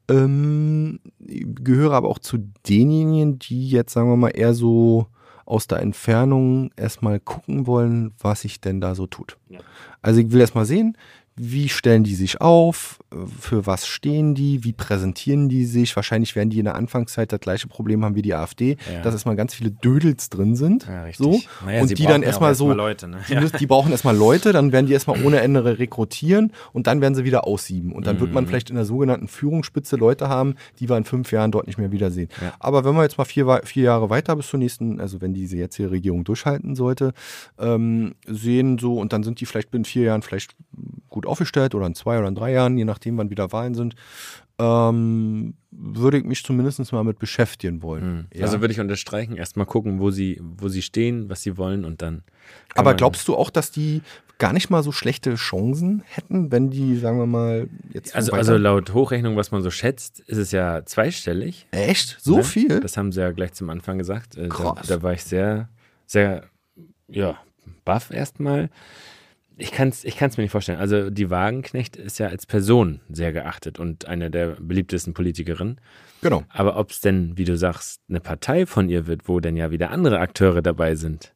Ähm, 0.08 1.00
gehöre 1.18 1.92
aber 1.94 2.08
auch 2.08 2.18
zu 2.20 2.38
denjenigen, 2.68 3.38
die 3.38 3.68
jetzt, 3.68 3.92
sagen 3.92 4.08
wir 4.08 4.16
mal, 4.16 4.28
eher 4.28 4.54
so 4.54 5.06
aus 5.44 5.66
der 5.66 5.80
Entfernung 5.80 6.70
erstmal 6.76 7.20
gucken 7.20 7.66
wollen, 7.66 8.12
was 8.20 8.42
sich 8.42 8.60
denn 8.60 8.80
da 8.80 8.94
so 8.94 9.06
tut. 9.06 9.36
Ja. 9.48 9.60
Also 10.02 10.20
ich 10.20 10.30
will 10.30 10.40
erstmal 10.40 10.64
sehen, 10.64 10.96
wie 11.38 11.68
stellen 11.68 12.02
die 12.02 12.14
sich 12.14 12.40
auf, 12.40 12.98
für 13.40 13.66
was 13.66 13.86
stehen 13.86 14.34
die, 14.34 14.64
wie 14.64 14.72
präsentieren 14.72 15.48
die 15.50 15.66
sich. 15.66 15.94
Wahrscheinlich 15.94 16.34
werden 16.34 16.48
die 16.50 16.58
in 16.58 16.64
der 16.64 16.74
Anfangszeit 16.76 17.30
das 17.30 17.40
gleiche 17.40 17.68
Problem 17.68 18.04
haben 18.04 18.14
wie 18.14 18.22
die 18.22 18.34
AfD, 18.34 18.76
Ja. 18.92 19.02
dass 19.02 19.14
erstmal 19.14 19.36
ganz 19.36 19.54
viele 19.54 19.70
Dödels 19.70 20.30
drin 20.30 20.56
sind. 20.56 20.86
Ja, 20.86 21.06
so. 21.12 21.40
Naja, 21.64 21.82
und 21.82 21.98
die 21.98 22.04
dann 22.06 22.22
erstmal 22.22 22.54
so, 22.54 22.72
Leute, 22.72 23.06
ne? 23.08 23.18
die, 23.28 23.58
die 23.58 23.66
brauchen 23.66 23.92
erstmal 23.92 24.16
Leute, 24.16 24.52
dann 24.52 24.72
werden 24.72 24.86
die 24.86 24.94
erstmal 24.94 25.22
ohne 25.24 25.40
Ende 25.40 25.78
rekrutieren 25.78 26.52
und 26.72 26.86
dann 26.86 27.00
werden 27.00 27.14
sie 27.14 27.24
wieder 27.24 27.46
aussieben. 27.46 27.92
Und 27.92 28.06
dann 28.06 28.18
wird 28.20 28.32
man 28.32 28.44
Mhm. 28.44 28.48
vielleicht 28.48 28.70
in 28.70 28.76
der 28.76 28.84
sogenannten 28.86 29.28
Führungsspitze 29.28 29.96
Leute 29.96 30.28
haben, 30.28 30.54
die 30.78 30.88
wir 30.88 30.96
in 30.96 31.04
fünf 31.04 31.32
Jahren 31.32 31.50
dort 31.52 31.66
nicht 31.66 31.78
mehr 31.78 31.92
wiedersehen. 31.92 32.28
Ja. 32.40 32.54
Aber 32.60 32.84
wenn 32.84 32.94
wir 32.94 33.02
jetzt 33.02 33.18
mal 33.18 33.24
vier, 33.24 33.60
vier 33.64 33.82
Jahre 33.84 34.08
weiter 34.10 34.36
bis 34.36 34.48
zur 34.48 34.58
nächsten, 34.58 35.00
also 35.00 35.20
wenn 35.20 35.34
diese 35.34 35.56
jetzige 35.58 35.90
Regierung 35.90 36.24
durchhalten 36.24 36.74
sollte, 36.74 37.12
ähm, 37.58 38.14
sehen 38.26 38.78
so 38.78 38.98
und 38.98 39.12
dann 39.12 39.22
sind 39.22 39.40
die 39.40 39.46
vielleicht 39.46 39.74
in 39.74 39.84
vier 39.84 40.04
Jahren 40.04 40.22
vielleicht 40.22 40.56
gut 41.16 41.26
aufgestellt 41.26 41.74
oder 41.74 41.86
in 41.86 41.94
zwei 41.94 42.18
oder 42.18 42.28
in 42.28 42.34
drei 42.34 42.52
Jahren, 42.52 42.76
je 42.76 42.84
nachdem, 42.84 43.16
wann 43.16 43.30
wieder 43.30 43.50
Wahlen 43.50 43.74
sind, 43.74 43.94
ähm, 44.58 45.54
würde 45.70 46.18
ich 46.18 46.24
mich 46.24 46.44
zumindest 46.44 46.92
mal 46.92 47.04
mit 47.04 47.18
beschäftigen 47.18 47.80
wollen. 47.80 48.04
Mhm. 48.04 48.26
Ja. 48.34 48.44
Also 48.44 48.60
würde 48.60 48.72
ich 48.72 48.80
unterstreichen, 48.80 49.34
erstmal 49.34 49.64
gucken, 49.64 49.98
wo 49.98 50.10
sie, 50.10 50.38
wo 50.42 50.68
sie 50.68 50.82
stehen, 50.82 51.30
was 51.30 51.42
sie 51.42 51.56
wollen 51.56 51.86
und 51.86 52.02
dann. 52.02 52.22
Aber 52.74 52.92
glaubst 52.92 53.26
du 53.28 53.34
auch, 53.34 53.48
dass 53.48 53.70
die 53.70 54.02
gar 54.36 54.52
nicht 54.52 54.68
mal 54.68 54.82
so 54.82 54.92
schlechte 54.92 55.36
Chancen 55.36 56.02
hätten, 56.06 56.52
wenn 56.52 56.68
die, 56.68 56.96
sagen 56.98 57.18
wir 57.18 57.26
mal, 57.26 57.70
jetzt 57.94 58.14
Also, 58.14 58.32
also 58.32 58.58
laut 58.58 58.92
Hochrechnung, 58.92 59.36
was 59.36 59.52
man 59.52 59.62
so 59.62 59.70
schätzt, 59.70 60.20
ist 60.20 60.36
es 60.36 60.52
ja 60.52 60.84
zweistellig. 60.84 61.66
echt 61.70 62.18
so 62.20 62.36
ne? 62.36 62.44
viel? 62.44 62.80
Das 62.80 62.98
haben 62.98 63.10
sie 63.10 63.22
ja 63.22 63.30
gleich 63.30 63.54
zum 63.54 63.70
Anfang 63.70 63.96
gesagt. 63.96 64.36
Äh, 64.36 64.48
Da, 64.48 64.54
Krass. 64.54 64.86
da 64.86 65.02
war 65.02 65.14
ich 65.14 65.24
sehr, 65.24 65.70
sehr, 66.04 66.44
ja, 67.08 67.38
baff 67.86 68.10
erstmal. 68.10 68.68
Ich 69.58 69.72
kann 69.72 69.88
es 69.88 70.04
ich 70.04 70.16
kann's 70.16 70.36
mir 70.36 70.42
nicht 70.42 70.50
vorstellen. 70.52 70.78
Also 70.78 71.08
die 71.08 71.30
Wagenknecht 71.30 71.96
ist 71.96 72.18
ja 72.18 72.28
als 72.28 72.44
Person 72.46 73.00
sehr 73.08 73.32
geachtet 73.32 73.78
und 73.78 74.06
eine 74.06 74.30
der 74.30 74.56
beliebtesten 74.60 75.14
Politikerinnen. 75.14 75.80
Genau. 76.20 76.44
Aber 76.50 76.76
ob 76.76 76.90
es 76.90 77.00
denn, 77.00 77.36
wie 77.38 77.44
du 77.44 77.56
sagst, 77.56 78.00
eine 78.08 78.20
Partei 78.20 78.66
von 78.66 78.88
ihr 78.88 79.06
wird, 79.06 79.28
wo 79.28 79.40
denn 79.40 79.56
ja 79.56 79.70
wieder 79.70 79.90
andere 79.90 80.18
Akteure 80.18 80.62
dabei 80.62 80.94
sind, 80.94 81.32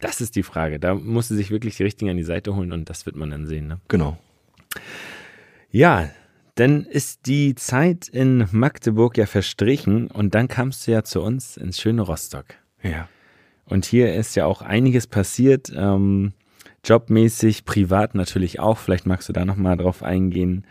Das 0.00 0.20
ist 0.20 0.36
die 0.36 0.42
Frage. 0.44 0.78
Da 0.78 0.94
muss 0.94 1.28
sie 1.28 1.36
sich 1.36 1.50
wirklich 1.50 1.76
die 1.76 1.82
richtigen 1.82 2.10
an 2.10 2.16
die 2.16 2.22
Seite 2.22 2.54
holen 2.54 2.72
und 2.72 2.88
das 2.88 3.04
wird 3.04 3.16
man 3.16 3.30
dann 3.30 3.46
sehen. 3.46 3.66
Ne? 3.66 3.80
Genau. 3.88 4.16
Ja, 5.70 6.08
dann 6.54 6.84
ist 6.84 7.26
die 7.26 7.54
Zeit 7.54 8.08
in 8.08 8.46
Magdeburg 8.52 9.16
ja 9.16 9.26
verstrichen 9.26 10.08
und 10.08 10.34
dann 10.34 10.48
kamst 10.48 10.86
du 10.86 10.92
ja 10.92 11.02
zu 11.02 11.20
uns 11.20 11.56
ins 11.56 11.80
schöne 11.80 12.02
Rostock. 12.02 12.46
Ja. 12.82 13.08
Und 13.64 13.84
hier 13.84 14.14
ist 14.14 14.34
ja 14.34 14.46
auch 14.46 14.62
einiges 14.62 15.06
passiert, 15.06 15.72
ähm, 15.76 16.32
jobmäßig, 16.84 17.64
privat 17.64 18.14
natürlich 18.14 18.60
auch. 18.60 18.78
Vielleicht 18.78 19.06
magst 19.06 19.28
du 19.28 19.32
da 19.32 19.44
nochmal 19.44 19.76
drauf 19.76 20.02
eingehen. 20.02 20.64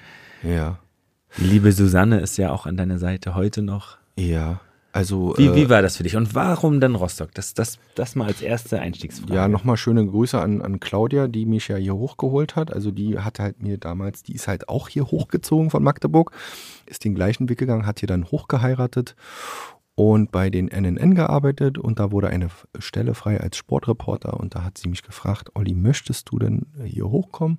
Ja. 0.44 0.80
Liebe 1.38 1.72
Susanne 1.72 2.20
ist 2.20 2.38
ja 2.38 2.52
auch 2.52 2.66
an 2.66 2.78
deiner 2.78 3.00
Seite 3.00 3.36
heute 3.36 3.62
noch. 3.62 3.98
Ja. 4.16 4.62
Also, 4.94 5.36
Wie, 5.38 5.46
äh, 5.46 5.56
wie 5.56 5.70
war 5.70 5.84
das 5.84 5.98
für 5.98 6.04
dich 6.04 6.16
und 6.16 6.34
warum 6.34 6.80
dann 6.80 6.96
Rostock? 6.96 7.32
Das, 7.36 7.54
das, 7.54 7.78
das 7.94 8.16
mal 8.16 8.26
als 8.26 8.42
erste 8.42 8.80
Einstiegsfrage. 8.80 9.36
Ja, 9.36 9.48
nochmal 9.48 9.78
schöne 9.78 10.04
Grüße 10.04 10.40
an, 10.40 10.60
an 10.62 10.80
Claudia, 10.80 11.28
die 11.28 11.46
mich 11.46 11.68
ja 11.68 11.76
hier 11.76 11.94
hochgeholt 11.94 12.56
hat. 12.56 12.74
Also 12.74 12.90
die 12.90 13.20
hat 13.20 13.38
halt 13.38 13.62
mir 13.62 13.78
damals, 13.78 14.24
die 14.24 14.34
ist 14.34 14.48
halt 14.48 14.70
auch 14.70 14.90
hier 14.90 15.06
hochgezogen 15.06 15.70
von 15.70 15.84
Magdeburg, 15.84 16.32
ist 16.88 17.04
den 17.06 17.14
gleichen 17.14 17.48
Weg 17.48 17.60
gegangen, 17.60 17.86
hat 17.86 18.00
hier 18.00 18.08
dann 18.08 18.26
hochgeheiratet 18.26 19.16
und 20.00 20.32
bei 20.32 20.52
den 20.52 20.68
NNN 20.68 21.16
gearbeitet 21.16 21.80
und 21.80 21.98
da 22.00 22.12
wurde 22.12 22.30
eine 22.30 22.50
Stelle 22.78 23.16
frei 23.16 23.42
als 23.42 23.58
Sportreporter 23.58 24.40
und 24.40 24.54
da 24.54 24.64
hat 24.64 24.78
sie 24.78 24.90
mich 24.90 25.02
gefragt, 25.02 25.50
Olli, 25.56 25.74
möchtest 25.74 26.30
du 26.32 26.38
denn 26.38 26.68
hier 26.86 27.10
hochkommen? 27.10 27.58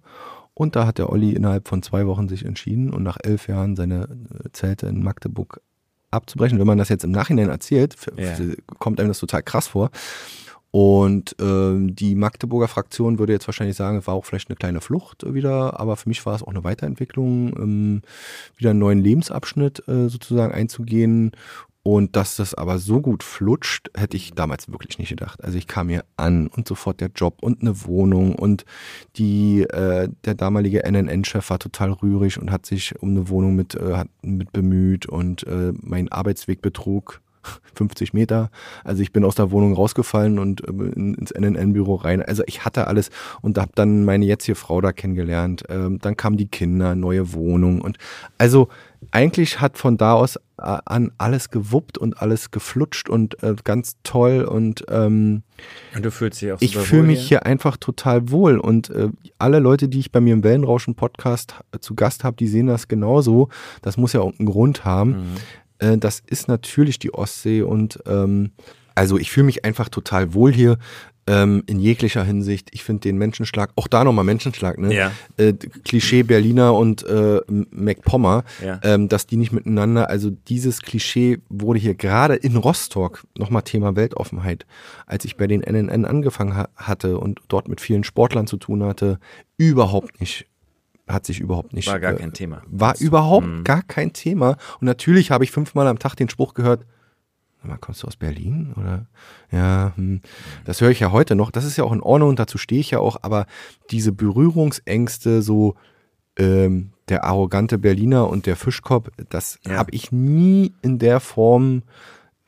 Und 0.55 0.76
da 0.76 0.86
hat 0.86 0.99
der 0.99 1.11
Olli 1.11 1.32
innerhalb 1.32 1.66
von 1.66 1.82
zwei 1.82 2.07
Wochen 2.07 2.28
sich 2.28 2.45
entschieden 2.45 2.93
und 2.93 3.03
nach 3.03 3.16
elf 3.20 3.49
Jahren 3.49 3.74
seine 3.74 4.05
äh, 4.05 4.51
Zelte 4.53 4.86
in 4.86 5.03
Magdeburg 5.03 5.61
abzubrechen. 6.12 6.61
Wenn 6.61 6.66
man 6.68 6.78
das 6.78 6.91
jetzt 6.91 7.03
im 7.03 7.11
Nachhinein 7.11 7.49
erzählt, 7.49 7.97
Ja. 8.16 8.36
kommt 8.78 9.01
einem 9.01 9.09
das 9.09 9.18
total 9.18 9.43
krass 9.43 9.66
vor. 9.66 9.91
Und 10.70 11.34
ähm, 11.41 11.97
die 11.97 12.14
Magdeburger 12.14 12.68
Fraktion 12.68 13.18
würde 13.18 13.32
jetzt 13.32 13.49
wahrscheinlich 13.49 13.76
sagen, 13.76 13.97
es 13.99 14.07
war 14.07 14.14
auch 14.14 14.26
vielleicht 14.26 14.51
eine 14.51 14.57
kleine 14.57 14.82
Flucht 14.82 15.24
wieder, 15.32 15.80
aber 15.80 15.97
für 15.97 16.11
mich 16.11 16.24
war 16.26 16.34
es 16.34 16.43
auch 16.43 16.49
eine 16.49 16.62
Weiterentwicklung, 16.62 17.57
ähm, 17.57 18.03
wieder 18.57 18.70
einen 18.70 18.78
neuen 18.78 19.03
Lebensabschnitt 19.03 19.89
äh, 19.89 20.09
sozusagen 20.09 20.53
einzugehen. 20.53 21.32
Und 21.82 22.16
dass 22.16 22.36
das 22.36 22.54
aber 22.54 22.78
so 22.78 23.00
gut 23.00 23.22
flutscht, 23.22 23.90
hätte 23.96 24.16
ich 24.16 24.32
damals 24.32 24.70
wirklich 24.70 24.98
nicht 24.98 25.08
gedacht. 25.08 25.42
Also 25.42 25.56
ich 25.56 25.66
kam 25.66 25.88
hier 25.88 26.04
an 26.16 26.48
und 26.48 26.68
sofort 26.68 27.00
der 27.00 27.10
Job 27.14 27.38
und 27.40 27.62
eine 27.62 27.84
Wohnung 27.84 28.34
und 28.34 28.64
die, 29.16 29.62
äh, 29.62 30.08
der 30.24 30.34
damalige 30.34 30.84
NNN-Chef 30.84 31.48
war 31.48 31.58
total 31.58 31.92
rührig 31.92 32.38
und 32.38 32.50
hat 32.50 32.66
sich 32.66 33.00
um 33.00 33.10
eine 33.10 33.28
Wohnung 33.28 33.56
mit, 33.56 33.74
äh, 33.74 34.04
mit 34.22 34.52
bemüht 34.52 35.06
und 35.06 35.46
äh, 35.46 35.72
mein 35.80 36.10
Arbeitsweg 36.10 36.60
betrug 36.60 37.22
50 37.74 38.12
Meter. 38.12 38.51
Also 38.84 39.03
ich 39.03 39.12
bin 39.12 39.24
aus 39.24 39.34
der 39.34 39.51
Wohnung 39.51 39.74
rausgefallen 39.74 40.38
und 40.38 40.66
äh, 40.66 40.70
in, 40.70 41.14
ins 41.14 41.32
NNN-Büro 41.32 41.96
rein. 41.96 42.22
Also 42.22 42.42
ich 42.46 42.64
hatte 42.64 42.86
alles 42.86 43.11
und 43.40 43.59
habe 43.59 43.72
dann 43.74 44.05
meine 44.05 44.24
jetzige 44.24 44.55
Frau 44.55 44.80
da 44.80 44.92
kennengelernt. 44.92 45.64
Ähm, 45.68 45.99
dann 46.01 46.16
kamen 46.16 46.36
die 46.36 46.49
Kinder, 46.49 46.94
neue 46.94 47.32
Wohnung 47.32 47.80
und 47.80 47.99
also 48.38 48.68
eigentlich 49.11 49.61
hat 49.61 49.78
von 49.78 49.96
da 49.96 50.14
aus 50.14 50.36
äh, 50.36 50.40
an 50.84 51.12
alles 51.18 51.51
gewuppt 51.51 51.99
und 51.99 52.20
alles 52.20 52.51
geflutscht 52.51 53.09
und 53.09 53.42
äh, 53.42 53.55
ganz 53.62 53.96
toll 54.03 54.42
und 54.42 54.84
ähm, 54.88 55.42
Und 55.94 56.05
du 56.05 56.11
fühlst 56.11 56.42
dich 56.42 56.53
auch 56.53 56.61
ich 56.61 56.76
fühle 56.76 57.05
mich 57.05 57.26
hier 57.26 57.46
einfach 57.46 57.76
total 57.76 58.30
wohl 58.30 58.59
und 58.59 58.90
äh, 58.90 59.09
alle 59.38 59.61
Leute, 59.61 59.88
die 59.88 60.01
ich 60.01 60.12
bei 60.12 60.20
mir 60.20 60.34
im 60.34 60.42
Wellenrauschen 60.42 60.94
Podcast 60.94 61.55
äh, 61.72 61.78
zu 61.78 61.94
Gast 61.94 62.24
habe, 62.24 62.36
die 62.36 62.49
sehen 62.49 62.66
das 62.66 62.88
genauso. 62.88 63.49
Das 63.82 63.96
muss 63.96 64.12
ja 64.12 64.20
auch 64.20 64.32
einen 64.38 64.49
Grund 64.49 64.84
haben. 64.84 65.11
Mhm. 65.11 65.36
Äh, 65.78 65.98
das 65.98 66.22
ist 66.26 66.48
natürlich 66.48 66.98
die 66.98 67.14
Ostsee 67.14 67.62
und 67.62 68.00
ähm, 68.06 68.50
also 68.94 69.16
ich 69.18 69.30
fühle 69.30 69.46
mich 69.46 69.64
einfach 69.64 69.88
total 69.88 70.34
wohl 70.34 70.52
hier 70.52 70.76
ähm, 71.28 71.62
in 71.66 71.78
jeglicher 71.78 72.24
Hinsicht. 72.24 72.70
Ich 72.72 72.82
finde 72.82 73.02
den 73.02 73.18
Menschenschlag, 73.18 73.70
auch 73.76 73.86
da 73.86 74.02
nochmal 74.02 74.24
Menschenschlag, 74.24 74.78
ne? 74.78 74.92
Ja. 74.94 75.12
Äh, 75.36 75.52
Klischee 75.52 76.22
Berliner 76.22 76.74
und 76.74 77.04
äh, 77.06 77.40
MacPommer, 77.70 78.44
Ja. 78.64 78.80
ähm, 78.82 79.08
dass 79.08 79.26
die 79.26 79.36
nicht 79.36 79.52
miteinander, 79.52 80.08
also 80.08 80.30
dieses 80.30 80.80
Klischee 80.82 81.38
wurde 81.50 81.78
hier 81.78 81.94
gerade 81.94 82.34
in 82.34 82.56
Rostock, 82.56 83.24
nochmal 83.36 83.62
Thema 83.62 83.94
Weltoffenheit, 83.94 84.64
als 85.06 85.24
ich 85.26 85.36
bei 85.36 85.46
den 85.46 85.60
NNN 85.60 86.04
angefangen 86.06 86.56
ha 86.56 86.68
hatte 86.74 87.18
und 87.18 87.40
dort 87.48 87.68
mit 87.68 87.80
vielen 87.80 88.04
Sportlern 88.04 88.46
zu 88.46 88.56
tun 88.56 88.82
hatte, 88.82 89.18
überhaupt 89.58 90.20
nicht, 90.20 90.46
hat 91.09 91.26
sich 91.26 91.40
überhaupt 91.40 91.72
nicht. 91.72 91.88
War 91.88 92.00
gar 92.00 92.12
äh, 92.12 92.16
kein 92.16 92.32
Thema. 92.32 92.62
War 92.66 92.98
überhaupt 92.98 93.46
Mhm. 93.46 93.64
gar 93.64 93.82
kein 93.82 94.12
Thema. 94.12 94.56
Und 94.80 94.86
natürlich 94.86 95.30
habe 95.30 95.44
ich 95.44 95.50
fünfmal 95.50 95.86
am 95.86 95.98
Tag 95.98 96.14
den 96.16 96.28
Spruch 96.28 96.54
gehört, 96.54 96.84
mal, 97.62 97.76
kommst 97.78 98.02
du 98.02 98.06
aus 98.06 98.16
Berlin? 98.16 98.72
Oder 98.76 99.06
ja, 99.50 99.92
hm. 99.96 100.20
das 100.64 100.80
höre 100.80 100.90
ich 100.90 101.00
ja 101.00 101.11
heute 101.12 101.34
noch. 101.34 101.50
Das 101.50 101.64
ist 101.64 101.76
ja 101.76 101.84
auch 101.84 101.92
in 101.92 102.00
Ordnung, 102.00 102.36
dazu 102.36 102.56
stehe 102.56 102.80
ich 102.80 102.90
ja 102.92 102.98
auch, 103.00 103.18
aber 103.22 103.46
diese 103.90 104.12
Berührungsängste, 104.12 105.42
so 105.42 105.74
ähm, 106.38 106.92
der 107.09 107.24
arrogante 107.24 107.78
Berliner 107.78 108.28
und 108.28 108.46
der 108.46 108.56
Fischkopf, 108.56 109.09
das 109.28 109.59
Ja. 109.66 109.76
habe 109.76 109.90
ich 109.92 110.12
nie 110.12 110.72
in 110.82 110.98
der 110.98 111.20
Form 111.20 111.82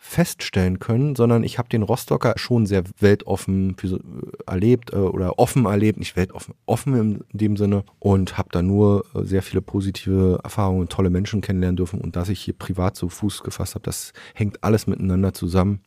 feststellen 0.02 0.78
können, 0.78 1.14
sondern 1.14 1.44
ich 1.44 1.58
habe 1.58 1.68
den 1.68 1.82
Rostocker 1.82 2.32
schon 2.36 2.64
sehr 2.64 2.84
weltoffen 2.98 3.76
äh, 3.82 3.98
erlebt 4.50 4.94
äh, 4.94 4.96
oder 4.96 5.38
offen 5.38 5.66
erlebt, 5.66 5.98
nicht 5.98 6.16
weltoffen, 6.16 6.54
offen 6.64 6.94
in 6.96 7.24
dem 7.32 7.58
Sinne 7.58 7.84
und 7.98 8.38
habe 8.38 8.48
da 8.50 8.62
nur 8.62 9.04
äh, 9.14 9.22
sehr 9.24 9.42
viele 9.42 9.60
positive 9.60 10.40
Erfahrungen 10.42 10.88
tolle 10.88 11.10
Menschen 11.10 11.42
kennenlernen 11.42 11.76
dürfen 11.76 12.00
und 12.00 12.16
dass 12.16 12.30
ich 12.30 12.40
hier 12.40 12.54
privat 12.54 12.96
so 12.96 13.10
Fuß 13.10 13.42
gefasst 13.42 13.74
habe, 13.74 13.84
das 13.84 14.14
hängt 14.34 14.64
alles 14.64 14.86
miteinander 14.86 15.34
zusammen. 15.34 15.80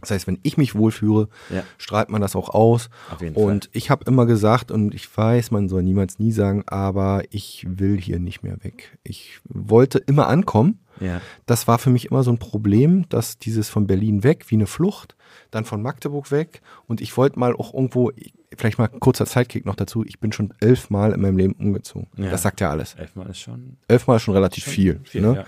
Das 0.00 0.10
heißt, 0.10 0.26
wenn 0.26 0.38
ich 0.42 0.56
mich 0.58 0.74
wohlfühle, 0.74 1.28
Ja. 1.50 1.62
strahlt 1.78 2.10
man 2.10 2.20
das 2.20 2.36
auch 2.36 2.50
aus. 2.50 2.90
Und 3.34 3.70
ich 3.72 3.90
habe 3.90 4.04
immer 4.06 4.26
gesagt, 4.26 4.70
und 4.70 4.94
ich 4.94 5.16
weiß, 5.16 5.50
man 5.50 5.68
soll 5.68 5.82
niemals 5.82 6.18
nie 6.18 6.32
sagen, 6.32 6.64
aber 6.66 7.22
ich 7.30 7.64
will 7.68 7.98
hier 8.00 8.18
nicht 8.18 8.42
mehr 8.42 8.62
weg. 8.64 8.98
Ich 9.02 9.40
wollte 9.44 9.98
immer 9.98 10.26
ankommen. 10.28 10.80
Ja. 11.00 11.20
Das 11.46 11.66
war 11.68 11.78
für 11.78 11.90
mich 11.90 12.06
immer 12.10 12.22
so 12.22 12.30
ein 12.30 12.38
Problem, 12.38 13.08
dass 13.08 13.38
dieses 13.38 13.68
von 13.70 13.86
Berlin 13.86 14.24
weg, 14.24 14.44
wie 14.48 14.56
eine 14.56 14.66
Flucht, 14.66 15.16
dann 15.50 15.64
von 15.64 15.80
Magdeburg 15.80 16.30
weg. 16.30 16.60
Und 16.86 17.00
ich 17.00 17.16
wollte 17.16 17.38
mal 17.38 17.54
auch 17.56 17.72
irgendwo, 17.72 18.12
vielleicht 18.56 18.78
mal 18.78 18.88
kurzer 18.88 19.24
Zeitkick 19.24 19.64
noch 19.64 19.74
dazu, 19.74 20.04
ich 20.04 20.20
bin 20.20 20.32
schon 20.32 20.52
elfmal 20.60 21.12
in 21.12 21.20
meinem 21.22 21.38
Leben 21.38 21.54
umgezogen. 21.54 22.08
Ja. 22.16 22.30
Das 22.30 22.42
sagt 22.42 22.60
ja 22.60 22.70
alles. 22.70 22.94
Elfmal 22.94 23.30
ist 23.30 23.38
schon 23.40 23.78
Elfmal 23.88 24.16
ist 24.16 24.22
schon 24.24 24.34
relativ 24.34 24.64
viel. 24.64 25.00
viel. 25.04 25.22
ne? 25.22 25.46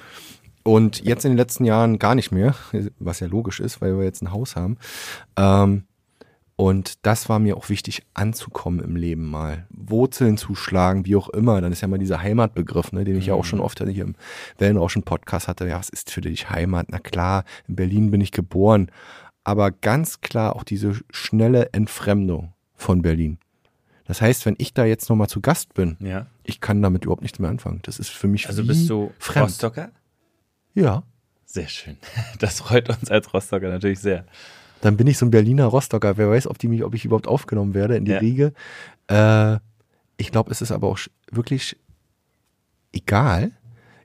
Und 0.65 1.05
jetzt 1.05 1.25
in 1.25 1.33
den 1.33 1.39
letzten 1.39 1.65
Jahren 1.65 1.99
gar 1.99 2.15
nicht 2.15 2.33
mehr, 2.33 2.55
was 2.99 3.21
ja 3.21 3.27
logisch 3.27 3.61
ist, 3.61 3.81
weil 3.81 3.97
wir 3.97 4.05
jetzt 4.05 4.23
ein 4.23 4.33
Haus 4.33 4.57
haben. 4.57 4.79
Ähm, 5.37 5.85
und 6.57 7.05
das 7.05 7.29
war 7.29 7.39
mir 7.39 7.57
auch 7.57 7.69
wichtig, 7.69 8.03
anzukommen 8.15 8.81
im 8.81 8.97
Leben 8.97 9.27
mal. 9.27 9.67
Wurzeln 9.71 10.37
zu 10.37 10.55
schlagen, 10.55 11.05
wie 11.05 11.17
auch 11.17 11.29
immer. 11.29 11.61
Dann 11.61 11.73
ist 11.73 11.81
ja 11.81 11.89
mal 11.89 11.99
dieser 11.99 12.23
Heimatbegriff, 12.23 12.93
ne, 12.93 13.05
den 13.05 13.19
ich 13.19 13.27
ja 13.27 13.35
auch 13.35 13.45
schon 13.45 13.61
oft 13.61 13.81
hier 13.81 14.05
im 14.05 14.15
Wellenrauschen-Podcast 14.59 15.49
hatte. 15.49 15.69
Ja, 15.69 15.79
was 15.79 15.89
ist 15.89 16.11
für 16.11 16.21
dich 16.21 16.49
Heimat? 16.51 16.87
Na 16.91 16.99
klar, 16.99 17.45
in 17.67 17.77
Berlin 17.77 18.11
bin 18.11 18.21
ich 18.21 18.31
geboren. 18.31 18.91
Aber 19.43 19.71
ganz 19.73 20.21
klar 20.21 20.57
auch 20.57 20.63
diese 20.63 20.95
schnelle 21.11 21.73
Entfremdung 21.73 22.55
von 22.75 23.03
Berlin. 23.03 23.39
Das 24.07 24.21
heißt, 24.21 24.47
wenn 24.47 24.55
ich 24.59 24.75
da 24.75 24.85
jetzt 24.85 25.09
nochmal 25.09 25.29
zu 25.29 25.41
Gast 25.41 25.75
bin, 25.75 25.97
ja. 26.01 26.27
ich 26.45 26.61
kann 26.61 26.81
damit 26.83 27.05
überhaupt 27.05 27.23
nichts 27.23 27.39
mehr 27.39 27.51
anfangen. 27.51 27.81
Das 27.83 27.99
ist 27.99 28.11
für 28.11 28.29
mich 28.29 28.49
Also 28.49 28.63
wie 28.63 28.69
bist 28.69 28.89
du 28.89 29.13
fremd. 29.19 29.49
Rostocker? 29.49 29.91
Ja. 30.75 31.03
Sehr 31.47 31.69
schön. 31.69 31.97
Das 32.39 32.61
freut 32.61 32.89
uns 32.89 33.11
als 33.11 33.33
Rostocker 33.33 33.69
natürlich 33.69 34.01
sehr. 34.01 34.25
Dann 34.81 34.97
bin 34.97 35.07
ich 35.07 35.17
so 35.19 35.25
ein 35.27 35.31
Berliner 35.31 35.67
Rostocker. 35.67 36.17
Wer 36.17 36.29
weiß, 36.31 36.47
ob, 36.49 36.59
die 36.59 36.69
mich, 36.69 36.85
ob 36.85 36.95
ich 36.95 37.05
überhaupt 37.05 37.27
aufgenommen 37.29 37.75
werde 37.75 37.97
in 37.97 38.05
die 38.05 38.11
Ja. 38.13 38.19
Riege. 38.19 38.53
Äh, 39.09 39.59
ich 40.17 40.31
glaube, 40.31 40.51
es 40.51 40.61
ist 40.61 40.73
aber 40.73 40.89
auch 40.89 40.99
wirklich 41.31 41.77
egal. 42.93 43.53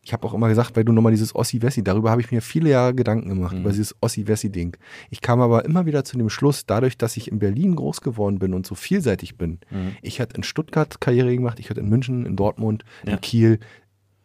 Ich 0.01 0.13
habe 0.13 0.25
auch 0.25 0.33
immer 0.33 0.47
gesagt, 0.47 0.75
weil 0.75 0.85
du 0.85 0.91
nochmal 0.93 1.11
dieses 1.11 1.35
Ossi-Wessi, 1.35 1.83
darüber 1.83 2.09
habe 2.09 2.21
ich 2.21 2.31
mir 2.31 2.41
viele 2.41 2.69
Jahre 2.69 2.95
Gedanken 2.95 3.29
gemacht, 3.29 3.53
Mhm. 3.53 3.61
über 3.61 3.69
dieses 3.71 3.93
Ossi-Wessi-Ding. 4.01 4.77
Ich 5.09 5.21
kam 5.21 5.41
aber 5.41 5.65
immer 5.65 5.85
wieder 5.85 6.03
zu 6.05 6.17
dem 6.17 6.29
Schluss, 6.29 6.65
dadurch, 6.65 6.97
dass 6.97 7.17
ich 7.17 7.29
in 7.31 7.37
Berlin 7.39 7.75
groß 7.75 8.01
geworden 8.01 8.39
bin 8.39 8.53
und 8.53 8.65
so 8.65 8.73
vielseitig 8.75 9.37
bin. 9.37 9.59
Mhm. 9.69 9.97
Ich 10.01 10.19
hatte 10.21 10.37
in 10.37 10.43
Stuttgart 10.43 11.01
Karriere 11.01 11.35
gemacht, 11.35 11.59
ich 11.59 11.69
hatte 11.69 11.81
in 11.81 11.89
München, 11.89 12.25
in 12.25 12.35
Dortmund, 12.37 12.85
Ja. 13.05 13.13
in 13.13 13.21
Kiel. 13.21 13.59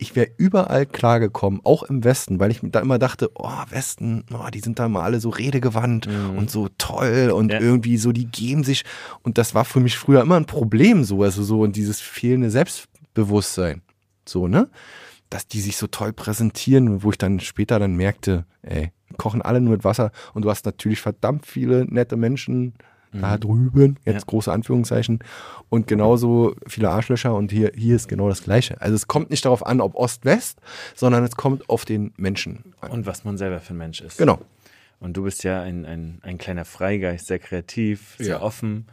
Ich 0.05 0.15
wäre 0.15 0.29
überall 0.37 0.85
klargekommen, 0.85 1.61
auch 1.65 1.83
im 1.83 2.05
Westen, 2.05 2.39
weil 2.39 2.51
ich 2.51 2.61
da 2.63 2.81
immer 2.81 2.99
dachte, 2.99 3.31
oh, 3.37 3.49
Westen, 3.71 4.25
oh, 4.35 4.51
die 4.53 4.61
sind 4.61 4.79
da 4.79 4.87
mal 4.87 5.01
alle 5.03 5.19
so 5.19 5.31
redegewandt 5.31 6.07
Mhm. 6.07 6.37
und 6.37 6.51
so 6.51 6.69
toll 6.77 7.31
und 7.35 7.51
Ja. 7.51 7.59
irgendwie 7.59 7.97
so, 7.97 8.13
die 8.13 8.27
geben 8.27 8.65
sich. 8.65 8.85
Und 9.23 9.39
das 9.39 9.55
war 9.55 9.65
für 9.65 9.81
mich 9.81 9.97
früher 9.97 10.21
immer 10.21 10.37
ein 10.37 10.45
Problem 10.45 11.05
so, 11.05 11.23
also 11.23 11.43
so 11.43 11.61
und 11.63 11.75
dieses 11.75 12.03
fehlende 12.03 12.51
Selbstbewusstsein. 12.51 13.81
So, 14.27 14.47
ne? 14.47 14.69
Dass 15.31 15.47
die 15.49 15.63
sich 15.63 15.79
so 15.79 15.87
toll 15.87 16.13
präsentieren, 16.13 17.03
wo 17.03 17.11
ich 17.11 17.17
dann 17.19 17.41
später 17.41 17.79
dann 17.79 17.97
merkte, 17.97 18.45
ey, 18.61 18.93
kochen 19.17 19.41
alle 19.41 19.63
nur 19.63 19.73
mit 19.73 19.85
Wasser 19.85 20.13
und 20.35 20.45
du 20.45 20.51
hast 20.51 20.67
natürlich 20.67 21.01
verdammt 21.01 21.47
viele 21.47 21.87
nette 21.87 22.17
Menschen 22.19 22.75
da 23.21 23.39
drüben, 23.39 23.97
jetzt 24.05 24.15
Mhm. 24.15 24.19
Ja. 24.19 24.25
große 24.27 24.53
Anführungszeichen, 24.53 25.19
und 25.69 25.87
genauso 25.87 26.55
viele 26.67 26.91
Arschlöcher 26.91 27.35
und 27.35 27.51
hier, 27.53 27.73
hier 27.75 27.97
ist 27.97 28.09
genau 28.09 28.29
das 28.29 28.43
Gleiche. 28.43 28.81
Also 28.81 28.95
es 28.95 29.07
kommt 29.07 29.31
nicht 29.31 29.45
darauf 29.45 29.65
an, 29.67 29.81
ob 29.81 29.95
Ost-West, 29.95 30.61
sondern 30.95 31.25
es 31.25 31.37
kommt 31.37 31.69
auf 31.69 31.85
den 31.85 32.13
Menschen 32.17 32.75
an. 32.81 32.91
Und 32.91 33.07
was 33.07 33.25
man 33.25 33.37
selber 33.39 33.61
für 33.61 33.75
ein 33.75 33.79
Mensch 33.79 34.01
ist. 34.01 34.19
Genau. 34.19 34.39
Und 35.01 35.17
du 35.17 35.25
bist 35.25 35.45
ja 35.45 35.61
ein, 35.63 35.85
ein, 35.85 36.19
ein 36.23 36.39
kleiner 36.39 36.65
Freigeist, 36.65 37.27
sehr 37.27 37.39
kreativ, 37.39 38.15
sehr 38.19 38.37
Ja. 38.37 38.41
offen. 38.43 38.87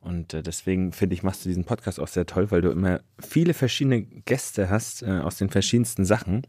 Und 0.00 0.34
äh, 0.34 0.42
deswegen 0.42 0.92
finde 0.92 1.14
ich, 1.14 1.22
machst 1.22 1.44
du 1.44 1.48
diesen 1.48 1.64
Podcast 1.64 2.00
auch 2.00 2.08
sehr 2.08 2.26
toll, 2.26 2.50
weil 2.50 2.60
du 2.60 2.70
immer 2.70 3.00
viele 3.20 3.54
verschiedene 3.54 4.02
Gäste 4.02 4.68
hast 4.70 5.02
äh, 5.02 5.20
aus 5.20 5.36
den 5.36 5.48
verschiedensten 5.50 6.04
Sachen. 6.04 6.42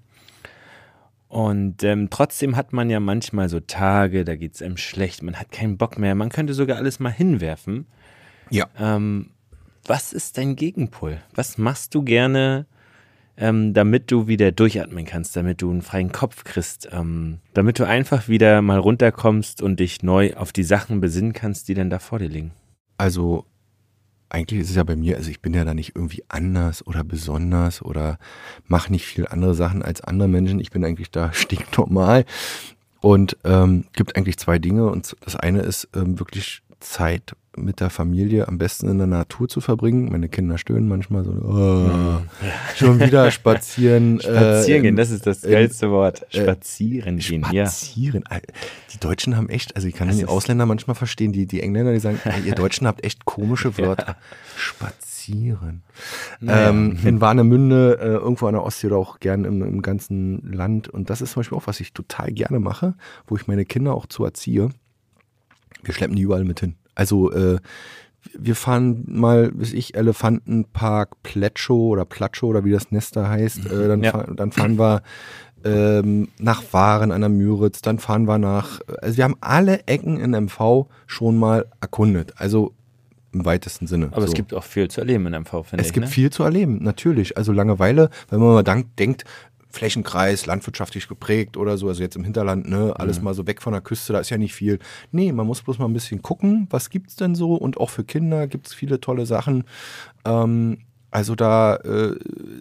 Und 1.33 1.81
ähm, 1.81 2.11
trotzdem 2.11 2.55
hat 2.55 2.73
man 2.73 2.91
ja 2.91 2.99
manchmal 2.99 3.49
so 3.49 3.59
Tage, 3.59 4.23
da 4.23 4.35
geht 4.35 4.53
es 4.53 4.61
einem 4.61 4.77
schlecht, 4.77 5.23
man 5.23 5.39
hat 5.39 5.51
keinen 5.51 5.79
Bock 5.79 5.97
mehr, 5.97 6.13
man 6.13 6.29
könnte 6.29 6.53
sogar 6.53 6.77
alles 6.77 6.99
mal 6.99 7.09
hinwerfen. 7.09 7.87
Ja. 8.51 8.67
Ähm, 8.77 9.31
was 9.83 10.13
ist 10.13 10.37
dein 10.37 10.55
Gegenpol? 10.55 11.23
Was 11.33 11.57
machst 11.57 11.95
du 11.95 12.03
gerne, 12.03 12.67
ähm, 13.35 13.73
damit 13.73 14.11
du 14.11 14.27
wieder 14.27 14.51
durchatmen 14.51 15.05
kannst, 15.05 15.35
damit 15.35 15.63
du 15.63 15.71
einen 15.71 15.81
freien 15.81 16.11
Kopf 16.11 16.43
kriegst, 16.43 16.87
ähm, 16.91 17.39
damit 17.55 17.79
du 17.79 17.87
einfach 17.87 18.27
wieder 18.27 18.61
mal 18.61 18.77
runterkommst 18.77 19.63
und 19.63 19.79
dich 19.79 20.03
neu 20.03 20.35
auf 20.35 20.51
die 20.51 20.63
Sachen 20.63 21.01
besinnen 21.01 21.33
kannst, 21.33 21.67
die 21.67 21.73
dann 21.73 21.89
da 21.89 21.97
vor 21.97 22.19
dir 22.19 22.29
liegen? 22.29 22.51
Also 22.99 23.47
eigentlich 24.33 24.61
ist 24.61 24.71
es 24.71 24.75
ja 24.75 24.83
bei 24.83 24.95
mir, 24.95 25.15
also 25.15 25.29
ich 25.29 25.41
bin 25.41 25.53
ja 25.53 25.63
da 25.63 25.73
nicht 25.73 25.95
irgendwie 25.95 26.23
anders 26.27 26.85
oder 26.85 27.03
besonders 27.03 27.83
oder 27.83 28.17
mache 28.67 28.91
nicht 28.91 29.05
viel 29.05 29.27
andere 29.27 29.53
Sachen 29.53 29.83
als 29.83 30.01
andere 30.01 30.27
Menschen. 30.27 30.59
Ich 30.59 30.71
bin 30.71 30.83
eigentlich 30.83 31.11
da 31.11 31.31
stinknormal 31.33 32.25
und 32.99 33.37
ähm, 33.43 33.85
gibt 33.93 34.15
eigentlich 34.15 34.37
zwei 34.37 34.57
Dinge. 34.57 34.89
Und 34.89 35.15
das 35.21 35.35
eine 35.35 35.59
ist 35.61 35.87
ähm, 35.95 36.19
wirklich 36.19 36.63
Zeit 36.79 37.35
mit 37.55 37.79
der 37.79 37.89
Familie 37.89 38.47
am 38.47 38.57
besten 38.57 38.89
in 38.89 38.97
der 38.97 39.07
Natur 39.07 39.47
zu 39.47 39.61
verbringen. 39.61 40.11
Meine 40.11 40.27
Kinder 40.29 40.57
stöhnen 40.57 40.87
manchmal 40.87 41.23
so, 41.23 41.31
oh, 41.31 42.19
schon 42.75 42.99
wieder 42.99 43.29
spazieren. 43.31 44.19
Spazieren 44.21 44.79
äh, 44.79 44.81
gehen, 44.81 44.95
das 44.95 45.11
ist 45.11 45.27
das 45.27 45.41
geilste 45.41 45.91
Wort. 45.91 46.25
äh, 46.33 46.41
Spazieren 46.41 47.17
gehen, 47.19 47.45
ja. 47.51 47.65
Spazieren. 47.67 48.25
Al- 48.27 48.41
Die 48.93 48.99
Deutschen 48.99 49.37
haben 49.37 49.49
echt, 49.49 49.75
also 49.75 49.87
ich 49.87 49.93
kann 49.93 50.07
Das 50.07 50.17
die 50.17 50.25
Ausländer 50.25 50.65
manchmal 50.65 50.95
verstehen, 50.95 51.31
die, 51.31 51.45
die 51.45 51.61
Engländer, 51.61 51.93
die 51.93 51.99
sagen, 51.99 52.19
ey, 52.23 52.41
ihr 52.45 52.55
Deutschen 52.55 52.87
habt 52.87 53.03
echt 53.03 53.25
komische 53.25 53.77
Wörter. 53.77 54.15
Spazieren. 54.57 55.83
Naja. 56.39 56.69
Ähm, 56.69 56.97
in 57.05 57.21
Warnemünde, 57.21 57.97
äh, 58.01 58.05
irgendwo 58.13 58.47
an 58.47 58.53
der 58.53 58.63
Ostsee 58.63 58.87
oder 58.87 58.97
auch 58.97 59.19
gern 59.19 59.45
im, 59.45 59.61
im 59.61 59.81
ganzen 59.81 60.51
Land. 60.51 60.89
Und 60.89 61.09
das 61.09 61.21
ist 61.21 61.33
zum 61.33 61.41
Beispiel 61.41 61.57
auch, 61.57 61.67
was 61.67 61.79
ich 61.79 61.93
total 61.93 62.31
gerne 62.31 62.59
mache, 62.59 62.95
wo 63.27 63.35
ich 63.35 63.47
meine 63.47 63.63
Kinder 63.65 63.93
auch 63.93 64.05
zu 64.07 64.25
erziehe. 64.25 64.69
Wir 65.83 65.93
schleppen 65.93 66.15
die 66.15 66.21
überall 66.23 66.43
mit 66.45 66.59
hin. 66.59 66.75
Also 66.95 67.31
äh, 67.31 67.57
wir 68.37 68.55
fahren 68.55 69.03
mal, 69.07 69.51
bis 69.51 69.73
ich, 69.73 69.95
Elefantenpark 69.95 71.21
Pletschow 71.23 71.91
oder 71.91 72.05
Platschow 72.05 72.49
oder 72.49 72.63
wie 72.65 72.71
das 72.71 72.91
Nest 72.91 73.15
da 73.15 73.27
heißt. 73.27 73.65
Äh, 73.65 73.87
dann, 73.87 74.03
Ja. 74.03 74.11
fahr, 74.11 74.27
dann 74.35 74.51
fahren 74.51 74.77
wir 74.79 75.01
ähm, 75.65 76.27
nach 76.39 76.61
Waren 76.71 77.11
an 77.11 77.21
der 77.21 77.29
Müritz, 77.29 77.81
dann 77.81 77.99
fahren 77.99 78.25
wir 78.27 78.37
nach, 78.37 78.81
also 79.01 79.15
wir 79.17 79.23
haben 79.23 79.37
alle 79.39 79.87
Ecken 79.87 80.19
in 80.19 80.31
MV 80.31 80.87
schon 81.07 81.37
mal 81.37 81.65
erkundet. 81.81 82.33
Also 82.37 82.73
im 83.31 83.45
weitesten 83.45 83.87
Sinne. 83.87 84.09
Aber 84.11 84.23
es 84.25 84.31
So. 84.31 84.35
gibt 84.35 84.53
auch 84.53 84.63
viel 84.63 84.89
zu 84.89 85.01
erleben 85.01 85.25
in 85.25 85.33
MV, 85.33 85.63
finde 85.65 85.81
Es 85.81 85.87
ich. 85.87 85.93
gibt 85.93 86.05
ne? 86.05 86.11
viel 86.11 86.29
zu 86.31 86.43
erleben, 86.43 86.83
natürlich. 86.83 87.35
Also 87.37 87.51
Langeweile, 87.51 88.09
wenn 88.29 88.39
man 88.39 88.53
mal 88.53 88.83
denkt, 88.99 89.23
Flächenkreis, 89.73 90.45
landwirtschaftlich 90.45 91.07
geprägt 91.07 91.57
oder 91.57 91.77
so, 91.77 91.87
also 91.87 92.01
jetzt 92.03 92.15
im 92.15 92.23
Hinterland, 92.23 92.69
ne, 92.69 92.93
alles 92.97 93.17
Mhm. 93.17 93.23
mal 93.25 93.33
so 93.33 93.47
weg 93.47 93.61
von 93.61 93.73
der 93.73 93.81
Küste, 93.81 94.13
da 94.13 94.19
ist 94.19 94.29
ja 94.29 94.37
nicht 94.37 94.53
viel. 94.53 94.79
Nee, 95.11 95.31
man 95.31 95.47
muss 95.47 95.61
bloß 95.63 95.79
mal 95.79 95.85
ein 95.85 95.93
bisschen 95.93 96.21
gucken, 96.21 96.67
was 96.69 96.89
gibt's 96.91 97.15
denn 97.15 97.33
so 97.35 97.55
und 97.55 97.77
auch 97.77 97.89
für 97.89 98.03
Kinder 98.03 98.47
gibt's 98.47 98.73
viele 98.73 99.01
tolle 99.01 99.25
Sachen. 99.25 99.63
Ähm, 100.25 100.77
also 101.09 101.35
da, 101.35 101.75
äh, 101.75 102.15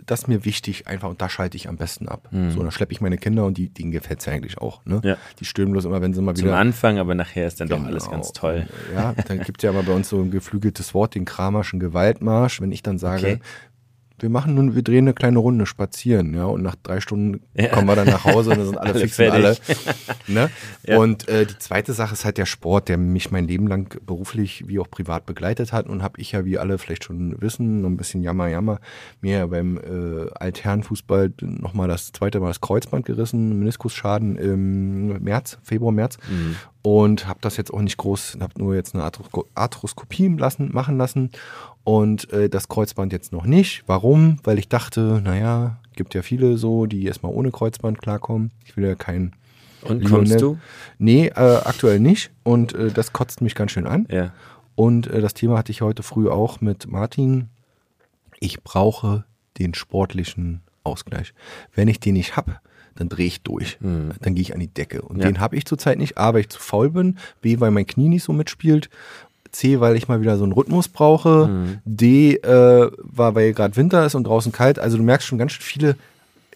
das 0.04 0.20
ist 0.22 0.28
mir 0.28 0.44
wichtig 0.44 0.86
einfach 0.86 1.08
und 1.08 1.22
da 1.22 1.30
schalte 1.30 1.56
ich 1.56 1.70
am 1.70 1.76
besten 1.78 2.06
ab. 2.06 2.28
So, 2.50 2.62
da 2.62 2.70
schleppe 2.70 2.92
ich 2.92 3.00
meine 3.00 3.16
Kinder 3.16 3.46
und 3.46 3.56
die, 3.56 3.70
denen 3.70 3.92
gefällt's 3.92 4.26
ja 4.26 4.34
eigentlich 4.34 4.58
auch, 4.58 4.84
ne? 4.84 4.96
Mhm. 4.96 5.08
Ja. 5.08 5.16
Die 5.38 5.46
stöhnen 5.46 5.72
bloß 5.72 5.86
immer, 5.86 6.02
wenn 6.02 6.12
sie 6.12 6.20
mal 6.20 6.34
Zum 6.34 6.44
wieder 6.48 6.58
Anfang, 6.58 6.98
aber 6.98 7.14
nachher 7.14 7.46
ist 7.46 7.60
dann 7.62 7.68
doch 7.68 7.76
Genau. 7.78 7.88
alles 7.88 8.10
ganz 8.10 8.32
toll. 8.32 8.66
Ja, 8.94 9.14
dann 9.26 9.40
gibt 9.40 9.62
es 9.62 9.66
ja 9.66 9.72
mal 9.72 9.82
bei 9.84 9.92
uns 9.94 10.08
so 10.10 10.20
ein 10.20 10.30
geflügeltes 10.30 10.92
Wort, 10.92 11.14
den 11.14 11.24
Kramerschen 11.24 11.80
Gewaltmarsch. 11.80 12.60
Wenn 12.60 12.72
ich 12.72 12.82
dann 12.82 12.98
sage, 12.98 13.26
Okay. 13.26 13.38
Wir 14.22 14.30
machen 14.30 14.54
nun, 14.54 14.74
wir 14.74 14.82
drehen 14.82 15.04
eine 15.04 15.14
kleine 15.14 15.38
Runde 15.38 15.66
spazieren, 15.66 16.34
ja, 16.34 16.44
und 16.44 16.62
nach 16.62 16.76
drei 16.82 17.00
Stunden 17.00 17.40
Ja. 17.54 17.68
kommen 17.68 17.86
wir 17.88 17.96
dann 17.96 18.06
nach 18.08 18.24
Hause 18.24 18.50
und 18.50 18.58
dann 18.58 18.66
sind 18.66 18.78
alle, 18.78 18.90
Alle 18.92 19.00
fix 19.00 19.18
und 19.18 19.30
alle. 19.30 19.56
Ne? 20.28 20.50
Ja. 20.86 20.98
Und 20.98 21.28
äh, 21.28 21.44
die 21.46 21.58
zweite 21.58 21.92
Sache 21.92 22.14
ist 22.14 22.24
halt 22.24 22.38
der 22.38 22.46
Sport, 22.46 22.88
der 22.88 22.96
mich 22.96 23.30
mein 23.30 23.46
Leben 23.46 23.66
lang 23.66 23.98
beruflich 24.06 24.64
wie 24.68 24.78
auch 24.78 24.88
privat 24.90 25.26
begleitet 25.26 25.72
hat 25.72 25.86
und 25.88 26.02
habe 26.02 26.20
ich 26.20 26.32
ja, 26.32 26.44
wie 26.44 26.58
alle 26.58 26.78
vielleicht 26.78 27.04
schon 27.04 27.34
wissen, 27.42 27.82
noch 27.82 27.88
ein 27.90 27.96
bisschen 27.96 28.22
jammer, 28.22 28.46
jammer, 28.48 28.78
mir 29.20 29.38
ja 29.38 29.46
beim 29.46 29.76
äh, 29.78 30.30
Altherrenfußball 30.38 31.32
nochmal 31.40 31.88
das 31.88 32.12
zweite 32.12 32.40
Mal 32.40 32.48
das 32.48 32.60
Kreuzband 32.60 33.04
gerissen, 33.04 33.58
Meniskusschaden 33.58 34.36
im 34.36 35.22
März, 35.22 35.58
Februar, 35.62 35.92
März 35.92 36.18
Mhm. 36.30 36.56
und 36.82 37.26
habe 37.26 37.38
das 37.42 37.56
jetzt 37.56 37.72
auch 37.74 37.80
nicht 37.80 37.96
groß, 37.96 38.38
habe 38.40 38.52
nur 38.58 38.74
jetzt 38.74 38.94
eine 38.94 39.02
Arthrosko 39.04 39.46
Arthroskopie 39.54 40.28
lassen, 40.28 40.70
machen 40.72 40.96
lassen 40.98 41.30
und 41.84 42.30
äh, 42.32 42.48
das 42.48 42.68
Kreuzband 42.68 43.12
jetzt 43.12 43.32
noch 43.32 43.44
nicht. 43.44 43.82
Warum? 43.86 44.38
Weil 44.44 44.58
ich 44.58 44.68
dachte, 44.68 45.20
naja, 45.22 45.78
gibt 45.96 46.14
ja 46.14 46.22
viele 46.22 46.56
so, 46.58 46.86
die 46.86 47.04
erstmal 47.06 47.32
ohne 47.32 47.50
Kreuzband 47.50 48.00
klarkommen. 48.00 48.50
Ich 48.64 48.76
will 48.76 48.84
ja 48.86 48.94
kein 48.94 49.32
Und 49.82 50.02
Lionel- 50.02 50.10
kommst 50.10 50.40
du? 50.40 50.58
Nee, 50.98 51.26
äh, 51.28 51.32
aktuell 51.64 52.00
nicht 52.00 52.30
und 52.44 52.74
äh, 52.74 52.90
das 52.90 53.12
kotzt 53.12 53.40
mich 53.40 53.54
ganz 53.54 53.72
schön 53.72 53.86
an. 53.86 54.06
Ja. 54.10 54.32
Und 54.74 55.06
äh, 55.08 55.20
das 55.20 55.34
Thema 55.34 55.58
hatte 55.58 55.72
ich 55.72 55.82
heute 55.82 56.02
früh 56.02 56.28
auch 56.28 56.60
mit 56.60 56.86
Martin. 56.90 57.48
Ich 58.40 58.62
brauche 58.62 59.24
den 59.58 59.74
sportlichen 59.74 60.62
Ausgleich. 60.84 61.34
Wenn 61.74 61.88
ich 61.88 62.00
den 62.00 62.14
nicht 62.14 62.36
hab, 62.36 62.60
dann 62.94 63.08
drehe 63.08 63.26
ich 63.26 63.42
durch. 63.42 63.78
Dann 63.80 64.34
gehe 64.34 64.42
ich 64.42 64.52
an 64.54 64.60
die 64.60 64.68
Decke. 64.72 65.02
Und 65.02 65.18
Ja. 65.20 65.26
den 65.26 65.40
habe 65.40 65.56
ich 65.56 65.64
zurzeit 65.64 65.98
nicht. 65.98 66.18
A, 66.18 66.32
weil 66.34 66.40
ich 66.40 66.48
zu 66.48 66.58
faul 66.60 66.90
bin. 66.90 67.18
B, 67.40 67.58
weil 67.60 67.70
mein 67.70 67.86
Knie 67.86 68.08
nicht 68.08 68.22
so 68.24 68.32
mitspielt. 68.32 68.90
C, 69.52 69.80
weil 69.80 69.96
ich 69.96 70.08
mal 70.08 70.20
wieder 70.20 70.36
so 70.36 70.44
einen 70.44 70.52
Rhythmus 70.52 70.88
brauche. 70.88 71.50
D, 71.84 72.36
äh, 72.36 72.90
war, 72.98 73.34
weil 73.34 73.52
gerade 73.52 73.76
Winter 73.76 74.04
ist 74.04 74.14
und 74.14 74.24
draußen 74.24 74.52
kalt. 74.52 74.78
Also 74.78 74.96
du 74.96 75.02
merkst 75.02 75.26
schon 75.26 75.38
ganz 75.38 75.52
schön 75.52 75.62
viele, 75.62 75.96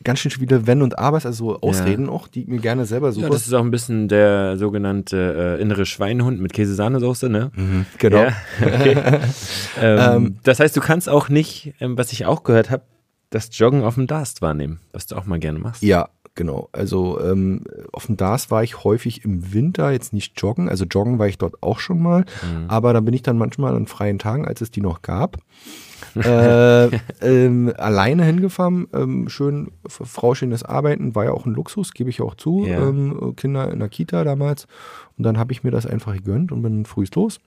ganz 0.02 0.18
schön 0.18 0.30
viele 0.30 0.66
Wenn 0.66 0.82
und 0.82 0.98
Abers, 0.98 1.26
also 1.26 1.52
so 1.52 1.60
Ausreden 1.60 2.08
auch, 2.08 2.28
die 2.28 2.42
ich 2.42 2.48
mir 2.48 2.58
gerne 2.58 2.86
selber 2.86 3.12
suche. 3.12 3.26
Ja, 3.26 3.30
das 3.30 3.46
ist 3.46 3.52
auch 3.52 3.62
ein 3.62 3.70
bisschen 3.70 4.08
der 4.08 4.56
sogenannte 4.56 5.56
äh, 5.58 5.62
innere 5.62 5.86
Schweinehund 5.86 6.40
mit 6.40 6.52
Käse-Sahnesoße, 6.52 7.28
ne? 7.28 7.50
Mhm, 7.54 7.86
genau. 7.98 8.24
Ja, 8.24 8.32
okay. 8.62 8.96
ähm, 9.80 10.36
das 10.42 10.60
heißt, 10.60 10.76
du 10.76 10.80
kannst 10.80 11.08
auch 11.08 11.28
nicht, 11.28 11.74
ähm, 11.80 11.98
was 11.98 12.12
ich 12.12 12.26
auch 12.26 12.44
gehört 12.44 12.70
habe, 12.70 12.82
das 13.30 13.48
Joggen 13.52 13.82
auf 13.82 13.94
dem 13.94 14.06
Dast 14.06 14.40
wahrnehmen, 14.40 14.80
was 14.92 15.06
du 15.06 15.16
auch 15.16 15.26
mal 15.26 15.38
gerne 15.38 15.58
machst. 15.58 15.82
Ja, 15.82 16.08
genau. 16.36 16.68
Also 16.72 17.20
ähm, 17.20 17.64
auf 17.92 18.06
dem 18.06 18.16
DAS 18.16 18.50
war 18.50 18.62
ich 18.62 18.84
häufig 18.84 19.24
im 19.24 19.52
Winter, 19.52 19.90
jetzt 19.90 20.12
nicht 20.12 20.40
joggen. 20.40 20.68
Also 20.68 20.84
joggen 20.84 21.18
war 21.18 21.26
ich 21.26 21.38
dort 21.38 21.62
auch 21.62 21.80
schon 21.80 22.00
mal. 22.00 22.24
Aber 22.68 22.92
da 22.92 23.00
bin 23.00 23.14
ich 23.14 23.22
dann 23.22 23.38
manchmal 23.38 23.74
an 23.74 23.86
freien 23.86 24.18
Tagen, 24.18 24.46
als 24.46 24.60
es 24.60 24.70
die 24.70 24.80
noch 24.80 25.02
gab, 25.02 25.38
äh, 26.14 26.86
ähm, 27.22 27.72
alleine 27.76 28.24
hingefahren. 28.24 28.86
Ähm, 28.92 29.28
schön 29.28 29.72
frauschönes 29.88 30.62
Arbeiten, 30.62 31.14
war 31.14 31.24
ja 31.24 31.32
auch 31.32 31.46
ein 31.46 31.54
Luxus, 31.54 31.92
gebe 31.92 32.10
ich 32.10 32.20
auch 32.20 32.36
zu. 32.36 32.64
Ja. 32.66 32.86
Ähm, 32.86 33.34
Kinder 33.36 33.72
in 33.72 33.80
der 33.80 33.88
Kita 33.88 34.22
damals. 34.22 34.66
Und 35.18 35.24
dann 35.24 35.38
habe 35.38 35.52
ich 35.52 35.64
mir 35.64 35.70
das 35.70 35.86
einfach 35.86 36.12
gegönnt 36.12 36.52
und 36.52 36.62
bin 36.62 36.84
frühst 36.84 37.16
los. 37.16 37.40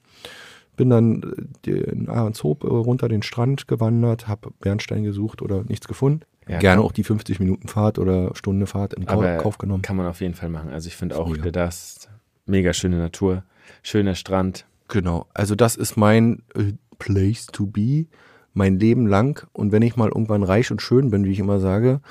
Bin 0.75 0.89
dann 0.89 1.23
äh, 1.65 1.71
den 1.71 2.09
Ahrenshoop 2.09 2.63
äh, 2.63 2.67
runter 2.67 3.07
den 3.07 3.21
Strand 3.21 3.67
gewandert, 3.67 4.27
habe 4.27 4.49
Bernstein 4.59 5.03
gesucht 5.03 5.41
oder 5.41 5.63
nichts 5.63 5.87
gefunden. 5.87 6.21
Ja, 6.49 6.57
Gerne 6.59 6.81
auch 6.81 6.91
die 6.91 7.03
50 7.03 7.39
Minuten 7.39 7.67
Fahrt 7.67 7.99
oder 7.99 8.31
Stunde 8.35 8.65
Fahrt 8.65 8.95
in 8.95 9.05
Kau 9.05 9.13
Aber 9.19 9.37
Kauf 9.37 9.57
genommen. 9.59 9.83
kann 9.83 9.95
man 9.95 10.07
auf 10.07 10.19
jeden 10.19 10.33
Fall 10.33 10.49
machen. 10.49 10.71
Also 10.71 10.87
ich 10.87 10.95
finde 10.95 11.17
auch 11.17 11.29
Mega. 11.29 11.51
Dast, 11.51 12.09
mega 12.47 12.73
schöne 12.73 12.97
Natur, 12.97 13.43
schöner 13.83 14.15
Strand. 14.15 14.65
Genau. 14.87 15.27
Also 15.35 15.53
das 15.55 15.75
ist 15.75 15.95
mein 15.95 16.41
äh, 16.55 16.73
Place 16.97 17.45
to 17.47 17.67
be, 17.67 18.07
mein 18.53 18.79
Leben 18.79 19.05
lang. 19.05 19.47
Und 19.53 19.71
wenn 19.71 19.83
ich 19.83 19.95
mal 19.95 20.07
irgendwann 20.09 20.41
reich 20.43 20.71
und 20.71 20.81
schön 20.81 21.11
bin, 21.11 21.23
wie 21.25 21.31
ich 21.31 21.39
immer 21.39 21.59
sage, 21.59 22.01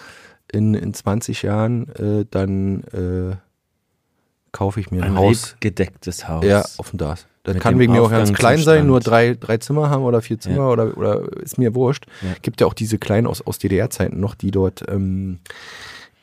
in, 0.53 0.75
in 0.75 0.95
20 0.95 1.43
Jahren, 1.43 1.89
äh, 1.97 2.25
dann 2.31 2.85
äh, 2.85 3.37
kaufe 4.53 4.79
ich 4.81 4.91
mir 4.91 5.03
ein, 5.03 5.11
Ein 5.13 5.19
Haus. 5.19 5.57
gedecktes 5.61 6.29
Haus. 6.29 6.45
Ja, 6.45 6.65
auf 6.79 6.91
dem 6.91 6.99
Das. 6.99 7.27
Das 7.55 7.63
kann 7.63 7.79
wegen 7.79 7.93
mir 7.93 8.03
auch 8.03 8.11
ganz 8.11 8.33
klein 8.33 8.59
sein, 8.59 8.87
nur 8.87 9.01
drei, 9.01 9.35
drei 9.35 9.57
Zimmer 9.59 9.91
haben 9.91 10.03
oder 10.05 10.21
vier 10.23 10.39
Zimmer 10.39 10.57
Ja. 10.57 10.69
oder, 10.69 10.97
oder 10.97 11.23
ist 11.43 11.59
mir 11.59 11.75
wurscht. 11.75 12.07
Ja. 12.23 12.35
Gibt 12.43 12.61
ja 12.61 12.67
auch 12.67 12.75
diese 12.75 12.99
kleinen 12.99 13.27
aus, 13.27 13.41
aus 13.47 13.59
DDR-Zeiten 13.59 14.19
noch, 14.21 14.35
die 14.35 14.51
dort 14.51 14.85
ähm, 14.89 15.39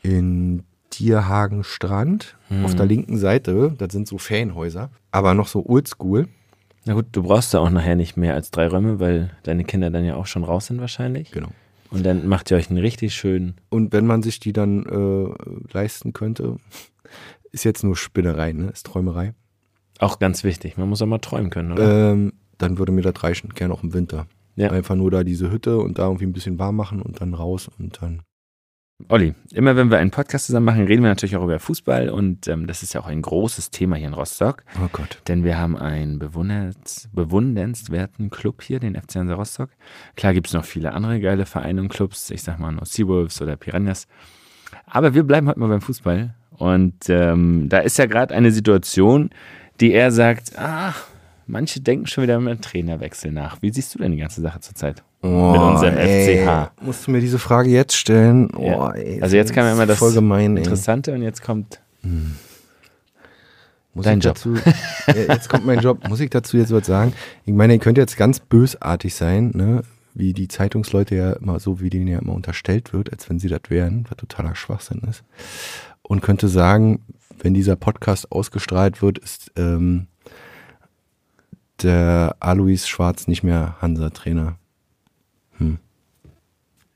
in 0.02 0.64
Dierhagen 0.94 1.64
Strand 1.64 2.36
Mhm. 2.50 2.64
auf 2.66 2.76
der 2.76 2.86
linken 2.86 3.18
Seite, 3.18 3.74
das 3.78 3.92
sind 3.92 4.08
so 4.08 4.18
Ferienhäuser, 4.20 4.90
aber 5.12 5.34
noch 5.34 5.48
so 5.48 5.66
oldschool. 5.66 6.28
Na 6.86 6.94
gut, 6.94 7.08
du 7.12 7.24
brauchst 7.24 7.54
da 7.54 7.60
auch 7.60 7.70
nachher 7.72 7.96
nicht 7.96 8.16
mehr 8.16 8.36
als 8.36 8.52
drei 8.52 8.68
Räume, 8.68 9.00
weil 9.00 9.32
deine 9.44 9.64
Kinder 9.64 9.90
dann 9.90 10.06
ja 10.06 10.16
auch 10.16 10.28
schon 10.28 10.44
raus 10.44 10.68
sind 10.68 10.80
wahrscheinlich. 10.80 11.32
Genau. 11.32 11.50
Und 11.90 12.06
dann 12.06 12.28
macht 12.28 12.52
ihr 12.52 12.58
euch 12.58 12.70
einen 12.70 12.78
richtig 12.80 13.16
schönen. 13.16 13.56
Und 13.70 13.92
wenn 13.94 14.06
man 14.06 14.22
sich 14.22 14.40
die 14.40 14.54
dann 14.54 14.86
äh, 14.86 15.74
leisten 15.74 16.14
könnte, 16.14 16.58
ist 17.52 17.64
jetzt 17.66 17.84
nur 17.84 17.96
Spinnerei, 17.96 18.54
ne? 18.54 18.70
Ist 18.70 18.86
Träumerei. 18.86 19.34
Auch 20.00 20.20
ganz 20.20 20.44
wichtig. 20.44 20.78
Man 20.78 20.90
muss 20.90 21.02
auch 21.02 21.08
mal 21.08 21.20
träumen 21.20 21.50
können, 21.50 21.72
oder? 21.72 22.12
Ähm, 22.12 22.34
dann 22.58 22.78
würde 22.78 22.92
mir 22.92 23.02
das 23.02 23.24
reichen, 23.24 23.50
gerne 23.54 23.74
auch 23.74 23.84
im 23.84 23.94
Winter. 23.94 24.28
Ja. 24.56 24.72
Einfach 24.72 24.96
nur 24.96 25.12
da 25.12 25.24
diese 25.24 25.52
Hütte 25.52 25.80
und 25.80 26.00
da 26.00 26.06
irgendwie 26.06 26.26
ein 26.26 26.34
bisschen 26.34 26.60
warm 26.60 26.76
machen 26.78 27.02
und 27.02 27.20
dann 27.22 27.34
raus 27.34 27.70
und 27.78 28.02
dann 28.02 28.22
Olli, 29.10 29.34
immer 29.52 29.76
wenn 29.76 29.92
wir 29.92 29.98
einen 29.98 30.12
Podcast 30.12 30.46
zusammen 30.46 30.68
machen, 30.68 30.86
reden 30.86 31.04
wir 31.04 31.10
natürlich 31.10 31.36
auch 31.36 31.44
über 31.44 31.60
Fußball 31.60 32.10
und 32.10 32.48
ähm, 32.48 32.66
das 32.66 32.82
ist 32.82 32.94
ja 32.94 33.02
auch 33.02 33.08
ein 33.08 33.22
großes 33.22 33.70
Thema 33.70 33.98
hier 33.98 34.08
in 34.08 34.14
Rostock. 34.14 34.64
Oh 34.82 34.88
Gott. 34.90 35.22
Denn 35.28 35.44
wir 35.44 35.58
haben 35.58 35.76
einen 35.76 36.18
bewunderns, 36.18 37.10
bewundernswerten 37.12 38.30
Club 38.30 38.64
hier, 38.64 38.80
den 38.80 38.96
FC 38.96 39.16
Hansa 39.16 39.36
Rostock. 39.36 39.70
Klar 40.16 40.34
gibt 40.34 40.48
es 40.48 40.54
noch 40.54 40.64
viele 40.64 40.94
andere 40.94 41.20
geile 41.20 41.46
Vereine 41.46 41.82
und 41.82 41.90
Clubs, 41.90 42.30
ich 42.32 42.42
sag 42.42 42.58
mal 42.58 42.72
nur 42.72 42.86
Seawolves 42.86 43.42
oder 43.42 43.58
Piranhas. 43.58 44.08
Aber 44.86 45.14
wir 45.14 45.24
bleiben 45.24 45.50
heute 45.50 45.60
mal 45.60 45.68
beim 45.68 45.82
Fußball. 45.82 46.34
Und 46.52 47.10
ähm, 47.10 47.68
da 47.68 47.80
ist 47.80 47.98
ja 47.98 48.06
gerade 48.06 48.34
eine 48.34 48.52
Situation, 48.52 49.30
die 49.80 49.94
er 49.94 50.12
sagt, 50.12 50.54
ach, 50.58 51.04
manche 51.48 51.80
denken 51.82 52.08
schon 52.08 52.24
wieder 52.24 52.40
mit 52.40 52.62
Trainerwechsel 52.62 53.32
nach. 53.32 53.62
Wie 53.62 53.72
siehst 53.72 53.94
du 53.96 54.00
denn 54.00 54.12
die 54.12 54.18
ganze 54.18 54.42
Sache 54.42 54.60
zurzeit? 54.60 55.04
Oh, 55.22 55.52
mit 55.52 55.62
unserem 55.62 55.98
ey, 55.98 56.44
FCH. 56.46 56.72
Musst 56.82 57.08
du 57.08 57.12
mir 57.12 57.20
diese 57.20 57.40
Frage 57.40 57.70
jetzt 57.70 57.96
stellen? 57.96 58.50
Oh, 58.56 58.64
Ja. 58.66 58.92
ey, 58.92 59.22
Also 59.22 59.36
jetzt 59.36 59.54
kam 59.54 59.66
ja 59.66 59.74
immer 59.74 59.86
das 59.86 60.00
gemein, 60.14 60.58
ey. 60.58 60.64
Interessante 60.64 61.14
und 61.14 61.22
jetzt 61.24 61.42
kommt 61.42 61.80
Muss 63.94 64.06
Dein 64.06 64.20
Job. 64.20 64.36
Dazu, 64.36 64.56
jetzt 65.08 65.50
kommt 65.50 65.66
mein 65.66 65.80
Job. 65.80 66.08
Muss 66.10 66.20
ich 66.20 66.30
dazu 66.30 66.58
jetzt 66.58 66.72
was 66.72 66.86
sagen? 66.86 67.14
Ich 67.46 67.54
meine, 67.54 67.74
ihr 67.74 67.80
könnt 67.80 67.98
jetzt 67.98 68.18
ganz 68.18 68.40
bösartig 68.40 69.16
sein, 69.16 69.52
ne? 69.56 69.82
wie 70.14 70.34
die 70.34 70.48
Zeitungsleute 70.48 71.16
ja 71.16 71.34
immer 71.34 71.60
so, 71.60 71.82
wie 71.82 71.90
denen 71.90 72.08
ja 72.08 72.20
immer 72.20 72.34
unterstellt 72.34 72.94
wird, 72.94 73.12
als 73.12 73.30
wenn 73.30 73.38
sie 73.40 73.50
das 73.50 73.62
wären, 73.70 74.06
was 74.10 74.18
totaler 74.18 74.56
Schwachsinn 74.56 75.02
ist. 75.10 75.24
Und 76.02 76.22
könnte 76.22 76.48
sagen, 76.48 77.00
wenn 77.40 77.54
dieser 77.54 77.76
Podcast 77.76 78.32
ausgestrahlt 78.32 79.02
wird, 79.02 79.18
ist 79.18 79.52
ähm, 79.56 80.08
der 81.82 82.36
Alois 82.40 82.88
Schwarz 82.88 83.28
nicht 83.28 83.44
mehr 83.44 83.76
Hansa-Trainer. 83.82 84.58
Hm. 85.58 85.78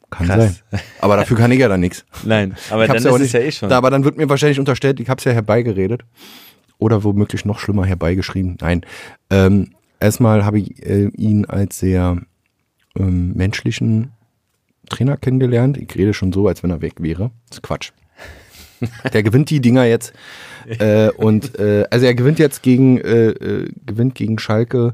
Kann 0.10 0.28
Krass. 0.28 0.64
sein. 0.72 0.80
Aber 1.02 1.18
dafür 1.18 1.38
kann 1.38 1.52
ich 1.52 1.60
ja 1.60 1.68
dann 1.68 1.82
nichts. 1.82 2.06
Nein, 2.24 2.56
aber 2.70 2.88
dann 2.88 2.98
ist 2.98 3.04
ja 3.04 3.12
es 3.12 3.22
nicht, 3.22 3.34
ja 3.34 3.40
eh 3.42 3.52
schon. 3.52 3.70
Da, 3.70 3.78
aber 3.78 3.92
dann 3.92 4.04
wird 4.04 4.18
mir 4.18 4.28
wahrscheinlich 4.30 4.60
unterstellt, 4.60 5.00
ich 5.00 5.10
habe 5.10 5.20
es 5.20 5.26
ja 5.26 5.32
herbeigeredet. 5.32 6.04
Oder 6.80 7.04
womöglich 7.04 7.44
noch 7.44 7.60
schlimmer 7.60 7.86
herbeigeschrieben. 7.86 8.58
Nein. 8.62 8.86
Ähm, 9.30 9.74
erstmal 10.00 10.46
habe 10.46 10.60
ich 10.60 10.82
äh, 10.82 11.10
ihn 11.10 11.46
als 11.46 11.78
sehr 11.78 12.22
ähm, 12.98 13.34
menschlichen 13.34 14.14
Trainer 14.90 15.18
kennengelernt. 15.18 15.78
Ich 15.78 15.94
rede 15.96 16.14
schon 16.14 16.32
so, 16.32 16.48
als 16.48 16.64
wenn 16.64 16.72
er 16.72 16.82
weg 16.82 16.96
wäre. 17.00 17.32
Das 17.50 17.58
ist 17.58 17.64
Quatsch. 17.64 17.92
Der 19.14 19.24
gewinnt 19.24 19.50
die 19.50 19.60
Dinger 19.60 19.86
jetzt. 19.86 20.14
Äh, 20.68 21.10
und 21.10 21.58
äh, 21.60 21.86
also 21.90 22.06
er 22.06 22.14
gewinnt 22.16 22.40
jetzt 22.40 22.62
gegen, 22.64 23.00
äh, 23.00 23.30
äh, 23.30 23.72
gewinnt 23.86 24.16
gegen 24.16 24.40
Schalke 24.40 24.94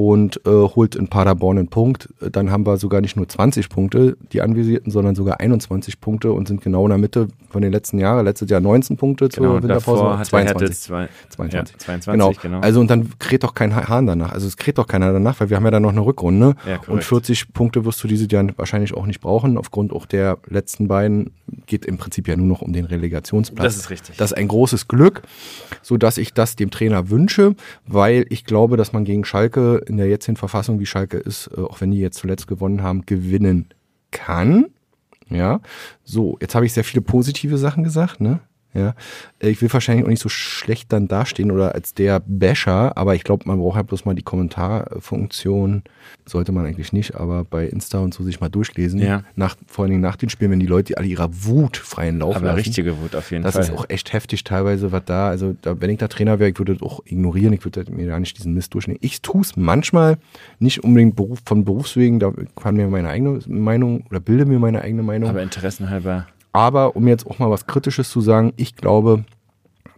und 0.00 0.40
äh, 0.46 0.50
holt 0.50 0.96
in 0.96 1.08
Paderborn 1.08 1.58
einen 1.58 1.68
Punkt. 1.68 2.08
Dann 2.32 2.50
haben 2.50 2.64
wir 2.66 2.78
sogar 2.78 3.02
nicht 3.02 3.16
nur 3.16 3.28
20 3.28 3.68
Punkte, 3.68 4.16
die 4.32 4.40
anvisierten, 4.40 4.90
sondern 4.90 5.14
sogar 5.14 5.40
21 5.40 6.00
Punkte 6.00 6.32
und 6.32 6.48
sind 6.48 6.62
genau 6.62 6.84
in 6.86 6.88
der 6.88 6.96
Mitte 6.96 7.28
von 7.50 7.60
den 7.60 7.70
letzten 7.70 7.98
Jahren. 7.98 8.24
Letztes 8.24 8.48
Jahr 8.48 8.60
19 8.62 8.96
Punkte 8.96 9.28
zur 9.28 9.42
genau, 9.42 9.62
Winterpause. 9.62 10.00
davor 10.00 10.18
hat 10.18 10.32
der 10.32 10.38
Hertha 10.40 10.70
zwei, 10.70 11.08
22. 11.28 11.52
Ja, 11.74 11.78
22, 11.78 12.12
Genau. 12.12 12.32
genau. 12.40 12.60
Also 12.60 12.80
und 12.80 12.88
dann 12.90 13.10
kräht 13.18 13.44
doch 13.44 13.52
kein 13.52 13.76
Hahn 13.76 14.06
danach. 14.06 14.32
Also 14.32 14.46
es 14.46 14.56
kräht 14.56 14.78
doch 14.78 14.86
keiner 14.86 15.12
danach, 15.12 15.38
weil 15.38 15.50
wir 15.50 15.58
haben 15.58 15.64
ja 15.64 15.70
dann 15.70 15.82
noch 15.82 15.90
eine 15.90 16.00
Rückrunde. 16.00 16.54
Ja, 16.66 16.80
und 16.86 17.04
40 17.04 17.52
Punkte 17.52 17.84
wirst 17.84 18.02
du 18.02 18.08
diese 18.08 18.26
Jahr 18.26 18.46
wahrscheinlich 18.56 18.94
auch 18.94 19.04
nicht 19.04 19.20
brauchen. 19.20 19.58
Aufgrund 19.58 19.92
auch 19.92 20.06
der 20.06 20.38
letzten 20.48 20.88
beiden 20.88 21.32
geht 21.66 21.84
im 21.84 21.98
Prinzip 21.98 22.26
ja 22.26 22.36
nur 22.36 22.46
noch 22.46 22.62
um 22.62 22.72
den 22.72 22.86
Relegationsplatz. 22.86 23.64
Das 23.64 23.76
ist 23.76 23.90
richtig. 23.90 24.16
Das 24.16 24.32
ist 24.32 24.38
ein 24.38 24.48
großes 24.48 24.88
Glück, 24.88 25.22
so 25.82 25.98
dass 25.98 26.16
ich 26.16 26.32
das 26.32 26.56
dem 26.56 26.70
Trainer 26.70 27.10
wünsche, 27.10 27.54
weil 27.86 28.24
ich 28.30 28.46
glaube, 28.46 28.78
dass 28.78 28.94
man 28.94 29.04
gegen 29.04 29.26
Schalke 29.26 29.82
in 29.90 29.98
der 29.98 30.08
jetzigen 30.08 30.36
Verfassung, 30.36 30.80
wie 30.80 30.86
Schalke 30.86 31.18
ist, 31.18 31.50
äh, 31.56 31.60
auch 31.60 31.80
wenn 31.80 31.90
die 31.90 31.98
jetzt 31.98 32.18
zuletzt 32.18 32.46
gewonnen 32.46 32.82
haben, 32.82 33.04
gewinnen 33.04 33.68
kann. 34.10 34.66
Ja, 35.28 35.60
so, 36.02 36.38
jetzt 36.40 36.54
habe 36.54 36.66
ich 36.66 36.72
sehr 36.72 36.84
viele 36.84 37.02
positive 37.02 37.58
Sachen 37.58 37.84
gesagt, 37.84 38.20
ne? 38.20 38.40
Ja, 38.72 38.94
ich 39.40 39.60
will 39.60 39.72
wahrscheinlich 39.72 40.04
auch 40.04 40.10
nicht 40.10 40.22
so 40.22 40.28
schlecht 40.28 40.92
dann 40.92 41.08
dastehen 41.08 41.50
oder 41.50 41.74
als 41.74 41.92
der 41.92 42.20
Basher, 42.24 42.96
aber 42.96 43.16
ich 43.16 43.24
glaube, 43.24 43.48
man 43.48 43.58
braucht 43.58 43.76
halt 43.76 43.88
bloß 43.88 44.04
mal 44.04 44.14
die 44.14 44.22
Kommentarfunktion. 44.22 45.82
Sollte 46.26 46.52
man 46.52 46.66
eigentlich 46.66 46.92
nicht, 46.92 47.16
aber 47.16 47.44
bei 47.44 47.66
Insta 47.66 47.98
und 47.98 48.14
so 48.14 48.22
sich 48.22 48.40
mal 48.40 48.48
durchlesen. 48.48 49.00
Ja. 49.00 49.24
Nach, 49.34 49.56
vor 49.66 49.82
allen 49.84 49.90
Dingen 49.90 50.02
nach 50.02 50.14
den 50.16 50.28
Spielen, 50.28 50.52
wenn 50.52 50.60
die 50.60 50.66
Leute 50.66 50.96
alle 50.96 51.06
ihrer 51.08 51.28
Wut 51.44 51.76
freien 51.76 52.18
Lauf 52.20 52.36
aber 52.36 52.46
lassen. 52.46 52.58
richtige 52.58 53.00
Wut 53.00 53.16
auf 53.16 53.30
jeden 53.32 53.42
Das 53.42 53.54
Fall. 53.54 53.64
ist 53.64 53.72
auch 53.72 53.86
echt 53.88 54.12
heftig 54.12 54.44
teilweise, 54.44 54.92
was 54.92 55.04
da, 55.04 55.28
also 55.28 55.56
da, 55.62 55.80
wenn 55.80 55.90
ich 55.90 55.98
da 55.98 56.06
Trainer 56.08 56.38
wäre, 56.38 56.50
ich 56.50 56.58
würde 56.58 56.74
das 56.74 56.82
auch 56.82 57.00
ignorieren, 57.06 57.52
ich 57.52 57.64
würde 57.64 57.84
mir 57.90 58.06
gar 58.06 58.20
nicht 58.20 58.38
diesen 58.38 58.54
Mist 58.54 58.74
durchnehmen. 58.74 58.98
Ich 59.02 59.20
tue 59.22 59.40
es 59.40 59.56
manchmal, 59.56 60.18
nicht 60.60 60.84
unbedingt 60.84 61.16
Beruf, 61.16 61.40
von 61.44 61.64
Berufswegen, 61.64 62.20
da 62.20 62.32
kann 62.54 62.76
mir 62.76 62.86
meine 62.86 63.08
eigene 63.08 63.40
Meinung 63.48 64.04
oder 64.10 64.20
bilde 64.20 64.46
mir 64.46 64.58
meine 64.60 64.82
eigene 64.82 65.02
Meinung. 65.02 65.28
aber 65.28 65.42
interessenhalber. 65.42 66.26
Aber 66.52 66.96
um 66.96 67.06
jetzt 67.08 67.26
auch 67.26 67.38
mal 67.38 67.50
was 67.50 67.66
Kritisches 67.66 68.10
zu 68.10 68.20
sagen, 68.20 68.52
ich 68.56 68.74
glaube, 68.76 69.24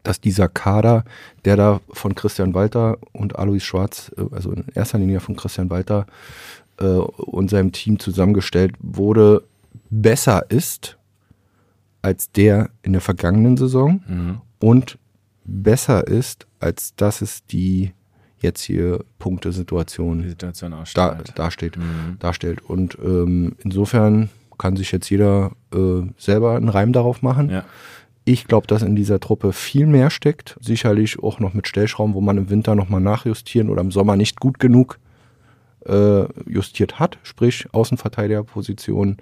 dass 0.03 0.20
dieser 0.20 0.48
Kader, 0.48 1.05
der 1.44 1.57
da 1.57 1.80
von 1.90 2.14
Christian 2.14 2.55
Walter 2.55 2.98
und 3.12 3.38
Alois 3.38 3.61
Schwarz, 3.61 4.11
äh, 4.16 4.24
also 4.34 4.53
in 4.53 4.64
erster 4.74 4.98
Linie 4.98 5.20
von 5.20 5.36
Christian 5.36 5.70
Walter 5.70 6.07
äh, 6.78 6.84
und 6.84 7.50
seinem 7.50 7.72
Team 7.72 7.98
zusammengestellt 7.98 8.74
wurde, 8.80 9.44
besser 9.90 10.50
ist 10.50 10.98
als 12.03 12.32
der 12.32 12.70
in 12.82 12.92
der 12.92 13.00
vergangenen 13.00 13.57
Saison 13.57 14.03
Mhm. 14.09 14.40
und 14.59 14.98
besser 15.44 16.07
ist, 16.07 16.46
als 16.59 16.94
dass 16.96 17.22
es 17.22 17.44
die 17.46 17.92
jetzt 18.40 18.62
hier 18.62 19.05
Punktesituation 19.20 20.28
Situation 20.28 20.72
da, 20.72 20.80
ausstrahlt. 20.80 21.38
dasteht, 21.38 21.76
Mhm. 21.76 22.16
darstellt. 22.18 22.61
Und 22.62 22.98
ähm, 23.03 23.55
insofern 23.62 24.30
kann 24.62 24.76
sich 24.76 24.92
jetzt 24.92 25.10
jeder 25.10 25.50
äh, 25.74 26.02
selber 26.16 26.54
einen 26.54 26.68
Reim 26.68 26.92
darauf 26.92 27.20
machen. 27.20 27.50
Ja. 27.50 27.64
Ich 28.24 28.46
glaube, 28.46 28.68
dass 28.68 28.82
in 28.82 28.94
dieser 28.94 29.18
Truppe 29.18 29.52
viel 29.52 29.86
mehr 29.86 30.08
steckt. 30.08 30.56
Sicherlich 30.60 31.20
auch 31.20 31.40
noch 31.40 31.52
mit 31.52 31.66
Stellschrauben, 31.66 32.14
wo 32.14 32.20
man 32.20 32.38
im 32.38 32.48
Winter 32.48 32.76
nochmal 32.76 33.00
nachjustieren 33.00 33.68
oder 33.68 33.80
im 33.80 33.90
Sommer 33.90 34.14
nicht 34.14 34.38
gut 34.38 34.60
genug 34.60 35.00
äh, 35.84 36.26
justiert 36.48 37.00
hat. 37.00 37.18
Sprich, 37.24 37.66
Außenverteidigerposition. 37.72 39.16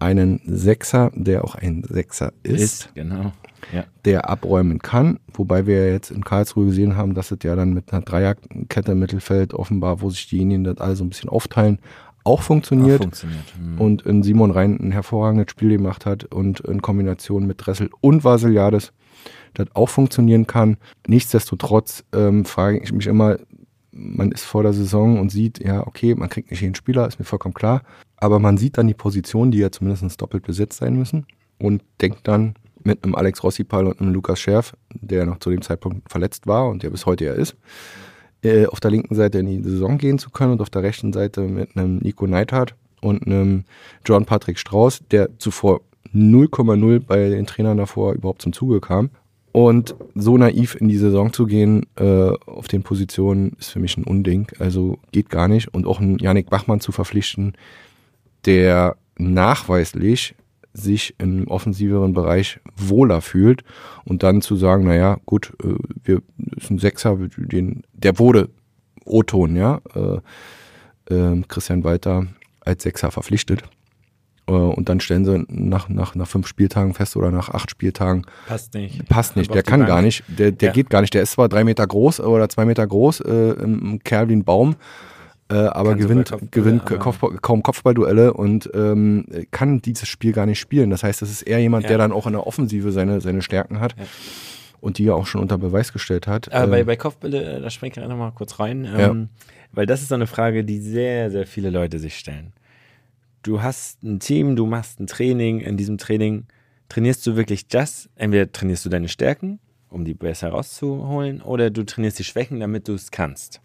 Einen 0.00 0.40
Sechser, 0.46 1.12
der 1.14 1.44
auch 1.44 1.54
ein 1.54 1.84
Sechser 1.88 2.32
ist, 2.42 2.60
Ist, 2.62 2.94
genau. 2.96 3.32
Ja. 3.72 3.84
der 4.04 4.28
abräumen 4.30 4.80
kann. 4.80 5.20
Wobei 5.32 5.66
wir 5.66 5.92
jetzt 5.92 6.10
in 6.10 6.24
Karlsruhe 6.24 6.64
gesehen 6.66 6.96
haben, 6.96 7.14
dass 7.14 7.30
es 7.30 7.38
ja 7.44 7.54
dann 7.54 7.74
mit 7.74 7.92
einer 7.92 8.02
Dreierkette 8.02 8.92
im 8.92 8.98
Mittelfeld 8.98 9.54
offenbar, 9.54 10.00
wo 10.00 10.10
sich 10.10 10.26
diejenigen 10.26 10.64
das 10.64 10.78
alle 10.78 10.96
so 10.96 11.04
ein 11.04 11.10
bisschen 11.10 11.28
aufteilen, 11.28 11.78
auch 12.24 12.42
funktioniert 12.42 13.00
Auch 13.00 13.04
funktioniert. 13.04 13.54
Mhm. 13.58 13.80
und 13.80 14.02
in 14.02 14.22
Simon 14.22 14.50
Rhein 14.50 14.78
ein 14.80 14.92
hervorragendes 14.92 15.50
Spiel 15.50 15.70
gemacht 15.70 16.06
hat 16.06 16.24
und 16.24 16.60
in 16.60 16.82
Kombination 16.82 17.46
mit 17.46 17.66
Dressel 17.66 17.90
und 18.00 18.24
Vasiliades 18.24 18.92
das 19.54 19.66
auch 19.74 19.88
funktionieren 19.88 20.46
kann. 20.46 20.76
Nichtsdestotrotz 21.06 22.04
ähm, 22.14 22.44
frage 22.44 22.78
ich 22.78 22.92
mich 22.92 23.06
immer, 23.06 23.38
man 23.92 24.30
ist 24.32 24.44
vor 24.44 24.62
der 24.62 24.72
Saison 24.72 25.18
und 25.18 25.30
sieht, 25.30 25.62
ja, 25.64 25.86
okay, 25.86 26.14
man 26.14 26.28
kriegt 26.28 26.50
nicht 26.50 26.60
jeden 26.60 26.74
Spieler, 26.74 27.06
ist 27.08 27.18
mir 27.18 27.24
vollkommen 27.24 27.54
klar, 27.54 27.82
aber 28.16 28.38
man 28.38 28.56
sieht 28.56 28.78
dann 28.78 28.86
die 28.86 28.94
Positionen, 28.94 29.50
die 29.50 29.58
ja 29.58 29.72
zumindest 29.72 30.20
doppelt 30.20 30.44
besetzt 30.44 30.78
sein 30.78 30.96
müssen 30.96 31.26
und 31.58 31.82
denkt 32.00 32.20
dann 32.28 32.54
mit 32.82 33.04
einem 33.04 33.14
Alex 33.14 33.42
Rossipal 33.42 33.86
und 33.86 34.00
einem 34.00 34.12
Lukas 34.12 34.40
Scherf, 34.40 34.74
der 34.94 35.26
noch 35.26 35.38
zu 35.38 35.50
dem 35.50 35.62
Zeitpunkt 35.62 36.10
verletzt 36.10 36.46
war 36.46 36.68
und 36.68 36.82
der 36.82 36.90
bis 36.90 37.06
heute 37.06 37.26
ja 37.26 37.32
ist, 37.32 37.56
äh, 38.42 38.66
auf 38.66 38.80
der 38.80 38.90
linken 38.90 39.14
Seite 39.14 39.38
in 39.38 39.46
die 39.46 39.62
Saison 39.62 39.98
gehen 39.98 40.18
zu 40.18 40.30
können 40.30 40.52
und 40.52 40.60
auf 40.60 40.70
der 40.70 40.82
rechten 40.82 41.12
Seite 41.12 41.42
mit 41.42 41.76
einem 41.76 41.98
Nico 41.98 42.26
Neidhardt 42.26 42.74
und 43.00 43.26
einem 43.26 43.64
John 44.04 44.24
Patrick 44.24 44.58
Strauß, 44.58 45.02
der 45.10 45.38
zuvor 45.38 45.80
0,0 46.14 47.00
bei 47.00 47.28
den 47.28 47.46
Trainern 47.46 47.76
davor 47.76 48.14
überhaupt 48.14 48.42
zum 48.42 48.52
Zuge 48.52 48.80
kam. 48.80 49.10
Und 49.52 49.96
so 50.14 50.38
naiv 50.38 50.76
in 50.76 50.88
die 50.88 50.96
Saison 50.96 51.32
zu 51.32 51.46
gehen 51.46 51.86
äh, 51.96 52.30
auf 52.46 52.68
den 52.68 52.82
Positionen 52.82 53.56
ist 53.58 53.70
für 53.70 53.80
mich 53.80 53.96
ein 53.96 54.04
Unding. 54.04 54.46
Also 54.60 54.98
geht 55.10 55.28
gar 55.28 55.48
nicht. 55.48 55.74
Und 55.74 55.86
auch 55.86 56.00
einen 56.00 56.18
Yannick 56.18 56.50
Bachmann 56.50 56.80
zu 56.80 56.92
verpflichten, 56.92 57.54
der 58.44 58.96
nachweislich 59.18 60.34
sich 60.72 61.14
im 61.18 61.48
offensiveren 61.48 62.12
Bereich 62.12 62.60
wohler 62.76 63.20
fühlt 63.20 63.64
und 64.04 64.22
dann 64.22 64.40
zu 64.40 64.56
sagen, 64.56 64.84
naja, 64.84 65.18
gut, 65.26 65.52
äh, 65.64 65.74
wir 66.04 66.22
ist 66.56 66.70
ein 66.70 66.78
Sechser, 66.78 67.16
den, 67.36 67.82
der 67.92 68.18
wurde 68.18 68.50
O-Ton, 69.04 69.56
ja, 69.56 69.80
äh, 69.94 71.14
äh, 71.14 71.42
Christian 71.48 71.82
Walter 71.84 72.26
als 72.60 72.82
Sechser 72.84 73.10
verpflichtet. 73.10 73.64
Äh, 74.46 74.52
und 74.52 74.88
dann 74.88 75.00
stellen 75.00 75.24
sie 75.24 75.44
nach, 75.48 75.88
nach, 75.88 76.14
nach 76.14 76.28
fünf 76.28 76.46
Spieltagen 76.46 76.94
fest 76.94 77.16
oder 77.16 77.30
nach 77.32 77.48
acht 77.48 77.70
Spieltagen, 77.70 78.24
Passt 78.46 78.74
nicht. 78.74 79.08
passt 79.08 79.34
nicht, 79.36 79.52
der 79.52 79.62
kann 79.64 79.80
Bank. 79.80 79.88
gar 79.88 80.02
nicht, 80.02 80.22
der, 80.28 80.52
der 80.52 80.68
Ja. 80.68 80.72
geht 80.72 80.88
gar 80.90 81.00
nicht. 81.00 81.14
Der 81.14 81.22
ist 81.22 81.32
zwar 81.32 81.48
drei 81.48 81.64
Meter 81.64 81.86
groß 81.86 82.20
oder 82.20 82.48
zwei 82.48 82.64
Meter 82.64 82.86
groß, 82.86 83.20
äh, 83.22 83.56
ein 83.64 84.00
Kerl 84.04 84.28
wie 84.28 84.34
ein 84.36 84.44
Baum, 84.44 84.76
äh, 85.50 85.54
aber 85.54 85.90
Kann 85.90 85.98
gewinnt, 85.98 86.28
sogar 86.28 86.40
Kopfbälle, 86.40 86.64
gewinnt 86.64 86.82
aber- 86.86 86.98
Kopfball, 86.98 87.38
kaum 87.42 87.62
Kopfballduelle 87.62 88.32
und 88.32 88.70
ähm, 88.74 89.26
kann 89.50 89.82
dieses 89.82 90.08
Spiel 90.08 90.32
gar 90.32 90.46
nicht 90.46 90.58
spielen. 90.60 90.90
Das 90.90 91.02
heißt, 91.02 91.20
das 91.22 91.30
ist 91.30 91.42
eher 91.42 91.58
jemand, 91.58 91.84
Ja. 91.84 91.88
der 91.88 91.98
dann 91.98 92.12
auch 92.12 92.26
in 92.26 92.32
der 92.32 92.46
Offensive 92.46 92.92
seine, 92.92 93.20
seine 93.20 93.42
Stärken 93.42 93.80
hat 93.80 93.94
Ja. 93.98 94.04
und 94.80 94.98
die 94.98 95.06
er 95.08 95.16
auch 95.16 95.26
schon 95.26 95.40
unter 95.40 95.58
Beweis 95.58 95.92
gestellt 95.92 96.26
hat. 96.26 96.52
Aber 96.52 96.68
bei, 96.68 96.80
Ähm, 96.80 96.86
bei 96.86 96.96
Kopfbälle, 96.96 97.42
äh, 97.56 97.60
da 97.60 97.68
springe 97.70 97.92
ich 97.96 98.08
noch 98.08 98.16
mal 98.16 98.30
kurz 98.32 98.58
rein, 98.60 98.84
Ja. 98.84 99.10
ähm, 99.10 99.28
weil 99.72 99.86
das 99.86 100.00
ist 100.02 100.08
so 100.08 100.14
eine 100.14 100.26
Frage, 100.26 100.64
die 100.64 100.78
sehr, 100.80 101.30
sehr 101.30 101.46
viele 101.46 101.70
Leute 101.70 101.98
sich 101.98 102.16
stellen. 102.16 102.52
du 103.42 103.62
hast 103.62 104.02
ein 104.02 104.20
Team, 104.20 104.54
du 104.54 104.66
machst 104.66 105.00
ein 105.00 105.06
Training. 105.06 105.60
In 105.60 105.78
diesem 105.78 105.96
Training 105.96 106.44
trainierst 106.90 107.26
du 107.26 107.36
wirklich 107.36 107.64
just, 107.72 108.10
entweder 108.16 108.52
trainierst 108.52 108.84
du 108.84 108.90
deine 108.90 109.08
Stärken, 109.08 109.60
um 109.88 110.04
die 110.04 110.12
besser 110.12 110.50
rauszuholen, 110.50 111.40
oder 111.40 111.70
du 111.70 111.84
trainierst 111.86 112.18
die 112.18 112.24
Schwächen, 112.24 112.60
damit 112.60 112.86
du 112.86 112.92
es 112.92 113.10
kannst. 113.10 113.62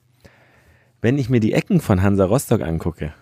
Wenn 1.05 1.19
ich 1.19 1.29
mir 1.29 1.39
die 1.39 1.53
Ecken 1.53 1.81
von 1.81 2.01
Hansa 2.01 2.25
Rostock 2.25 2.63
angucke, 2.63 3.13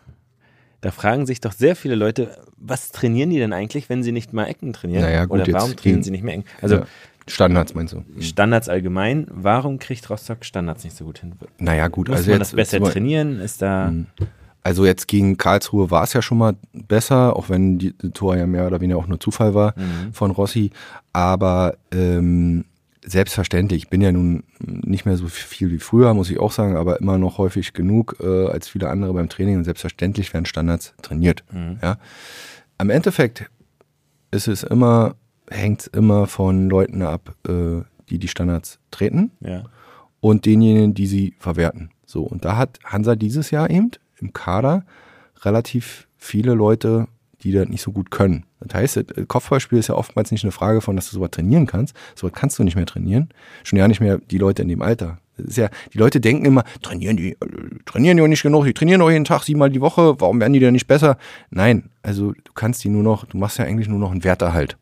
da 0.80 0.92
fragen 0.92 1.26
sich 1.26 1.42
doch 1.42 1.52
sehr 1.52 1.76
viele 1.76 1.96
Leute, 1.96 2.38
was 2.56 2.94
trainieren 2.94 3.30
die 3.30 3.40
denn 3.40 3.52
eigentlich, 3.52 3.90
wenn 3.90 4.04
sie 4.04 4.14
nicht 4.14 4.32
mal 4.32 4.46
Ecken 4.46 4.72
trainieren? 4.72 5.02
Naja, 5.02 5.26
gut, 5.26 5.42
Oder 5.42 5.52
warum 5.52 5.76
trainieren 5.76 6.02
sie 6.02 6.12
nicht 6.12 6.24
mehr 6.24 6.36
Ecken? 6.36 6.46
Also 6.62 6.76
ja. 6.78 6.86
Standards 7.28 7.74
meinst 7.74 7.92
du? 7.92 8.06
Standards 8.22 8.70
allgemein, 8.70 9.28
warum 9.30 9.80
kriegt 9.80 10.10
Rostock 10.10 10.46
Standards 10.46 10.86
nicht 10.86 10.96
so 10.96 11.04
gut 11.04 11.20
hin? 11.20 11.34
Naja, 11.58 11.90
gut. 11.90 12.08
Muss 12.08 12.20
also 12.20 12.32
man 12.32 12.40
jetzt, 12.40 12.54
das 12.54 12.56
besser 12.56 12.80
trainieren? 12.82 13.42
Ist 13.42 13.62
da. 13.62 13.92
Also 14.62 14.86
jetzt 14.86 15.10
gegen 15.10 15.36
Karlsruhe 15.36 15.92
war 15.92 16.04
es 16.04 16.14
ja 16.14 16.22
schon 16.22 16.38
mal 16.38 16.56
besser, 16.72 17.36
auch 17.36 17.50
wenn 17.50 17.80
die, 17.80 17.92
Tor 18.14 18.38
ja 18.38 18.48
mehr 18.48 18.66
oder 18.66 18.80
weniger 18.80 18.98
auch 18.98 19.08
nur 19.08 19.20
Zufall 19.20 19.54
war 19.56 19.76
von 20.14 20.32
Rossi. 20.32 20.72
Aber 21.12 21.76
ähm, 21.92 22.64
selbstverständlich, 23.06 23.84
ich 23.84 23.90
bin 23.90 24.02
ja 24.02 24.12
nun 24.12 24.44
nicht 24.60 25.06
mehr 25.06 25.18
so 25.18 25.28
viel 25.28 25.72
wie 25.72 25.80
früher, 25.80 26.14
muss 26.14 26.30
ich 26.30 26.40
auch 26.40 26.52
sagen, 26.52 26.76
aber 26.78 27.00
immer 27.00 27.18
noch 27.18 27.38
häufig 27.38 27.74
genug 27.74 28.18
äh, 28.22 28.48
als 28.48 28.70
viele 28.70 28.90
andere 28.90 29.14
beim 29.14 29.30
Training 29.30 29.58
und 29.58 29.64
selbstverständlich 29.66 30.34
werden 30.34 30.46
Standards 30.46 30.94
trainiert. 31.02 31.44
Ja. 31.82 31.98
Am 32.78 32.90
Endeffekt 32.90 33.50
ist 34.32 34.48
es 34.48 34.64
immer, 34.64 35.16
hängt 35.50 35.82
es 35.82 35.88
immer 35.88 36.28
von 36.28 36.70
Leuten 36.70 37.02
ab, 37.02 37.36
äh, 37.48 37.82
die 38.10 38.20
die 38.20 38.28
Standards 38.28 38.80
treten 38.92 39.32
Ja. 39.42 39.64
und 40.20 40.46
denjenigen, 40.46 40.94
die 40.94 41.08
sie 41.08 41.36
verwerten. 41.40 41.92
So, 42.06 42.24
und 42.24 42.46
da 42.46 42.58
hat 42.58 42.80
Hansa 42.84 43.16
dieses 43.16 43.52
Jahr 43.52 43.70
eben 43.70 43.92
im 44.20 44.34
Kader 44.34 44.86
relativ 45.44 46.08
viele 46.18 46.54
Leute, 46.54 47.08
die 47.44 47.52
das 47.52 47.68
nicht 47.68 47.82
so 47.82 47.92
gut 47.92 48.12
können. 48.12 48.46
Das 48.60 48.76
heißt, 48.76 48.98
das 48.98 49.28
Kopfballspiel 49.28 49.80
ist 49.80 49.88
ja 49.88 49.96
oftmals 49.96 50.32
nicht 50.32 50.44
eine 50.44 50.52
Frage 50.52 50.82
von, 50.82 50.96
dass 50.96 51.10
du 51.10 51.16
sowas 51.16 51.32
trainieren 51.32 51.68
kannst. 51.68 51.96
Sowas 52.16 52.34
kannst 52.34 52.58
du 52.60 52.64
nicht 52.64 52.76
mehr 52.76 52.86
trainieren. 52.86 53.30
Schon 53.64 53.80
ja 53.80 53.88
nicht 53.88 54.00
mehr 54.00 54.18
die 54.18 54.38
Leute 54.38 54.62
in 54.62 54.70
dem 54.70 54.82
Alter. 54.82 55.20
Das 55.38 55.48
ist 55.48 55.58
ja, 55.58 55.70
die 55.94 55.98
Leute 55.98 56.22
denken 56.22 56.46
immer, 56.46 56.64
trainieren 56.82 57.18
die, 57.18 57.32
äh, 57.32 57.38
trainieren 57.86 58.18
die 58.18 58.24
auch 58.24 58.28
nicht 58.28 58.44
genug, 58.44 58.66
die 58.66 58.74
trainieren 58.74 59.00
doch 59.00 59.10
jeden 59.10 59.26
Tag 59.26 59.44
siebenmal 59.44 59.72
die 59.72 59.82
Woche, 59.82 60.20
warum 60.20 60.40
werden 60.40 60.54
die 60.54 60.60
denn 60.60 60.74
nicht 60.74 60.88
besser? 60.88 61.18
Nein, 61.50 61.90
also 62.04 62.34
du 62.34 62.54
kannst 62.54 62.84
die 62.84 62.90
nur 62.90 63.04
noch, 63.04 63.26
du 63.26 63.38
machst 63.38 63.58
ja 63.58 63.66
eigentlich 63.66 63.88
nur 63.88 64.00
noch 64.00 64.12
einen 64.12 64.24
Werterhalt. 64.24 64.78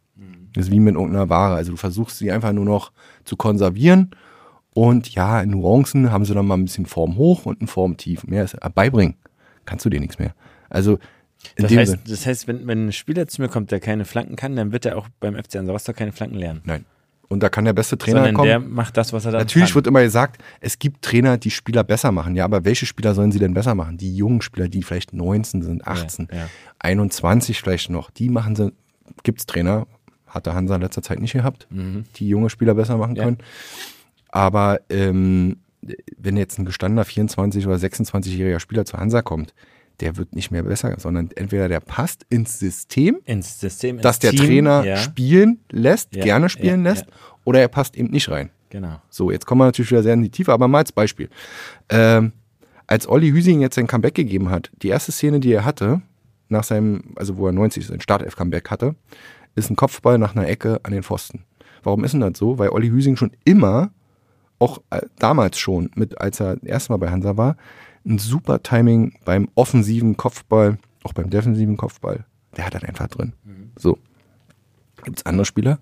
Das 0.54 0.66
ist 0.66 0.72
wie 0.72 0.82
mit 0.82 0.96
irgendeiner 0.96 1.30
Ware. 1.30 1.56
Also 1.56 1.72
du 1.72 1.78
versuchst 1.78 2.18
sie 2.18 2.30
einfach 2.30 2.52
nur 2.52 2.66
noch 2.66 2.92
zu 3.24 3.38
konservieren 3.38 4.12
und 4.74 5.14
ja, 5.14 5.42
in 5.42 5.52
Nuancen 5.52 6.12
haben 6.12 6.26
sie 6.26 6.34
dann 6.34 6.48
mal 6.48 6.56
ein 6.56 6.66
bisschen 6.66 6.86
Form 6.86 7.18
hoch 7.18 7.46
und 7.46 7.62
ein 7.62 7.68
Form 7.68 7.98
tief. 7.98 8.26
Mehr 8.26 8.44
ist 8.44 8.54
äh, 8.56 8.70
beibringen. 8.74 9.16
Kannst 9.66 9.86
du 9.86 9.90
dir 9.90 10.00
nichts 10.00 10.18
mehr. 10.18 10.34
Also 10.70 10.98
Das 11.58 11.76
heißt, 11.76 11.92
Sinn. 11.92 12.00
das 12.08 12.26
heißt 12.26 12.48
wenn, 12.48 12.68
wenn 12.68 12.88
ein 12.88 12.92
Spieler 12.92 13.28
zu 13.28 13.42
mir 13.42 13.48
kommt, 13.50 13.72
der 13.72 13.80
keine 13.80 14.06
Flanken 14.06 14.36
kann, 14.36 14.56
dann 14.56 14.72
wird 14.72 14.86
er 14.86 14.98
auch 14.98 15.08
beim 15.20 15.36
FC 15.36 15.56
Hansa 15.56 15.72
Rostock 15.72 15.96
keine 15.96 16.12
Flanken 16.12 16.36
lernen. 16.38 16.62
Nein. 16.66 16.86
Und 17.30 17.42
da 17.42 17.48
kann 17.50 17.64
der 17.64 17.72
beste 17.74 17.98
Trainer 17.98 18.18
Sondern 18.20 18.36
kommen. 18.36 18.48
der 18.48 18.60
macht 18.60 18.98
das, 18.98 19.14
was 19.14 19.24
er 19.26 19.32
dann 19.32 19.42
Natürlich 19.42 19.70
kann. 19.70 19.76
wird 19.76 19.88
immer 19.88 20.02
gesagt, 20.04 20.42
es 20.60 20.80
gibt 20.80 21.02
Trainer, 21.02 21.38
die 21.38 21.50
Spieler 21.50 21.84
besser 21.86 22.12
machen. 22.12 22.36
Ja, 22.36 22.44
aber 22.44 22.66
welche 22.66 22.86
Spieler 22.86 23.14
sollen 23.16 23.32
sie 23.32 23.40
denn 23.40 23.54
besser 23.54 23.74
machen? 23.74 23.98
Die 23.98 24.14
jungen 24.18 24.42
Spieler, 24.42 24.68
die 24.68 24.84
vielleicht 24.84 25.14
19 25.14 25.62
sind, 25.62 25.88
18, 25.88 26.28
ja. 26.32 26.50
21 26.80 27.60
vielleicht 27.62 27.90
noch, 27.90 28.10
die 28.12 28.28
machen 28.30 28.56
sie, 28.58 28.74
gibt's 29.24 29.46
Trainer, 29.46 29.88
hat 30.28 30.46
der 30.46 30.56
Hansa 30.56 30.76
in 30.76 30.82
letzter 30.82 31.02
Zeit 31.02 31.20
nicht 31.22 31.32
gehabt, 31.34 31.68
die 31.72 32.28
junge 32.28 32.50
Spieler 32.50 32.74
besser 32.76 32.98
machen 32.98 33.12
Mhm. 33.12 33.18
Ja. 33.18 33.24
können. 33.24 33.38
Aber 34.30 34.80
ähm, 34.90 35.58
wenn 36.18 36.38
jetzt 36.38 36.60
ein 36.60 36.66
gestandener 36.66 37.06
24 37.06 37.66
oder 37.66 37.76
26-jähriger 37.78 38.60
Spieler 38.60 38.86
zu 38.86 38.98
Hansa 38.98 39.22
kommt, 39.22 39.54
der 40.02 40.18
wird 40.18 40.36
nicht 40.36 40.52
mehr 40.52 40.64
besser, 40.64 40.96
sondern 40.98 41.30
entweder 41.36 41.70
der 41.70 41.80
passt 41.80 42.26
ins 42.30 42.60
System, 42.60 43.20
ins 43.26 43.60
System, 43.60 43.96
ins 43.96 44.04
dass 44.04 44.20
der 44.20 44.32
Team, 44.32 44.46
Trainer 44.46 44.84
ja, 44.84 44.98
spielen 44.98 45.60
lässt, 45.72 46.16
Ja, 46.16 46.24
gerne 46.24 46.50
spielen 46.50 46.84
ja, 46.84 46.92
lässt, 46.92 47.06
oder 47.44 47.62
er 47.62 47.68
passt 47.68 47.96
eben 47.96 48.10
nicht 48.10 48.30
rein. 48.30 48.50
Genau. 48.70 49.02
So, 49.10 49.32
jetzt 49.32 49.46
kommen 49.46 49.60
wir 49.60 49.66
natürlich 49.66 49.92
wieder 49.92 50.04
sehr 50.04 50.14
in 50.14 50.24
die 50.24 50.30
Tiefe, 50.30 50.54
aber 50.54 50.68
mal 50.68 50.80
als 50.80 50.92
Beispiel. 50.92 51.30
Ähm, 51.90 52.32
als 52.88 53.08
Olli 53.08 53.30
Hüsing 53.30 53.62
jetzt 53.62 53.76
sein 53.76 53.88
Comeback 53.88 54.16
gegeben 54.16 54.50
hat, 54.50 54.72
die 54.82 54.90
erste 54.90 55.12
Szene, 55.12 55.40
die 55.40 55.52
er 55.54 55.66
hatte, 55.66 56.02
nach 56.50 56.64
seinem, 56.64 57.04
also 57.16 57.38
wo 57.38 57.48
er 57.48 57.54
90 57.54 57.88
sein 57.88 58.02
Startelf-Comeback 58.02 58.70
hatte, 58.70 58.96
ist 59.56 59.70
ein 59.70 59.76
Kopfball 59.76 60.18
nach 60.18 60.36
einer 60.36 60.48
Ecke 60.48 60.80
an 60.84 60.92
den 60.92 61.04
Pfosten. 61.04 61.46
Warum 61.84 62.04
ist 62.04 62.14
denn 62.14 62.22
das 62.22 62.38
so? 62.38 62.58
Weil 62.58 62.70
Olli 62.70 62.90
Hüsing 62.90 63.16
schon 63.16 63.32
immer, 63.44 63.92
auch 64.60 64.80
äh, 64.90 65.02
damals 65.18 65.58
schon, 65.58 65.90
mit, 65.96 66.20
als 66.20 66.40
er 66.40 66.62
erstmal 66.64 67.00
bei 67.00 67.10
Hansa 67.10 67.38
war, 67.38 67.58
ein 68.06 68.18
super 68.18 68.62
Timing 68.64 69.14
beim 69.26 69.50
offensiven 69.56 70.18
Kopfball, 70.18 70.78
auch 71.04 71.14
beim 71.14 71.30
defensiven 71.30 71.78
Kopfball, 71.78 72.26
der 72.58 72.66
hat 72.66 72.74
das 72.76 72.84
einfach 72.84 73.08
drin. 73.08 73.34
So. 73.78 73.98
Gibt 75.04 75.20
es 75.20 75.26
andere 75.26 75.46
Spieler, 75.46 75.80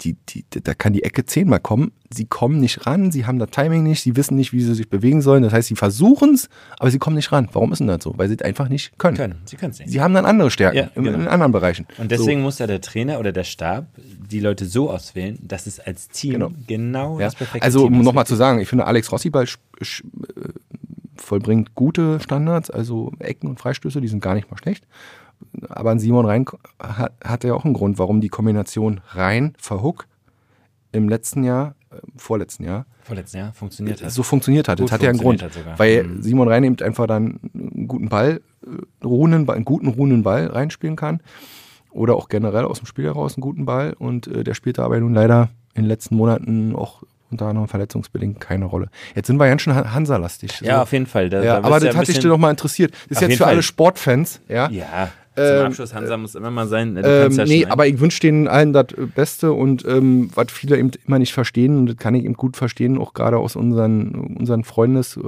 die, 0.00 0.16
die, 0.28 0.44
die, 0.52 0.60
da 0.62 0.74
kann 0.74 0.92
die 0.94 1.04
Ecke 1.04 1.24
zehnmal 1.26 1.60
kommen. 1.60 1.92
Sie 2.12 2.24
kommen 2.24 2.58
nicht 2.58 2.86
ran, 2.86 3.12
sie 3.12 3.24
haben 3.24 3.38
das 3.38 3.50
Timing 3.50 3.84
nicht, 3.84 4.00
sie 4.02 4.16
wissen 4.16 4.36
nicht, 4.36 4.52
wie 4.52 4.60
sie 4.62 4.74
sich 4.74 4.88
bewegen 4.90 5.22
sollen. 5.22 5.44
Das 5.44 5.52
heißt, 5.52 5.68
sie 5.68 5.76
versuchen 5.76 6.34
es, 6.34 6.48
aber 6.78 6.90
sie 6.90 6.98
kommen 6.98 7.14
nicht 7.14 7.30
ran. 7.30 7.48
Warum 7.52 7.70
ist 7.72 7.78
denn 7.78 7.86
das 7.86 8.02
so? 8.02 8.14
Weil 8.16 8.28
sie 8.28 8.34
es 8.34 8.42
einfach 8.42 8.68
nicht 8.68 8.98
können. 8.98 9.16
Können. 9.16 9.36
Sie 9.44 9.56
können 9.56 9.70
es 9.70 9.78
nicht. 9.78 9.90
Sie 9.90 10.00
haben 10.00 10.12
dann 10.14 10.24
andere 10.26 10.50
Stärken 10.50 10.76
Ja, 10.76 10.90
in, 10.96 11.04
genau. 11.04 11.18
in 11.18 11.28
anderen 11.28 11.52
Bereichen. 11.52 11.86
Und 11.98 12.10
deswegen 12.10 12.40
muss 12.40 12.58
ja 12.58 12.66
der 12.66 12.80
Trainer 12.80 13.20
oder 13.20 13.30
der 13.32 13.44
Stab 13.44 13.86
die 13.96 14.40
Leute 14.40 14.64
so 14.66 14.90
auswählen, 14.90 15.38
dass 15.42 15.66
es 15.68 15.78
als 15.78 16.08
Team 16.08 16.32
Genau. 16.32 16.50
genau, 16.66 17.18
Ja. 17.20 17.26
das 17.26 17.36
perfekte 17.36 17.62
Also, 17.64 17.84
Team 17.84 17.94
um 17.94 18.00
ist. 18.00 18.04
nochmal 18.06 18.26
zu 18.26 18.34
sagen, 18.34 18.58
ich 18.60 18.68
finde, 18.68 18.86
Alex 18.86 19.08
sch- 19.10 20.02
äh, 20.36 20.48
vollbringt 21.22 21.74
gute 21.74 22.20
Standards, 22.20 22.70
also 22.70 23.12
Ecken 23.18 23.48
und 23.48 23.60
Freistöße, 23.60 24.00
die 24.00 24.08
sind 24.08 24.22
gar 24.22 24.34
nicht 24.34 24.50
mal 24.50 24.56
schlecht. 24.58 24.86
Aber 25.68 25.90
an 25.90 25.98
Simon 25.98 26.26
Rhein 26.26 26.44
hat, 26.82 27.12
hat 27.24 27.44
ja 27.44 27.54
auch 27.54 27.64
einen 27.64 27.74
Grund, 27.74 27.98
warum 27.98 28.20
die 28.20 28.28
Kombination 28.28 29.00
Rhein 29.12 29.54
Verhook 29.58 30.06
im 30.92 31.08
letzten 31.08 31.44
Jahr, 31.44 31.74
äh, 31.90 31.96
vorletzten 32.16 32.64
Jahr, 32.64 32.84
Vorletzten 33.02 33.38
Jahr 33.38 33.52
funktioniert 33.52 34.02
hat. 34.02 34.10
so 34.10 34.22
funktioniert 34.22 34.68
hat. 34.68 34.78
Gut 34.78 34.88
das 34.88 34.92
hat 34.92 35.02
ja 35.02 35.10
einen 35.10 35.18
Grund. 35.18 35.44
Weil 35.78 36.04
Mhm. 36.04 36.22
Simon 36.22 36.48
Rhein 36.48 36.64
eben 36.64 36.76
einfach 36.80 37.06
dann 37.06 37.40
einen 37.54 37.88
guten 37.88 38.08
Ball, 38.08 38.40
äh, 38.64 39.04
ruhenden, 39.04 39.48
einen 39.48 39.64
guten 39.64 39.88
ruhenden 39.88 40.22
Ball 40.22 40.46
reinspielen 40.46 40.96
kann. 40.96 41.20
Oder 41.90 42.14
auch 42.14 42.28
generell 42.28 42.64
aus 42.64 42.78
dem 42.78 42.86
Spiel 42.86 43.06
heraus 43.06 43.36
einen 43.36 43.42
guten 43.42 43.64
Ball. 43.64 43.94
Und 43.98 44.26
äh, 44.28 44.44
der 44.44 44.54
spielte 44.54 44.82
aber 44.84 45.00
nun 45.00 45.14
leider 45.14 45.48
in 45.74 45.82
den 45.82 45.88
letzten 45.88 46.16
Monaten 46.16 46.76
auch 46.76 47.02
unter 47.30 47.46
anderem 47.46 47.68
verletzungsbedingt 47.68 48.40
keine 48.40 48.64
Rolle. 48.66 48.88
Jetzt 49.14 49.26
sind 49.28 49.38
wir 49.38 49.46
ganz 49.48 49.62
schön 49.62 49.74
Han- 49.74 49.92
Hansa-lastig. 49.92 50.60
ja, 50.62 50.76
So. 50.76 50.82
auf 50.82 50.92
jeden 50.92 51.06
Fall. 51.06 51.30
Da, 51.30 51.42
ja 51.42 51.60
da 51.60 51.66
aber 51.66 51.80
das 51.80 51.90
ein 51.94 51.96
hat 52.00 52.08
dich 52.08 52.18
doch 52.18 52.38
mal 52.38 52.50
interessiert. 52.50 52.92
Das 53.08 53.20
ist 53.22 53.28
jetzt 53.28 53.38
für 53.38 53.46
alle 53.46 53.56
Fall. 53.56 53.62
Sportfans, 53.62 54.40
ja. 54.48 54.68
Ja, 54.70 55.10
zum 55.36 55.44
Ähm, 55.44 55.66
Abschluss, 55.66 55.94
Hansa 55.94 56.16
muss 56.16 56.34
immer 56.34 56.50
mal 56.50 56.66
sein. 56.66 57.00
Ähm, 57.02 57.32
ja 57.32 57.44
nee, 57.44 57.64
aber 57.64 57.86
ich 57.86 58.00
wünsche 58.00 58.20
denen 58.20 58.48
allen 58.48 58.72
das 58.72 58.86
äh, 58.98 59.06
Beste 59.06 59.52
und 59.52 59.84
ähm, 59.86 60.30
was 60.34 60.48
viele 60.50 60.76
eben 60.76 60.90
immer 61.06 61.18
nicht 61.20 61.32
verstehen, 61.32 61.78
und 61.78 61.86
das 61.86 61.96
kann 61.96 62.14
ich 62.16 62.24
eben 62.24 62.34
gut 62.34 62.56
verstehen, 62.56 62.98
auch 62.98 63.14
gerade 63.14 63.38
aus 63.38 63.54
unseren, 63.56 64.36
unseren 64.38 64.64
Freundes-, 64.64 65.16
äh, 65.16 65.20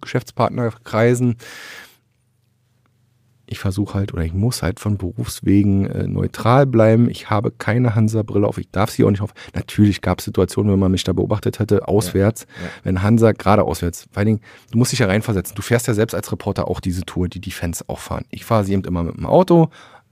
Geschäftspartnerkreisen. 0.00 1.36
Ich 3.46 3.58
versuche 3.58 3.94
halt 3.94 4.12
oder 4.12 4.24
ich 4.24 4.34
muss 4.34 4.62
halt 4.62 4.80
von 4.80 4.98
Berufswegen 4.98 5.86
äh, 5.86 6.06
neutral 6.06 6.66
bleiben. 6.66 7.08
Ich 7.08 7.30
habe 7.30 7.50
keine 7.50 7.94
Hansa-Brille 7.94 8.46
auf. 8.46 8.58
Ich 8.58 8.70
darf 8.70 8.90
sie 8.90 9.04
auch 9.04 9.10
nicht 9.10 9.22
auf. 9.22 9.32
Natürlich 9.54 10.00
gab 10.00 10.18
es 10.18 10.24
Situationen, 10.24 10.72
wenn 10.72 10.78
man 10.78 10.90
mich 10.90 11.04
da 11.04 11.12
beobachtet 11.12 11.58
hätte, 11.58 11.86
auswärts, 11.86 12.46
ja. 12.60 12.68
wenn 12.82 13.02
Hansa 13.02 13.32
gerade 13.32 13.64
auswärts. 13.64 14.08
Vor 14.10 14.18
allen 14.18 14.26
Dingen, 14.26 14.40
du 14.70 14.78
musst 14.78 14.92
dich 14.92 14.98
ja 14.98 15.06
reinversetzen. 15.06 15.54
Du 15.54 15.62
fährst 15.62 15.86
ja 15.86 15.94
selbst 15.94 16.14
als 16.14 16.30
Reporter 16.32 16.68
auch 16.68 16.80
diese 16.80 17.04
Tour, 17.04 17.28
die 17.28 17.40
die 17.40 17.52
Fans 17.52 17.88
auch 17.88 18.00
fahren. 18.00 18.24
Ich 18.30 18.44
fahre 18.44 18.64
sie 18.64 18.72
eben 18.72 18.84
immer 18.84 19.02
mit 19.02 19.16
dem 19.16 19.26
Auto, 19.26 19.68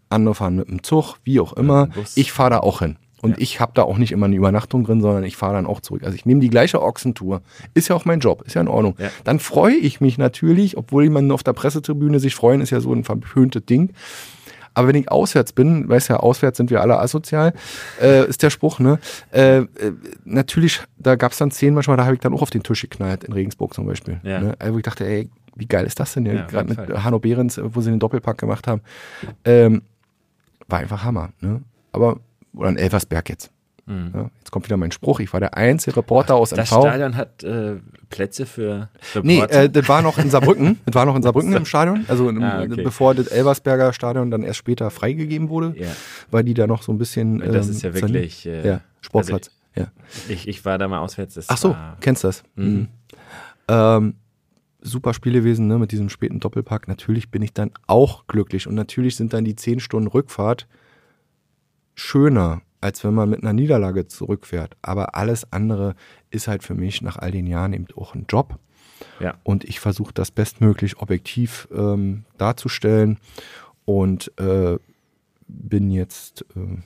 andere 0.09 0.35
fahren 0.35 0.57
mit 0.57 0.69
dem 0.69 0.83
Zug, 0.83 1.17
wie 1.25 1.41
auch 1.41 1.53
immer. 1.55 1.89
Ich 2.15 2.33
fahre 2.33 2.51
da 2.51 2.59
auch 2.61 2.81
hin. 2.81 2.97
Und 3.25 3.41
ich 3.41 3.61
habe 3.61 3.73
da 3.75 3.83
auch 3.83 3.99
nicht 3.99 4.13
immer 4.13 4.27
eine 4.27 4.37
Übernachtung 4.37 4.85
drin, 4.85 5.01
sondern 5.01 5.25
ich 5.25 5.37
fahre 5.37 5.55
dann 5.55 5.67
auch 5.67 5.81
zurück. 5.81 6.03
Also 6.05 6.15
ich 6.15 6.27
nehme 6.27 6.41
die 6.41 6.51
gleiche 6.51 6.83
Ochsentour. 6.83 7.43
Ist 7.75 7.89
ja 7.89 7.97
auch 7.97 8.05
mein 8.05 8.21
Job, 8.21 8.43
ist 8.47 8.55
ja 8.55 8.61
in 8.61 8.69
Ordnung. 8.69 8.95
Ja. 8.99 9.11
Dann 9.25 9.39
freue 9.39 9.75
ich 9.75 10.01
mich 10.01 10.19
natürlich, 10.19 10.77
obwohl 10.77 11.09
man 11.11 11.31
auf 11.31 11.43
der 11.43 11.53
Pressetribüne 11.55 12.21
sich 12.21 12.35
freuen, 12.35 12.61
ist 12.61 12.71
ja 12.71 12.81
so 12.81 12.93
ein 12.93 13.05
verpöntes 13.05 13.65
Ding. 13.65 13.93
Aber 14.75 14.89
wenn 14.89 14.97
ich 14.97 15.11
auswärts 15.11 15.53
bin, 15.53 15.89
weiß 15.89 16.09
ja, 16.09 16.17
auswärts 16.17 16.57
sind 16.57 16.71
wir 16.71 16.81
alle 16.81 16.99
asozial, 16.99 17.55
äh, 18.03 18.29
ist 18.29 18.43
der 18.43 18.51
Spruch, 18.51 18.81
ne? 18.81 18.99
Äh, 19.31 19.59
äh, 19.59 19.67
natürlich, 20.25 20.81
da 20.99 21.15
gab 21.15 21.33
es 21.33 21.39
dann 21.39 21.53
Szenen 21.53 21.75
manchmal, 21.75 21.97
da 21.97 22.05
habe 22.05 22.15
ich 22.15 22.21
dann 22.21 22.35
auch 22.35 22.43
auf 22.43 22.51
den 22.51 22.65
Tisch 22.65 22.83
geknallt, 22.83 23.23
in 23.23 23.33
Regensburg 23.33 23.73
zum 23.73 23.87
Beispiel. 23.87 24.21
Ja. 24.25 24.41
Ne? 24.41 24.57
Also 24.59 24.75
wo 24.75 24.79
ich 24.79 24.85
dachte, 24.85 25.07
ey, 25.07 25.31
wie 25.55 25.67
geil 25.67 25.87
ist 25.87 26.01
das 26.01 26.15
denn? 26.15 26.27
Ja, 26.27 26.35
Ja, 26.35 26.47
Gerade 26.47 26.69
mit 26.69 26.77
Fall. 26.77 27.05
Hanno 27.05 27.21
Behrens, 27.21 27.61
wo 27.63 27.81
sie 27.81 27.91
den 27.91 28.01
Doppelpack 28.01 28.37
gemacht 28.39 28.67
haben. 28.67 28.81
Ähm, 29.45 29.83
war 30.67 30.81
einfach 30.81 31.05
Hammer. 31.05 31.31
Ne? 31.41 31.63
Aber, 31.93 32.19
oder 32.57 32.69
in 32.71 32.77
Elversberg 32.77 33.29
jetzt. 33.29 33.51
Ja, 33.87 34.31
jetzt 34.39 34.51
kommt 34.51 34.65
wieder 34.65 34.79
mein 34.79 34.93
Spruch. 34.93 35.21
Ich 35.21 35.31
war 35.35 35.41
der 35.41 35.59
einzige 35.59 35.99
Reporter 35.99 36.37
aus 36.37 36.53
Mhm. 36.53 36.57
das 36.57 36.71
MV. 36.73 36.81
Stadion 36.81 37.17
hat 37.17 37.45
äh, 37.45 37.77
Plätze 38.09 38.47
für 38.47 38.89
Nee, 39.23 39.35
Reporter. 39.43 39.63
äh, 39.65 39.69
das 39.69 39.89
war 39.91 40.01
noch 40.01 40.17
in 40.17 40.31
Saarbrücken. 40.31 40.79
das 40.87 40.95
war 40.95 41.05
noch 41.05 41.15
in 41.15 41.23
Saarbrücken 41.23 41.53
im 41.53 41.67
Stadion. 41.67 42.03
Also 42.09 42.31
im, 42.31 42.43
Ah, 42.43 42.63
okay. 42.63 42.83
bevor 42.83 43.15
das 43.15 43.27
Elversberger 43.27 43.93
Stadion 43.93 44.31
dann 44.31 44.43
erst 44.43 44.59
später 44.61 44.91
freigegeben 44.91 45.51
wurde, 45.51 45.75
Ja. 45.77 45.89
weil 46.31 46.45
die 46.45 46.55
da 46.55 46.67
noch 46.67 46.83
so 46.83 46.93
ein 46.93 46.99
bisschen. 46.99 47.41
Das 47.41 47.67
ähm, 47.67 47.73
ist 47.73 47.83
ja 47.83 47.93
wirklich, 47.93 48.47
äh, 48.47 48.67
ja, 48.67 48.81
Sportplatz. 49.03 49.51
ja. 49.77 49.89
ich, 50.31 50.49
ich 50.49 50.65
war 50.65 50.79
da 50.79 50.89
mal 50.89 51.01
auswärts. 51.01 51.35
Das 51.35 51.51
Ach 51.51 51.59
so, 51.59 51.77
kennst 52.01 52.25
das. 52.25 52.43
Mhm. 52.55 52.65
Mhm. 52.65 52.89
Ähm, 53.69 54.15
super 54.81 55.13
Spiel 55.13 55.33
gewesen, 55.35 55.67
ne, 55.67 55.79
mit 55.79 55.93
diesem 55.93 56.09
späten 56.09 56.41
Doppelpack. 56.41 56.89
Natürlich 56.89 57.31
bin 57.31 57.43
ich 57.43 57.53
dann 57.53 57.71
auch 57.87 58.27
glücklich 58.29 58.67
und 58.67 58.75
natürlich 58.77 59.17
sind 59.17 59.35
dann 59.35 59.45
die 59.45 59.57
10 59.57 59.81
Stunden 59.81 60.09
Rückfahrt 60.09 60.67
schöner, 61.95 62.63
als 62.81 63.05
wenn 63.05 63.15
man 63.15 63.31
mit 63.31 63.43
einer 63.43 63.53
Niederlage 63.53 64.07
zurückfährt. 64.07 64.77
Aber 64.83 65.15
alles 65.15 65.53
andere 65.53 65.95
ist 66.31 66.49
halt 66.49 66.63
für 66.63 66.75
mich 66.75 67.03
nach 67.03 67.17
all 67.17 67.31
den 67.31 67.47
Jahren 67.47 67.73
eben 67.73 67.87
auch 67.97 68.15
ein 68.15 68.27
Job. 68.29 68.59
Ja. 69.21 69.35
Und 69.43 69.65
ich 69.65 69.81
versuche 69.81 70.13
das 70.15 70.31
bestmöglich 70.31 70.99
objektiv 70.99 71.69
ähm, 71.75 72.25
darzustellen 72.39 73.19
und 73.85 74.33
äh, 74.39 74.79
bin 75.47 75.91
jetzt 75.91 76.45
äh, 76.57 76.79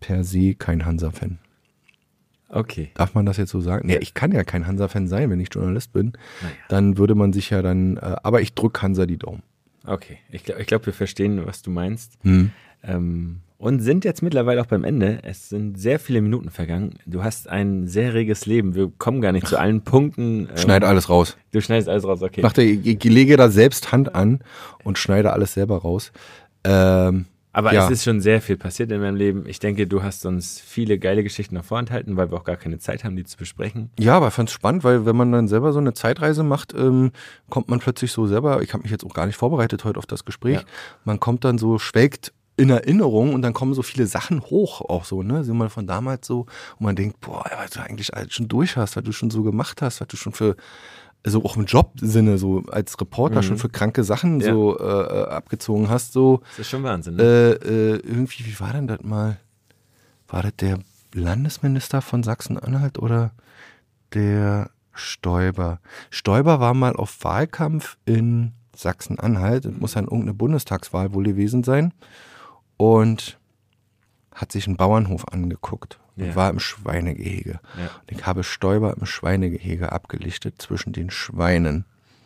per 0.00 0.24
se 0.24 0.54
kein 0.54 0.84
Hansa-Fan. 0.84 1.38
Okay. 2.48 2.90
Darf 2.94 3.14
man 3.14 3.26
das 3.26 3.36
jetzt 3.36 3.50
so 3.50 3.60
sagen? 3.60 3.86
Nee, 3.86 3.96
ich 3.96 4.14
kann 4.14 4.30
ja 4.30 4.44
kein 4.44 4.66
Hansa-Fan 4.66 5.08
sein, 5.08 5.30
wenn 5.30 5.40
ich 5.40 5.48
Journalist 5.52 5.92
bin. 5.92 6.12
Naja. 6.40 6.54
Dann 6.68 6.98
würde 6.98 7.14
man 7.14 7.32
sich 7.32 7.50
ja 7.50 7.62
dann, 7.62 7.96
äh, 7.96 8.16
aber 8.22 8.40
ich 8.40 8.54
drücke 8.54 8.82
Hansa 8.82 9.06
die 9.06 9.18
Daumen. 9.18 9.42
Okay. 9.86 10.18
Ich 10.30 10.44
glaube, 10.44 10.60
ich 10.60 10.66
glaub, 10.66 10.86
wir 10.86 10.92
verstehen, 10.92 11.44
was 11.46 11.62
du 11.62 11.70
meinst. 11.70 12.16
Hm. 12.22 12.52
Ähm, 12.82 13.40
und 13.64 13.80
sind 13.80 14.04
jetzt 14.04 14.20
mittlerweile 14.20 14.60
auch 14.60 14.66
beim 14.66 14.84
Ende. 14.84 15.20
Es 15.22 15.48
sind 15.48 15.80
sehr 15.80 15.98
viele 15.98 16.20
Minuten 16.20 16.50
vergangen. 16.50 16.96
Du 17.06 17.24
hast 17.24 17.48
ein 17.48 17.86
sehr 17.86 18.12
reges 18.12 18.44
Leben. 18.44 18.74
Wir 18.74 18.92
kommen 18.98 19.22
gar 19.22 19.32
nicht 19.32 19.46
zu 19.46 19.58
allen 19.58 19.80
Punkten. 19.80 20.50
Ähm, 20.50 20.56
Schneide 20.58 20.86
alles 20.86 21.08
raus. 21.08 21.38
Du 21.50 21.62
schneidest 21.62 21.88
alles 21.88 22.04
raus, 22.04 22.20
okay. 22.20 22.42
Mach 22.42 22.52
der, 22.52 22.66
ich, 22.66 23.02
lege 23.04 23.38
da 23.38 23.48
selbst 23.48 23.90
Hand 23.90 24.14
an 24.14 24.40
und 24.82 24.98
schneide 24.98 25.32
alles 25.32 25.54
selber 25.54 25.78
raus. 25.78 26.12
Ähm, 26.62 27.24
Aber 27.52 27.72
ja. 27.72 27.86
es 27.86 27.90
ist 27.90 28.04
schon 28.04 28.20
sehr 28.20 28.42
viel 28.42 28.58
passiert 28.58 28.92
in 28.92 29.00
meinem 29.00 29.16
Leben. 29.16 29.44
Ich 29.46 29.60
denke, 29.60 29.86
du 29.86 30.02
hast 30.02 30.26
uns 30.26 30.60
viele 30.60 30.98
geile 30.98 31.22
Geschichten 31.22 31.54
noch 31.54 31.64
vorenthalten, 31.64 32.18
weil 32.18 32.30
wir 32.30 32.36
auch 32.36 32.44
gar 32.44 32.56
keine 32.56 32.76
Zeit 32.78 33.02
haben, 33.02 33.16
die 33.16 33.24
zu 33.24 33.38
besprechen. 33.38 33.88
Ja, 33.98 34.18
aber 34.18 34.28
ich 34.28 34.34
fand's 34.34 34.52
spannend, 34.52 34.84
weil 34.84 35.06
wenn 35.06 35.16
man 35.16 35.32
dann 35.32 35.48
selber 35.48 35.72
so 35.72 35.78
eine 35.78 35.94
Zeitreise 35.94 36.42
macht, 36.42 36.74
ähm, 36.74 37.12
kommt 37.48 37.70
man 37.70 37.78
plötzlich 37.78 38.12
so 38.12 38.26
selber, 38.26 38.60
ich 38.60 38.74
habe 38.74 38.82
mich 38.82 38.92
jetzt 38.92 39.06
auch 39.06 39.14
gar 39.14 39.24
nicht 39.24 39.36
vorbereitet 39.36 39.84
heute 39.84 39.98
auf 39.98 40.06
das 40.06 40.26
Gespräch, 40.26 40.56
Ja. 40.56 40.62
man 41.06 41.18
kommt 41.18 41.44
dann 41.44 41.56
so, 41.56 41.78
schwelgt 41.78 42.34
in 42.56 42.70
Erinnerung 42.70 43.34
und 43.34 43.42
dann 43.42 43.52
kommen 43.52 43.74
so 43.74 43.82
viele 43.82 44.06
Sachen 44.06 44.40
hoch 44.42 44.80
auch 44.80 45.04
so, 45.04 45.22
ne? 45.22 45.42
Sind 45.44 45.56
man 45.56 45.70
von 45.70 45.86
damals 45.86 46.26
so 46.26 46.40
und 46.78 46.84
man 46.86 46.94
denkt, 46.96 47.20
boah, 47.20 47.44
was 47.56 47.70
du 47.72 47.80
eigentlich 47.80 48.14
alles 48.14 48.32
schon 48.32 48.46
durch 48.48 48.76
hast, 48.76 48.96
was 48.96 49.02
du 49.04 49.12
schon 49.12 49.30
so 49.30 49.42
gemacht 49.42 49.82
hast, 49.82 50.00
was 50.00 50.08
du 50.08 50.16
schon 50.16 50.32
für 50.32 50.56
also 51.26 51.42
auch 51.42 51.56
im 51.56 51.64
Jobsinne 51.64 52.36
so 52.36 52.62
als 52.70 53.00
Reporter 53.00 53.36
Mhm. 53.38 53.42
schon 53.42 53.58
für 53.58 53.70
kranke 53.70 54.04
Sachen 54.04 54.40
Ja. 54.40 54.52
so 54.52 54.78
äh, 54.78 55.24
abgezogen 55.30 55.88
hast, 55.88 56.12
so 56.12 56.42
Das 56.50 56.60
ist 56.60 56.70
schon 56.70 56.82
Wahnsinn. 56.82 57.16
Ne? 57.16 57.22
äh, 57.22 57.52
äh, 57.52 57.96
irgendwie, 58.04 58.44
wie 58.44 58.60
war 58.60 58.72
denn 58.74 58.86
das 58.86 59.02
mal? 59.02 59.38
War 60.28 60.42
das 60.42 60.52
der 60.60 60.78
Landesminister 61.14 62.02
von 62.02 62.22
Sachsen-Anhalt 62.22 62.98
oder 62.98 63.32
der 64.12 64.70
Stoiber? 64.92 65.80
Stoiber 66.10 66.60
war 66.60 66.74
mal 66.74 66.94
auf 66.94 67.16
Wahlkampf 67.24 67.96
in 68.04 68.52
Sachsen-Anhalt. 68.76 69.64
Das 69.64 69.72
muss 69.78 69.92
dann 69.92 70.04
irgendeine 70.04 70.34
Bundestagswahl 70.34 71.14
wohl 71.14 71.24
gewesen 71.24 71.64
sein. 71.64 71.92
Und 72.92 73.38
hat 74.34 74.52
sich 74.52 74.66
einen 74.66 74.76
Bauernhof 74.76 75.28
angeguckt 75.28 75.98
und 76.16 76.26
Ja. 76.26 76.34
war 76.36 76.50
im 76.50 76.58
Schweinegehege. 76.58 77.60
Ja. 77.78 77.90
Und 78.00 78.10
ich 78.12 78.26
habe 78.26 78.42
Stoiber 78.44 78.94
im 78.98 79.06
Schweinegehege 79.06 79.92
abgelichtet 79.92 80.60
zwischen 80.60 80.92
den 80.92 81.10
Schweinen. 81.10 81.84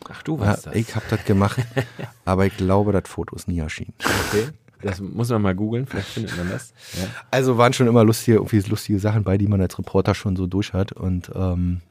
Ach, 0.09 0.23
du 0.23 0.35
Ja, 0.37 0.41
warst 0.41 0.65
das. 0.67 0.75
ich 0.75 0.95
habe 0.95 1.05
das 1.09 1.23
gemacht, 1.25 1.59
aber 2.25 2.45
ich 2.45 2.57
glaube, 2.57 2.91
das 2.91 3.03
Foto 3.07 3.35
ist 3.35 3.47
nie 3.47 3.59
erschienen. 3.59 3.93
Okay. 4.29 4.47
Das 4.81 4.99
muss 5.01 5.29
man 5.29 5.41
mal 5.41 5.53
googeln, 5.55 5.85
vielleicht 5.85 6.07
findet 6.07 6.35
man 6.37 6.49
das. 6.49 6.73
Ja. 6.97 7.05
Also 7.31 7.57
waren 7.57 7.73
schon 7.73 7.87
immer 7.87 8.03
lustige, 8.05 8.37
irgendwie 8.37 8.59
lustige 8.61 8.97
Sachen 8.99 9.23
bei, 9.25 9.37
die 9.37 9.47
man 9.47 9.59
als 9.61 9.77
Reporter 9.77 10.15
schon 10.15 10.35
so 10.37 10.47
durch 10.47 10.71
hat. 10.73 10.93
Und 10.93 11.29
ähm, 11.35 11.81